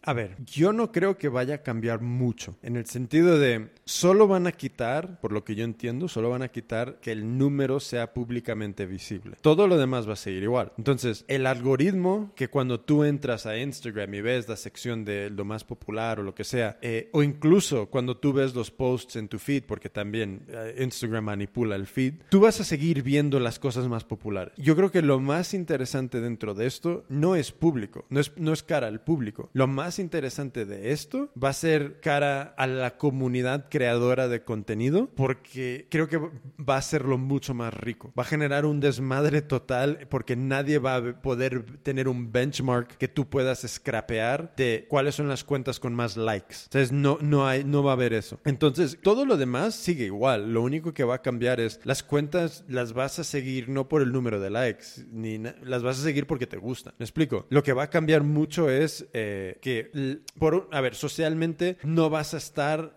A 0.06 0.12
ver, 0.12 0.36
yo 0.46 0.74
no 0.74 0.92
creo 0.92 1.18
que 1.18 1.30
vaya 1.30 1.56
a 1.56 1.58
cambiar 1.64 2.02
mucho, 2.02 2.58
en 2.62 2.76
el 2.76 2.86
sentido 2.88 3.40
de 3.40 3.70
solo 3.86 4.28
van 4.28 4.48
a 4.48 4.52
quitar, 4.52 5.20
por 5.20 5.32
lo 5.32 5.44
que 5.44 5.56
yo 5.56 5.64
entiendo, 5.64 6.08
solo 6.08 6.30
van 6.30 6.42
a 6.42 6.50
quitar 6.50 7.00
que 7.02 7.12
el 7.12 7.38
número 7.38 7.80
sea 7.80 8.14
públicamente 8.14 8.86
visible. 8.86 9.38
Todo 9.42 9.68
lo 9.68 9.78
demás 9.78 10.08
va 10.08 10.14
a 10.14 10.18
seguir 10.18 10.44
igual. 10.44 10.72
Entonces, 10.78 11.26
el 11.28 11.46
algoritmo 11.46 12.32
que 12.36 12.50
cuando 12.50 12.80
tú 12.80 13.04
entras 13.04 13.46
a 13.46 13.58
Instagram 13.58 14.14
y 14.14 14.22
ves 14.22 14.48
la 14.48 14.56
sección 14.56 15.06
de 15.06 15.30
lo 15.30 15.46
más 15.46 15.64
popular 15.64 16.20
o 16.20 16.24
lo 16.24 16.36
que 16.36 16.44
sea, 16.44 16.78
eh, 16.82 17.10
o 17.12 17.24
incluso 17.24 17.88
cuando 17.88 18.18
tú 18.18 18.34
ves 18.34 18.56
los 18.56 18.72
posts 18.72 19.16
en 19.16 19.28
tu 19.28 19.40
feed, 19.40 19.64
porque 19.66 19.90
también 19.90 20.46
eh, 20.48 20.76
Instagram 20.80 21.26
manipula 21.26 21.76
el 21.76 21.88
feed, 21.88 22.16
tú 22.30 22.42
vas 22.42 22.60
a 22.60 22.64
seguir 22.64 23.04
viendo 23.04 23.40
las 23.40 23.60
cosas 23.60 23.88
más 23.88 24.04
populares. 24.04 24.54
Yo 24.58 24.76
creo 24.76 24.92
que 24.92 25.02
lo 25.02 25.20
más 25.20 25.54
interesante 25.54 26.22
dentro 26.22 26.54
de 26.54 26.66
esto 26.66 27.06
no 27.10 27.36
es 27.36 27.52
público, 27.52 28.06
no 28.10 28.20
es, 28.20 28.32
no 28.38 28.54
es 28.54 28.64
cara 28.64 28.88
al 28.88 29.02
público. 29.02 29.50
Lo 29.54 29.68
más 29.68 30.00
interesante 30.00 30.66
de 30.66 30.92
esto 30.92 31.30
va 31.42 31.50
a 31.50 31.54
ser 31.54 32.00
cara 32.00 32.54
a 32.58 32.68
la 32.68 32.98
comunidad 32.98 33.68
creadora 33.74 34.28
de 34.28 34.44
contenido, 34.44 35.10
porque 35.16 35.88
creo 35.90 36.08
que 36.08 36.20
va 36.20 36.76
a 36.76 36.78
hacerlo 36.78 37.18
mucho 37.18 37.56
más 37.56 37.74
rico. 37.74 38.14
Va 38.16 38.22
a 38.22 38.28
generar 38.28 38.68
un 38.68 38.80
desmadre 38.80 39.42
total 39.42 40.06
porque 40.12 40.36
nadie 40.36 40.78
va 40.78 40.98
a 40.98 41.22
poder 41.24 41.80
tener 41.82 42.08
un 42.08 42.32
benchmark 42.32 42.98
que 42.98 43.08
tú 43.08 43.28
puedas 43.28 43.66
scrapear 43.68 44.54
de 44.56 44.86
cuáles 44.88 45.16
son 45.16 45.28
las 45.28 45.44
cuentas 45.44 45.80
con 45.80 45.96
más 45.96 46.18
likes. 46.18 46.56
Entonces 46.66 46.92
no, 46.92 47.18
no, 47.20 47.48
hay, 47.48 47.64
no 47.64 47.82
va 47.82 47.90
a 47.90 47.94
haber 47.96 48.14
eso. 48.14 48.40
Entonces 48.46 49.00
todo 49.02 49.26
lo 49.26 49.38
demás 49.38 49.74
sigue 49.74 50.06
igual. 50.06 50.54
Lo 50.54 50.62
único 50.62 50.94
que 50.94 51.04
va 51.04 51.16
a 51.16 51.22
cambiar 51.24 51.60
es 51.60 51.80
las 51.84 52.04
cuentas 52.04 52.66
las 52.68 52.94
vas 52.94 53.18
a 53.18 53.24
seguir 53.24 53.70
no 53.70 53.90
por 53.90 54.04
el 54.04 54.12
número 54.12 54.40
de 54.40 54.52
likes, 54.52 54.86
ni 55.12 55.40
las 55.40 55.82
vas 55.82 56.00
a 56.00 56.04
seguir 56.04 56.28
porque 56.28 56.46
te 56.46 56.58
gustan. 56.58 56.94
¿Me 57.00 57.06
explico? 57.06 57.48
Lo 57.50 57.64
que 57.64 57.74
va 57.74 57.84
a 57.84 57.90
cambiar 57.90 58.22
mucho 58.22 58.70
es 58.70 59.08
eh, 59.14 59.58
que, 59.62 60.22
por, 60.38 60.70
a 60.72 60.80
ver, 60.80 60.94
socialmente 60.94 61.78
no 61.82 62.12
vas 62.12 62.36
a 62.36 62.38
estar 62.38 62.94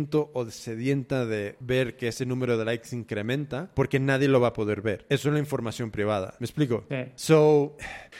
sediento 0.00 0.30
o 0.34 0.50
sedienta 0.50 1.26
de 1.26 1.56
ver 1.60 1.96
que 1.96 2.08
ese 2.08 2.24
número 2.24 2.56
de 2.56 2.64
likes 2.64 2.94
incrementa 2.94 3.70
porque 3.74 3.98
nadie 3.98 4.28
lo 4.28 4.40
va 4.40 4.48
a 4.48 4.52
poder 4.52 4.80
ver. 4.80 5.04
Eso 5.08 5.28
es 5.28 5.34
la 5.34 5.40
información 5.40 5.90
privada. 5.90 6.34
¿Me 6.38 6.46
explico? 6.46 6.84
So, 7.16 7.76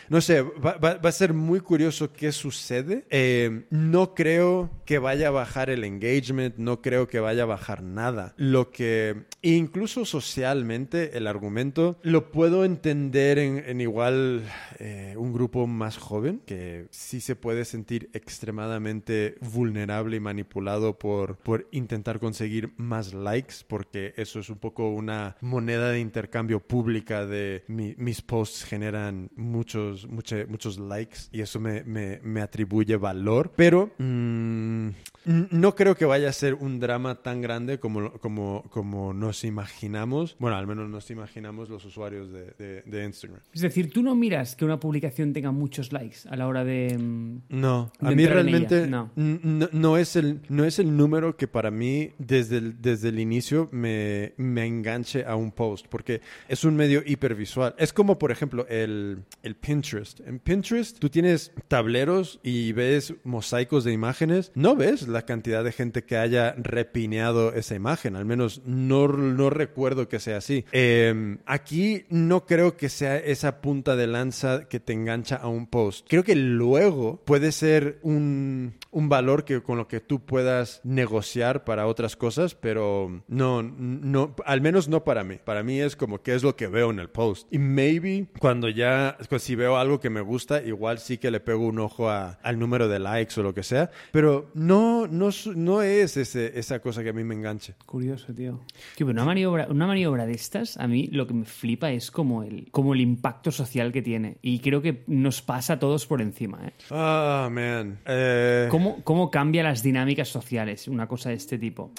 no 0.09 0.21
sé, 0.21 0.43
va, 0.43 1.01
a 1.03 1.13
ser 1.13 1.33
muy 1.33 1.61
curioso 1.61 2.13
qué 2.13 2.33
sucede. 2.33 3.05
Eh, 3.11 3.65
no 3.71 4.15
creo 4.15 4.71
que 4.85 4.99
vaya 4.99 5.29
a 5.29 5.31
bajar 5.31 5.71
el 5.71 5.85
engagement, 5.85 6.57
no 6.57 6.83
creo 6.83 7.09
que 7.09 7.21
vaya 7.21 7.45
a 7.45 7.47
bajar 7.47 7.83
nada. 7.83 8.35
Lo 8.37 8.71
que, 8.71 9.25
incluso 9.43 10.05
socialmente, 10.05 11.17
el 11.17 11.27
argumento 11.27 11.99
lo 12.03 12.31
puedo 12.31 12.65
entender 12.65 13.39
en, 13.39 13.81
igual 13.81 14.43
eh, 14.79 15.15
un 15.17 15.33
grupo 15.33 15.67
más 15.67 15.97
joven 15.97 16.43
que 16.45 16.87
sí 16.91 17.21
se 17.21 17.37
puede 17.37 17.65
sentir 17.65 18.11
extremadamente 18.13 19.37
vulnerable 19.41 20.17
y 20.17 20.21
manipulado 20.21 20.99
por, 20.99 21.37
por 21.37 21.69
intentar 21.73 22.19
conseguir 22.21 22.73
más 22.77 23.15
likes, 23.15 23.57
porque 23.67 24.15
eso 24.17 24.41
es 24.41 24.51
un 24.51 24.59
poco 24.59 24.89
una 24.91 25.37
moneda 25.41 25.91
de 25.91 26.01
intercambio 26.01 26.61
pública 26.61 27.27
de 27.27 27.65
mis 27.69 28.23
posts 28.23 28.65
generan 28.65 29.31
muchos, 29.37 30.09
muchos, 30.09 30.49
muchos 30.49 30.79
likes 30.79 31.19
y 31.33 31.41
eso 31.41 31.61
me, 31.61 31.83
me, 31.85 32.21
me 32.23 32.41
atribuye 32.41 32.97
valor, 32.97 33.53
pero 33.57 33.91
mm, 33.99 34.89
no 35.25 35.75
creo 35.75 35.97
que 35.97 36.05
vaya 36.05 36.29
a 36.29 36.33
ser 36.33 36.55
un 36.55 36.81
drama 36.81 37.23
tan 37.23 37.41
grande 37.43 37.79
como, 37.79 38.13
como, 38.15 38.65
como 38.71 39.13
nos 39.13 39.45
imaginamos, 39.45 40.37
bueno, 40.39 40.57
al 40.57 40.67
menos 40.67 40.89
nos 40.89 41.11
imaginamos 41.11 41.69
los 41.69 41.85
usuarios 41.85 42.31
de, 42.33 42.83
de, 42.83 43.05
Instagram. 43.05 43.41
Es 43.53 43.61
decir, 43.61 43.93
tú 43.93 44.03
no 44.03 44.15
miras 44.15 44.57
que 44.57 44.65
una 44.65 44.81
publicación 44.81 45.33
tenga 45.33 45.51
muchos 45.51 45.93
likes 45.93 46.21
a 46.29 46.37
la 46.37 46.47
hora 46.47 46.65
de... 46.65 46.97
Mm, 46.99 47.43
no, 47.51 47.93
a 48.01 48.11
mí 48.11 48.27
realmente 48.27 48.87
no. 48.87 49.11
No, 49.15 49.97
es 49.97 50.17
el, 50.17 50.41
no 50.49 50.65
es 50.65 50.79
el 50.79 50.97
número 50.97 51.37
que 51.37 51.49
para 51.49 51.71
mí 51.71 52.13
desde 52.19 52.59
el, 52.59 52.81
desde 52.81 53.09
el 53.09 53.19
inicio 53.19 53.69
me, 53.73 54.33
me 54.37 54.65
enganche 54.65 55.25
a 55.25 55.37
un 55.37 55.53
post, 55.53 55.87
porque 55.89 56.21
es 56.49 56.65
un 56.65 56.77
medio 56.77 57.03
hipervisual. 57.05 57.75
Es 57.79 57.93
como, 57.93 58.19
por 58.19 58.31
ejemplo, 58.31 58.67
el, 58.69 59.25
el 59.43 59.55
Pinterest. 59.55 60.21
En 60.21 60.39
Pinterest 60.39 60.99
tú 60.99 61.11
tienes 61.11 61.53
tableros 61.69 62.41
y 62.43 62.73
ves 62.73 63.15
mosaicos 63.25 63.85
de 63.85 63.93
imágenes, 63.93 64.53
no 64.55 64.77
ves 64.77 65.10
la 65.11 65.27
cantidad 65.27 65.65
de 65.65 65.73
gente 65.73 66.05
que 66.05 66.17
haya 66.17 66.55
repineado 66.57 67.53
esa 67.53 67.75
imagen, 67.75 68.17
al 68.17 68.25
menos 68.25 68.63
no, 68.65 69.09
no 69.09 69.51
recuerdo 69.51 70.09
que 70.09 70.21
sea 70.21 70.39
así. 70.39 70.65
Em, 70.73 71.39
aquí 71.47 72.05
no 72.09 72.47
creo 72.47 72.77
que 72.77 72.89
sea 72.89 73.17
esa 73.17 73.61
punta 73.61 73.97
de 73.97 74.07
lanza 74.07 74.69
que 74.69 74.81
te 74.81 74.93
engancha 74.93 75.37
a 75.37 75.49
un 75.49 75.67
post. 75.67 76.07
Creo 76.09 76.25
que 76.25 76.35
luego 76.35 77.23
puede 77.25 77.53
ser 77.53 77.99
un, 78.03 78.75
un 78.91 79.09
valor 79.09 79.45
que, 79.45 79.63
con 79.63 79.79
lo 79.79 79.89
que 79.89 80.01
tú 80.01 80.21
puedas 80.21 80.81
negociar 80.85 81.65
para 81.65 81.87
otras 81.87 82.17
cosas, 82.17 82.55
pero 82.55 83.23
no, 83.29 83.63
no, 83.63 84.35
al 84.45 84.61
menos 84.61 84.89
no 84.89 85.05
para 85.05 85.25
mí. 85.25 85.39
Para 85.45 85.63
mí 85.63 85.81
es 85.81 85.97
como 85.97 86.23
que 86.23 86.35
es 86.35 86.43
lo 86.43 86.57
que 86.57 86.67
veo 86.67 86.91
en 86.91 86.99
el 86.99 87.09
post. 87.09 87.47
Y 87.53 87.59
maybe 87.59 88.27
cuando 88.39 88.69
ya, 88.69 89.17
pues, 89.29 89.43
si 89.43 89.55
veo 89.55 89.77
algo 89.77 90.01
que 90.01 90.11
me 90.11 90.21
gusta, 90.21 90.63
igual 90.63 90.99
sí 90.99 91.19
que 91.19 91.31
le 91.31 91.41
pego 91.41 91.67
un 91.67 91.79
ojo 91.79 92.11
al 92.11 92.59
número 92.59 92.89
de 92.89 92.99
likes 92.99 93.39
o 93.41 93.43
lo 93.43 93.55
que 93.55 93.63
sea, 93.63 93.91
pero 94.13 94.51
no, 94.55 95.00
no, 95.07 95.31
no 95.55 95.83
es 95.83 96.17
ese, 96.17 96.59
esa 96.59 96.81
cosa 96.81 97.03
que 97.03 97.11
a 97.11 97.13
mí 97.13 97.25
me 97.25 97.35
enganche. 97.35 97.75
Curioso, 97.87 98.33
tío. 98.35 98.61
una 99.01 99.25
maniobra, 99.25 99.67
una 99.69 99.87
maniobra 99.87 100.27
de 100.27 100.33
estas, 100.33 100.77
a 100.77 100.87
mí 100.87 101.09
lo 101.09 101.27
que 101.27 101.35
me 101.35 101.45
flipa 101.45 101.91
es 101.91 102.11
como 102.11 102.43
el, 102.43 102.69
como 102.71 102.95
el 102.95 103.01
impacto 103.01 103.51
social 103.51 103.93
que 103.93 104.03
tiene. 104.03 104.39
Y 104.43 104.61
creo 104.61 104.83
que 104.83 105.05
nos 105.07 105.43
pasa 105.43 105.75
a 105.75 105.79
todos 105.79 106.07
por 106.07 106.21
encima. 106.23 106.61
¿eh? 106.67 106.73
Ah, 106.91 107.49
man. 107.51 107.99
Eh, 108.07 108.69
¿Cómo, 108.71 109.03
¿Cómo 109.05 109.31
cambia 109.31 109.63
las 109.63 109.83
dinámicas 109.83 110.29
sociales 110.29 110.89
una 110.89 111.07
cosa 111.07 111.31
de 111.31 111.37
este 111.37 111.59
tipo? 111.59 111.93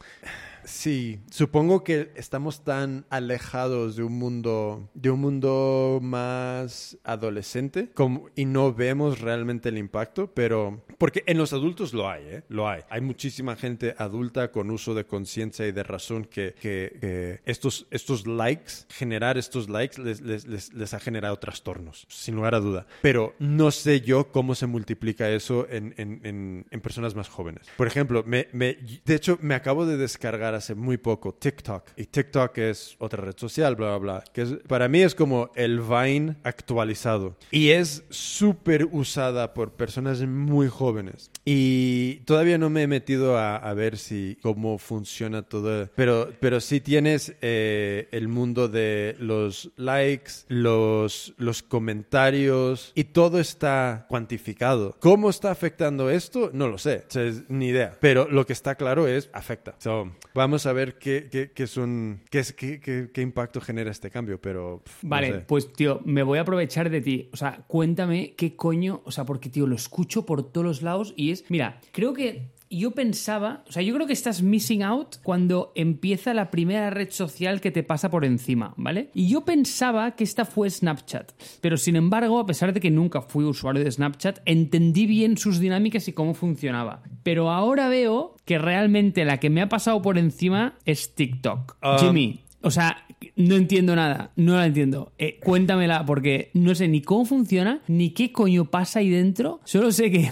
Sí, 0.63 1.19
supongo 1.29 1.83
que 1.83 2.11
estamos 2.15 2.63
tan 2.63 3.05
alejados 3.09 3.95
de 3.95 4.03
un 4.03 4.17
mundo, 4.17 4.89
de 4.93 5.09
un 5.09 5.21
mundo 5.21 5.99
más 6.01 6.97
adolescente 7.03 7.89
como, 7.93 8.29
y 8.35 8.45
no 8.45 8.73
vemos 8.73 9.21
realmente 9.21 9.69
el 9.69 9.77
impacto, 9.77 10.31
pero 10.33 10.83
porque 10.97 11.23
en 11.25 11.37
los 11.37 11.53
adultos 11.53 11.93
lo 11.93 12.09
hay, 12.09 12.23
¿eh? 12.27 12.43
Lo 12.49 12.69
hay. 12.69 12.81
Hay 12.89 13.01
muchísima 13.01 13.55
gente 13.55 13.95
adulta 13.97 14.51
con 14.51 14.69
uso 14.69 14.93
de 14.93 15.05
conciencia 15.05 15.67
y 15.67 15.71
de 15.71 15.83
razón 15.83 16.25
que, 16.25 16.53
que, 16.59 17.39
estos, 17.45 17.87
estos 17.91 18.27
likes, 18.27 18.71
generar 18.89 19.37
estos 19.37 19.69
likes 19.69 20.01
les, 20.01 20.21
les, 20.21 20.45
les, 20.45 20.93
ha 20.93 20.99
generado 20.99 21.37
trastornos, 21.37 22.05
sin 22.09 22.35
lugar 22.35 22.55
a 22.55 22.59
duda. 22.59 22.85
Pero 23.01 23.33
no 23.39 23.71
sé 23.71 24.01
yo 24.01 24.31
cómo 24.31 24.55
se 24.55 24.67
multiplica 24.67 25.29
eso 25.29 25.67
en, 25.69 25.93
en, 25.97 26.65
en, 26.69 26.81
personas 26.81 27.15
más 27.15 27.29
jóvenes. 27.29 27.67
Por 27.77 27.87
ejemplo, 27.87 28.23
me, 28.25 28.47
me, 28.51 28.77
de 29.05 29.15
hecho, 29.15 29.37
me 29.41 29.55
acabo 29.55 29.85
de 29.85 29.97
descargar 29.97 30.50
hace 30.55 30.75
muy 30.75 30.97
poco 30.97 31.33
TikTok. 31.33 31.89
Y 31.95 32.05
TikTok 32.05 32.57
es 32.57 32.95
otra 32.99 33.23
red 33.23 33.35
social, 33.37 33.75
bla, 33.75 33.97
bla, 33.97 33.97
bla. 33.97 34.23
Que 34.33 34.45
para 34.67 34.87
mí 34.87 35.01
es 35.01 35.15
como 35.15 35.51
el 35.55 35.79
Vine 35.79 36.35
actualizado. 36.43 37.35
Y 37.51 37.69
es 37.69 38.03
súper 38.09 38.87
usada 38.91 39.53
por 39.53 39.73
personas 39.73 40.21
muy 40.21 40.67
jóvenes. 40.67 41.31
Y 41.45 42.21
todavía 42.25 42.57
no 42.57 42.69
me 42.69 42.83
he 42.83 42.87
metido 42.87 43.37
a, 43.37 43.71
ver 43.73 43.97
si 43.97 44.37
cómo 44.41 44.77
funciona 44.77 45.43
todo. 45.43 45.89
Pero, 45.95 46.33
pero 46.39 46.59
sí 46.59 46.81
tienes 46.81 47.35
eh, 47.41 48.09
el 48.11 48.27
mundo 48.27 48.67
de 48.67 49.15
los 49.19 49.71
likes, 49.77 50.31
los, 50.49 51.33
los 51.37 51.63
comentarios 51.63 52.91
y 52.95 53.05
todo 53.05 53.39
está 53.39 54.05
cuantificado. 54.09 54.95
¿Cómo 54.99 55.29
está 55.29 55.51
afectando 55.51 56.09
esto? 56.09 56.51
No 56.53 56.67
lo 56.67 56.77
sé. 56.77 57.05
ni 57.47 57.67
idea. 57.67 57.97
Pero 57.99 58.27
lo 58.29 58.45
que 58.45 58.53
está 58.53 58.75
claro 58.75 59.07
es 59.07 59.29
afecta. 59.33 59.75
So, 59.79 60.11
Vamos 60.41 60.65
a 60.65 60.73
ver 60.73 60.97
qué, 60.97 61.29
qué, 61.31 61.51
qué 61.51 61.67
son, 61.67 62.21
qué, 62.31 62.43
qué, 62.57 63.11
qué, 63.13 63.21
impacto 63.21 63.61
genera 63.61 63.91
este 63.91 64.09
cambio, 64.09 64.41
pero... 64.41 64.81
vale, 65.03 65.41
pues 65.41 65.71
tío, 65.71 66.01
me 66.03 66.23
voy 66.23 66.39
a 66.39 66.41
aprovechar 66.41 66.89
de 66.89 66.99
ti. 66.99 67.29
O 67.31 67.37
sea, 67.37 67.63
cuéntame 67.67 68.33
qué 68.35 68.55
coño, 68.55 69.03
o 69.05 69.11
sea, 69.11 69.23
porque 69.23 69.49
tío, 69.49 69.67
lo 69.67 69.75
escucho 69.75 70.25
por 70.25 70.51
todos 70.51 70.65
los 70.65 70.81
lados 70.81 71.13
y 71.15 71.29
es, 71.29 71.45
mira, 71.49 71.79
creo 71.91 72.15
que 72.15 72.47
yo 72.79 72.91
pensaba, 72.91 73.63
o 73.67 73.71
sea, 73.71 73.81
yo 73.83 73.93
creo 73.93 74.07
que 74.07 74.13
estás 74.13 74.41
missing 74.41 74.83
out 74.83 75.17
cuando 75.23 75.71
empieza 75.75 76.33
la 76.33 76.51
primera 76.51 76.89
red 76.89 77.09
social 77.11 77.61
que 77.61 77.71
te 77.71 77.83
pasa 77.83 78.09
por 78.09 78.25
encima, 78.25 78.73
¿vale? 78.77 79.09
Y 79.13 79.27
yo 79.27 79.41
pensaba 79.41 80.11
que 80.11 80.23
esta 80.23 80.45
fue 80.45 80.69
Snapchat, 80.69 81.31
pero 81.61 81.77
sin 81.77 81.95
embargo, 81.95 82.39
a 82.39 82.45
pesar 82.45 82.73
de 82.73 82.79
que 82.79 82.91
nunca 82.91 83.21
fui 83.21 83.43
usuario 83.43 83.83
de 83.83 83.91
Snapchat, 83.91 84.39
entendí 84.45 85.05
bien 85.05 85.37
sus 85.37 85.59
dinámicas 85.59 86.07
y 86.07 86.13
cómo 86.13 86.33
funcionaba. 86.33 87.03
Pero 87.23 87.51
ahora 87.51 87.89
veo 87.89 88.35
que 88.45 88.57
realmente 88.57 89.25
la 89.25 89.39
que 89.39 89.49
me 89.49 89.61
ha 89.61 89.69
pasado 89.69 90.01
por 90.01 90.17
encima 90.17 90.75
es 90.85 91.15
TikTok. 91.15 91.77
Ah. 91.81 91.97
Jimmy, 91.99 92.41
o 92.61 92.71
sea, 92.71 93.05
no 93.35 93.55
entiendo 93.55 93.95
nada, 93.95 94.31
no 94.35 94.55
la 94.55 94.65
entiendo. 94.65 95.11
Eh, 95.17 95.39
cuéntamela, 95.43 96.05
porque 96.05 96.51
no 96.53 96.75
sé 96.75 96.87
ni 96.87 97.01
cómo 97.01 97.25
funciona, 97.25 97.81
ni 97.87 98.11
qué 98.11 98.31
coño 98.31 98.65
pasa 98.65 98.99
ahí 98.99 99.09
dentro. 99.09 99.59
Solo 99.63 99.91
sé 99.91 100.11
que 100.11 100.31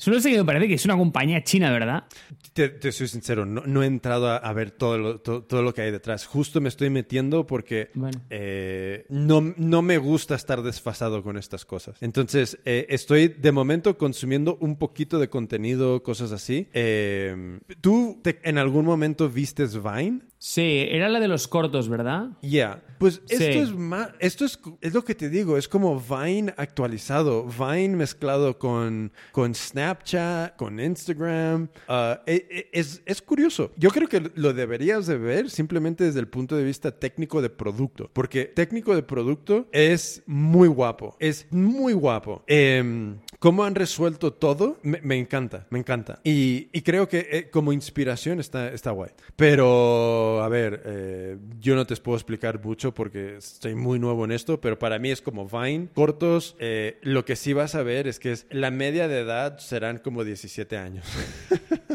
Solo 0.00 0.18
sé 0.18 0.30
que 0.30 0.38
me 0.38 0.44
parece 0.46 0.66
que 0.66 0.74
es 0.74 0.84
una 0.86 0.96
compañía 0.96 1.44
china, 1.44 1.70
¿verdad? 1.70 2.04
Te, 2.52 2.92
soy 2.92 3.08
sincero, 3.08 3.46
no, 3.46 3.82
he 3.82 3.86
entrado 3.86 4.28
a, 4.28 4.52
ver 4.52 4.70
todo 4.70 4.98
lo, 4.98 5.20
todo, 5.20 5.62
lo 5.62 5.74
que 5.74 5.82
hay 5.82 5.90
detrás. 5.90 6.26
Justo 6.26 6.60
me 6.60 6.68
estoy 6.68 6.90
metiendo 6.90 7.46
porque 7.46 7.90
eh, 8.28 9.06
no, 9.08 9.54
no 9.56 9.82
me 9.82 9.98
gusta 9.98 10.34
estar 10.34 10.62
desfasado 10.62 11.22
con 11.22 11.36
estas 11.36 11.64
cosas. 11.64 11.96
Entonces, 12.00 12.58
eh, 12.64 12.86
estoy 12.88 13.28
de 13.28 13.52
momento 13.52 13.96
consumiendo 13.96 14.56
un 14.60 14.76
poquito 14.76 15.18
de 15.18 15.28
contenido, 15.28 16.02
cosas 16.02 16.32
así. 16.32 16.68
Eh, 16.72 17.60
¿Tú 17.80 18.20
en 18.24 18.58
algún 18.58 18.84
momento 18.84 19.28
vistes 19.28 19.80
Vine? 19.80 20.22
Sí, 20.38 20.86
era 20.88 21.10
la 21.10 21.20
de 21.20 21.28
los 21.28 21.46
cortos, 21.48 21.90
¿verdad? 21.90 22.30
Ya. 22.40 22.82
Pues 22.98 23.20
esto 23.28 23.44
es 23.44 23.74
más, 23.74 24.10
esto 24.18 24.46
es, 24.46 24.58
es, 24.80 24.94
lo 24.94 25.04
que 25.04 25.14
te 25.14 25.28
digo, 25.28 25.58
es 25.58 25.68
como 25.68 26.00
Vine 26.00 26.54
actualizado, 26.56 27.46
Vine 27.46 27.96
mezclado 27.96 28.58
con, 28.58 29.12
con 29.32 29.54
Snap 29.54 30.00
Snapchat, 30.00 30.56
con 30.56 30.80
Instagram. 30.80 31.68
E- 31.88 32.20
e- 32.26 32.39
es, 32.72 33.02
es 33.04 33.22
curioso. 33.22 33.72
Yo 33.76 33.90
creo 33.90 34.08
que 34.08 34.30
lo 34.34 34.52
deberías 34.52 35.06
de 35.06 35.18
ver 35.18 35.50
simplemente 35.50 36.04
desde 36.04 36.20
el 36.20 36.28
punto 36.28 36.56
de 36.56 36.64
vista 36.64 36.90
técnico 36.92 37.42
de 37.42 37.50
producto. 37.50 38.10
Porque 38.12 38.44
técnico 38.44 38.94
de 38.94 39.02
producto 39.02 39.68
es 39.72 40.22
muy 40.26 40.68
guapo. 40.68 41.16
Es 41.18 41.46
muy 41.50 41.92
guapo. 41.92 42.42
Em, 42.46 43.18
cómo 43.38 43.64
han 43.64 43.74
resuelto 43.74 44.32
todo, 44.32 44.78
me, 44.82 45.00
me 45.02 45.18
encanta, 45.18 45.66
me 45.70 45.78
encanta. 45.78 46.20
Y, 46.24 46.68
y 46.72 46.82
creo 46.82 47.08
que 47.08 47.26
eh, 47.30 47.50
como 47.50 47.72
inspiración 47.72 48.40
está, 48.40 48.72
está 48.72 48.90
guay. 48.90 49.10
Pero, 49.36 50.42
a 50.42 50.48
ver, 50.48 50.82
eh, 50.84 51.36
yo 51.60 51.74
no 51.74 51.86
te 51.86 51.96
puedo 51.96 52.16
explicar 52.16 52.62
mucho 52.64 52.92
porque 52.94 53.36
estoy 53.36 53.74
muy 53.74 53.98
nuevo 53.98 54.24
en 54.24 54.32
esto, 54.32 54.60
pero 54.60 54.78
para 54.78 54.98
mí 54.98 55.10
es 55.10 55.20
como 55.20 55.46
Vine, 55.46 55.88
cortos. 55.94 56.56
eh, 56.58 56.98
lo 57.02 57.24
que 57.24 57.36
sí 57.36 57.52
vas 57.52 57.74
a 57.74 57.82
ver 57.82 58.06
es 58.06 58.18
que 58.18 58.32
es, 58.32 58.46
la 58.50 58.70
media 58.70 59.08
de 59.08 59.20
edad 59.20 59.58
serán 59.58 59.98
como 59.98 60.24
17 60.24 60.76
años. 60.76 61.04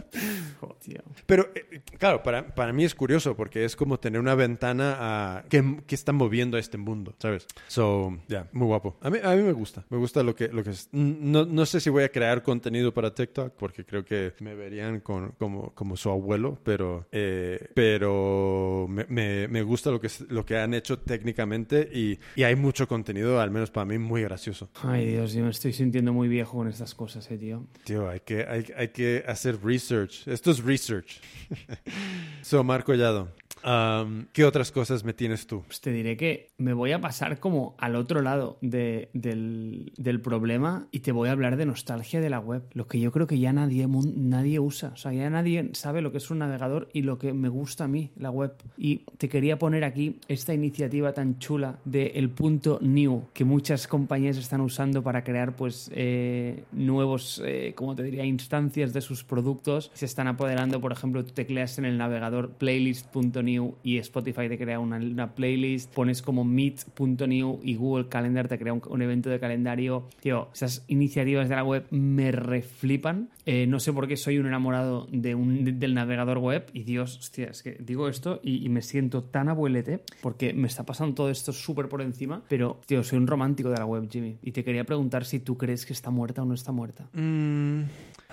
Pero, 1.25 1.49
eh, 1.55 1.81
claro, 1.97 2.23
para, 2.23 2.53
para 2.55 2.73
mí 2.73 2.83
es 2.83 2.95
curioso 2.95 3.35
porque 3.35 3.65
es 3.65 3.75
como 3.75 3.99
tener 3.99 4.19
una 4.19 4.35
ventana 4.35 4.95
a 5.37 5.43
que, 5.49 5.77
que 5.85 5.95
está 5.95 6.11
moviendo 6.11 6.57
a 6.57 6.59
este 6.59 6.77
mundo, 6.77 7.13
¿sabes? 7.19 7.47
So, 7.67 8.17
ya, 8.27 8.47
muy 8.51 8.67
guapo. 8.67 8.97
A 9.01 9.09
mí, 9.09 9.17
a 9.23 9.35
mí 9.35 9.43
me 9.43 9.51
gusta, 9.51 9.85
me 9.89 9.97
gusta 9.97 10.23
lo 10.23 10.35
que, 10.35 10.47
lo 10.49 10.63
que 10.63 10.71
es. 10.71 10.89
No, 10.91 11.45
no 11.45 11.65
sé 11.65 11.79
si 11.79 11.89
voy 11.89 12.03
a 12.03 12.09
crear 12.09 12.43
contenido 12.43 12.93
para 12.93 13.13
TikTok 13.13 13.53
porque 13.55 13.85
creo 13.85 14.03
que 14.05 14.33
me 14.39 14.55
verían 14.55 14.99
con, 15.01 15.31
como, 15.33 15.73
como 15.73 15.97
su 15.97 16.09
abuelo, 16.09 16.57
pero, 16.63 17.07
eh, 17.11 17.69
pero 17.73 18.87
me, 18.89 19.05
me, 19.09 19.47
me 19.47 19.61
gusta 19.63 19.91
lo 19.91 19.99
que, 19.99 20.07
es- 20.07 20.21
lo 20.29 20.45
que 20.45 20.57
han 20.57 20.73
hecho 20.73 20.99
técnicamente 20.99 21.89
y, 21.93 22.19
y 22.35 22.43
hay 22.43 22.55
mucho 22.55 22.87
contenido, 22.87 23.39
al 23.39 23.51
menos 23.51 23.71
para 23.71 23.85
mí, 23.85 23.97
muy 23.97 24.21
gracioso. 24.23 24.69
Ay, 24.83 25.07
Dios, 25.07 25.33
yo 25.33 25.43
me 25.43 25.49
estoy 25.49 25.73
sintiendo 25.73 26.13
muy 26.13 26.27
viejo 26.27 26.57
con 26.57 26.67
estas 26.67 26.93
cosas, 26.95 27.29
eh, 27.31 27.37
tío. 27.37 27.65
Tío, 27.83 28.09
hay 28.09 28.19
que, 28.21 28.45
hay, 28.47 28.65
hay 28.75 28.87
que 28.89 29.23
hacer 29.27 29.57
research. 29.63 30.14
Esto 30.25 30.51
es 30.51 30.63
research. 30.63 31.19
so, 32.41 32.63
Marco 32.63 32.91
Collado, 32.91 33.29
um, 33.65 34.25
¿qué 34.33 34.45
otras 34.45 34.71
cosas 34.71 35.03
me 35.03 35.13
tienes 35.13 35.47
tú? 35.47 35.63
Pues 35.65 35.81
te 35.81 35.91
diré 35.91 36.15
que 36.17 36.47
me 36.57 36.73
voy 36.73 36.91
a 36.91 37.01
pasar 37.01 37.39
como 37.39 37.75
al 37.79 37.95
otro 37.95 38.21
lado 38.21 38.57
de- 38.61 39.09
del, 39.13 39.91
del 39.97 40.21
problema 40.21 40.87
y 40.91 40.99
te 40.99 41.11
voy 41.11 41.29
a 41.29 41.31
hablar 41.31 41.57
de 41.57 41.65
nostalgia 41.65 42.21
de 42.21 42.29
la 42.29 42.39
web. 42.39 42.63
Lo 42.73 42.87
que 42.87 42.99
yo 42.99 43.11
creo 43.11 43.27
que 43.27 43.39
ya 43.39 43.51
nadie, 43.53 43.87
nadie 44.15 44.59
usa. 44.59 44.89
O 44.93 44.97
sea, 44.97 45.13
ya 45.13 45.29
nadie 45.29 45.69
sabe 45.73 46.01
lo 46.01 46.11
que 46.11 46.17
es 46.19 46.29
un 46.31 46.39
navegador 46.39 46.89
y 46.93 47.01
lo 47.01 47.17
que 47.17 47.33
me 47.33 47.49
gusta 47.49 47.85
a 47.85 47.87
mí, 47.87 48.11
la 48.17 48.29
web. 48.31 48.53
Y 48.77 48.97
te 49.17 49.29
quería 49.29 49.57
poner 49.57 49.83
aquí 49.83 50.19
esta 50.27 50.53
iniciativa 50.53 51.13
tan 51.13 51.39
chula 51.39 51.79
de 51.85 52.07
el 52.15 52.29
punto 52.29 52.79
new 52.81 53.23
que 53.33 53.45
muchas 53.45 53.87
compañías 53.87 54.37
están 54.37 54.61
usando 54.61 55.01
para 55.03 55.23
crear 55.23 55.55
pues 55.55 55.89
eh, 55.93 56.63
nuevos, 56.71 57.41
eh, 57.45 57.73
como 57.75 57.95
te 57.95 58.03
diría, 58.03 58.25
instancias 58.25 58.93
de 58.93 59.01
sus 59.01 59.23
productos. 59.23 59.91
Se 59.93 60.05
están 60.05 60.27
apoderando, 60.27 60.79
por 60.81 60.91
ejemplo, 60.91 61.23
tú 61.25 61.33
tecleas 61.33 61.77
en 61.77 61.85
el 61.85 61.97
navegador 61.97 62.51
playlist.new 62.51 63.54
y 63.83 63.97
Spotify 63.97 64.47
te 64.49 64.57
crea 64.57 64.79
una, 64.79 64.97
una 64.97 65.33
playlist, 65.35 65.93
pones 65.93 66.21
como 66.21 66.43
meet.new 66.43 67.59
y 67.63 67.75
Google 67.75 68.07
Calendar 68.07 68.47
te 68.47 68.57
crea 68.57 68.73
un, 68.73 68.81
un 68.87 69.01
evento 69.01 69.29
de 69.29 69.39
calendario. 69.39 70.07
Tío, 70.21 70.49
esas 70.53 70.83
iniciativas 70.87 71.49
de 71.49 71.55
la 71.55 71.63
web 71.63 71.85
me 71.91 72.31
reflipan. 72.31 73.29
Eh, 73.45 73.67
no 73.67 73.79
sé 73.79 73.93
por 73.93 74.07
qué 74.07 74.17
soy 74.17 74.37
un 74.39 74.47
enamorado 74.47 75.07
de 75.11 75.35
un, 75.35 75.63
de- 75.65 75.71
del 75.73 75.93
navegador 75.93 76.39
web 76.39 76.65
y 76.73 76.83
Dios, 76.83 77.17
hostia, 77.19 77.47
es 77.47 77.61
que 77.63 77.77
digo 77.79 78.07
esto 78.07 78.39
y, 78.43 78.65
y 78.65 78.69
me 78.69 78.81
siento 78.81 79.23
tan 79.23 79.49
abuelete 79.49 80.01
porque 80.21 80.53
me 80.53 80.67
está 80.67 80.83
pasando 80.85 81.13
todo 81.15 81.29
esto 81.29 81.53
súper 81.53 81.87
por 81.87 82.01
encima, 82.01 82.43
pero, 82.49 82.79
tío, 82.85 83.03
soy 83.03 83.17
un 83.19 83.27
romántico 83.27 83.69
de 83.69 83.77
la 83.77 83.85
web, 83.85 84.07
Jimmy. 84.11 84.37
Y 84.41 84.51
te 84.51 84.63
quería 84.63 84.83
preguntar 84.83 85.25
si 85.25 85.39
tú 85.39 85.57
crees 85.57 85.85
que 85.85 85.93
está 85.93 86.09
muerta 86.09 86.41
o 86.41 86.45
no 86.45 86.53
está 86.53 86.71
muerta. 86.71 87.07
Mm, 87.13 87.81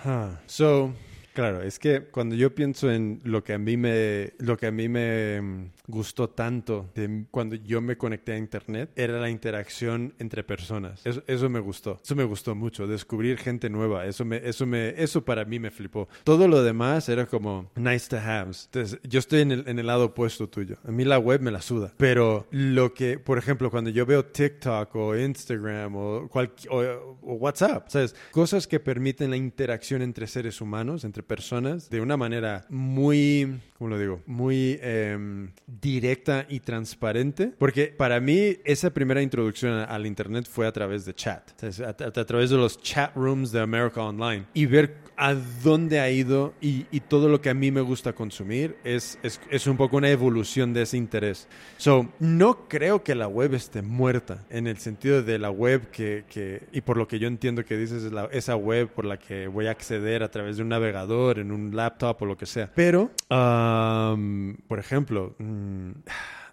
ah, 0.05 0.41
So, 0.47 0.93
claro, 1.33 1.63
es 1.63 1.79
que 1.79 2.03
cuando 2.05 2.35
yo 2.35 2.55
pienso 2.55 2.91
en 2.91 3.21
lo 3.25 3.43
que 3.43 3.55
a 3.55 3.59
mí 3.59 3.77
me, 3.77 4.33
lo 4.39 4.57
que 4.57 4.67
a 4.67 4.73
mí 4.73 4.89
me 4.89 5.41
mm, 5.41 5.71
gustó 5.89 6.29
tanto 6.29 6.91
cuando 7.31 7.57
yo 7.57 7.81
me 7.81 7.97
conecté 7.97 8.33
a 8.33 8.39
internet 8.39 8.91
era 8.97 9.21
la 9.21 9.31
interacción 9.31 10.15
entre 10.19 10.43
personas. 10.45 11.03
Eso, 11.05 11.51
me 11.51 11.61
gustó. 11.61 12.01
Eso 12.03 12.15
me 12.15 12.25
gustó 12.25 12.55
mucho. 12.55 12.87
Descubrir 12.87 13.39
gente 13.39 13.69
nueva. 13.69 14.07
Eso 14.07 14.25
me, 14.25 14.37
eso 14.37 14.67
me, 14.67 14.91
eso 15.03 15.25
para 15.25 15.45
mí 15.45 15.59
me 15.59 15.71
flipó. 15.71 16.09
Todo 16.25 16.49
lo 16.49 16.63
demás 16.63 17.09
era 17.09 17.27
como 17.27 17.71
nice 17.77 18.09
to 18.09 18.19
haves. 18.19 18.67
Entonces, 18.67 19.01
yo 19.03 19.19
estoy 19.19 19.41
en 19.41 19.53
el, 19.53 19.69
en 19.69 19.79
el 19.79 19.87
lado 19.87 20.07
opuesto 20.07 20.49
tuyo. 20.49 20.77
A 20.85 20.91
mí 20.91 21.05
la 21.05 21.19
web 21.19 21.41
me 21.41 21.51
la 21.51 21.61
suda. 21.61 21.93
Pero 21.97 22.47
lo 22.51 22.95
que, 22.95 23.19
por 23.19 23.39
ejemplo, 23.39 23.71
cuando 23.71 23.91
yo 23.91 24.07
veo 24.07 24.25
TikTok 24.25 24.95
o 24.97 25.17
Instagram 25.17 25.97
o, 25.97 26.31
o 26.33 27.35
WhatsApp, 27.35 27.89
¿sabes? 27.89 28.15
Cosas 28.31 28.67
que 28.67 28.81
permiten 28.81 29.31
la 29.31 29.37
interacción 29.37 30.03
entre 30.03 30.27
seres 30.27 30.61
humanos, 30.61 31.05
entre 31.05 31.22
personas, 31.23 31.89
de 31.91 32.01
una 32.01 32.17
manera 32.17 32.67
muy, 32.69 33.61
¿cómo 33.79 33.91
lo 33.91 33.99
digo? 33.99 34.21
Muy 34.27 34.79
em, 34.83 35.51
directa 35.67 36.47
y 36.49 36.61
transparente. 36.61 37.53
Porque 37.59 37.87
para 37.89 38.21
mí 38.21 38.57
esa 38.65 38.91
primera 38.91 39.23
introducción 39.23 39.73
al 39.89 40.07
Internet 40.07 40.47
fue 40.51 40.67
a 40.67 40.73
través 40.73 41.05
de 41.05 41.15
chat. 41.15 41.51
A, 41.63 41.87
a- 41.87 42.21
a 42.21 42.25
través 42.25 42.51
de 42.51 42.57
los 42.57 42.81
chat 42.81 43.15
rooms 43.17 43.53
de 43.53 43.61
America 43.61 44.03
Online. 44.03 44.45
Y 44.55 44.67
ver 44.67 44.97
a 45.17 45.35
dónde 45.63 46.01
ha 46.01 46.11
ido 46.11 46.55
y, 46.61 46.87
y 46.91 47.01
todo 47.01 47.29
lo 47.29 47.41
que 47.41 47.51
a 47.51 47.55
mí 47.55 47.71
me 47.71 47.83
gusta 47.83 48.13
consumir 48.15 48.77
es, 48.83 49.19
es, 49.23 49.41
es 49.51 49.67
un 49.67 49.77
poco 49.77 49.99
una 49.99 50.09
evolución 50.11 50.73
de 50.73 50.83
ese 50.83 50.97
interés. 50.97 51.47
So, 51.77 52.11
no 52.19 52.67
creo 52.67 53.05
que 53.05 53.15
la 53.15 53.29
web 53.29 53.55
esté 53.55 53.83
muerta 53.83 54.45
en 54.51 54.67
el 54.67 54.79
sentido 54.79 55.23
de 55.23 55.39
la 55.39 55.51
web 55.51 55.91
que, 55.91 56.25
que 56.29 56.63
y 56.73 56.81
por 56.81 56.97
lo 56.97 57.07
que 57.07 57.19
yo 57.19 57.29
entiendo 57.29 57.65
que 57.65 57.77
dices, 57.77 58.03
es 58.05 58.13
la- 58.13 58.29
esa 58.33 58.57
web 58.57 58.89
por 58.89 59.05
la 59.05 59.19
que 59.19 59.47
voy 59.49 59.67
a 59.67 59.71
acceder 59.71 60.23
a 60.23 60.31
través 60.31 60.57
de 60.57 60.63
un 60.63 60.71
navegador, 60.71 61.12
en 61.39 61.53
un 61.53 61.75
laptop 61.75 62.23
o 62.23 62.27
lo 62.27 62.37
que 62.37 62.47
sea. 62.47 62.71
Pero, 62.75 63.11
um, 63.31 64.55
por 64.69 64.79
ejemplo, 64.79 65.35
mm, 65.39 65.91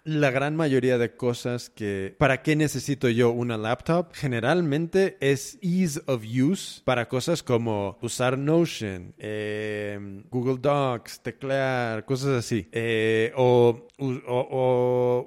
la 0.04 0.30
gran 0.30 0.56
mayoría 0.56 0.98
de 0.98 1.14
cosas 1.14 1.70
que... 1.70 2.14
¿Para 2.18 2.42
qué 2.42 2.56
necesito 2.56 3.08
yo 3.08 3.30
una 3.30 3.56
laptop? 3.56 4.12
Generalmente 4.12 5.16
es 5.20 5.58
ease 5.60 6.00
of 6.06 6.22
use 6.24 6.82
para 6.84 7.08
cosas 7.08 7.42
como 7.42 7.98
usar 8.00 8.38
Notion, 8.38 9.14
eh, 9.18 10.22
Google 10.30 10.58
Docs, 10.60 11.20
teclear, 11.20 12.04
cosas 12.04 12.44
así. 12.44 12.68
Eh, 12.72 13.32
o, 13.36 13.86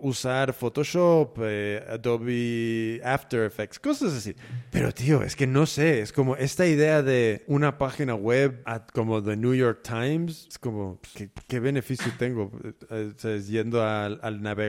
usar 0.02 0.54
Photoshop, 0.54 1.38
eh, 1.44 1.84
Adobe 1.88 3.00
After 3.04 3.44
Effects, 3.44 3.80
cosas 3.80 4.14
así. 4.14 4.36
Pero 4.72 4.91
tío, 4.91 5.22
es 5.22 5.36
que 5.36 5.45
no 5.45 5.66
sé, 5.68 6.02
es 6.02 6.12
como 6.12 6.36
esta 6.36 6.66
idea 6.66 7.04
de 7.04 7.44
una 7.48 7.78
página 7.78 8.16
web 8.16 8.64
como 8.94 9.22
The 9.22 9.38
New 9.38 9.54
York 9.54 9.82
Times, 9.84 10.48
es 10.50 10.58
como, 10.58 11.00
¿qué, 11.48 11.60
beneficio 11.60 12.12
tengo 12.18 12.52
eh, 12.90 13.41
yendo 13.48 13.84
al, 13.84 14.20
al 14.24 14.41
navegador 14.41 14.62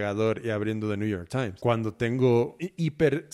y 0.45 0.51
abriendo 0.51 0.91
The 0.91 0.97
New 0.97 1.09
York 1.09 1.29
Times? 1.29 1.61
Cuando 1.61 1.95
tengo 1.95 2.57
hi- 2.59 2.73
hiper, 2.77 3.29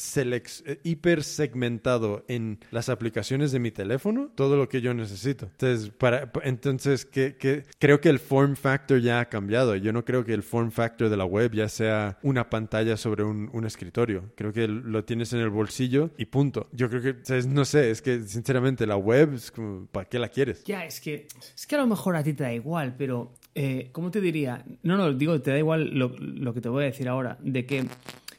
eh, 0.67 0.81
hiper 0.85 1.23
segmentado 1.25 2.25
en 2.29 2.59
las 2.71 2.89
aplicaciones 2.89 3.53
de 3.53 3.59
mi 3.59 3.71
teléfono 3.71 4.31
todo 4.35 4.57
lo 4.57 4.69
que 4.69 4.81
yo 4.81 4.95
necesito. 4.95 5.47
Entonces, 5.47 5.91
para, 5.91 6.33
pa- 6.33 6.41
entonces 6.45 7.05
que, 7.05 7.37
que- 7.37 7.65
creo 7.79 8.01
que 8.01 8.09
el 8.09 8.19
form 8.19 8.57
factor 8.57 9.01
ya 9.01 9.21
ha 9.21 9.29
cambiado. 9.29 9.77
Yo 9.77 9.93
no 9.93 10.05
creo 10.05 10.25
que 10.25 10.35
el 10.35 10.43
form 10.43 10.71
factor 10.71 11.09
de 11.09 11.17
la 11.17 11.25
web 11.25 11.53
ya 11.53 11.69
sea 11.69 12.19
una 12.23 12.49
pantalla 12.51 12.97
sobre 12.97 13.25
un, 13.25 13.51
un 13.53 13.65
escritorio. 13.65 14.31
Creo 14.37 14.53
que 14.53 14.67
lo 14.69 15.05
tienes 15.05 15.33
en 15.33 15.41
el 15.41 15.51
bolsillo 15.51 16.11
y 16.17 16.27
punto. 16.27 16.69
Yo 16.73 16.89
creo 16.89 17.03
que, 17.03 17.17
¿sabes? 17.23 17.47
no 17.47 17.65
sé, 17.65 17.91
es 17.91 18.03
que 18.03 18.21
sinceramente 18.23 18.87
la 18.87 18.97
web 18.97 19.35
es 19.35 19.51
como, 19.51 19.87
¿para 19.87 20.09
qué 20.09 20.19
la 20.19 20.29
quieres? 20.29 20.65
Ya, 20.65 20.85
es 20.85 21.01
que, 21.01 21.27
es 21.55 21.67
que 21.67 21.75
a 21.75 21.79
lo 21.79 21.87
mejor 21.87 22.17
a 22.17 22.23
ti 22.23 22.33
te 22.35 22.45
da 22.45 22.53
igual, 22.53 22.95
pero, 22.97 23.33
eh, 23.55 23.89
¿cómo 23.93 24.11
te 24.11 24.21
diría? 24.21 24.65
No, 24.83 24.97
no, 24.97 25.13
digo, 25.13 25.41
te 25.41 25.51
da 25.51 25.59
igual 25.59 25.91
lo, 25.99 26.09
lo 26.19 26.55
que 26.55 26.61
te 26.61 26.69
voy 26.69 26.85
a 26.85 26.87
decir 26.87 27.09
ahora, 27.09 27.39
de 27.41 27.67
que 27.67 27.85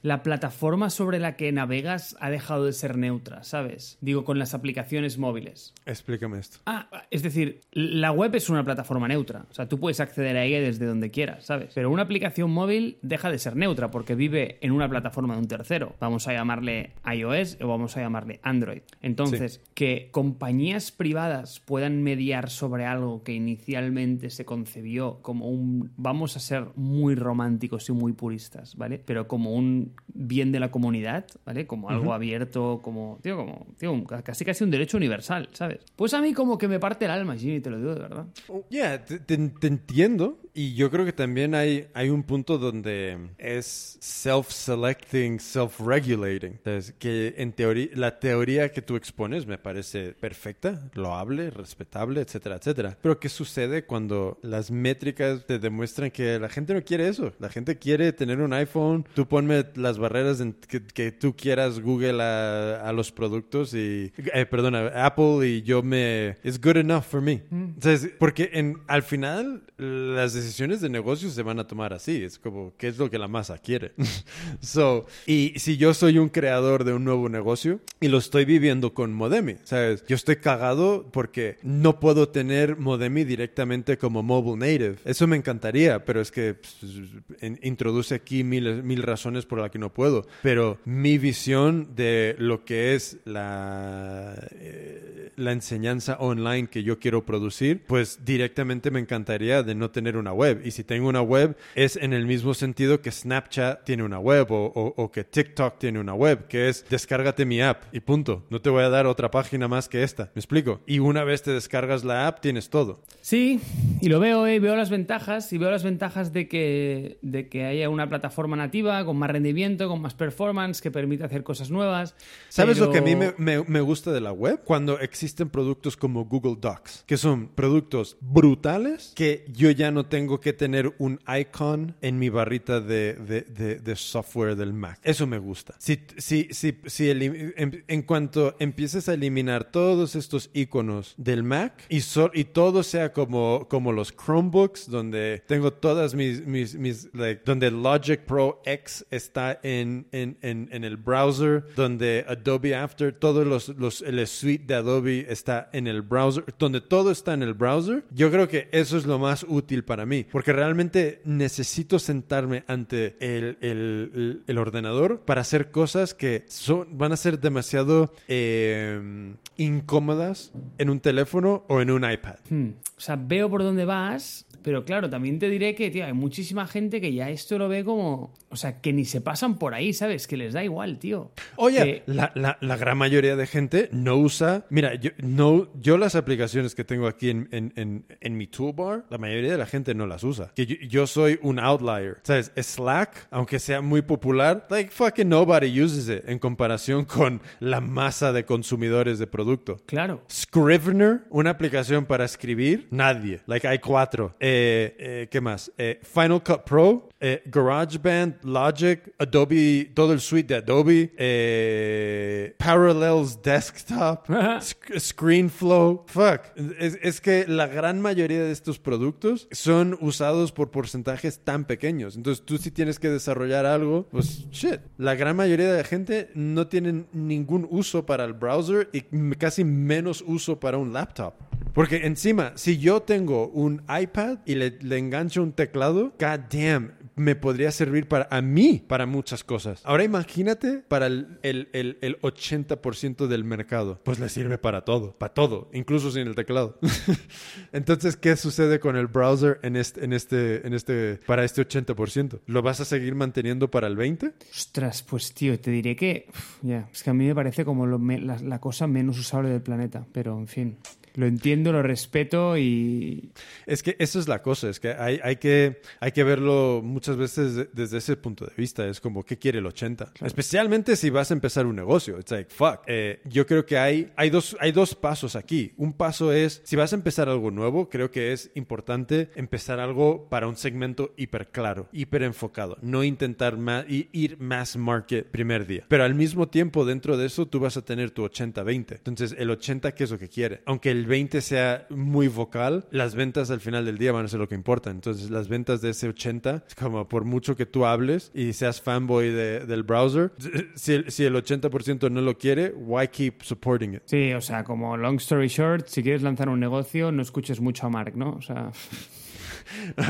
la 0.02 0.24
plataforma 0.24 0.90
sobre 0.90 1.20
la 1.20 1.36
que 1.36 1.52
navegas 1.52 2.16
ha 2.20 2.30
dejado 2.30 2.66
de 2.66 2.74
ser 2.74 2.98
neutra, 2.98 3.44
¿sabes? 3.44 3.98
Digo, 4.02 4.24
con 4.26 4.40
las 4.40 4.54
aplicaciones 4.54 5.18
móviles. 5.18 5.74
Explícame 5.86 6.40
esto. 6.40 6.60
Ah, 6.66 6.90
es 7.10 7.24
decir, 7.24 7.62
la 7.72 8.12
web 8.12 8.36
es 8.36 8.50
una 8.50 8.64
plataforma 8.64 9.08
neutra. 9.08 9.46
O 9.50 9.54
sea, 9.54 9.68
tú 9.68 9.80
puedes 9.80 10.00
acceder 10.00 10.38
a 10.38 10.44
ella 10.44 10.60
desde 10.60 10.86
donde 10.86 11.12
quieras, 11.12 11.46
¿sabes? 11.46 11.72
Pero 11.74 11.90
una 11.90 12.04
aplicación 12.04 12.52
móvil 12.52 12.98
deja 13.02 13.32
de 13.32 13.40
ser 13.40 13.56
neutra 13.56 13.92
porque 13.92 14.16
vive 14.16 14.58
en 14.62 14.72
una 14.72 14.90
plataforma 14.90 15.36
de 15.36 15.42
un 15.42 15.48
tercero. 15.48 15.96
Vamos 16.00 16.28
a 16.28 16.34
llamarle 16.34 16.94
iOS 17.12 17.58
o 17.62 17.68
vamos 17.68 17.96
a 17.98 18.02
llamarle 18.02 18.40
Android. 18.44 18.82
Entonces, 19.02 19.62
que 19.74 20.10
compañías 20.12 20.92
privadas 20.92 21.60
puedan 21.60 22.04
mediar 22.04 22.50
sobre 22.50 22.86
algo 22.86 23.24
que 23.24 23.34
inicialmente 23.34 24.30
se 24.30 24.46
concebió 24.46 25.20
como 25.22 25.50
un... 25.50 25.92
Vamos 25.98 26.36
a 26.36 26.40
ser 26.40 26.68
muy 26.76 27.16
románticos 27.16 27.90
y 27.90 27.94
muy 27.94 28.14
puristas, 28.14 28.76
¿vale? 28.76 29.02
Pero 29.06 29.28
como 29.28 29.54
un 29.54 29.62
un 29.62 29.91
bien 30.14 30.52
de 30.52 30.60
la 30.60 30.72
comunidad, 30.72 31.26
¿vale? 31.46 31.66
Como 31.68 31.90
algo 31.90 32.14
abierto, 32.14 32.80
como, 32.84 33.20
tío, 33.24 33.38
como, 33.38 33.68
tío, 33.78 33.92
un- 33.92 34.06
casi 34.06 34.44
casi 34.46 34.64
un 34.64 34.72
derecho 34.72 34.98
universal, 34.98 35.50
¿sabes? 35.54 35.80
Pues 35.96 36.14
a 36.14 36.22
mí 36.22 36.34
como 36.34 36.58
que 36.58 36.68
me 36.68 36.80
parte 36.80 37.06
el 37.06 37.12
alma, 37.12 37.36
Jimmy, 37.36 37.60
te 37.62 37.70
lo 37.70 37.78
digo 37.78 37.94
de 37.96 38.02
verdad. 38.02 38.26
Ya, 38.70 39.04
te, 39.04 39.20
te- 39.20 39.38
te 39.38 39.68
entiendo. 39.68 40.38
Y 40.54 40.74
yo 40.76 40.92
creo 40.92 41.06
que 41.06 41.14
también 41.14 41.56
hay, 41.56 41.88
hay 41.94 42.10
un 42.10 42.24
punto 42.24 42.58
donde 42.58 43.18
es 43.38 43.98
self-selecting, 44.02 45.40
self-regulating. 45.40 46.52
Entonces, 46.58 46.94
que 47.00 47.36
en 47.38 47.54
teoría, 47.54 47.88
la 47.96 48.20
teoría 48.20 48.70
que 48.72 48.82
tú 48.82 48.96
expones 48.96 49.46
me 49.48 49.58
parece 49.58 50.14
perfecta, 50.14 50.90
loable, 50.94 51.50
respetable, 51.52 52.22
etcétera, 52.22 52.58
etcétera. 52.58 52.98
Pero 53.02 53.20
¿qué 53.20 53.30
sucede 53.30 53.86
cuando 53.86 54.40
las 54.42 54.72
métricas 54.72 55.46
te 55.46 55.60
demuestran 55.60 56.12
que 56.12 56.38
la 56.40 56.50
gente 56.50 56.74
no 56.74 56.84
quiere 56.84 57.08
eso? 57.08 57.32
La 57.40 57.50
gente 57.50 57.78
quiere 57.78 58.12
tener 58.14 58.42
un 58.42 58.54
iPhone, 58.54 59.06
tú 59.16 59.26
ponme 59.28 59.64
las 59.82 59.98
barreras 59.98 60.44
que, 60.68 60.84
que 60.84 61.12
tú 61.12 61.36
quieras 61.36 61.80
Google 61.80 62.22
a, 62.22 62.88
a 62.88 62.94
los 62.94 63.12
productos 63.12 63.74
y, 63.74 64.12
eh, 64.34 64.46
perdona, 64.46 64.88
Apple 65.06 65.48
y 65.48 65.62
yo 65.62 65.84
me... 65.84 66.38
It's 66.44 66.60
good 66.60 66.78
enough 66.78 67.04
for 67.04 67.22
me. 67.22 67.44
Entonces, 67.52 68.12
porque 68.20 68.50
en, 68.54 68.78
al 68.88 69.04
final 69.04 69.64
las 69.78 70.34
decisiones 70.34 70.82
de 70.82 70.90
negocios 70.90 71.34
se 71.34 71.44
van 71.44 71.60
a 71.60 71.68
tomar 71.68 71.94
así. 71.94 72.24
Es 72.24 72.38
como, 72.38 72.74
¿qué 72.78 72.88
es 72.88 72.98
lo 72.98 73.10
que 73.10 73.18
la 73.18 73.28
masa 73.28 73.58
quiere? 73.58 73.94
so, 74.62 75.06
y 75.26 75.54
si 75.58 75.78
yo 75.78 75.94
soy 75.94 76.18
un 76.18 76.30
creador 76.30 76.84
de 76.84 76.94
un 76.94 77.04
nuevo 77.04 77.30
negocio 77.30 77.80
y 78.00 78.08
lo 78.08 78.18
estoy 78.18 78.46
viviendo 78.46 78.94
con 78.94 79.14
Modemi, 79.14 79.56
¿sabes? 79.64 80.04
Yo 80.08 80.16
estoy 80.16 80.38
cagado 80.38 81.10
porque 81.12 81.58
no 81.64 82.00
puedo 82.00 82.30
tener 82.30 82.78
Modemi 82.78 83.24
directamente 83.24 83.98
como 83.98 84.22
mobile 84.24 84.58
native. 84.58 84.98
Eso 85.06 85.28
me 85.28 85.38
encantaría, 85.38 86.06
pero 86.06 86.22
es 86.22 86.32
que 86.32 86.56
pues, 86.56 87.58
introduce 87.64 88.14
aquí 88.14 88.44
mil, 88.44 88.84
mil 88.84 89.02
razones 89.02 89.46
por 89.46 89.60
las 89.60 89.71
que 89.72 89.80
no 89.80 89.92
puedo. 89.94 90.26
Pero 90.44 90.78
mi 90.86 91.18
visión 91.18 91.96
de 91.96 92.36
lo 92.38 92.66
que 92.66 92.94
es 92.96 93.18
la, 93.26 94.36
eh, 94.52 95.32
la 95.38 95.52
enseñanza 95.52 96.18
online 96.20 96.68
que 96.68 96.84
yo 96.84 97.00
quiero 97.00 97.26
producir, 97.26 97.84
pues 97.88 98.24
directamente 98.26 98.92
me 98.92 99.00
encantaría 99.00 99.64
de 99.64 99.76
no 99.76 99.90
tener 99.92 100.18
una 100.18 100.34
web. 100.34 100.62
Y 100.66 100.72
si 100.72 100.84
tengo 100.84 101.08
una 101.08 101.22
web, 101.22 101.56
es 101.76 101.96
en 101.96 102.14
el 102.14 102.26
mismo 102.26 102.54
sentido 102.54 103.02
que 103.02 103.12
Snapchat 103.12 103.84
tiene 103.86 104.04
una 104.04 104.20
web 104.20 104.48
o, 104.52 104.66
o- 104.98 105.12
que 105.12 105.24
TikTok 105.24 105.78
tiene 105.80 106.00
una 106.00 106.14
web, 106.14 106.48
que 106.48 106.70
es 106.70 106.86
descárgate 106.90 107.46
mi 107.46 107.62
app 107.62 107.84
y 107.92 108.00
punto. 108.00 108.44
No 108.50 108.62
te 108.62 108.70
voy 108.70 108.84
a 108.84 108.90
dar 108.90 109.06
otra 109.08 109.32
página 109.32 109.68
más 109.68 109.90
que 109.90 110.04
esta. 110.04 110.26
¿Me 110.36 110.40
explico? 110.40 110.82
Y 110.86 111.00
una 111.00 111.24
vez 111.24 111.42
te 111.44 111.52
descargas 111.52 112.04
la 112.04 112.28
app, 112.28 112.40
tienes 112.42 112.70
todo. 112.70 113.02
Sí, 113.22 113.60
y 114.02 114.10
lo 114.10 114.20
veo, 114.20 114.48
¿eh? 114.48 114.60
veo 114.60 114.76
las 114.76 114.90
ventajas 114.90 115.52
y 115.54 115.58
veo 115.58 115.70
las 115.72 115.84
ventajas 115.84 116.34
de 116.34 116.48
que, 116.48 117.18
de 117.22 117.48
que 117.50 117.66
haya 117.66 117.90
una 117.90 118.08
plataforma 118.10 118.56
nativa 118.56 119.04
con 119.06 119.18
más 119.18 119.30
rendimiento, 119.30 119.52
con 119.88 120.02
más 120.02 120.14
performance, 120.14 120.82
que 120.82 120.90
permite 120.92 121.24
hacer 121.24 121.44
cosas 121.44 121.70
nuevas. 121.70 122.16
¿Sabes 122.50 122.78
lo 122.80 122.92
que 122.92 122.98
a 122.98 123.02
mí 123.02 123.16
pero- 123.16 123.36
me, 123.38 123.58
me- 123.60 123.64
me 123.68 123.82
gusta 123.82 124.12
de 124.12 124.20
la 124.22 124.32
web? 124.32 124.62
Cuando 124.66 125.00
existen 125.00 125.50
productos 125.50 125.96
como 125.96 126.26
Google 126.26 126.58
Docs, 126.60 127.04
que 127.06 127.16
son 127.18 127.48
productos 127.50 128.18
brutales 128.22 129.14
que 129.16 129.46
yo 129.54 129.70
ya 129.72 129.92
no 129.92 130.06
tengo 130.08 130.40
que 130.40 130.54
tener 130.54 130.94
un 130.98 131.20
icon 131.40 131.96
en 132.02 132.18
mi 132.20 132.30
barrita 132.30 132.82
de, 132.82 133.14
de- 133.14 133.42
de- 133.42 133.76
de 133.80 133.96
software 133.96 134.56
del 134.56 134.74
Mac. 134.74 135.00
Eso 135.04 135.28
me 135.28 135.38
gusta. 135.38 135.76
Si, 135.78 136.00
si, 136.18 136.48
si, 136.52 136.78
si 136.86 137.06
elim- 137.10 137.54
en, 137.56 137.84
en 137.88 138.02
cuanto 138.02 138.56
empieces 138.60 139.08
a 139.10 139.14
eliminar 139.14 139.66
todos 139.72 140.16
estos 140.16 140.50
iconos 140.54 141.14
del 141.18 141.44
Mac 141.44 141.86
y, 141.90 142.02
so- 142.02 142.32
y 142.34 142.46
todo 142.46 142.84
sea 142.84 143.14
como, 143.14 143.68
como 143.70 143.92
los 143.92 144.12
Chromebooks, 144.16 144.90
donde 144.90 145.44
tengo 145.48 145.72
todas 145.74 146.16
mis, 146.16 146.46
mis, 146.46 146.76
mis 146.76 147.10
like, 147.14 147.42
donde 147.46 147.70
Logic 147.72 148.20
Pro 148.22 148.62
X 148.66 149.06
está 149.12 149.51
en, 149.64 150.08
en, 150.12 150.38
en, 150.42 150.70
en 150.72 150.84
el 150.84 150.98
browser, 150.98 151.66
donde 151.76 152.26
Adobe 152.28 152.76
After, 152.76 153.14
todos 153.14 153.46
los, 153.46 153.70
los, 153.70 154.02
el 154.02 154.26
suite 154.28 154.66
de 154.66 154.76
Adobe 154.76 155.26
está 155.30 155.70
en 155.74 155.88
el 155.88 156.02
browser, 156.02 156.44
donde 156.58 156.82
todo 156.82 157.12
está 157.12 157.34
en 157.34 157.44
el 157.44 157.54
browser, 157.54 158.04
yo 158.12 158.32
creo 158.32 158.48
que 158.48 158.70
eso 158.72 158.98
es 158.98 159.06
lo 159.06 159.20
más 159.20 159.46
útil 159.48 159.84
para 159.84 160.06
mí, 160.06 160.26
porque 160.32 160.54
realmente 160.54 161.22
necesito 161.26 162.00
sentarme 162.00 162.64
ante 162.68 163.16
el, 163.20 163.58
el, 163.62 164.42
el- 164.48 164.58
ordenador 164.58 165.22
para 165.22 165.42
hacer 165.42 165.72
cosas 165.72 166.14
que 166.14 166.46
son, 166.48 166.98
van 166.98 167.12
a 167.12 167.18
ser 167.18 167.40
demasiado 167.40 168.14
eh, 168.28 169.34
incómodas 169.58 170.52
en 170.78 170.90
un 170.90 171.00
teléfono 171.00 171.64
o 171.68 171.82
en 171.82 171.90
un 171.92 172.10
iPad. 172.10 172.36
Hmm. 172.50 172.70
O 172.98 173.00
sea, 173.02 173.16
veo 173.16 173.50
por 173.50 173.64
dónde 173.64 173.86
vas, 173.86 174.46
pero 174.62 174.86
claro, 174.86 175.10
también 175.10 175.40
te 175.40 175.50
diré 175.50 175.74
que, 175.74 175.90
tío, 175.90 176.06
hay 176.06 176.14
muchísima 176.14 176.68
gente 176.68 177.02
que 177.02 177.14
ya 177.14 177.30
esto 177.32 177.58
lo 177.58 177.68
ve 177.68 177.84
como... 177.84 178.34
O 178.50 178.56
sea, 178.56 178.82
que 178.82 178.92
ni 178.94 179.06
se 179.06 179.22
pasan 179.32 179.58
por 179.58 179.74
ahí, 179.74 179.94
¿sabes? 179.94 180.28
Que 180.28 180.36
les 180.36 180.52
da 180.52 180.62
igual, 180.62 181.00
tío. 181.00 181.32
Oye, 181.56 181.80
Que- 181.86 182.04
la, 182.06 182.34
la- 182.36 182.58
la 182.60 182.76
gran 182.76 182.98
mayoría 182.98 183.38
de 183.38 183.48
gente 183.48 183.88
no 183.94 184.18
usa. 184.18 184.66
Mira, 184.70 184.96
yo, 184.96 185.12
no, 185.24 185.70
yo 185.80 185.98
las 185.98 186.16
aplicaciones 186.16 186.76
que 186.76 186.84
tengo 186.84 187.08
aquí 187.08 187.30
en, 187.30 187.48
en- 187.54 187.72
en- 187.78 188.06
en 188.20 188.36
mi 188.36 188.48
toolbar, 188.48 189.06
la 189.10 189.18
mayoría 189.18 189.54
de 189.54 189.58
la 189.58 189.66
gente 189.66 189.96
no 189.96 190.06
las 190.06 190.26
usa. 190.26 190.52
Que 190.54 190.66
yo, 190.66 190.76
yo 190.86 191.08
soy 191.08 191.40
un 191.44 191.60
outlier. 191.60 192.18
¿Sabes? 192.24 192.52
Slack, 192.58 193.28
aunque 193.32 193.58
sea 193.60 193.80
muy 193.80 194.02
popular, 194.02 194.68
like 194.70 194.92
fucking 194.92 195.30
nobody 195.30 195.82
uses 195.82 196.10
it 196.10 196.28
en 196.28 196.38
comparación 196.38 197.06
con 197.06 197.42
la 197.62 197.80
masa 197.80 198.34
de 198.34 198.44
consumidores 198.44 199.18
de 199.18 199.28
producto. 199.28 199.80
Claro. 199.86 200.24
Scrivener, 200.30 201.22
una 201.30 201.52
aplicación 201.52 202.06
para 202.06 202.26
escribir, 202.26 202.88
nadie. 202.92 203.40
Like 203.46 203.66
hay 203.66 203.80
cuatro. 203.80 204.36
Eh, 204.42 204.94
eh, 205.00 205.28
¿Qué 205.32 205.40
más? 205.40 205.72
Eh, 205.78 206.02
Final 206.04 206.44
Cut 206.44 206.64
Pro, 206.66 207.08
eh, 207.22 207.42
GarageBand, 207.46 208.44
Logic, 208.44 209.14
Adobe, 209.22 209.92
todo 209.94 210.14
el 210.14 210.20
suite 210.20 210.54
de 210.54 210.60
Adobe, 210.60 211.14
eh, 211.18 212.56
Parallels 212.58 213.42
Desktop, 213.42 214.28
Sc- 214.30 215.00
ScreenFlow. 215.00 216.06
Fuck. 216.08 216.42
Es, 216.80 216.98
es 217.02 217.22
que 217.22 217.46
la 217.48 217.68
gran 217.68 218.02
mayoría 218.02 218.44
de 218.44 218.52
estos 218.52 218.80
productos 218.80 219.48
son 219.52 219.98
usados 220.02 220.52
por 220.52 220.72
porcentajes 220.72 221.40
tan 221.40 221.66
pequeños. 221.66 222.16
Entonces 222.16 222.44
tú 222.46 222.58
si 222.58 222.72
tienes 222.72 223.00
que 223.00 223.10
desarrollar 223.10 223.66
algo, 223.66 224.08
pues 224.12 224.50
shit. 224.52 224.80
La 224.98 225.16
gran 225.16 225.36
mayoría 225.36 225.72
de 225.72 225.78
la 225.78 225.84
gente 225.88 226.30
no 226.34 226.68
tienen 226.68 227.08
ningún 227.14 227.68
uso 227.70 228.06
para 228.06 228.26
el 228.26 228.34
browser 228.34 228.90
y 228.92 229.02
casi 229.36 229.64
menos 229.64 230.24
uso 230.26 230.60
para 230.60 230.78
un 230.78 230.94
laptop. 230.94 231.34
Porque 231.74 232.06
encima, 232.06 232.52
si 232.56 232.80
yo 232.80 233.02
tengo 233.02 233.48
un 233.48 233.82
iPad 233.88 234.40
y 234.46 234.56
le, 234.56 234.78
le 234.82 234.98
engancho 234.98 235.42
un 235.42 235.54
teclado, 235.54 236.12
god 236.20 236.40
damn, 236.52 236.92
me 237.22 237.36
podría 237.36 237.72
servir 237.72 238.08
para 238.08 238.28
a 238.30 238.42
mí 238.42 238.84
para 238.88 239.06
muchas 239.06 239.44
cosas. 239.44 239.82
Ahora 239.86 240.04
imagínate 240.04 240.80
para 240.88 241.08
el, 241.08 241.40
el, 241.44 241.70
el, 241.74 241.98
el 242.02 242.20
80% 242.22 243.28
del 243.28 243.44
mercado. 243.44 244.00
Pues 244.04 244.20
le 244.20 244.30
sirve 244.30 244.58
para 244.58 244.82
todo, 244.82 245.14
para 245.18 245.34
todo, 245.34 245.70
incluso 245.74 246.12
sin 246.12 246.28
el 246.28 246.36
teclado. 246.36 246.80
Entonces, 247.72 248.18
¿qué 248.18 248.36
sucede 248.36 248.80
con 248.80 248.96
el 248.96 249.08
browser 249.08 249.60
en 249.64 249.76
este, 249.76 250.04
en 250.04 250.14
este, 250.14 250.66
en 250.66 250.74
este, 250.74 251.20
para 251.26 251.44
este 251.44 251.66
80%? 251.66 252.40
¿Lo 252.46 252.62
vas 252.62 252.82
a 252.82 252.86
seguir 252.86 253.16
manteniendo 253.16 253.70
para 253.70 253.88
el 253.88 253.98
20%? 253.98 254.34
Ostras, 254.52 255.04
pues 255.04 255.34
tío, 255.34 255.60
te 255.60 255.72
diré 255.72 255.96
que... 255.96 256.28
Ya, 256.62 256.90
es 256.92 257.04
que 257.04 257.10
a 257.10 257.14
mí 257.14 257.26
me 257.26 257.36
parece 257.36 257.66
como 257.66 257.86
la, 257.86 258.40
la 258.40 258.60
cosa 258.60 258.88
menos 258.88 259.20
usable 259.20 259.50
del 259.50 259.62
planeta, 259.62 260.06
pero 260.12 260.38
en 260.38 260.48
fin. 260.48 260.78
Lo 261.16 261.26
entiendo, 261.26 261.72
lo 261.72 261.82
respeto 261.84 262.58
y... 262.58 263.32
Es 263.66 263.84
que 263.84 263.96
esa 264.00 264.20
es 264.20 264.28
la 264.28 264.42
cosa, 264.42 264.70
es 264.70 264.80
que 264.80 264.90
hay, 264.94 265.20
hay, 265.24 265.36
que, 265.38 265.82
hay 266.00 266.12
que 266.12 266.24
verlo 266.24 266.82
muchas 266.84 267.18
veces 267.18 267.56
de- 267.56 267.70
desde 267.74 267.98
ese 267.98 268.16
punto 268.18 268.46
de 268.46 268.54
vista. 268.58 268.88
Es 268.88 269.00
como, 269.02 269.24
¿qué 269.24 269.38
quiere 269.38 269.60
el 269.60 269.66
80? 269.66 270.14
Especialmente 270.24 270.96
si 270.96 271.10
vas 271.10 271.32
a 271.32 271.34
empezar 271.34 271.66
un 271.66 271.76
negocio. 271.76 272.18
It's 272.20 272.32
like, 272.32 272.50
fuck. 272.54 272.82
Eh, 272.88 273.22
yo 273.26 273.46
creo 273.46 273.66
que 273.66 273.78
hay, 273.78 274.12
hay, 274.16 274.30
dos, 274.30 274.56
hay 274.60 274.72
dos 274.72 274.96
pasos 274.96 275.36
aquí. 275.36 275.74
Un 275.78 275.94
paso 275.94 276.32
es, 276.34 276.62
si 276.64 276.76
vas 276.76 276.94
a 276.94 276.96
empezar 276.96 277.30
algo 277.30 277.52
nuevo, 277.52 277.90
creo 277.90 278.12
que 278.12 278.32
es 278.34 278.52
importante 278.56 279.30
empezar 279.36 279.80
algo 279.80 280.28
para 280.30 280.48
un 280.48 280.56
segmento 280.56 281.14
hiper 281.18 281.48
claro, 281.50 281.88
hiper 281.92 282.24
enfocado. 282.24 282.78
No 282.82 283.04
intentar 283.04 283.58
i- 283.90 284.08
ir 284.12 284.38
mass 284.40 284.76
market 284.78 285.28
primer 285.28 285.66
día. 285.68 285.86
Pero 285.88 286.04
al 286.04 286.16
mismo 286.16 286.48
tiempo, 286.48 286.86
dentro 286.86 287.18
de 287.18 287.28
eso, 287.28 287.48
tú 287.48 287.60
vas 287.60 287.78
a 287.78 287.84
tener 287.84 288.12
tu 288.12 288.24
80-20. 288.24 288.96
Entonces, 288.98 289.36
el 289.38 289.50
80, 289.50 289.94
¿qué 289.94 290.04
es 290.06 290.12
lo 290.12 290.18
que 290.20 290.30
quiere? 290.30 290.62
Aunque 290.66 290.92
el 290.92 291.01
20 291.06 291.42
sea 291.42 291.86
muy 291.90 292.28
vocal, 292.28 292.86
las 292.92 293.16
ventas 293.16 293.52
al 293.52 293.60
final 293.62 293.86
del 293.86 293.98
día 293.98 294.12
van 294.12 294.26
a 294.26 294.28
ser 294.28 294.40
lo 294.40 294.48
que 294.48 294.56
importa. 294.56 294.90
Entonces, 294.90 295.30
las 295.30 295.48
ventas 295.48 295.82
de 295.82 295.92
ese 295.92 296.08
80, 296.10 296.64
es 296.68 296.76
como 296.76 297.08
por 297.08 297.26
mucho 297.26 297.56
que 297.56 297.66
tú 297.66 297.86
hables 297.86 298.32
y 298.34 298.54
seas 298.54 298.82
fanboy 298.82 299.30
de- 299.30 299.66
del 299.66 299.84
browser, 299.84 300.32
si 300.76 300.94
el, 300.94 301.12
si 301.12 301.26
el 301.26 301.36
80% 301.36 302.10
no 302.12 302.22
lo 302.22 302.38
quiere, 302.38 302.74
why 302.76 303.08
keep 303.08 303.42
supporting 303.44 303.94
it? 303.96 304.02
Sí, 304.06 304.34
o 304.34 304.42
sea, 304.42 304.64
como 304.64 304.98
long 304.98 305.18
story 305.18 305.48
short, 305.48 305.88
si 305.88 306.04
quieres 306.04 306.22
lanzar 306.22 306.50
un 306.50 306.60
negocio, 306.60 307.12
no 307.12 307.22
escuches 307.22 307.60
mucho 307.62 307.88
a 307.88 307.90
Mark, 307.90 308.16
¿no? 308.16 308.32
O 308.32 308.42
sea... 308.42 308.72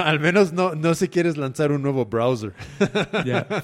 Al 0.03 0.19
menos 0.19 0.53
no, 0.53 0.73
no 0.73 0.95
si 0.95 1.07
quieres 1.07 1.38
lanzar 1.38 1.72
un 1.72 1.84
nuevo 1.84 2.05
browser. 2.05 2.53
Ya. 3.26 3.47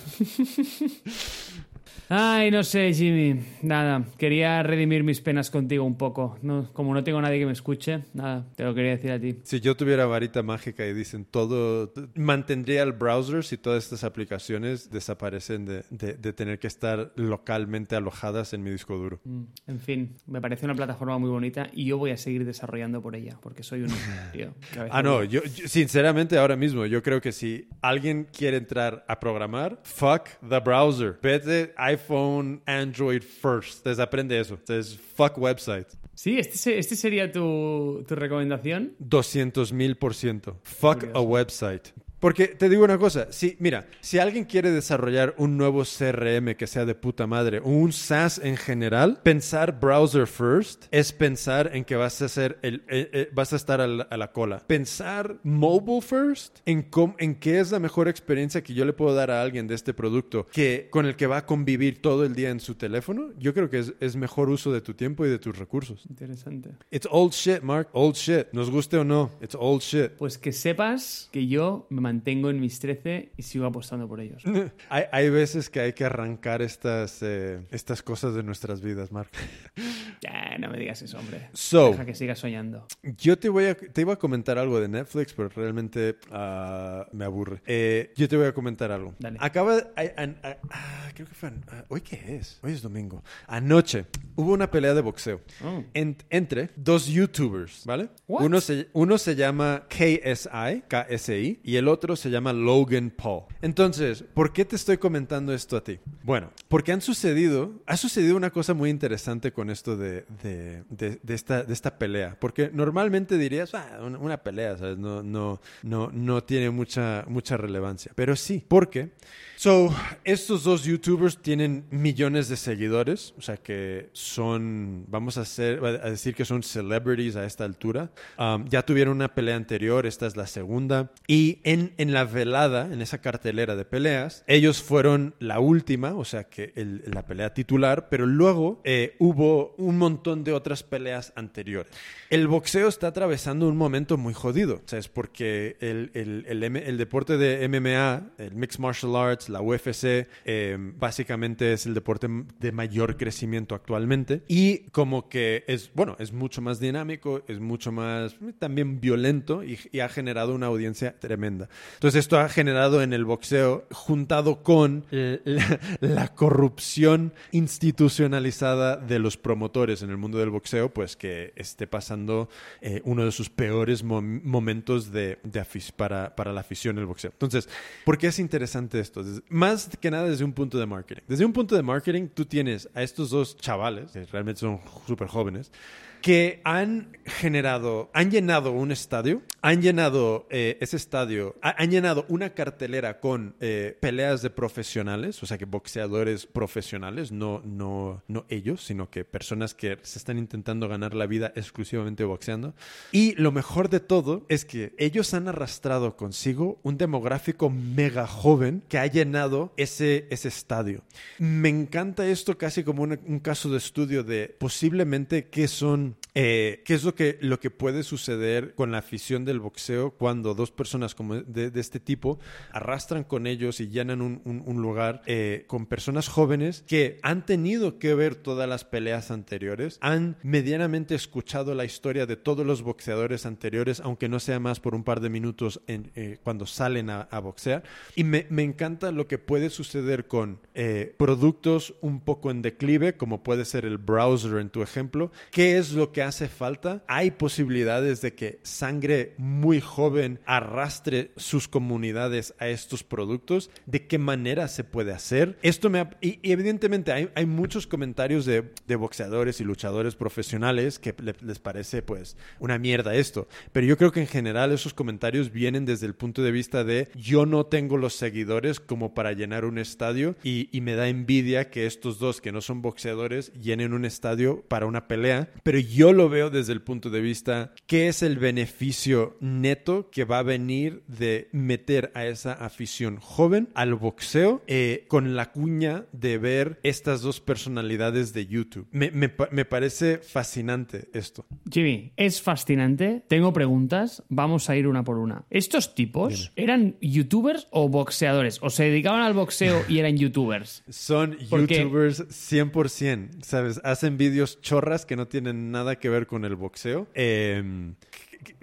Ay, 2.09 2.51
no 2.51 2.63
sé, 2.63 2.93
Jimmy. 2.93 3.41
Nada, 3.63 4.05
quería 4.17 4.63
redimir 4.63 5.03
mis 5.03 5.19
penas 5.19 5.51
contigo 5.51 5.83
un 5.83 5.97
poco. 5.97 6.37
No, 6.41 6.71
como 6.71 6.93
no 6.93 7.03
tengo 7.03 7.21
nadie 7.21 7.39
que 7.39 7.45
me 7.45 7.51
escuche, 7.51 8.03
nada, 8.13 8.45
te 8.55 8.63
lo 8.63 8.73
quería 8.73 8.91
decir 8.91 9.11
a 9.11 9.19
ti. 9.19 9.39
Si 9.43 9.59
yo 9.59 9.75
tuviera 9.75 10.05
varita 10.05 10.41
mágica 10.41 10.85
y 10.85 10.93
dicen 10.93 11.25
todo, 11.25 11.91
mantendría 12.15 12.83
el 12.83 12.93
browser 12.93 13.43
si 13.43 13.57
todas 13.57 13.83
estas 13.83 14.05
aplicaciones 14.05 14.89
desaparecen 14.89 15.65
de, 15.65 15.83
de- 15.89 16.13
de 16.13 16.31
tener 16.33 16.59
que 16.59 16.67
estar 16.67 17.11
localmente 17.17 17.97
alojadas 17.97 18.53
en 18.53 18.63
mi 18.63 18.69
disco 18.71 18.95
duro. 18.97 19.19
Mm, 19.25 19.43
En 19.67 19.79
fin, 19.79 20.15
me 20.27 20.39
parece 20.39 20.63
una 20.65 20.75
plataforma 20.75 21.17
muy 21.17 21.29
bonita 21.29 21.69
y 21.73 21.85
yo 21.85 21.97
voy 21.97 22.11
a 22.11 22.17
seguir 22.17 22.45
desarrollando 22.45 23.01
por 23.01 23.15
ella, 23.17 23.37
porque 23.41 23.63
soy 23.63 23.81
un 23.81 23.89
tío. 24.31 24.53
Ah, 24.91 25.03
no, 25.03 25.25
yo, 25.25 25.43
yo- 25.43 25.67
sinceramente 25.67 26.37
ahora 26.37 26.55
mismo 26.55 26.85
yo 26.85 27.03
creo 27.03 27.19
que 27.19 27.33
si 27.33 27.67
alguien 27.81 28.27
quiere 28.31 28.55
entrar 28.57 29.03
a 29.09 29.19
programar, 29.19 29.81
fuck 29.83 30.29
the 30.47 30.59
browser. 30.61 31.17
Vete 31.21 31.73
iPhone, 31.97 32.61
Android 32.65 33.21
first. 33.23 33.77
Entonces 33.77 33.99
aprende 33.99 34.39
eso. 34.39 34.55
Entonces, 34.55 34.97
fuck 35.15 35.37
website. 35.37 35.87
Sí, 36.13 36.37
este, 36.39 36.77
este 36.79 36.95
sería 36.95 37.31
tu, 37.31 38.03
tu 38.07 38.15
recomendación. 38.15 38.93
200 38.99 39.71
mil 39.73 39.95
por 39.97 40.13
ciento. 40.13 40.57
Fuck 40.63 40.99
Curioso. 40.99 41.17
a 41.17 41.21
website. 41.21 41.89
Porque 42.19 42.47
te 42.47 42.67
digo 42.67 42.83
una 42.83 42.97
cosa, 42.97 43.31
si, 43.31 43.55
mira, 43.59 43.87
si 44.01 44.17
alguien 44.17 44.45
quiere 44.45 44.71
desarrollar 44.71 45.35
un 45.37 45.55
nuevo 45.55 45.83
CRM 45.83 46.55
que 46.55 46.65
sea 46.65 46.83
de 46.85 46.95
puta 46.95 47.27
madre 47.27 47.59
o 47.59 47.69
un 47.69 47.91
SaaS 47.93 48.39
en 48.43 48.57
general, 48.57 49.19
pensar 49.23 49.79
browser 49.79 50.25
first 50.25 50.85
es 50.91 51.11
pensar 51.13 51.69
en 51.75 51.85
que 51.85 51.95
vas 51.95 52.19
a 52.23 52.27
ser 52.29 52.57
el, 52.63 52.83
eh, 52.87 53.09
eh, 53.13 53.29
vas 53.33 53.53
a 53.53 53.55
estar 53.55 53.81
a 53.81 53.87
la, 53.87 54.03
a 54.03 54.17
la 54.17 54.31
cola. 54.31 54.63
Pensar 54.65 55.37
mobile 55.43 56.01
first 56.01 56.59
en, 56.65 56.81
cómo- 56.83 57.15
en 57.19 57.35
qué 57.35 57.59
es 57.59 57.71
la 57.71 57.79
mejor 57.79 58.07
experiencia 58.07 58.63
que 58.63 58.73
yo 58.73 58.83
le 58.85 58.93
puedo 58.93 59.13
dar 59.13 59.29
a 59.29 59.41
alguien 59.41 59.67
de 59.67 59.75
este 59.75 59.93
producto 59.93 60.47
que 60.51 60.87
con 60.89 61.05
el 61.05 61.15
que 61.15 61.27
va 61.27 61.37
a 61.37 61.45
convivir 61.45 62.01
todo 62.01 62.25
el 62.25 62.33
día 62.33 62.49
en 62.49 62.59
su 62.59 62.73
teléfono, 62.75 63.29
yo 63.37 63.53
creo 63.53 63.69
que 63.69 63.79
es, 63.79 63.93
es 63.99 64.15
mejor 64.15 64.49
uso 64.49 64.71
de 64.71 64.81
tu 64.81 64.95
tiempo 64.95 65.23
y 65.25 65.29
de 65.29 65.37
tus 65.37 65.57
recursos. 65.57 66.03
Interesante. 66.09 66.71
It's 66.89 67.07
old 67.11 67.33
shit, 67.33 67.61
Mark. 67.61 67.89
Old 67.93 68.15
shit. 68.15 68.47
Nos 68.53 68.71
guste 68.71 68.97
o 68.97 69.03
no, 69.03 69.29
it's 69.39 69.55
old 69.55 69.81
shit. 69.83 70.13
Pues 70.17 70.37
que 70.39 70.51
sepas 70.51 71.29
que 71.31 71.45
yo 71.47 71.85
me 71.91 72.01
mantengo 72.07 72.49
en 72.49 72.59
mis 72.61 72.79
13 72.79 73.31
y 73.35 73.41
sigo 73.43 73.65
apostando 73.65 74.07
por 74.07 74.21
ellos. 74.21 74.41
Hay, 74.89 75.03
hay 75.11 75.29
veces 75.29 75.69
que 75.69 75.79
hay 75.81 75.93
que 75.93 76.05
arrancar 76.05 76.61
estas, 76.61 77.19
eh, 77.21 77.59
estas 77.71 78.01
cosas 78.01 78.33
de 78.33 78.43
nuestras 78.43 78.81
vidas, 78.81 79.11
Mark. 79.11 79.29
Ya, 80.19 80.57
no 80.57 80.69
me 80.71 80.79
digas 80.79 80.99
eso, 81.03 81.19
hombre. 81.19 81.49
So, 81.53 81.91
Deja 81.91 82.03
que 82.03 82.15
sigas 82.15 82.39
soñando. 82.39 82.87
yo 83.03 83.37
te, 83.37 83.49
voy 83.49 83.65
a, 83.65 83.75
te 83.77 84.01
iba 84.01 84.13
a 84.13 84.15
comentar 84.15 84.57
algo 84.57 84.79
de 84.81 84.87
Netflix, 84.87 85.31
pero 85.33 85.49
realmente 85.49 86.15
ah, 86.31 87.05
me 87.11 87.23
aburre. 87.23 87.61
Eh, 87.67 88.11
yo 88.15 88.27
te 88.27 88.35
voy 88.35 88.47
a 88.47 88.51
comentar 88.53 88.91
algo. 88.91 89.13
Dale. 89.19 89.37
Acaba, 89.39 89.77
ay, 89.95 90.09
an- 90.17 90.37
ah, 90.41 90.57
ah, 90.71 91.09
creo 91.13 91.27
que 91.27 91.35
fue, 91.35 91.49
an- 91.49 91.63
ah, 91.69 91.83
¿hoy 91.89 92.01
qué 92.01 92.35
es? 92.37 92.59
Hoy 92.63 92.71
es 92.73 92.81
domingo. 92.81 93.23
Anoche 93.45 94.05
hubo 94.35 94.53
una 94.53 94.71
pelea 94.71 94.95
de 94.95 95.01
boxeo 95.01 95.41
Oh. 95.63 95.83
en- 95.93 96.17
entre 96.31 96.71
dos 96.75 97.05
YouTubers, 97.05 97.83
¿vale? 97.85 98.09
What? 98.27 98.43
Uno 98.43 98.59
se, 98.59 98.87
uno 98.93 99.19
se 99.19 99.35
llama 99.35 99.85
KSI, 99.87 100.83
KSI, 100.87 101.59
y 101.63 101.75
el 101.75 101.87
otro 101.87 101.96
se 102.15 102.29
llama 102.29 102.53
Logan 102.53 103.09
Paul. 103.11 103.43
Entonces, 103.61 104.23
¿por 104.33 104.53
qué 104.53 104.65
te 104.65 104.75
estoy 104.75 104.97
comentando 104.97 105.53
esto 105.53 105.77
a 105.77 105.83
ti? 105.83 105.99
Bueno, 106.23 106.51
porque 106.67 106.91
han 106.91 107.01
sucedido, 107.01 107.71
ha 107.85 107.97
sucedido 107.97 108.35
una 108.37 108.49
cosa 108.51 108.73
muy 108.73 108.89
interesante 108.89 109.51
con 109.51 109.69
esto 109.69 109.97
de, 109.97 110.25
de, 110.43 110.83
de- 110.89 111.33
esta, 111.33 111.63
de 111.63 111.73
esta 111.73 111.97
pelea. 111.97 112.37
Porque 112.39 112.69
normalmente 112.73 113.37
dirías, 113.37 113.73
"Ah, 113.73 113.99
una, 114.03 114.17
una 114.19 114.37
pelea, 114.37 114.77
¿sabes? 114.77 114.97
No, 114.97 115.23
no, 115.23 115.59
no, 115.83 116.09
no 116.11 116.43
tiene 116.43 116.69
mucha, 116.69 117.25
mucha 117.27 117.57
relevancia. 117.57 118.11
Pero 118.15 118.35
sí, 118.35 118.63
porque... 118.67 119.11
So, 119.59 119.89
estos 120.23 120.63
dos 120.63 120.83
youtubers 120.83 121.41
tienen 121.41 121.85
millones 121.89 122.47
de 122.47 122.55
seguidores, 122.57 123.33
o 123.39 123.41
sea 123.41 123.57
que 123.57 124.11
son, 124.13 125.05
vamos 125.07 125.39
a, 125.39 125.41
hacer, 125.41 125.83
a 125.83 126.11
decir 126.11 126.35
que 126.35 126.45
son 126.45 126.61
celebrities 126.61 127.35
a 127.35 127.43
esta 127.43 127.63
altura. 127.65 128.11
Um, 128.37 128.67
ya 128.69 128.85
tuvieron 128.85 129.15
una 129.15 129.33
pelea 129.33 129.55
anterior, 129.55 130.05
esta 130.05 130.27
es 130.27 130.35
la 130.37 130.45
segunda. 130.45 131.11
Y 131.25 131.59
en, 131.63 131.91
en 131.97 132.13
la 132.13 132.23
velada, 132.25 132.85
en 132.93 133.01
esa 133.01 133.17
cartelera 133.19 133.75
de 133.75 133.83
peleas, 133.83 134.43
ellos 134.45 134.83
fueron 134.83 135.33
la 135.39 135.59
última, 135.59 136.13
o 136.13 136.23
sea 136.23 136.43
que 136.43 136.71
el- 136.75 137.01
la 137.11 137.25
pelea 137.25 137.55
titular, 137.55 138.09
pero 138.09 138.27
luego 138.27 138.79
eh, 138.83 139.15
hubo 139.17 139.73
un 139.79 139.97
montón 139.97 140.43
de 140.43 140.53
otras 140.53 140.83
peleas 140.83 141.33
anteriores. 141.35 141.91
El 142.29 142.47
boxeo 142.47 142.87
está 142.89 143.07
atravesando 143.07 143.67
un 143.67 143.75
momento 143.77 144.17
muy 144.17 144.35
jodido, 144.35 144.75
o 144.85 144.87
sea, 144.87 144.99
es 144.99 145.07
porque 145.07 145.77
el, 145.79 146.11
el- 146.13 146.45
el 146.47 146.63
el 146.77 146.97
deporte 146.99 147.37
de 147.37 147.67
MMA, 147.67 148.33
el 148.37 148.53
Mixed 148.53 148.79
Martial 148.79 149.15
Arts, 149.15 149.46
la 149.49 149.61
UFC, 149.61 150.27
eh, 150.45 150.77
básicamente 150.97 151.73
es 151.73 151.85
el 151.85 151.93
deporte 151.93 152.27
de 152.59 152.71
mayor 152.71 153.17
crecimiento 153.17 153.75
actualmente 153.75 154.41
y 154.47 154.79
como 154.91 155.29
que 155.29 155.63
es, 155.67 155.91
bueno, 155.93 156.15
es 156.19 156.31
mucho 156.33 156.61
más 156.61 156.79
dinámico, 156.79 157.43
es 157.47 157.59
mucho 157.59 157.91
más 157.91 158.33
eh, 158.33 158.53
también 158.57 158.99
violento 158.99 159.63
y, 159.63 159.79
y 159.91 159.99
ha 159.99 160.09
generado 160.09 160.55
una 160.55 160.67
audiencia 160.67 161.17
tremenda. 161.19 161.69
Entonces 161.95 162.19
esto 162.19 162.39
ha 162.39 162.49
generado 162.49 163.01
en 163.01 163.13
el 163.13 163.25
boxeo, 163.25 163.85
juntado 163.91 164.63
con 164.63 165.05
eh, 165.11 165.41
la, 165.45 165.79
la 166.01 166.27
corrupción 166.35 167.33
institucionalizada 167.51 168.97
de 168.97 169.19
los 169.19 169.37
promotores 169.37 170.01
en 170.01 170.09
el 170.09 170.17
mundo 170.17 170.37
del 170.37 170.49
boxeo, 170.49 170.93
pues 170.93 171.15
que 171.15 171.53
esté 171.55 171.87
pasando 171.87 172.49
eh, 172.81 173.01
uno 173.05 173.25
de 173.25 173.31
sus 173.31 173.49
peores 173.49 174.03
mom- 174.03 174.41
momentos 174.43 175.11
de, 175.11 175.37
de 175.43 175.59
para, 175.95 176.35
para 176.35 176.53
la 176.53 176.61
afición 176.61 176.95
del 176.95 177.05
boxeo. 177.05 177.31
Entonces, 177.31 177.67
¿por 178.05 178.17
qué 178.17 178.27
es 178.27 178.39
interesante 178.39 178.99
esto? 178.99 179.23
Des- 179.23 179.36
Más 179.49 179.89
que 179.99 180.11
nada 180.11 180.27
desde 180.29 180.43
un 180.43 180.53
punto 180.53 180.77
de 180.77 180.85
marketing. 180.85 181.21
Desde 181.27 181.45
un 181.45 181.53
punto 181.53 181.75
de 181.75 181.83
marketing, 181.83 182.27
tú 182.33 182.45
tienes 182.45 182.89
a 182.93 183.03
estos 183.03 183.29
dos 183.29 183.57
chavales, 183.57 184.11
que 184.11 184.25
realmente 184.25 184.61
son 184.61 184.79
súper 185.05 185.27
jóvenes, 185.27 185.71
que 186.21 186.61
han 186.63 187.17
generado, 187.25 188.09
han 188.13 188.31
llenado 188.31 188.71
un 188.71 188.91
estadio, 188.91 189.41
han 189.61 189.81
llenado 189.81 190.47
eh, 190.49 190.77
ese 190.81 190.95
estadio, 190.97 191.55
ha- 191.61 191.75
han 191.81 191.91
llenado 191.91 192.25
una 192.29 192.51
cartelera 192.51 193.19
con 193.19 193.55
eh, 193.59 193.97
peleas 193.99 194.41
de 194.41 194.49
profesionales, 194.49 195.41
o 195.43 195.45
sea 195.45 195.57
que 195.57 195.65
boxeadores 195.65 196.45
profesionales, 196.45 197.31
no, 197.31 197.61
no, 197.65 198.23
no 198.27 198.45
ellos, 198.49 198.83
sino 198.83 199.09
que 199.09 199.25
personas 199.25 199.73
que 199.73 199.97
se 200.03 200.19
están 200.19 200.37
intentando 200.37 200.87
ganar 200.87 201.13
la 201.13 201.25
vida 201.27 201.51
exclusivamente 201.55 202.23
boxeando. 202.23 202.73
Y 203.11 203.35
lo 203.35 203.51
mejor 203.51 203.89
de 203.89 203.99
todo 203.99 204.45
es 204.49 204.63
que 204.65 204.93
ellos 204.97 205.33
han 205.33 205.47
arrastrado 205.47 206.15
consigo 206.15 206.79
un 206.83 206.97
demográfico 206.97 207.69
mega 207.69 208.25
joven 208.27 208.83
que 208.87 208.97
ha 208.99 209.05
llenado 209.07 209.73
ese, 209.77 210.27
ese 210.29 210.47
estadio. 210.47 211.03
Me 211.39 211.69
encanta 211.69 212.25
esto 212.27 212.57
casi 212.57 212.83
como 212.83 213.03
una- 213.03 213.19
un 213.25 213.39
caso 213.39 213.69
de 213.69 213.77
estudio 213.77 214.23
de 214.23 214.55
posiblemente 214.57 215.47
qué 215.49 215.67
son 215.67 216.06
eh, 216.35 216.81
¿Qué 216.85 216.93
es 216.93 217.03
lo 217.03 217.15
que, 217.15 217.37
lo 217.41 217.59
que 217.59 217.69
puede 217.71 218.03
suceder 218.03 218.75
con 218.75 218.91
la 218.91 218.99
afición 218.99 219.43
del 219.45 219.59
boxeo 219.59 220.11
cuando 220.11 220.53
dos 220.53 220.71
personas 220.71 221.15
como 221.15 221.35
de, 221.35 221.71
de 221.71 221.79
este 221.79 221.99
tipo 221.99 222.39
arrastran 222.71 223.23
con 223.23 223.47
ellos 223.47 223.79
y 223.79 223.87
llenan 223.87 224.21
un, 224.21 224.41
un- 224.45 224.63
un 224.65 224.81
lugar 224.81 225.21
eh, 225.25 225.63
con 225.67 225.85
personas 225.87 226.27
jóvenes 226.27 226.83
que 226.87 227.19
han 227.23 227.45
tenido 227.45 227.97
que 227.99 228.13
ver 228.13 228.35
todas 228.35 228.67
las 228.69 228.83
peleas 228.85 229.31
anteriores, 229.31 229.97
han 230.01 230.37
medianamente 230.43 231.15
escuchado 231.15 231.73
la 231.73 231.85
historia 231.85 232.25
de 232.25 232.35
todos 232.37 232.65
los 232.65 232.81
boxeadores 232.81 233.45
anteriores, 233.45 233.99
aunque 234.01 234.29
no 234.29 234.39
sea 234.39 234.59
más 234.59 234.79
por 234.79 234.93
un 234.95 235.03
par 235.03 235.21
de 235.21 235.29
minutos 235.29 235.81
en, 235.87 236.11
eh, 236.15 236.37
cuando 236.43 236.65
salen 236.65 237.09
a, 237.09 237.21
a 237.21 237.39
boxear. 237.39 237.83
Y 238.15 238.23
me, 238.23 238.45
me 238.49 238.63
encanta 238.63 239.11
lo 239.11 239.27
que 239.27 239.37
puede 239.39 239.69
suceder 239.69 240.27
con 240.27 240.59
eh, 240.75 241.15
productos 241.17 241.95
un 242.01 242.19
poco 242.21 242.51
en 242.51 242.61
declive, 242.61 243.17
como 243.17 243.43
puede 243.43 243.65
ser 243.65 243.85
el 243.85 243.97
browser 243.97 244.57
en 244.59 244.69
tu 244.69 244.81
ejemplo. 244.81 245.31
¿Qué 245.51 245.77
es 245.77 245.93
lo 245.97 246.11
que 246.13 246.21
hace 246.21 246.47
falta? 246.47 247.03
Hay 247.07 247.31
posibilidades 247.31 248.21
de 248.21 248.33
que 248.33 248.59
sangre 248.63 249.33
muy 249.37 249.81
joven 249.81 250.39
arrastre 250.45 251.31
sus 251.35 251.67
comunidades 251.67 252.53
a 252.59 252.67
estos 252.67 253.03
productos. 253.03 253.69
¿De 253.85 254.07
qué 254.07 254.17
manera 254.17 254.67
se 254.67 254.83
puede 254.83 255.11
hacer? 255.11 255.57
Esto 255.61 255.89
me 255.89 256.07
y, 256.21 256.39
y 256.47 256.51
evidentemente 256.51 257.11
hay, 257.11 257.29
hay 257.35 257.45
muchos 257.45 257.87
comentarios 257.87 258.45
de, 258.45 258.71
de 258.87 258.95
boxeadores 258.95 259.59
y 259.59 259.63
luchadores 259.63 260.15
profesionales 260.15 260.99
que 260.99 261.15
le- 261.21 261.35
les 261.41 261.59
parece 261.59 262.01
pues 262.01 262.37
una 262.59 262.77
mierda 262.77 263.15
esto. 263.15 263.47
Pero 263.71 263.87
yo 263.87 263.97
creo 263.97 264.11
que 264.11 264.21
en 264.21 264.27
general 264.27 264.71
esos 264.71 264.93
comentarios 264.93 265.51
vienen 265.51 265.85
desde 265.85 266.05
el 266.05 266.13
punto 266.15 266.43
de 266.43 266.51
vista 266.51 266.83
de 266.83 267.09
yo 267.15 267.45
no 267.45 267.65
tengo 267.65 267.97
los 267.97 268.13
seguidores 268.15 268.79
como 268.79 269.13
para 269.13 269.33
llenar 269.33 269.65
un 269.65 269.77
estadio 269.79 270.35
y, 270.43 270.69
y 270.71 270.81
me 270.81 270.93
da 270.95 271.07
envidia 271.09 271.69
que 271.71 271.85
estos 271.85 272.19
dos 272.19 272.41
que 272.41 272.51
no 272.51 272.61
son 272.61 272.81
boxeadores 272.81 273.51
llenen 273.53 273.93
un 273.93 274.05
estadio 274.05 274.63
para 274.67 274.85
una 274.85 275.07
pelea, 275.07 275.49
pero 275.63 275.79
yo 275.93 276.13
lo 276.13 276.29
veo 276.29 276.49
desde 276.49 276.73
el 276.73 276.81
punto 276.81 277.09
de 277.09 277.21
vista, 277.21 277.73
¿qué 277.85 278.07
es 278.07 278.23
el 278.23 278.37
beneficio 278.37 279.37
neto 279.39 280.09
que 280.11 280.25
va 280.25 280.39
a 280.39 280.43
venir 280.43 281.03
de 281.07 281.49
meter 281.51 282.11
a 282.13 282.25
esa 282.25 282.53
afición 282.53 283.17
joven 283.17 283.69
al 283.73 283.95
boxeo 283.95 284.61
eh, 284.67 285.05
con 285.07 285.35
la 285.35 285.51
cuña 285.51 286.05
de 286.11 286.37
ver 286.37 286.79
estas 286.83 287.21
dos 287.21 287.41
personalidades 287.41 288.33
de 288.33 288.47
YouTube? 288.47 288.87
Me, 288.91 289.11
me 289.11 289.29
me 289.51 289.65
parece 289.65 290.19
fascinante 290.19 291.09
esto. 291.13 291.45
Jimmy, 291.71 292.11
es 292.15 292.41
fascinante. 292.41 293.23
Tengo 293.27 293.53
preguntas. 293.53 294.23
Vamos 294.29 294.69
a 294.69 294.75
ir 294.75 294.87
una 294.87 295.03
por 295.03 295.17
una. 295.17 295.45
¿Estos 295.49 295.95
tipos 295.95 296.51
eran 296.55 296.95
youtubers 297.01 297.67
o 297.71 297.89
boxeadores? 297.89 298.59
¿O 298.61 298.69
se 298.69 298.85
dedicaban 298.85 299.21
al 299.21 299.33
boxeo 299.33 299.83
y 299.87 299.99
eran 299.99 300.17
youtubers? 300.17 300.83
Son 300.89 301.37
youtubers 301.37 302.27
100%, 302.27 303.43
¿sabes? 303.43 303.81
Hacen 303.83 304.17
vídeos 304.17 304.61
chorras 304.61 305.05
que 305.05 305.15
no 305.15 305.27
tienen 305.27 305.71
nada 305.71 305.76
que 305.97 306.09
ver 306.09 306.27
con 306.27 306.45
el 306.45 306.55
boxeo. 306.55 307.07
Eh, 307.13 307.93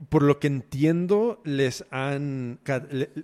por 0.08 0.22
lo 0.22 0.38
que 0.40 0.46
entiendo, 0.48 1.40
les 1.44 1.84
han... 1.90 2.58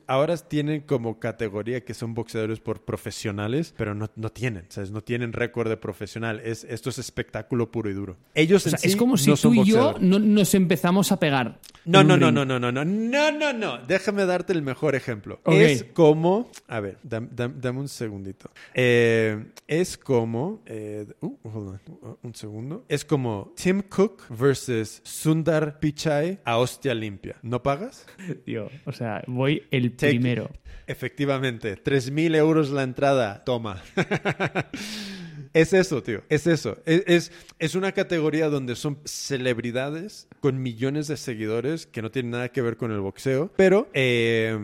Ahora 0.06 0.36
tienen 0.36 0.82
como 0.82 1.18
categoría 1.20 1.84
que 1.84 1.94
son 1.94 2.14
boxeadores 2.14 2.60
por 2.60 2.82
profesionales, 2.84 3.74
pero 3.76 3.94
no, 3.94 4.10
no 4.16 4.30
tienen, 4.30 4.64
¿sabes? 4.68 4.90
No 4.90 5.00
tienen 5.02 5.32
récord 5.32 5.68
de 5.68 5.76
profesional. 5.76 6.40
Es, 6.44 6.64
esto 6.64 6.90
es 6.90 6.98
espectáculo 6.98 7.70
puro 7.70 7.90
y 7.90 7.94
duro. 7.94 8.16
Ellos 8.34 8.66
O 8.66 8.70
sea, 8.70 8.76
en 8.76 8.80
sí 8.82 8.88
es 8.88 8.96
como 8.96 9.16
si 9.16 9.30
no 9.30 9.36
tú 9.36 9.54
y 9.54 9.64
yo 9.64 9.94
no- 10.00 10.18
nos 10.18 10.54
empezamos 10.54 11.12
a 11.12 11.18
pegar. 11.18 11.58
No, 11.84 12.04
no, 12.04 12.16
no, 12.16 12.30
no, 12.30 12.44
no, 12.44 12.58
no, 12.60 12.70
no, 12.70 12.84
no, 12.84 13.30
no, 13.32 13.52
no. 13.52 13.78
Déjame 13.86 14.26
darte 14.26 14.52
el 14.52 14.62
mejor 14.62 14.94
ejemplo. 14.94 15.40
Es 15.46 15.84
como, 15.94 16.50
a 16.68 16.80
ver, 16.80 16.98
dam- 17.02 17.30
dam- 17.30 17.54
dame 17.60 17.80
un 17.80 17.88
segundito. 17.88 18.50
Eh, 18.74 19.46
es 19.66 19.96
como, 19.96 20.62
eh, 20.66 21.06
uh, 21.20 21.36
hold 21.42 21.68
on, 21.68 21.80
uh, 22.02 22.16
un 22.22 22.34
segundo. 22.34 22.84
Es 22.88 23.04
como 23.04 23.52
Tim 23.56 23.82
Cook 23.82 24.24
versus 24.28 25.00
Sundar 25.04 25.78
Pichai 25.80 26.40
a 26.50 26.58
hostia 26.58 26.94
limpia. 26.94 27.36
¿No 27.42 27.62
pagas? 27.62 28.06
Tío, 28.44 28.70
o 28.84 28.92
sea, 28.92 29.22
voy 29.26 29.62
el 29.70 29.92
primero. 29.92 30.50
Efectivamente, 30.86 31.82
3.000 31.82 32.36
euros 32.36 32.70
la 32.70 32.82
entrada, 32.82 33.44
toma. 33.44 33.82
es 35.54 35.72
eso, 35.72 36.02
tío, 36.02 36.22
es 36.28 36.46
eso. 36.46 36.78
Es, 36.86 37.02
es, 37.06 37.32
es 37.58 37.74
una 37.74 37.92
categoría 37.92 38.48
donde 38.48 38.76
son 38.76 38.98
celebridades 39.04 40.28
con 40.40 40.62
millones 40.62 41.08
de 41.08 41.16
seguidores 41.16 41.86
que 41.86 42.02
no 42.02 42.10
tienen 42.10 42.32
nada 42.32 42.48
que 42.50 42.62
ver 42.62 42.76
con 42.76 42.92
el 42.92 43.00
boxeo, 43.00 43.52
pero 43.56 43.88
eh, 43.92 44.56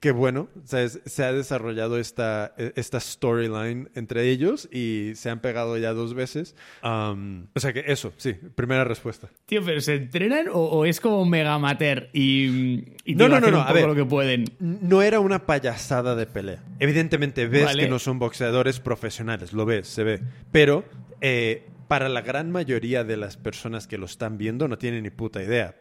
que 0.00 0.10
bueno, 0.12 0.48
¿sabes? 0.64 1.00
se 1.04 1.24
ha 1.24 1.32
desarrollado 1.32 1.98
esta, 1.98 2.54
esta 2.76 3.00
storyline 3.00 3.90
entre 3.94 4.28
ellos 4.30 4.68
y 4.72 5.12
se 5.14 5.30
han 5.30 5.40
pegado 5.40 5.76
ya 5.78 5.92
dos 5.92 6.14
veces. 6.14 6.54
Um, 6.82 7.46
o 7.54 7.60
sea 7.60 7.72
que 7.72 7.84
eso, 7.86 8.12
sí, 8.16 8.34
primera 8.54 8.84
respuesta. 8.84 9.28
Tío, 9.46 9.62
pero 9.64 9.80
¿se 9.80 9.94
entrenan 9.94 10.48
o, 10.48 10.60
o 10.60 10.84
es 10.84 11.00
como 11.00 11.24
mega 11.24 11.54
amateur 11.54 12.08
y, 12.12 12.84
y 13.04 13.14
No, 13.14 13.28
no, 13.28 13.40
no, 13.40 13.60
a 13.60 13.72
ver. 13.72 13.86
lo 13.86 13.94
que 13.94 14.04
pueden? 14.04 14.44
No 14.58 15.02
era 15.02 15.20
una 15.20 15.46
payasada 15.46 16.14
de 16.14 16.26
pelea. 16.26 16.62
Evidentemente 16.78 17.46
ves 17.46 17.64
Vale. 17.64 17.84
que 17.84 17.88
no 17.88 17.98
son 17.98 18.18
boxeadores 18.18 18.80
profesionales, 18.80 19.21
lo 19.52 19.64
ves, 19.64 19.88
se 19.88 20.04
ve. 20.04 20.20
Pero 20.50 20.84
eh, 21.20 21.66
para 21.88 22.08
la 22.08 22.22
gran 22.22 22.50
mayoría 22.50 23.04
de 23.04 23.18
las 23.18 23.36
personas 23.36 23.86
que 23.86 23.98
lo 23.98 24.06
están 24.06 24.38
viendo 24.38 24.66
no 24.66 24.78
tienen 24.78 25.02
ni 25.02 25.10
puta 25.10 25.42
idea. 25.42 25.76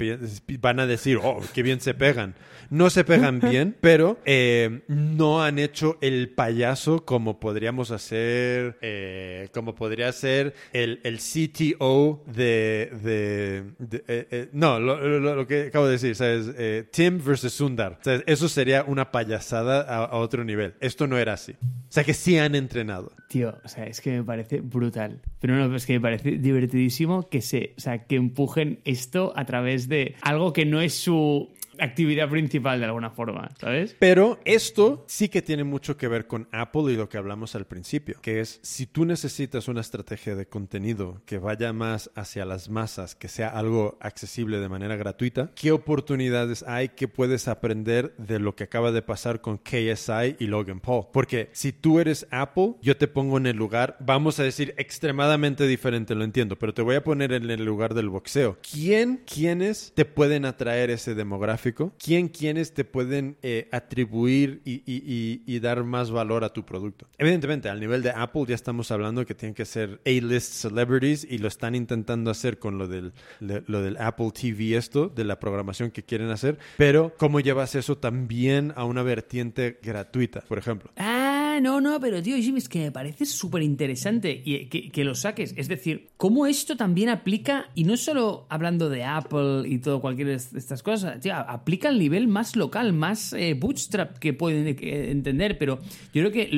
Van 0.59 0.81
a 0.81 0.85
decir, 0.85 1.17
oh, 1.23 1.39
qué 1.53 1.63
bien 1.63 1.79
se 1.79 1.93
pegan. 1.93 2.35
No 2.69 2.89
se 2.89 3.05
pegan 3.05 3.39
bien, 3.49 3.77
pero 3.79 4.19
eh, 4.25 4.81
no 4.89 5.41
han 5.41 5.57
hecho 5.57 5.97
el 6.01 6.27
payaso 6.29 7.05
como 7.05 7.39
podríamos 7.39 7.91
hacer, 7.91 8.77
eh, 8.81 9.47
como 9.53 9.73
podría 9.73 10.11
ser 10.11 10.53
el, 10.73 10.99
el 11.05 11.19
CTO 11.19 12.23
de... 12.27 12.91
de- 13.01 13.63
de- 13.79 14.03
eh, 14.09 14.27
eh, 14.31 14.49
no, 14.51 14.81
lo, 14.81 14.99
lo- 15.19 15.35
lo 15.35 15.47
que 15.47 15.67
acabo 15.67 15.85
de 15.85 15.93
decir, 15.93 16.15
¿sabes? 16.17 16.47
Eh, 16.57 16.85
Tim 16.91 17.21
versus 17.23 17.53
Sundar. 17.53 17.99
¿Sabes? 18.01 18.23
Eso 18.25 18.49
sería 18.49 18.83
una 18.85 19.11
payasada 19.11 19.81
a, 19.81 20.03
a 20.05 20.17
otro 20.17 20.43
nivel. 20.43 20.73
Esto 20.81 21.07
no 21.07 21.17
era 21.17 21.33
así. 21.33 21.55
O 21.91 21.93
sea 21.93 22.05
que 22.05 22.13
sí 22.13 22.37
han 22.37 22.55
entrenado. 22.55 23.11
Tío, 23.27 23.57
o 23.65 23.67
sea, 23.67 23.83
es 23.83 23.99
que 23.99 24.11
me 24.11 24.23
parece 24.23 24.61
brutal. 24.61 25.19
Pero 25.41 25.55
no, 25.55 25.75
es 25.75 25.85
que 25.85 25.91
me 25.91 25.99
parece 25.99 26.37
divertidísimo 26.37 27.27
que 27.27 27.41
se, 27.41 27.73
o 27.77 27.81
sea, 27.81 28.05
que 28.05 28.15
empujen 28.15 28.79
esto 28.85 29.33
a 29.35 29.43
través 29.43 29.89
de 29.89 30.15
algo 30.21 30.53
que 30.53 30.65
no 30.65 30.79
es 30.79 30.93
su 30.93 31.51
actividad 31.81 32.29
principal 32.29 32.79
de 32.79 32.85
alguna 32.85 33.09
forma, 33.09 33.49
¿sabes? 33.59 33.95
Pero 33.99 34.39
esto 34.45 35.03
sí 35.07 35.29
que 35.29 35.41
tiene 35.41 35.63
mucho 35.63 35.97
que 35.97 36.07
ver 36.07 36.27
con 36.27 36.47
Apple 36.51 36.93
y 36.93 36.95
lo 36.95 37.09
que 37.09 37.17
hablamos 37.17 37.55
al 37.55 37.65
principio, 37.65 38.17
que 38.21 38.39
es 38.39 38.59
si 38.61 38.85
tú 38.85 39.05
necesitas 39.05 39.67
una 39.67 39.81
estrategia 39.81 40.35
de 40.35 40.47
contenido 40.47 41.21
que 41.25 41.39
vaya 41.39 41.73
más 41.73 42.11
hacia 42.15 42.45
las 42.45 42.69
masas, 42.69 43.15
que 43.15 43.27
sea 43.27 43.49
algo 43.49 43.97
accesible 43.99 44.59
de 44.59 44.69
manera 44.69 44.95
gratuita, 44.95 45.51
¿qué 45.55 45.71
oportunidades 45.71 46.63
hay 46.63 46.89
que 46.89 47.07
puedes 47.07 47.47
aprender 47.47 48.13
de 48.17 48.39
lo 48.39 48.55
que 48.55 48.65
acaba 48.65 48.91
de 48.91 49.01
pasar 49.01 49.41
con 49.41 49.57
KSI 49.57 50.35
y 50.39 50.45
Logan 50.45 50.79
Paul? 50.79 51.07
Porque 51.11 51.49
si 51.51 51.71
tú 51.71 51.99
eres 51.99 52.27
Apple, 52.31 52.75
yo 52.81 52.95
te 52.97 53.07
pongo 53.07 53.37
en 53.37 53.47
el 53.47 53.57
lugar, 53.57 53.97
vamos 53.99 54.39
a 54.39 54.43
decir 54.43 54.75
extremadamente 54.77 55.65
diferente, 55.65 56.13
lo 56.13 56.23
entiendo, 56.23 56.57
pero 56.57 56.73
te 56.73 56.81
voy 56.81 56.95
a 56.95 57.03
poner 57.03 57.33
en 57.33 57.49
el 57.49 57.65
lugar 57.65 57.93
del 57.93 58.09
boxeo. 58.09 58.57
¿Quién, 58.61 59.23
quiénes 59.25 59.93
te 59.95 60.05
pueden 60.05 60.45
atraer 60.45 60.91
ese 60.91 61.15
demográfico? 61.15 61.70
¿Quién, 61.97 62.27
quiénes 62.29 62.73
te 62.73 62.83
pueden 62.85 63.37
eh, 63.41 63.67
atribuir 63.71 64.61
y, 64.65 64.83
y- 64.85 65.03
y- 65.05 65.41
y 65.45 65.59
dar 65.59 65.83
más 65.83 66.11
valor 66.11 66.43
a 66.43 66.49
tu 66.53 66.65
producto? 66.65 67.07
Evidentemente, 67.17 67.69
al 67.69 67.79
nivel 67.79 68.01
de 68.03 68.11
Apple 68.11 68.43
ya 68.47 68.55
estamos 68.55 68.91
hablando 68.91 69.25
que 69.25 69.35
tienen 69.35 69.53
que 69.53 69.65
ser 69.65 70.01
A-list 70.05 70.53
celebrities 70.53 71.25
y 71.29 71.37
lo 71.37 71.47
están 71.47 71.75
intentando 71.75 72.31
hacer 72.31 72.59
con 72.59 72.77
lo 72.77 72.87
del, 72.87 73.13
le- 73.39 73.63
lo 73.67 73.81
del 73.81 73.97
Apple 73.97 74.31
TV 74.31 74.75
esto, 74.77 75.07
de 75.09 75.23
la 75.23 75.39
programación 75.39 75.91
que 75.91 76.03
quieren 76.03 76.29
hacer, 76.29 76.57
pero 76.77 77.13
¿cómo 77.17 77.39
llevas 77.39 77.75
eso 77.75 77.97
también 77.97 78.73
a 78.75 78.85
una 78.85 79.03
vertiente 79.03 79.79
gratuita, 79.81 80.41
por 80.41 80.57
ejemplo? 80.57 80.91
Ah, 80.97 81.40
no, 81.59 81.81
no, 81.81 81.99
pero 81.99 82.21
tío, 82.21 82.37
Jimmy, 82.37 82.59
es 82.59 82.69
que 82.69 82.79
me 82.79 82.91
parece 82.91 83.25
súper 83.25 83.63
interesante 83.63 84.41
y 84.45 84.67
que, 84.67 84.89
que 84.89 85.03
lo 85.03 85.15
saques. 85.15 85.53
Es 85.57 85.67
decir, 85.67 86.09
cómo 86.17 86.45
esto 86.45 86.77
también 86.77 87.09
aplica, 87.09 87.69
y 87.75 87.83
no 87.83 87.97
solo 87.97 88.45
hablando 88.49 88.89
de 88.89 89.03
Apple 89.03 89.63
y 89.65 89.79
todo 89.79 89.99
cualquiera 90.01 90.31
de 90.31 90.37
estas 90.37 90.83
cosas, 90.83 91.19
tío, 91.19 91.33
aplica 91.35 91.89
al 91.89 91.99
nivel 91.99 92.27
más 92.27 92.55
local, 92.55 92.93
más 92.93 93.33
eh, 93.33 93.53
bootstrap 93.55 94.17
que 94.19 94.33
pueden 94.33 94.67
eh, 94.67 95.11
entender, 95.11 95.57
pero 95.57 95.79
yo 96.13 96.21
creo 96.21 96.31
que 96.31 96.49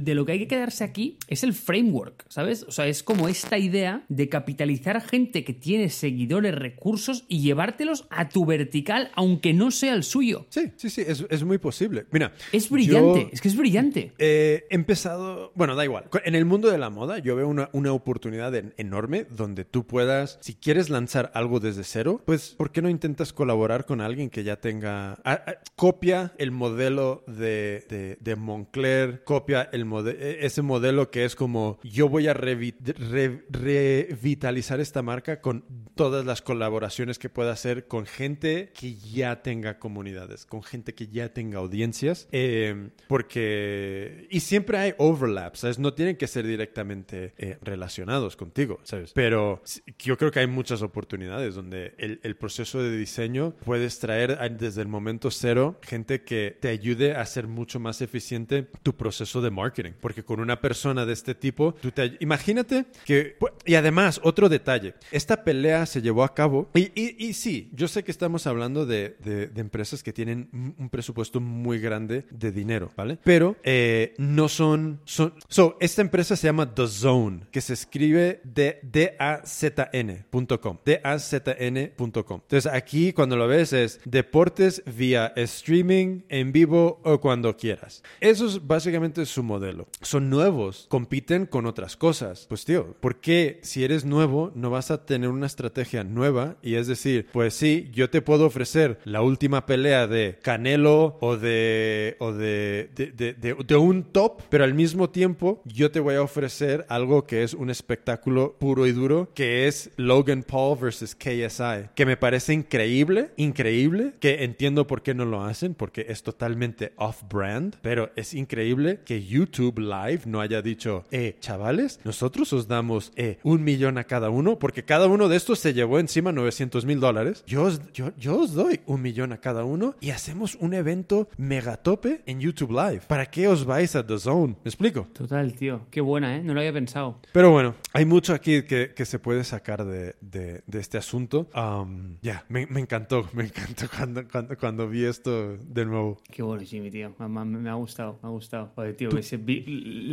de 0.00 0.14
lo 0.14 0.24
que 0.24 0.32
hay 0.32 0.38
que 0.38 0.48
quedarse 0.48 0.82
aquí 0.84 1.16
es 1.28 1.44
el 1.44 1.52
framework, 1.52 2.24
¿sabes? 2.28 2.64
O 2.66 2.72
sea, 2.72 2.86
es 2.86 3.02
como 3.02 3.28
esta 3.28 3.58
idea 3.58 4.04
de 4.08 4.28
capitalizar 4.28 4.96
a 4.96 5.00
gente 5.00 5.44
que 5.44 5.52
tiene 5.52 5.88
seguidores, 5.90 6.54
recursos 6.54 7.24
y 7.28 7.40
llevártelos 7.40 8.06
a 8.10 8.28
tu 8.28 8.44
vertical, 8.46 9.10
aunque 9.14 9.52
no 9.52 9.70
sea 9.70 9.94
el 9.94 10.02
suyo. 10.04 10.46
Sí, 10.48 10.70
sí, 10.76 10.88
sí, 10.90 11.02
es, 11.06 11.24
es 11.28 11.44
muy 11.44 11.58
posible. 11.58 12.06
Mira, 12.12 12.32
Es 12.52 12.70
brillante, 12.70 13.20
yo- 13.22 13.28
es 13.32 13.40
que 13.40 13.48
es 13.48 13.56
brillante. 13.56 14.12
Eh, 14.18 14.39
he 14.40 14.66
empezado, 14.70 15.52
bueno, 15.54 15.74
da 15.74 15.84
igual. 15.84 16.04
En 16.24 16.34
el 16.34 16.44
mundo 16.44 16.70
de 16.70 16.78
la 16.78 16.90
moda 16.90 17.18
yo 17.18 17.36
veo 17.36 17.48
una, 17.48 17.68
una 17.72 17.92
oportunidad 17.92 18.54
en- 18.54 18.74
enorme 18.76 19.26
donde 19.30 19.64
tú 19.64 19.86
puedas, 19.86 20.38
si 20.40 20.54
quieres 20.54 20.90
lanzar 20.90 21.30
algo 21.34 21.60
desde 21.60 21.84
cero, 21.84 22.22
pues 22.24 22.54
¿por 22.56 22.70
qué 22.72 22.82
no 22.82 22.88
intentas 22.88 23.32
colaborar 23.32 23.86
con 23.86 24.00
alguien 24.00 24.30
que 24.30 24.44
ya 24.44 24.56
tenga, 24.56 25.12
a- 25.24 25.32
a- 25.32 25.54
copia 25.76 26.32
el 26.38 26.50
modelo 26.50 27.24
de, 27.26 27.84
de, 27.88 28.16
de 28.20 28.36
Moncler, 28.36 29.24
copia 29.24 29.68
el 29.72 29.84
mode- 29.86 30.16
e- 30.18 30.46
ese 30.46 30.62
modelo 30.62 31.10
que 31.10 31.24
es 31.24 31.36
como 31.36 31.78
yo 31.82 32.08
voy 32.08 32.28
a 32.28 32.34
revi- 32.34 32.74
re- 32.80 33.44
revitalizar 33.50 34.80
esta 34.80 35.02
marca 35.02 35.40
con 35.40 35.64
todas 35.94 36.24
las 36.24 36.42
colaboraciones 36.42 37.18
que 37.18 37.28
pueda 37.28 37.52
hacer 37.52 37.86
con 37.86 38.06
gente 38.06 38.70
que 38.74 38.94
ya 38.94 39.42
tenga 39.42 39.78
comunidades, 39.78 40.46
con 40.46 40.62
gente 40.62 40.94
que 40.94 41.08
ya 41.08 41.32
tenga 41.32 41.58
audiencias, 41.58 42.28
eh, 42.32 42.90
porque... 43.08 44.26
Y 44.30 44.40
siempre 44.40 44.78
hay 44.78 44.94
overlaps, 44.98 45.60
¿sabes? 45.60 45.78
No 45.78 45.92
tienen 45.92 46.16
que 46.16 46.26
ser 46.26 46.46
directamente 46.46 47.34
eh, 47.36 47.58
relacionados 47.62 48.36
contigo, 48.36 48.78
¿sabes? 48.84 49.12
Pero 49.12 49.62
yo 49.98 50.16
creo 50.16 50.30
que 50.30 50.38
hay 50.40 50.46
muchas 50.46 50.82
oportunidades 50.82 51.54
donde 51.54 51.94
el, 51.98 52.20
el 52.22 52.36
proceso 52.36 52.82
de 52.82 52.96
diseño 52.96 53.54
puedes 53.64 53.98
traer 53.98 54.38
desde 54.56 54.82
el 54.82 54.88
momento 54.88 55.30
cero 55.30 55.78
gente 55.82 56.22
que 56.22 56.56
te 56.60 56.68
ayude 56.68 57.14
a 57.14 57.22
hacer 57.22 57.46
mucho 57.48 57.80
más 57.80 58.00
eficiente 58.02 58.66
tu 58.82 58.94
proceso 58.96 59.40
de 59.42 59.50
marketing, 59.50 59.92
porque 60.00 60.22
con 60.22 60.40
una 60.40 60.60
persona 60.60 61.04
de 61.04 61.12
este 61.12 61.34
tipo, 61.34 61.74
tú 61.80 61.90
te... 61.90 62.16
Imagínate 62.20 62.86
que... 63.04 63.36
Y 63.64 63.74
además, 63.74 64.20
otro 64.22 64.48
detalle, 64.48 64.94
esta 65.10 65.42
pelea 65.44 65.86
se 65.86 66.02
llevó 66.02 66.22
a 66.24 66.34
cabo 66.34 66.70
y, 66.74 66.92
y- 66.94 67.16
y 67.18 67.32
sí, 67.32 67.70
yo 67.74 67.88
sé 67.88 68.04
que 68.04 68.10
estamos 68.12 68.46
hablando 68.46 68.86
de, 68.86 69.16
de- 69.24 69.48
de 69.48 69.60
empresas 69.60 70.02
que 70.02 70.12
tienen 70.12 70.48
un 70.78 70.88
presupuesto 70.88 71.40
muy 71.40 71.80
grande 71.80 72.26
de 72.30 72.52
dinero, 72.52 72.90
¿vale? 72.96 73.18
Pero 73.24 73.56
eh, 73.64 74.14
no 74.20 74.48
son, 74.50 75.00
son... 75.06 75.32
So, 75.48 75.78
esta 75.80 76.02
empresa 76.02 76.36
se 76.36 76.46
llama 76.46 76.74
The 76.74 76.86
Zone, 76.86 77.40
que 77.50 77.62
se 77.62 77.72
escribe 77.72 78.42
de 78.44 78.78
D-A-Z-N.com. 78.82 80.78
D-A-Z-N.com. 80.84 82.40
Entonces 82.42 82.70
aquí 82.72 83.12
cuando 83.14 83.36
lo 83.36 83.48
ves 83.48 83.72
es 83.72 83.98
deportes 84.04 84.82
vía 84.84 85.32
streaming, 85.36 86.20
en 86.28 86.52
vivo 86.52 87.00
o 87.04 87.18
cuando 87.20 87.56
quieras. 87.56 88.02
Eso 88.20 88.46
es 88.46 88.66
básicamente 88.66 89.24
su 89.26 89.42
modelo. 89.42 89.88
Son 90.02 90.28
nuevos, 90.28 90.86
compiten 90.90 91.46
con 91.46 91.64
otras 91.66 91.96
cosas. 91.96 92.46
Pues 92.48 92.64
tío, 92.66 92.94
¿por 93.00 93.16
qué 93.20 93.58
si 93.62 93.84
eres 93.84 94.04
nuevo 94.04 94.52
no 94.54 94.68
vas 94.70 94.90
a 94.90 95.06
tener 95.06 95.30
una 95.30 95.46
estrategia 95.46 96.04
nueva? 96.04 96.56
Y 96.62 96.74
es 96.74 96.86
decir, 96.86 97.26
pues 97.32 97.54
sí, 97.54 97.88
yo 97.92 98.10
te 98.10 98.20
puedo 98.22 98.44
ofrecer 98.46 98.98
la 99.04 99.22
última 99.22 99.64
pelea 99.64 100.06
de 100.06 100.38
Canelo 100.42 101.16
o 101.20 101.36
de, 101.38 102.16
o 102.18 102.32
de, 102.32 102.90
de, 102.94 103.12
de- 103.12 103.32
de- 103.34 103.54
de 103.54 103.76
un 103.76 104.09
top, 104.10 104.42
pero 104.48 104.64
al 104.64 104.74
mismo 104.74 105.10
tiempo 105.10 105.62
yo 105.64 105.90
te 105.90 106.00
voy 106.00 106.16
a 106.16 106.22
ofrecer 106.22 106.84
algo 106.88 107.26
que 107.26 107.42
es 107.42 107.54
un 107.54 107.70
espectáculo 107.70 108.56
puro 108.58 108.86
y 108.86 108.92
duro, 108.92 109.30
que 109.34 109.66
es 109.66 109.90
Logan 109.96 110.42
Paul 110.42 110.78
versus 110.78 111.14
KSI, 111.14 111.90
que 111.94 112.06
me 112.06 112.16
parece 112.16 112.52
increíble, 112.52 113.30
increíble, 113.36 114.14
que 114.20 114.44
entiendo 114.44 114.86
por 114.86 115.02
qué 115.02 115.14
no 115.14 115.24
lo 115.24 115.42
hacen, 115.42 115.74
porque 115.74 116.06
es 116.08 116.22
totalmente 116.22 116.92
off-brand, 116.96 117.76
pero 117.82 118.10
es 118.16 118.34
increíble 118.34 119.00
que 119.04 119.24
YouTube 119.24 119.78
Live 119.78 120.22
no 120.26 120.40
haya 120.40 120.62
dicho, 120.62 121.04
eh, 121.10 121.36
chavales, 121.40 122.00
nosotros 122.04 122.52
os 122.52 122.68
damos 122.68 123.12
eh, 123.16 123.38
un 123.42 123.64
millón 123.64 123.98
a 123.98 124.04
cada 124.04 124.30
uno, 124.30 124.58
porque 124.58 124.84
cada 124.84 125.06
uno 125.06 125.28
de 125.28 125.36
estos 125.36 125.58
se 125.58 125.74
llevó 125.74 125.98
encima 125.98 126.32
900 126.32 126.84
mil 126.84 127.00
dólares. 127.00 127.44
Yo 127.46 127.62
os, 127.64 127.80
yo, 127.92 128.12
yo 128.18 128.38
os 128.38 128.54
doy 128.54 128.80
un 128.86 129.02
millón 129.02 129.32
a 129.32 129.40
cada 129.40 129.64
uno 129.64 129.94
y 130.00 130.10
hacemos 130.10 130.56
un 130.56 130.74
evento 130.74 131.28
megatope 131.36 132.22
en 132.26 132.40
YouTube 132.40 132.72
Live. 132.72 133.02
¿Para 133.06 133.26
qué 133.26 133.48
os 133.48 133.64
vais 133.64 133.94
a 133.96 133.99
The 134.04 134.18
Zone? 134.18 134.54
¿Me 134.64 134.68
explico? 134.68 135.06
Total, 135.12 135.52
tío. 135.54 135.82
Qué 135.90 136.00
buena, 136.00 136.36
¿eh? 136.36 136.42
No 136.42 136.54
lo 136.54 136.60
había 136.60 136.72
pensado. 136.72 137.20
Pero 137.32 137.50
bueno, 137.50 137.74
hay 137.92 138.04
mucho 138.04 138.34
aquí 138.34 138.62
que, 138.62 138.92
que 138.94 139.04
se 139.04 139.18
puede 139.18 139.44
sacar 139.44 139.84
de, 139.84 140.14
de- 140.20 140.62
de 140.66 140.78
este 140.80 140.98
asunto. 140.98 141.48
Um, 141.54 142.16
ya, 142.22 142.44
me, 142.48 142.66
me 142.66 142.80
encantó, 142.80 143.28
me 143.34 143.44
encantó 143.44 143.86
cuando, 143.94 144.26
cuando, 144.28 144.56
cuando 144.58 144.88
vi 144.88 145.04
esto 145.04 145.56
de 145.56 145.84
nuevo. 145.86 146.18
Qué 146.30 146.42
bueno, 146.42 146.62
Jimmy, 146.64 146.90
tío. 146.90 147.14
Me, 147.18 147.28
me- 147.28 147.44
me 147.58 147.70
ha 147.70 147.74
gustado, 147.74 148.18
me 148.22 148.28
ha 148.28 148.32
gustado. 148.32 148.72
Joder, 148.74 148.96
tío, 148.96 149.08
hubiese 149.10 149.36
vi- 149.36 149.64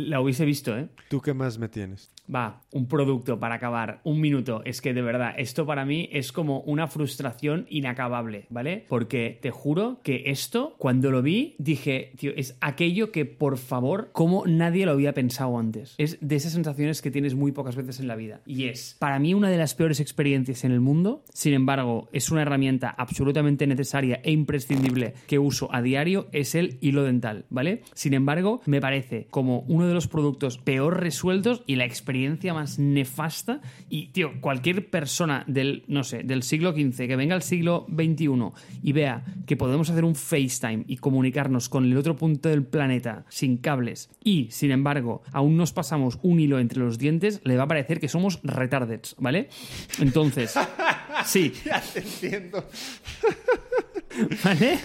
la 0.08 0.20
hubiese 0.20 0.44
visto, 0.44 0.76
¿eh? 0.76 0.88
¿Tú 1.08 1.20
qué 1.20 1.34
más 1.34 1.58
me 1.58 1.68
tienes? 1.68 2.10
Va, 2.34 2.62
un 2.72 2.86
producto 2.88 3.38
para 3.40 3.54
acabar, 3.54 4.00
un 4.04 4.20
minuto. 4.20 4.62
Es 4.64 4.80
que 4.82 4.92
de 4.92 5.00
verdad, 5.02 5.34
esto 5.38 5.64
para 5.66 5.84
mí 5.86 6.08
es 6.12 6.30
como 6.32 6.60
una 6.60 6.86
frustración 6.86 7.66
inacabable, 7.70 8.46
¿vale? 8.50 8.84
Porque 8.88 9.38
te 9.40 9.50
juro 9.50 10.00
que 10.02 10.24
esto, 10.26 10.74
cuando 10.78 11.10
lo 11.10 11.22
vi, 11.22 11.54
dije, 11.58 12.12
tío, 12.18 12.32
es 12.36 12.56
aquello 12.60 13.10
que 13.12 13.24
por 13.24 13.56
favor, 13.56 13.77
como 14.12 14.46
nadie 14.46 14.86
lo 14.86 14.92
había 14.92 15.14
pensado 15.14 15.58
antes. 15.58 15.94
Es 15.98 16.18
de 16.20 16.36
esas 16.36 16.52
sensaciones 16.52 17.02
que 17.02 17.10
tienes 17.10 17.34
muy 17.34 17.52
pocas 17.52 17.76
veces 17.76 18.00
en 18.00 18.08
la 18.08 18.16
vida. 18.16 18.40
Y 18.46 18.64
es, 18.64 18.96
para 18.98 19.18
mí, 19.18 19.34
una 19.34 19.50
de 19.50 19.56
las 19.56 19.74
peores 19.74 20.00
experiencias 20.00 20.64
en 20.64 20.72
el 20.72 20.80
mundo. 20.80 21.22
Sin 21.32 21.54
embargo, 21.54 22.08
es 22.12 22.30
una 22.30 22.42
herramienta 22.42 22.90
absolutamente 22.90 23.66
necesaria 23.66 24.20
e 24.22 24.32
imprescindible 24.32 25.14
que 25.26 25.38
uso 25.38 25.72
a 25.72 25.82
diario, 25.82 26.28
es 26.32 26.54
el 26.54 26.78
hilo 26.80 27.02
dental, 27.02 27.44
¿vale? 27.50 27.82
Sin 27.94 28.14
embargo, 28.14 28.60
me 28.66 28.80
parece 28.80 29.26
como 29.30 29.60
uno 29.60 29.86
de 29.86 29.94
los 29.94 30.08
productos 30.08 30.58
peor 30.58 31.00
resueltos 31.00 31.62
y 31.66 31.76
la 31.76 31.84
experiencia 31.84 32.54
más 32.54 32.78
nefasta. 32.78 33.60
Y, 33.88 34.08
tío, 34.08 34.40
cualquier 34.40 34.90
persona 34.90 35.44
del, 35.46 35.84
no 35.88 36.04
sé, 36.04 36.22
del 36.22 36.42
siglo 36.42 36.72
XV 36.72 37.06
que 37.06 37.16
venga 37.16 37.34
al 37.34 37.42
siglo 37.42 37.86
XXI 37.88 38.28
y 38.82 38.92
vea 38.92 39.24
que 39.46 39.56
podemos 39.56 39.90
hacer 39.90 40.04
un 40.04 40.14
FaceTime 40.14 40.84
y 40.86 40.96
comunicarnos 40.96 41.68
con 41.68 41.84
el 41.84 41.96
otro 41.96 42.16
punto 42.16 42.48
del 42.48 42.64
planeta 42.64 43.24
sin 43.28 43.56
cables 43.68 44.08
y, 44.24 44.48
sin 44.50 44.70
embargo, 44.70 45.20
aún 45.32 45.58
nos 45.58 45.72
pasamos 45.74 46.18
un 46.22 46.40
hilo 46.40 46.58
entre 46.58 46.78
los 46.78 46.96
dientes, 46.96 47.42
le 47.44 47.56
va 47.58 47.64
a 47.64 47.68
parecer 47.68 48.00
que 48.00 48.08
somos 48.08 48.40
retardeds, 48.42 49.14
¿vale? 49.18 49.48
Entonces, 50.00 50.54
sí, 51.26 51.52
Ya 51.66 51.82
te 51.82 51.98
entiendo. 52.00 52.64
¿Vale? 54.44 54.78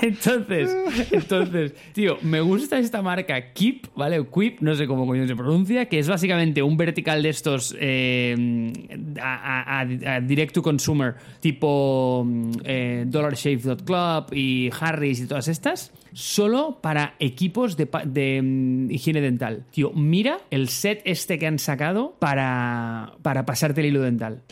Entonces, 0.00 0.74
entonces, 1.12 1.74
tío, 1.92 2.16
me 2.22 2.40
gusta 2.40 2.78
esta 2.78 3.02
marca 3.02 3.52
Keep, 3.52 3.88
¿vale? 3.94 4.18
O 4.20 4.30
Quip, 4.30 4.60
no 4.62 4.74
sé 4.74 4.86
cómo 4.86 5.06
coño 5.06 5.26
se 5.28 5.36
pronuncia, 5.36 5.84
que 5.84 5.98
es 5.98 6.08
básicamente 6.08 6.62
un 6.62 6.78
vertical 6.78 7.22
de 7.22 7.28
estos 7.28 7.76
eh, 7.78 8.72
a, 9.20 9.34
a- 9.34 9.80
a- 9.82 10.14
a 10.16 10.20
direct 10.22 10.54
to 10.54 10.62
consumer, 10.62 11.16
tipo 11.40 12.24
mm, 12.26 12.50
eh, 12.64 13.04
DollarShave.club 13.06 14.32
y 14.32 14.70
Harris 14.80 15.20
y 15.20 15.26
todas 15.26 15.48
estas, 15.48 15.92
solo 16.16 16.78
para 16.80 17.14
equipos 17.18 17.76
de, 17.76 17.88
de, 18.06 18.40
mm, 18.42 18.90
higiene 18.90 19.20
dental. 19.20 19.66
Tío, 19.70 19.92
mira 19.92 20.38
el 20.50 20.68
set 20.70 21.02
este 21.04 21.38
que 21.38 21.46
han 21.46 21.58
sacado 21.58 22.16
para, 22.18 23.12
para 23.22 23.44
pasarte 23.44 23.82
el 23.82 23.88
hilo 23.88 24.00
dental. 24.00 24.42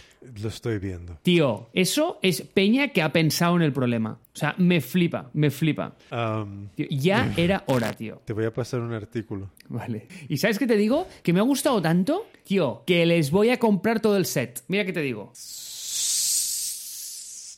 Lo 0.43 0.49
estoy 0.49 0.79
viendo. 0.79 1.19
Tío, 1.23 1.69
eso 1.73 2.19
es 2.23 2.43
Peña 2.43 2.89
que 2.89 3.03
ha 3.03 3.13
pensado 3.13 3.57
en 3.57 3.63
el 3.63 3.73
problema. 3.73 4.19
O 4.35 4.37
sea, 4.37 4.55
me 4.59 4.81
flipa, 4.81 5.31
me 5.33 5.51
flipa. 5.51 5.95
Um, 6.11 6.69
Tío, 6.75 6.87
ya 6.91 7.33
era 7.37 7.63
hora, 7.67 7.93
tío. 7.93 8.21
te 8.25 8.33
voy 8.33 8.45
a 8.45 8.53
pasar 8.53 8.81
un 8.81 8.93
artículo. 8.93 9.51
Vale. 9.69 10.07
¿Y 10.29 10.37
sabes 10.39 10.59
qué 10.59 10.67
te 10.67 10.77
digo? 10.77 11.07
Que 11.23 11.33
me 11.33 11.41
ha 11.41 11.45
gustado 11.45 11.81
tanto, 11.81 12.27
tío, 12.45 12.83
que 12.87 13.07
les 13.07 13.31
voy 13.31 13.51
a 13.51 13.59
comprar 13.59 14.01
todo 14.01 14.17
el 14.17 14.27
set. 14.27 14.65
Mira 14.69 14.85
qué 14.85 14.93
te 14.93 15.01
digo. 15.01 15.31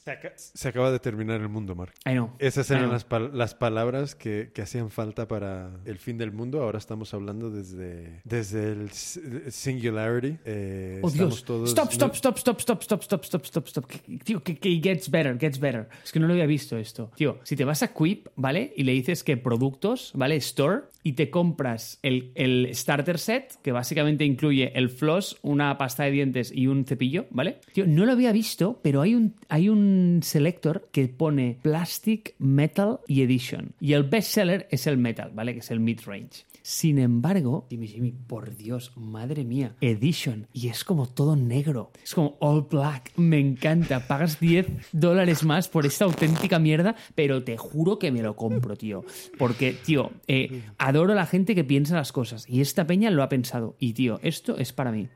Se, 0.06 0.12
aca- 0.12 0.32
se 0.36 0.68
acaba 0.68 0.92
de 0.92 1.00
terminar 1.00 1.40
el 1.40 1.48
mundo, 1.48 1.74
Mark. 1.74 1.92
Esas 2.38 2.70
eran 2.70 2.90
las, 2.92 3.08
pal- 3.08 3.32
las 3.32 3.56
palabras 3.56 4.14
que, 4.14 4.52
que 4.54 4.62
hacían 4.62 4.88
falta 4.90 5.26
para 5.26 5.80
el 5.84 5.98
fin 5.98 6.16
del 6.16 6.30
mundo. 6.30 6.62
Ahora 6.62 6.78
estamos 6.78 7.12
hablando 7.12 7.50
desde, 7.50 8.20
desde 8.22 8.70
el 8.70 8.90
singularity. 8.92 10.38
Eh, 10.44 11.00
Oh, 11.02 11.10
Dios. 11.10 11.42
todos- 11.44 11.70
Stop, 11.70 11.90
stop, 11.92 12.14
stop, 12.14 12.38
stop, 12.38 12.60
stop, 12.60 12.82
stop, 12.82 13.02
stop, 13.24 13.44
stop, 13.44 13.66
stop, 13.66 13.84
Tío, 14.22 14.42
que, 14.44 14.56
que 14.56 14.80
gets 14.80 15.10
better, 15.10 15.36
gets 15.40 15.58
better. 15.58 15.88
Es 16.04 16.12
que 16.12 16.20
no 16.20 16.28
lo 16.28 16.34
había 16.34 16.46
visto 16.46 16.76
esto. 16.76 17.10
Tío, 17.16 17.40
si 17.42 17.56
te 17.56 17.64
vas 17.64 17.82
a 17.82 17.92
Quip, 17.92 18.28
¿vale? 18.36 18.72
Y 18.76 18.84
le 18.84 18.92
dices 18.92 19.24
que 19.24 19.36
productos, 19.36 20.12
¿vale? 20.14 20.36
Store, 20.36 20.82
y 21.02 21.14
te 21.14 21.30
compras 21.30 21.98
el, 22.02 22.30
el 22.36 22.70
starter 22.74 23.18
set, 23.18 23.54
que 23.62 23.72
básicamente 23.72 24.24
incluye 24.24 24.70
el 24.78 24.88
floss, 24.88 25.36
una 25.42 25.76
pasta 25.78 26.04
de 26.04 26.12
dientes 26.12 26.52
y 26.54 26.68
un 26.68 26.84
cepillo, 26.84 27.26
¿vale? 27.30 27.58
Tío, 27.72 27.86
no 27.88 28.06
lo 28.06 28.12
había 28.12 28.30
visto, 28.30 28.78
pero 28.82 29.00
hay 29.02 29.16
un, 29.16 29.34
hay 29.48 29.68
un 29.68 29.95
selector 30.22 30.88
que 30.92 31.08
pone 31.08 31.58
Plastic, 31.62 32.34
Metal 32.38 33.00
y 33.06 33.22
Edition. 33.22 33.72
Y 33.80 33.92
el 33.92 34.04
bestseller 34.04 34.66
es 34.70 34.86
el 34.86 34.98
Metal, 34.98 35.30
¿vale? 35.34 35.52
Que 35.52 35.60
es 35.60 35.70
el 35.70 35.80
mid-range. 35.80 36.44
Sin 36.68 36.98
embargo, 36.98 37.64
Jimmy, 37.70 37.86
Jimmy, 37.86 38.10
por 38.10 38.56
Dios, 38.56 38.90
madre 38.96 39.44
mía, 39.44 39.76
Edition. 39.80 40.48
Y 40.52 40.66
es 40.66 40.82
como 40.82 41.06
todo 41.08 41.36
negro. 41.36 41.92
Es 42.02 42.12
como 42.12 42.36
all 42.40 42.66
black. 42.68 43.12
Me 43.16 43.38
encanta. 43.38 44.08
Pagas 44.08 44.40
10 44.40 44.66
dólares 44.90 45.44
más 45.44 45.68
por 45.68 45.86
esta 45.86 46.06
auténtica 46.06 46.58
mierda, 46.58 46.96
pero 47.14 47.44
te 47.44 47.56
juro 47.56 48.00
que 48.00 48.10
me 48.10 48.20
lo 48.20 48.34
compro, 48.34 48.74
tío. 48.74 49.04
Porque, 49.38 49.74
tío, 49.74 50.10
eh, 50.26 50.62
adoro 50.76 51.12
a 51.12 51.14
la 51.14 51.26
gente 51.26 51.54
que 51.54 51.62
piensa 51.62 51.94
las 51.94 52.10
cosas. 52.10 52.44
Y 52.48 52.60
esta 52.60 52.84
peña 52.84 53.12
lo 53.12 53.22
ha 53.22 53.28
pensado. 53.28 53.76
Y, 53.78 53.92
tío, 53.92 54.18
esto 54.24 54.58
es 54.58 54.72
para 54.72 54.90
mí. 54.90 55.06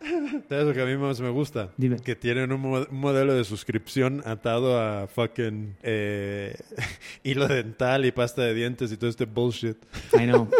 ¿Sabes 0.48 0.66
lo 0.66 0.72
que 0.72 0.82
a 0.82 0.86
mí 0.86 0.97
más 0.97 1.20
me 1.20 1.31
gusta? 1.31 1.72
Dime. 1.77 1.97
Que 1.97 2.14
tienen 2.14 2.52
un, 2.52 2.60
mo- 2.60 2.86
un 2.89 2.97
modelo 3.01 3.35
de 3.35 3.43
suscripción 3.43 4.22
atado 4.24 4.81
a 4.81 5.09
fucking 5.09 5.74
eh, 5.82 6.55
hilo 7.24 7.48
dental 7.48 8.05
y 8.06 8.12
pasta 8.12 8.43
de 8.43 8.55
dientes 8.55 8.93
y 8.93 8.97
todo 8.97 9.10
este 9.10 9.24
bullshit. 9.24 9.78
I 10.16 10.27
know. 10.27 10.48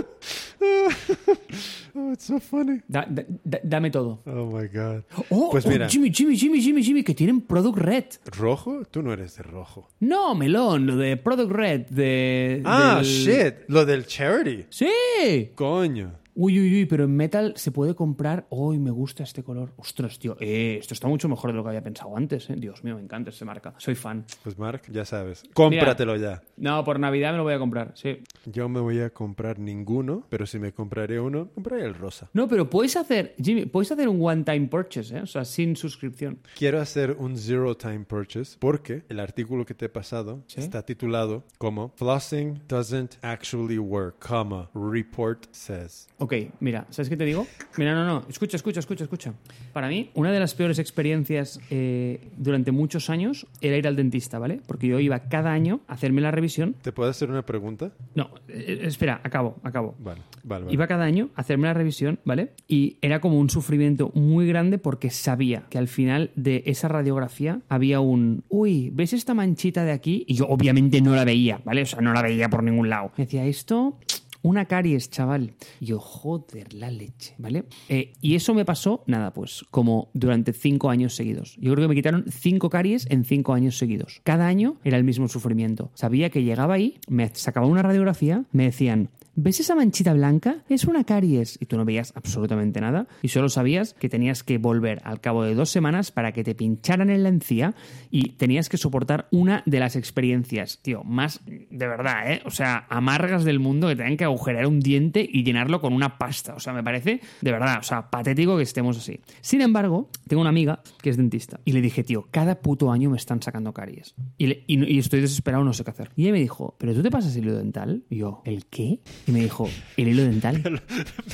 Oh, 1.95 2.13
it's 2.13 2.25
so 2.25 2.39
funny. 2.39 2.81
Da- 2.87 3.05
da- 3.09 3.25
da- 3.45 3.59
dame 3.65 3.91
todo. 3.91 4.21
Oh 4.25 4.47
my 4.47 4.69
god. 4.69 5.03
Oh, 5.29 5.51
pues 5.51 5.67
oh, 5.67 5.71
Jimmy, 5.89 6.11
Jimmy, 6.13 6.37
Jimmy, 6.37 6.61
Jimmy, 6.61 6.83
Jimmy, 6.85 7.03
que 7.03 7.15
tienen 7.15 7.41
Product 7.41 7.77
Red. 7.79 8.05
¿rojo? 8.39 8.85
Tú 8.89 9.03
no 9.03 9.13
eres 9.13 9.37
de 9.37 9.43
rojo. 9.43 9.89
No, 9.99 10.35
melón, 10.37 10.87
lo 10.87 10.97
de 10.97 11.17
Product 11.17 11.51
Red. 11.51 11.87
De, 11.91 12.63
Ah, 12.65 12.97
del- 13.03 13.05
shit. 13.05 13.55
Lo 13.69 13.85
del 13.85 14.07
charity. 14.07 14.67
Sí. 14.71 15.51
Coño. 15.57 16.13
Uy, 16.43 16.59
uy, 16.59 16.75
uy, 16.75 16.87
pero 16.87 17.05
en 17.05 17.15
metal 17.15 17.53
se 17.57 17.71
puede 17.71 17.95
comprar. 17.95 18.47
Uy, 18.49 18.79
me 18.79 18.91
gusta 18.91 19.25
este 19.25 19.43
color. 19.43 19.75
Ostras, 19.77 20.19
tío. 20.19 20.39
Eh, 20.41 20.79
esto 20.81 20.95
está 20.95 21.07
mucho 21.07 21.29
mejor 21.29 21.51
de 21.51 21.57
lo 21.59 21.63
que 21.63 21.69
había 21.69 21.83
pensado 21.83 22.17
antes. 22.17 22.49
eh. 22.49 22.55
Dios 22.57 22.83
mío, 22.83 22.95
me 22.97 23.03
encanta 23.03 23.29
esta 23.29 23.45
marca. 23.45 23.75
Soy 23.77 23.95
fan. 23.95 24.25
Pues 24.43 24.59
Mark, 24.59 24.85
ya 24.91 25.05
sabes. 25.05 25.43
Cómpratelo 25.53 26.17
ya. 26.17 26.41
No, 26.57 26.83
por 26.83 26.99
Navidad 26.99 27.33
me 27.33 27.37
lo 27.37 27.43
voy 27.43 27.53
a 27.53 27.59
comprar, 27.59 27.93
sí. 27.95 28.23
Yo 28.47 28.71
me 28.71 28.81
voy 28.81 29.01
a 29.01 29.11
comprar 29.11 29.59
ninguno, 29.59 30.25
pero 30.31 30.47
si 30.47 30.59
me 30.59 30.73
compraré 30.73 31.21
uno, 31.21 31.51
compraré 31.55 31.85
el 31.85 31.93
rosa. 31.95 32.31
No, 32.33 32.49
pero 32.49 32.71
puedes 32.71 32.97
hacer, 32.97 33.35
Jimmy, 33.37 33.67
puedes 33.67 33.93
hacer 33.93 34.09
un 34.09 34.19
one-time 34.25 34.67
purchase, 34.69 35.19
¿eh? 35.19 35.21
O 35.21 35.27
sea, 35.27 35.45
sin 35.45 35.77
suscripción. 35.77 36.39
Quiero 36.57 36.81
hacer 36.81 37.17
un 37.19 37.37
zero 37.37 37.77
time 37.77 38.07
purchase 38.07 38.57
porque 38.59 39.03
el 39.11 39.21
artículo 39.21 39.67
que 39.67 39.75
te 39.75 39.85
he 39.85 39.89
pasado 39.91 40.43
¿Sí? 40.47 40.61
está 40.61 40.87
titulado 40.87 41.45
como 41.59 41.93
Flossing 41.97 42.63
doesn't 42.67 43.17
actually 43.21 43.77
work, 43.77 44.27
comma, 44.27 44.71
report 44.75 45.45
says. 45.51 46.09
Ok. 46.17 46.30
Ok, 46.31 46.37
mira, 46.61 46.87
¿sabes 46.91 47.09
qué 47.09 47.17
te 47.17 47.25
digo? 47.25 47.45
Mira, 47.77 47.93
no, 47.93 48.07
no, 48.07 48.25
escucha, 48.29 48.57
escucha, 48.57 48.79
escucha, 48.79 49.03
escucha. 49.03 49.35
Para 49.73 49.89
mí, 49.89 50.13
una 50.15 50.31
de 50.31 50.39
las 50.39 50.55
peores 50.55 50.79
experiencias 50.79 51.59
eh, 51.71 52.21
durante 52.37 52.71
muchos 52.71 53.11
años 53.11 53.49
era 53.61 53.77
ir 53.77 53.89
al 53.89 53.97
dentista, 53.97 54.39
¿vale? 54.39 54.61
Porque 54.65 54.87
yo 54.87 55.01
iba 55.01 55.19
cada 55.29 55.51
año 55.51 55.81
a 55.89 55.95
hacerme 55.95 56.21
la 56.21 56.31
revisión. 56.31 56.77
¿Te 56.83 56.93
puedo 56.93 57.11
hacer 57.11 57.31
una 57.31 57.45
pregunta? 57.45 57.91
No, 58.15 58.31
eh, 58.47 58.79
espera, 58.85 59.21
acabo, 59.25 59.57
acabo. 59.65 59.97
Vale, 59.99 60.21
vale, 60.45 60.67
vale. 60.67 60.73
Iba 60.73 60.87
cada 60.87 61.03
año 61.03 61.31
a 61.35 61.41
hacerme 61.41 61.67
la 61.67 61.75
revisión, 61.75 62.21
¿vale? 62.25 62.53
Y 62.69 62.99
era 63.03 63.21
como 63.21 63.37
un 63.37 63.51
sufrimiento 63.51 64.13
muy 64.15 64.47
grande 64.47 64.79
porque 64.79 65.11
sabía 65.11 65.65
que 65.69 65.79
al 65.79 65.89
final 65.89 66.31
de 66.37 66.63
esa 66.67 66.87
radiografía 66.87 67.61
había 67.69 67.99
un, 67.99 68.45
uy, 68.49 68.91
¿ves 68.95 69.15
esta 69.15 69.35
manchita 69.35 69.83
de 69.83 69.91
aquí? 69.91 70.27
Y 70.29 70.35
yo 70.35 70.47
obviamente 70.47 71.01
no 71.01 71.17
la 71.17 71.25
veía, 71.25 71.61
¿vale? 71.65 71.83
O 71.83 71.87
sea, 71.87 72.01
no 72.01 72.13
la 72.13 72.23
veía 72.23 72.49
por 72.49 72.63
ningún 72.63 72.89
lado. 72.89 73.11
Me 73.17 73.25
decía, 73.25 73.45
esto 73.47 73.99
una 74.43 74.67
caries, 74.67 75.11
chaval. 75.11 75.55
Y 75.81 75.87
yo, 75.87 75.99
joder, 75.99 76.75
la 76.75 76.91
leche, 76.91 77.35
¿vale? 77.39 77.65
Eh, 77.89 78.13
y 78.21 78.35
eso 78.35 78.55
me 78.55 78.65
pasó, 78.65 79.03
nada, 79.07 79.33
pues 79.33 79.65
como 79.71 80.09
durante 80.15 80.53
cinco 80.53 80.91
años 80.91 81.15
seguidos. 81.15 81.57
Yo 81.57 81.73
creo 81.73 81.85
que 81.85 81.89
me 81.89 81.95
quitaron 81.95 82.25
cinco 82.31 82.71
caries 82.71 83.07
en 83.11 83.25
cinco 83.25 83.53
años 83.53 83.79
seguidos. 83.79 84.21
Cada 84.25 84.47
año 84.47 84.77
era 84.85 84.97
el 84.97 85.05
mismo 85.05 85.29
sufrimiento. 85.29 85.91
Sabía 85.95 86.31
que 86.31 86.43
llegaba 86.43 86.75
ahí, 86.75 86.99
me 87.09 87.29
sacaba 87.35 87.67
una 87.67 87.83
radiografía, 87.83 88.45
me 88.53 88.65
decían, 88.65 89.11
¿ves 89.35 89.61
esa 89.61 89.75
manchita 89.75 90.13
blanca? 90.15 90.65
Es 90.69 90.85
una 90.85 91.05
caries. 91.05 91.59
Y 91.61 91.67
tú 91.67 91.77
no 91.77 91.85
veías 91.85 92.13
absolutamente 92.17 92.81
nada. 92.81 93.07
Y 93.23 93.29
solo 93.29 93.49
sabías 93.49 93.95
que 93.95 94.09
tenías 94.09 94.43
que 94.43 94.59
volver 94.59 95.01
al 95.05 95.21
cabo 95.21 95.43
de 95.45 95.55
dos 95.55 95.71
semanas 95.71 96.11
para 96.11 96.33
que 96.33 96.45
te 96.45 96.55
pincharan 96.55 97.11
en 97.11 97.23
la 97.23 97.29
encía 97.29 97.75
y 98.11 98.31
tenías 98.33 98.69
que 98.69 98.77
soportar 98.77 99.29
una 99.31 99.63
de 99.67 99.81
las 99.81 99.97
experiencias, 99.97 100.81
tío, 100.83 101.03
más 101.05 101.41
de 101.47 101.87
verdad, 101.87 102.33
¿eh? 102.33 102.43
O 102.45 102.51
sea, 102.51 102.87
amargas 102.91 103.45
del 103.45 103.61
mundo 103.61 103.89
que 103.89 103.97
tengan 103.97 104.17
que 104.17 104.25
agujerear 104.25 104.67
un 104.67 104.81
diente 104.81 105.27
y 105.31 105.45
llenarlo 105.45 105.81
con 105.81 105.93
una 105.93 106.19
pasta. 106.19 106.55
O 106.55 106.61
sea, 106.61 106.73
me 106.73 106.83
parece 106.83 107.21
de 107.41 107.53
verdad, 107.53 107.79
o 107.81 107.83
sea, 107.83 108.11
patético 108.11 108.57
que 108.57 108.63
estemos 108.63 108.97
así. 108.99 109.21
Sin 109.41 109.61
embargo, 109.61 110.11
tengo 110.27 110.41
una 110.41 110.51
amiga 110.51 110.83
que 111.03 111.11
es 111.11 111.17
dentista 111.17 111.61
y 111.65 111.73
le 111.73 111.81
dije, 111.81 112.03
tío, 112.05 112.27
cada 112.31 112.61
puto 112.61 112.91
año 112.93 113.11
me 113.11 113.17
están 113.17 113.41
sacando 113.43 113.73
caries. 113.73 114.15
Y, 114.39 114.47
le- 114.47 114.65
y- 114.67 114.99
estoy 114.99 115.21
desesperado, 115.21 115.65
no 115.65 115.73
sé 115.73 115.85
qué 115.85 115.91
hacer. 115.91 116.11
Y 116.17 116.25
ella 116.25 116.33
me 116.33 116.41
dijo, 116.41 116.77
¿pero 116.79 116.95
tú 116.95 117.03
te 117.03 117.11
pasas 117.11 117.37
hilo 117.37 117.57
dental? 117.57 118.05
Y 118.11 118.17
yo, 118.19 118.43
¿el 118.45 118.67
qué? 118.67 119.01
Y 119.27 119.33
me 119.33 119.41
dijo, 119.41 119.69
¿el 119.97 120.09
hilo 120.09 120.23
dental? 120.25 120.83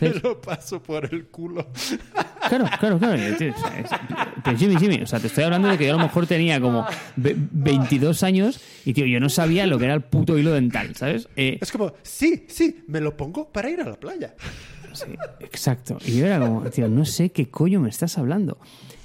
Me 0.00 0.08
lo 0.22 0.40
paso 0.40 0.82
por 0.82 1.04
el 1.12 1.26
culo. 1.26 1.68
Claro, 2.48 2.66
claro, 2.78 2.98
claro. 2.98 3.16
Pero 4.44 4.58
Jimmy, 4.58 4.76
Jimmy, 4.76 5.02
o 5.02 5.06
sea, 5.06 5.18
te 5.18 5.28
estoy 5.28 5.44
hablando 5.44 5.68
de 5.68 5.78
que 5.78 5.86
yo 5.86 5.94
a 5.94 5.96
lo 5.96 6.02
mejor 6.02 6.26
tenía 6.26 6.60
como 6.60 6.86
ve- 7.16 7.34
22 7.36 8.22
años 8.22 8.60
y, 8.84 8.92
tío, 8.92 9.06
yo 9.06 9.18
no 9.20 9.28
sabía 9.28 9.66
lo 9.66 9.78
que 9.78 9.86
era 9.86 9.94
el 9.94 10.02
puto 10.02 10.36
hilo 10.38 10.52
dental, 10.52 10.94
¿sabes? 10.94 11.28
Eh, 11.36 11.58
Es 11.60 11.72
como, 11.72 11.92
sí, 12.02 12.44
sí, 12.48 12.84
me 12.86 13.00
lo 13.00 13.16
pongo 13.16 13.50
para 13.52 13.70
ir 13.70 13.80
a 13.80 13.84
la 13.88 13.98
playa. 13.98 14.34
Sí, 14.92 15.06
exacto. 15.40 15.98
Y 16.06 16.18
yo 16.18 16.26
era 16.26 16.38
como, 16.40 16.62
tío, 16.70 16.88
no 16.88 17.04
sé 17.04 17.30
qué 17.30 17.48
coño 17.50 17.80
me 17.80 17.88
estás 17.88 18.16
hablando. 18.18 18.58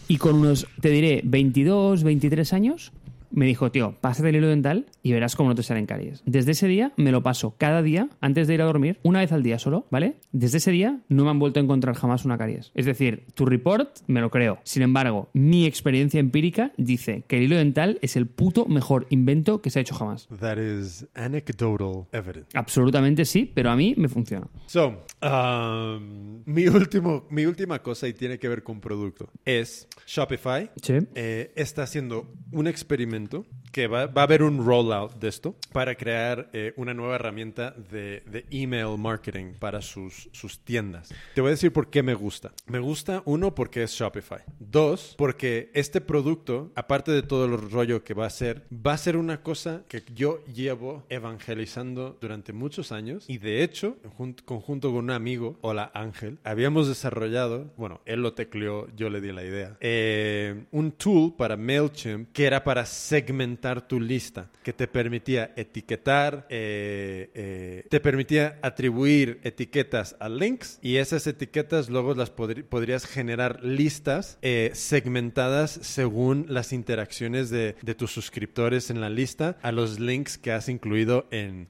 Y 0.07 0.17
con 0.17 0.35
unos, 0.35 0.67
te 0.81 0.89
diré, 0.89 1.21
22, 1.23 2.03
23 2.03 2.53
años, 2.53 2.91
me 3.31 3.45
dijo, 3.45 3.71
tío, 3.71 3.95
pásate 4.01 4.29
el 4.29 4.35
hilo 4.37 4.47
dental 4.47 4.85
y 5.03 5.13
verás 5.13 5.35
cómo 5.35 5.49
no 5.49 5.55
te 5.55 5.63
salen 5.63 5.85
caries. 5.85 6.23
Desde 6.25 6.51
ese 6.51 6.67
día 6.67 6.93
me 6.97 7.11
lo 7.11 7.23
paso 7.23 7.55
cada 7.57 7.81
día, 7.81 8.09
antes 8.19 8.47
de 8.47 8.53
ir 8.53 8.61
a 8.61 8.65
dormir, 8.65 8.99
una 9.03 9.19
vez 9.19 9.31
al 9.31 9.43
día 9.43 9.59
solo, 9.59 9.87
¿vale? 9.89 10.15
Desde 10.31 10.57
ese 10.57 10.71
día 10.71 10.99
no 11.09 11.23
me 11.23 11.29
han 11.29 11.39
vuelto 11.39 11.59
a 11.59 11.63
encontrar 11.63 11.95
jamás 11.95 12.25
una 12.25 12.37
caries. 12.37 12.71
Es 12.75 12.85
decir, 12.85 13.25
tu 13.33 13.45
report 13.45 13.99
me 14.07 14.21
lo 14.21 14.29
creo. 14.29 14.59
Sin 14.63 14.83
embargo, 14.83 15.29
mi 15.33 15.65
experiencia 15.65 16.19
empírica 16.19 16.71
dice 16.77 17.23
que 17.27 17.37
el 17.37 17.43
hilo 17.43 17.57
dental 17.57 17.99
es 18.01 18.15
el 18.15 18.27
puto 18.27 18.65
mejor 18.65 19.07
invento 19.09 19.61
que 19.61 19.69
se 19.69 19.79
ha 19.79 19.81
hecho 19.81 19.95
jamás. 19.95 20.27
That 20.39 20.57
is 20.57 21.07
anecdotal 21.13 22.07
evidence. 22.11 22.47
Absolutamente 22.53 23.25
sí, 23.25 23.49
pero 23.53 23.69
a 23.71 23.75
mí 23.75 23.93
me 23.97 24.07
funciona. 24.07 24.47
So, 24.67 25.05
um, 25.21 26.43
mi, 26.45 26.67
último, 26.67 27.25
mi 27.29 27.45
última 27.45 27.81
cosa 27.81 28.07
y 28.07 28.13
tiene 28.13 28.39
que 28.39 28.47
ver 28.47 28.63
con 28.63 28.79
producto 28.79 29.29
es 29.45 29.87
Shopify. 30.05 30.69
Sí. 30.81 30.99
eh, 31.15 31.51
está 31.55 31.83
haciendo 31.83 32.33
un 32.51 32.67
experimento 32.67 33.20
momento 33.21 33.45
que 33.71 33.87
va, 33.87 34.07
va 34.07 34.21
a 34.21 34.25
haber 34.25 34.43
un 34.43 34.65
rollout 34.65 35.13
de 35.19 35.27
esto 35.29 35.55
para 35.71 35.95
crear 35.95 36.49
eh, 36.53 36.73
una 36.75 36.93
nueva 36.93 37.15
herramienta 37.15 37.71
de, 37.71 38.21
de 38.25 38.45
email 38.51 38.97
marketing 38.97 39.53
para 39.59 39.81
sus, 39.81 40.29
sus 40.33 40.59
tiendas. 40.59 41.13
Te 41.33 41.41
voy 41.41 41.49
a 41.49 41.51
decir 41.51 41.71
por 41.71 41.89
qué 41.89 42.03
me 42.03 42.13
gusta. 42.13 42.51
Me 42.67 42.79
gusta, 42.79 43.23
uno, 43.25 43.55
porque 43.55 43.83
es 43.83 43.91
Shopify. 43.91 44.39
Dos, 44.59 45.15
porque 45.17 45.71
este 45.73 46.01
producto, 46.01 46.71
aparte 46.75 47.11
de 47.11 47.21
todo 47.23 47.45
el 47.45 47.71
rollo 47.71 48.03
que 48.03 48.13
va 48.13 48.25
a 48.25 48.29
ser, 48.29 48.65
va 48.71 48.93
a 48.93 48.97
ser 48.97 49.15
una 49.15 49.41
cosa 49.41 49.83
que 49.87 50.03
yo 50.13 50.43
llevo 50.45 51.05
evangelizando 51.09 52.17
durante 52.19 52.53
muchos 52.53 52.91
años 52.91 53.25
y 53.29 53.37
de 53.37 53.63
hecho, 53.63 53.97
jun- 54.17 54.35
conjunto 54.43 54.89
con 54.89 55.05
un 55.05 55.11
amigo, 55.11 55.57
hola 55.61 55.91
Ángel, 55.93 56.39
habíamos 56.43 56.87
desarrollado, 56.87 57.71
bueno, 57.77 58.01
él 58.05 58.21
lo 58.21 58.33
tecleó, 58.33 58.87
yo 58.95 59.09
le 59.09 59.21
di 59.21 59.31
la 59.31 59.43
idea, 59.43 59.77
eh, 59.79 60.65
un 60.71 60.91
tool 60.91 61.33
para 61.37 61.55
MailChimp 61.55 62.31
que 62.33 62.45
era 62.45 62.63
para 62.63 62.85
segmentar 62.85 63.60
tu 63.87 63.99
lista, 63.99 64.49
que 64.63 64.73
te 64.73 64.87
permitía 64.87 65.51
etiquetar, 65.55 66.47
eh, 66.49 67.29
eh, 67.33 67.85
te 67.89 67.99
permitía 67.99 68.59
atribuir 68.61 69.39
etiquetas 69.43 70.15
a 70.19 70.27
links 70.27 70.79
y 70.81 70.97
esas 70.97 71.27
etiquetas 71.27 71.89
luego 71.89 72.15
las 72.15 72.31
podrías 72.31 73.05
generar 73.05 73.63
listas 73.63 74.37
eh, 74.41 74.71
segmentadas 74.73 75.71
según 75.81 76.45
las 76.49 76.73
interacciones 76.73 77.49
de, 77.49 77.73
tus 77.97 78.11
suscriptores 78.11 78.89
en 78.89 79.01
la 79.01 79.09
lista 79.09 79.57
a 79.61 79.71
los 79.71 79.99
links 79.99 80.37
que 80.37 80.51
has 80.51 80.69
incluido 80.69 81.27
en, 81.29 81.67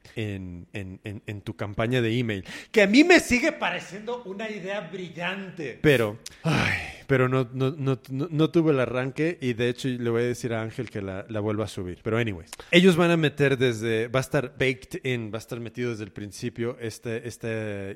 tu 1.44 1.54
campaña 1.56 2.00
de 2.00 2.18
email. 2.18 2.44
Que 2.70 2.82
a 2.82 2.86
mí 2.86 3.04
me 3.04 3.20
sigue 3.20 3.52
pareciendo 3.52 4.22
una 4.24 4.48
idea 4.48 4.80
brillante. 4.80 5.78
Pero, 5.82 6.18
pero 7.12 7.28
no, 7.28 7.46
no, 7.52 7.74
no, 7.76 7.98
no, 8.08 8.50
tuve 8.50 8.72
el 8.72 8.80
arranque 8.80 9.36
y 9.38 9.52
de 9.52 9.68
hecho 9.68 9.86
le 9.86 10.08
voy 10.08 10.22
a 10.22 10.26
decir 10.28 10.54
a 10.54 10.62
Ángel 10.62 10.88
que 10.88 11.02
la, 11.02 11.26
la 11.28 11.40
vuelva 11.40 11.66
a 11.66 11.68
subir. 11.68 11.98
Pero 12.02 12.16
anyways, 12.16 12.50
ellos 12.70 12.96
van 12.96 13.10
a 13.10 13.18
meter 13.18 13.58
desde, 13.58 14.08
va 14.08 14.20
a 14.20 14.22
estar 14.22 14.54
baked 14.58 15.04
in, 15.04 15.30
va 15.30 15.36
a 15.36 15.40
estar 15.40 15.60
metido 15.60 15.90
desde 15.90 16.04
el 16.04 16.12
principio 16.12 16.78
este, 16.80 17.28
esta 17.28 17.48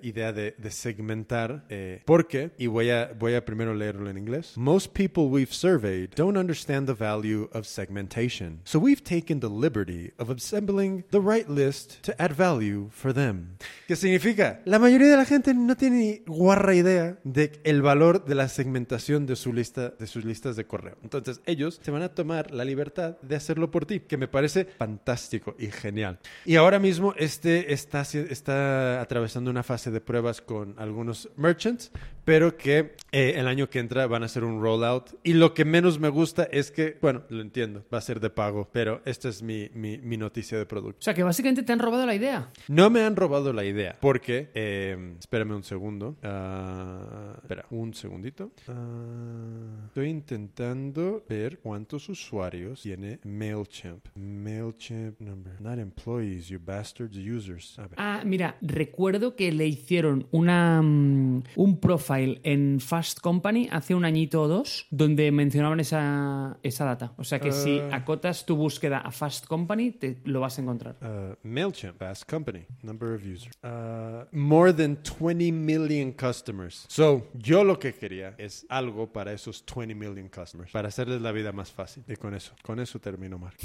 idea 0.02 0.34
de, 0.34 0.55
de 0.59 0.70
segmentar. 0.70 1.64
eh, 1.70 2.02
porque, 2.05 2.51
y 2.59 2.66
voy 2.66 2.90
a, 2.90 3.10
voy 3.18 3.32
a 3.32 3.43
primero 3.47 3.74
leerlo 3.74 4.10
en 4.10 4.18
inglés, 4.18 4.52
most 4.59 4.93
people 4.93 5.22
we've 5.30 5.55
surveyed 5.55 6.10
don't 6.14 6.36
understand 6.36 6.86
the 6.86 6.93
value 6.93 7.48
of 7.55 7.64
segmentation. 7.64 8.60
So 8.64 8.78
we've 8.78 9.02
taken 9.02 9.40
the 9.40 9.48
liberty 9.48 10.12
of 10.18 10.28
assembling 10.28 11.06
the 11.10 11.20
right 11.20 11.48
list 11.48 12.02
to 12.02 12.12
add 12.18 12.34
value 12.34 12.90
for 12.90 13.14
them. 13.14 13.56
¿Qué 13.88 13.97
significa? 13.97 14.60
La 14.66 14.78
mayoría 14.78 15.09
de 15.09 15.16
la 15.16 15.24
gente 15.24 15.55
no 15.55 15.74
tiene 15.74 15.97
ni 15.97 16.22
guarra 16.26 16.74
idea 16.74 17.18
de 17.24 17.62
el 17.64 17.80
valor 17.80 18.26
de 18.26 18.34
la 18.34 18.51
segmentación 18.51 19.05
de 19.06 19.36
su 19.36 19.52
lista, 19.52 19.90
de 19.90 20.06
sus 20.06 20.24
listas 20.24 20.56
de 20.56 20.66
correo. 20.66 20.96
Entonces 21.02 21.40
ellos 21.46 21.78
se 21.80 21.92
van 21.92 22.02
a 22.02 22.08
tomar 22.08 22.50
la 22.50 22.64
libertad 22.64 23.16
de 23.22 23.36
hacerlo 23.36 23.70
por 23.70 23.86
ti, 23.86 24.00
que 24.00 24.16
me 24.16 24.26
parece 24.26 24.64
fantástico 24.64 25.54
y 25.58 25.68
genial. 25.68 26.18
Y 26.44 26.56
ahora 26.56 26.80
mismo 26.80 27.14
este 27.16 27.72
está, 27.72 28.02
está 28.02 29.00
atravesando 29.00 29.50
una 29.50 29.62
fase 29.62 29.92
de 29.92 30.00
pruebas 30.00 30.40
con 30.40 30.74
algunos 30.76 31.30
merchants, 31.36 31.92
pero 32.26 32.56
que 32.56 32.96
eh, 33.12 33.34
el 33.36 33.46
año 33.46 33.70
que 33.70 33.78
entra 33.78 34.06
van 34.08 34.24
a 34.24 34.26
hacer 34.26 34.42
un 34.42 34.60
rollout. 34.60 35.14
Y 35.22 35.34
lo 35.34 35.54
que 35.54 35.64
menos 35.64 36.00
me 36.00 36.08
gusta 36.08 36.42
es 36.42 36.72
que, 36.72 36.98
bueno, 37.00 37.22
lo 37.28 37.40
entiendo, 37.40 37.86
va 37.92 37.98
a 37.98 38.00
ser 38.00 38.18
de 38.18 38.30
pago, 38.30 38.68
pero 38.72 39.00
esta 39.04 39.28
es 39.28 39.42
mi, 39.42 39.70
mi, 39.74 39.98
mi 39.98 40.16
noticia 40.16 40.58
de 40.58 40.66
producto. 40.66 40.98
O 40.98 41.02
sea, 41.02 41.14
que 41.14 41.22
básicamente 41.22 41.62
te 41.62 41.72
han 41.72 41.78
robado 41.78 42.04
la 42.04 42.16
idea. 42.16 42.50
No 42.66 42.90
me 42.90 43.04
han 43.04 43.14
robado 43.14 43.52
la 43.52 43.64
idea, 43.64 43.96
porque, 44.00 44.50
eh, 44.54 45.14
espérame 45.20 45.52
un 45.52 45.62
segundo. 45.62 46.16
Ah, 46.24 47.36
espera, 47.40 47.64
un 47.70 47.94
segundito. 47.94 48.50
Ah, 48.66 49.86
estoy 49.86 50.08
intentando 50.08 51.24
ver 51.28 51.60
cuántos 51.60 52.08
usuarios 52.08 52.82
tiene 52.82 53.20
MailChimp. 53.22 54.08
MailChimp 54.16 55.20
number. 55.20 55.60
Not 55.60 55.78
employees, 55.78 56.48
you 56.48 56.58
bastards, 56.58 57.16
users. 57.16 57.78
A 57.78 57.82
ver. 57.82 57.94
Ah, 57.98 58.22
mira, 58.24 58.56
recuerdo 58.62 59.36
que 59.36 59.52
le 59.52 59.68
hicieron 59.68 60.26
una, 60.32 60.82
mm, 60.82 61.44
un 61.54 61.80
profile 61.80 62.15
en 62.18 62.80
Fast 62.80 63.20
Company 63.20 63.68
hace 63.70 63.94
un 63.94 64.05
añito 64.05 64.43
o 64.43 64.48
dos 64.48 64.86
donde 64.90 65.30
mencionaban 65.32 65.80
esa, 65.80 66.59
esa 66.62 66.84
data. 66.84 67.12
O 67.16 67.24
sea 67.24 67.38
que 67.40 67.52
si 67.52 67.78
Ah. 67.78 67.97
acotas 67.97 68.47
tu 68.47 68.56
búsqueda 68.56 68.98
a 68.98 69.10
Fast 69.10 69.47
Company, 69.47 69.93
te 69.93 70.18
lo 70.24 70.40
vas 70.40 70.59
a 70.59 70.62
encontrar. 70.62 70.97
Uh, 71.02 71.34
MailChimp, 71.47 71.98
Fast 71.98 72.30
Company, 72.30 72.66
number 72.82 73.14
of 73.14 73.22
users. 73.22 73.51
Uh, 73.62 74.24
more 74.32 74.72
than 74.72 74.97
20 75.02 75.52
million 75.52 76.12
customers. 76.12 76.86
So, 76.88 77.28
yo 77.34 77.64
lo 77.64 77.78
que 77.78 77.94
quería 77.94 78.34
es 78.38 78.66
algo 78.68 79.12
para 79.12 79.32
esos 79.32 79.64
20 79.64 79.94
million 79.94 80.28
customers, 80.28 80.70
para 80.72 80.88
hacerles 80.88 81.20
la 81.20 81.32
vida 81.32 81.52
más 81.52 81.70
fácil. 81.70 82.05
Y 82.09 82.16
con 82.16 82.34
eso, 82.34 82.52
con 82.62 82.80
eso 82.80 82.98
termino, 82.98 83.38
Mark. 83.38 83.56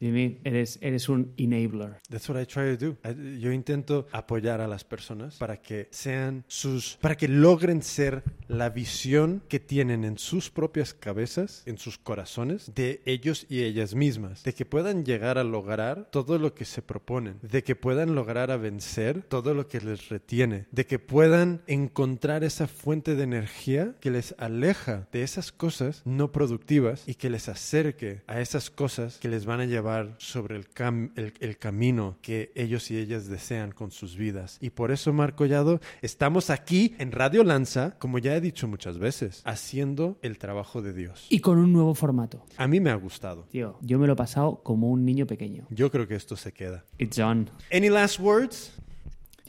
Jimmy, 0.00 0.38
eres, 0.44 0.78
eres 0.80 1.08
un 1.08 1.32
enabler. 1.36 1.96
That's 2.08 2.28
what 2.28 2.40
I 2.40 2.46
try 2.46 2.76
to 2.76 2.76
do. 2.76 2.96
Yo 3.40 3.50
intento 3.52 4.06
apoyar 4.12 4.60
a 4.60 4.68
las 4.68 4.84
personas 4.84 5.36
para 5.38 5.56
que 5.60 5.88
sean 5.90 6.44
sus, 6.46 6.96
para 7.00 7.16
que 7.16 7.26
logren 7.26 7.77
ser 7.82 8.22
la 8.48 8.70
visión 8.70 9.42
que 9.48 9.60
tienen 9.60 10.04
en 10.04 10.18
sus 10.18 10.50
propias 10.50 10.94
cabezas, 10.94 11.62
en 11.66 11.76
sus 11.78 11.98
corazones, 11.98 12.72
de 12.74 13.02
ellos 13.04 13.46
y 13.48 13.62
ellas 13.62 13.94
mismas, 13.94 14.42
de 14.42 14.54
que 14.54 14.64
puedan 14.64 15.04
llegar 15.04 15.36
a 15.38 15.44
lograr 15.44 16.08
todo 16.10 16.38
lo 16.38 16.54
que 16.54 16.64
se 16.64 16.80
proponen, 16.82 17.36
de 17.42 17.62
que 17.62 17.76
puedan 17.76 18.14
lograr 18.14 18.50
a 18.50 18.56
vencer 18.56 19.22
todo 19.22 19.52
lo 19.54 19.68
que 19.68 19.80
les 19.80 20.08
retiene, 20.08 20.66
de 20.72 20.86
que 20.86 20.98
puedan 20.98 21.62
encontrar 21.66 22.42
esa 22.44 22.66
fuente 22.66 23.14
de 23.16 23.22
energía 23.24 23.94
que 24.00 24.10
les 24.10 24.34
aleja 24.38 25.06
de 25.12 25.22
esas 25.22 25.52
cosas 25.52 26.02
no 26.04 26.32
productivas 26.32 27.02
y 27.06 27.14
que 27.14 27.30
les 27.30 27.48
acerque 27.48 28.22
a 28.26 28.40
esas 28.40 28.70
cosas 28.70 29.18
que 29.18 29.28
les 29.28 29.44
van 29.44 29.60
a 29.60 29.66
llevar 29.66 30.14
sobre 30.18 30.56
el, 30.56 30.68
cam- 30.70 31.10
el- 31.16 31.34
el 31.40 31.58
camino 31.58 32.16
que 32.22 32.50
ellos 32.54 32.90
y 32.90 32.96
ellas 32.96 33.28
desean 33.28 33.72
con 33.72 33.90
sus 33.90 34.16
vidas. 34.16 34.56
Y 34.60 34.70
por 34.70 34.90
eso, 34.90 35.12
Marco 35.12 35.38
Collado, 35.38 35.80
estamos 36.02 36.50
aquí 36.50 36.96
en 36.98 37.12
Radio 37.12 37.44
Lanza, 37.68 37.98
como 37.98 38.18
ya 38.18 38.34
he 38.34 38.40
dicho 38.40 38.66
muchas 38.66 38.98
veces, 38.98 39.42
haciendo 39.44 40.18
el 40.22 40.38
trabajo 40.38 40.80
de 40.80 40.94
Dios. 40.94 41.26
Y 41.28 41.40
con 41.40 41.58
un 41.58 41.70
nuevo 41.70 41.94
formato. 41.94 42.42
A 42.56 42.66
mí 42.66 42.80
me 42.80 42.88
ha 42.88 42.94
gustado. 42.94 43.44
Tío, 43.50 43.76
yo 43.82 43.98
me 43.98 44.06
lo 44.06 44.14
he 44.14 44.16
pasado 44.16 44.62
como 44.62 44.88
un 44.88 45.04
niño 45.04 45.26
pequeño. 45.26 45.66
Yo 45.68 45.90
creo 45.90 46.08
que 46.08 46.14
esto 46.14 46.34
se 46.34 46.52
queda. 46.52 46.86
It's 46.96 47.18
on. 47.18 47.50
Any 47.70 47.90
last 47.90 48.20
words? 48.20 48.72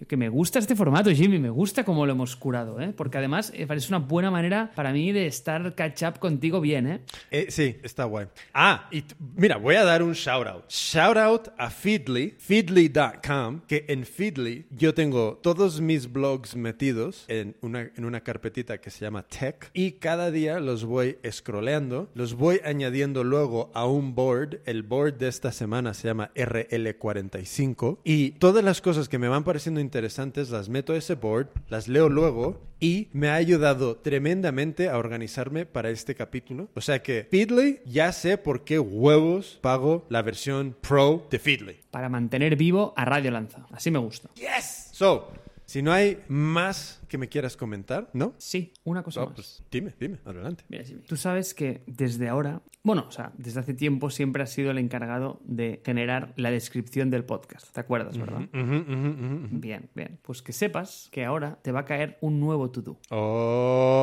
Que 0.08 0.18
me 0.18 0.30
gusta 0.30 0.60
este 0.60 0.76
formato, 0.76 1.12
Jimmy, 1.12 1.40
me 1.40 1.50
gusta 1.50 1.84
cómo 1.84 2.06
lo 2.06 2.14
hemos 2.14 2.36
curado, 2.36 2.80
¿eh? 2.80 2.94
Porque 2.96 3.18
además 3.18 3.52
eh, 3.54 3.68
es 3.70 3.90
una 3.90 4.00
buena 4.00 4.32
manera 4.32 4.72
para 4.76 4.94
mí 4.94 5.12
de 5.12 5.28
estar 5.28 5.76
catch 5.76 6.04
up 6.04 6.20
contigo 6.20 6.62
bien, 6.62 6.88
¿eh? 6.88 7.02
Eh, 7.32 7.48
sí, 7.50 7.78
está 7.84 8.06
guay. 8.06 8.28
Ah, 8.54 8.88
y 8.92 9.04
mira, 9.36 9.58
voy 9.58 9.76
a 9.76 9.84
dar 9.84 10.02
un 10.02 10.14
shout 10.14 10.48
out. 10.48 10.64
Shout 10.70 11.18
out 11.18 11.50
a 11.58 11.70
Feedly, 11.70 12.36
feedly.com, 12.38 13.62
que 13.68 13.86
en 13.90 14.06
Feedly 14.06 14.66
yo 14.72 14.94
tengo 14.94 15.38
todos 15.42 15.82
mis 15.82 16.12
blogs 16.12 16.56
metidos 16.56 17.26
en 17.28 17.56
una, 17.62 17.92
en 17.96 18.06
una 18.06 18.22
carpetita 18.22 18.80
que 18.80 18.90
se 18.90 19.06
llama 19.06 19.24
Tech 19.24 19.70
y 19.74 19.94
cada 19.94 20.32
día 20.32 20.60
los 20.60 20.86
voy 20.86 21.18
scrolleando, 21.30 22.10
los 22.14 22.36
voy 22.36 22.62
añadiendo 22.64 23.24
luego 23.24 23.70
a 23.74 23.86
un 23.86 24.16
board. 24.16 24.62
El 24.66 24.84
board 24.84 25.18
de 25.18 25.28
esta 25.28 25.52
semana 25.52 25.94
se 25.94 26.08
llama 26.08 26.32
RL45 26.36 28.00
y 28.04 28.32
todas 28.32 28.64
las 28.64 28.82
cosas 28.82 29.10
que 29.10 29.20
me 29.20 29.28
van 29.28 29.44
pareciendo 29.44 29.80
interesantes 29.80 29.89
las 30.50 30.70
meto 30.70 30.94
a 30.94 30.98
ese 30.98 31.16
board, 31.16 31.50
las 31.68 31.88
leo 31.88 32.10
luego 32.10 32.62
y 32.80 33.10
me 33.12 33.30
ha 33.30 33.36
ayudado 33.36 33.98
tremendamente 33.98 34.90
a 34.90 34.98
organizarme 34.98 35.66
para 35.66 35.90
este 35.90 36.16
capítulo. 36.16 36.70
O 36.76 36.82
sea 36.82 37.02
que 37.02 37.28
Feedly, 37.30 37.82
ya 37.86 38.12
sé 38.12 38.38
por 38.38 38.64
qué 38.64 38.80
huevos 38.80 39.60
pago 39.62 40.06
la 40.10 40.22
versión 40.22 40.76
pro 40.80 41.28
de 41.30 41.40
Feedly. 41.40 41.80
Para 41.92 42.10
mantener 42.10 42.56
vivo 42.56 42.94
a 42.96 43.06
Radio 43.06 43.32
Lanza. 43.32 43.66
Así 43.72 43.92
me 43.92 44.00
gusta. 44.00 44.30
Yes. 44.36 44.90
So, 44.94 45.32
si 45.66 45.82
no 45.82 45.92
hay 45.92 46.24
más 46.28 46.99
que 47.10 47.18
me 47.18 47.28
quieras 47.28 47.58
comentar, 47.58 48.10
¿no? 48.14 48.36
Sí, 48.38 48.72
una 48.86 49.04
cosa 49.04 49.26
más. 49.26 49.34
pues 49.36 49.64
dime, 49.70 49.94
dime, 50.00 50.20
adelante. 50.24 50.64
Mira, 50.70 50.86
Jimmy, 50.86 51.02
tú 51.02 51.18
sabes 51.18 51.54
que 51.54 51.82
desde 51.88 52.30
ahora, 52.30 52.62
bueno, 52.84 53.06
o 53.08 53.12
sea, 53.12 53.34
desde 53.38 53.60
hace 53.60 53.74
tiempo 53.74 54.10
siempre 54.10 54.44
has 54.44 54.52
sido 54.52 54.72
el 54.72 54.78
encargado 54.78 55.42
de 55.44 55.82
generar 55.84 56.34
la 56.38 56.52
descripción 56.52 57.10
del 57.10 57.26
podcast. 57.26 57.74
¿Te 57.74 57.80
acuerdas, 57.82 58.18
verdad? 58.18 58.44
Ujú, 58.54 58.76
ujú. 58.94 59.48
Bien, 59.52 59.90
bien. 59.96 60.20
Pues 60.22 60.42
que 60.42 60.54
sepas 60.54 61.10
que 61.12 61.26
ahora 61.26 61.60
te 61.62 61.72
va 61.74 61.82
a 61.82 61.86
caer 61.86 62.18
un 62.22 62.40
nuevo 62.40 62.70
to-do. 62.72 62.98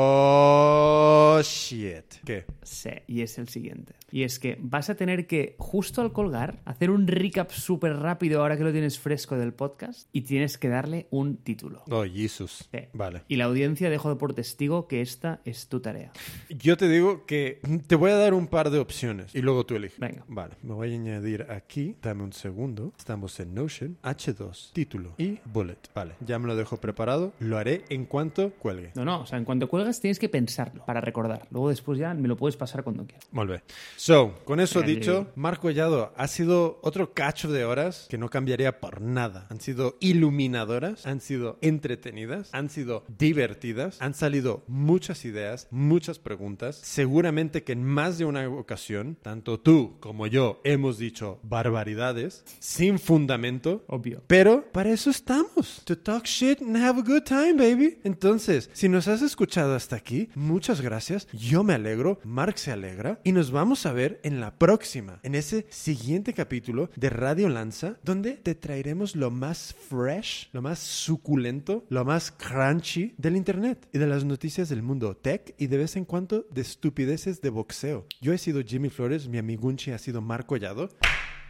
Oh, 0.09 1.41
shit. 1.43 2.15
¿Qué? 2.25 2.45
Sí, 2.63 2.91
y 3.07 3.23
es 3.23 3.39
el 3.39 3.49
siguiente. 3.49 3.95
Y 4.11 4.23
es 4.23 4.39
que 4.39 4.57
vas 4.61 4.89
a 4.91 4.95
tener 4.95 5.27
que, 5.27 5.57
justo 5.59 6.01
al 6.01 6.13
colgar, 6.13 6.61
hacer 6.65 6.91
un 6.91 7.07
recap 7.07 7.51
súper 7.51 7.97
rápido 7.97 8.41
ahora 8.41 8.57
que 8.57 8.65
lo 8.65 8.73
tienes 8.73 8.99
fresco 8.99 9.37
del 9.37 9.53
podcast 9.53 10.09
y 10.13 10.23
tienes 10.23 10.59
que 10.59 10.69
darle 10.69 11.07
un 11.11 11.37
título. 11.39 11.83
Oh, 11.91 12.05
Jesus. 12.05 12.69
Sí. 12.71 12.79
Vale. 12.97 13.23
Y 13.29 13.37
la 13.37 13.45
audiencia 13.45 13.91
dejo 13.91 14.17
por 14.17 14.35
testigo 14.35 14.89
que 14.89 15.01
esta 15.01 15.41
es 15.45 15.69
tu 15.69 15.81
tarea. 15.81 16.13
Yo 16.49 16.77
te 16.77 16.89
digo 16.89 17.27
que 17.27 17.61
te 17.87 17.95
voy 17.95 18.11
a 18.11 18.17
dar 18.17 18.35
un 18.35 18.47
par 18.47 18.71
de 18.71 18.79
opciones 18.79 19.35
y 19.35 19.43
luego 19.43 19.67
tú 19.67 19.77
eliges. 19.77 19.99
Venga. 19.99 20.25
Vale, 20.29 20.55
me 20.63 20.73
voy 20.73 20.93
a 20.93 20.95
añadir 20.95 21.47
aquí, 21.51 21.97
dame 22.01 22.23
un 22.23 22.33
segundo. 22.33 22.93
Estamos 22.99 23.39
en 23.41 23.55
Notion, 23.55 23.99
H2, 24.03 24.73
título 24.73 25.15
y 25.19 25.39
bullet. 25.45 25.79
Vale, 25.95 26.15
ya 26.21 26.39
me 26.39 26.47
lo 26.47 26.57
dejo 26.57 26.79
preparado. 26.79 27.35
Lo 27.39 27.59
haré 27.59 27.85
en 27.91 28.07
cuanto 28.07 28.51
cuelgue. 28.51 28.93
No, 28.95 29.05
no, 29.05 29.21
o 29.21 29.27
sea, 29.27 29.39
en 29.39 29.45
cuanto 29.45 29.69
cuelgas 29.69 30.01
tienes 30.01 30.19
que 30.19 30.29
pensarlo 30.29 30.85
para 30.87 31.01
recordar. 31.01 31.47
Luego 31.51 31.69
después 31.69 31.99
ya 31.99 32.15
me 32.15 32.29
lo 32.29 32.37
puedes 32.37 32.57
pasar 32.57 32.83
cuando 32.83 33.05
quieras. 33.05 33.27
Muy 33.31 33.47
bien. 33.47 33.63
So, 33.97 34.35
con 34.45 34.61
eso 34.61 34.81
Venga, 34.81 34.93
dicho, 34.93 35.13
Diego. 35.13 35.33
Marco 35.37 35.63
Collado 35.67 36.13
ha 36.17 36.29
sido 36.29 36.79
otro 36.83 37.13
cacho 37.13 37.51
de 37.51 37.65
horas 37.65 38.07
que 38.09 38.19
no 38.19 38.29
cambiaría 38.29 38.79
por 38.79 39.01
nada. 39.01 39.47
Han 39.51 39.61
sido 39.61 39.97
iluminadoras, 39.99 41.07
han 41.07 41.21
sido 41.21 41.59
entretenidas, 41.61 42.51
han 42.53 42.71
sido 42.71 42.86
divertidas, 43.19 44.01
han 44.01 44.15
salido 44.15 44.65
muchas 44.67 45.25
ideas, 45.25 45.69
muchas 45.71 46.19
preguntas. 46.19 46.81
Seguramente 46.83 47.65
que 47.65 47.73
en 47.73 47.85
más 47.85 48.19
de 48.19 48.25
una 48.25 48.49
ocasión, 48.49 49.17
tanto 49.23 49.61
tú 49.61 49.97
como 50.01 50.27
yo 50.27 50.61
hemos 50.65 50.99
dicho 50.99 51.39
barbaridades 51.43 52.45
sin 52.59 52.99
fundamento. 52.99 53.85
Obvio. 53.89 54.23
Pero 54.27 54.71
para 54.73 54.91
eso 54.91 55.11
estamos. 55.11 55.83
To 55.85 55.97
talk 55.97 56.25
shit 56.25 56.61
and 56.61 56.77
have 56.77 56.99
a 56.99 57.03
good 57.03 57.23
time, 57.23 57.55
baby. 57.55 57.99
Entonces, 58.05 58.71
si 58.73 58.89
nos 58.89 59.09
has 59.09 59.23
escuchado 59.23 59.75
hasta 59.75 59.97
aquí, 59.97 60.29
muchas 60.35 60.81
gracias. 60.81 61.27
Yo 61.33 61.63
me 61.63 61.75
alegro, 61.75 62.21
Mark 62.25 62.59
se 62.59 62.73
alegra. 62.73 63.21
Y 63.25 63.33
nos 63.33 63.51
vamos 63.51 63.87
a 63.87 63.93
ver 63.93 64.21
en 64.23 64.41
la 64.41 64.59
próxima, 64.59 65.21
en 65.23 65.35
ese 65.35 65.67
siguiente 65.71 66.33
capítulo 66.35 66.91
de 66.97 67.11
Radio 67.11 67.49
Lanza, 67.49 67.99
donde 68.03 68.33
te 68.33 68.55
traeremos 68.55 69.17
lo 69.17 69.31
más 69.31 69.75
fresh, 69.89 70.49
lo 70.53 70.63
más 70.63 70.79
suculento, 70.79 71.85
lo 71.89 72.05
más 72.05 72.31
crunchy 72.31 72.76
del 73.17 73.37
internet 73.37 73.89
y 73.93 73.99
de 73.99 74.07
las 74.07 74.25
noticias 74.25 74.69
del 74.69 74.83
mundo 74.83 75.17
tech 75.17 75.55
y 75.59 75.67
de 75.67 75.79
vez 75.79 75.97
en 75.97 76.05
cuando 76.05 76.47
de 76.51 76.63
estupideces 76.63 77.41
de 77.41 77.51
boxeo. 77.51 78.07
Yo 78.21 78.33
he 78.33 78.39
sido 78.39 78.63
Jimmy 78.63 78.91
Flores, 78.91 79.29
mi 79.29 79.39
amigunchi 79.39 79.93
ha 79.93 79.99
sido 79.99 80.21
Marco 80.21 80.49
Collado. 80.49 80.89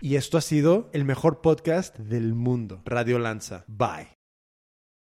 Y 0.00 0.16
esto 0.16 0.36
ha 0.36 0.42
sido 0.42 0.90
el 0.92 1.04
mejor 1.04 1.40
podcast 1.40 1.98
del 1.98 2.34
mundo, 2.34 2.82
Radio 2.84 3.18
Lanza. 3.18 3.64
Bye. 3.66 4.15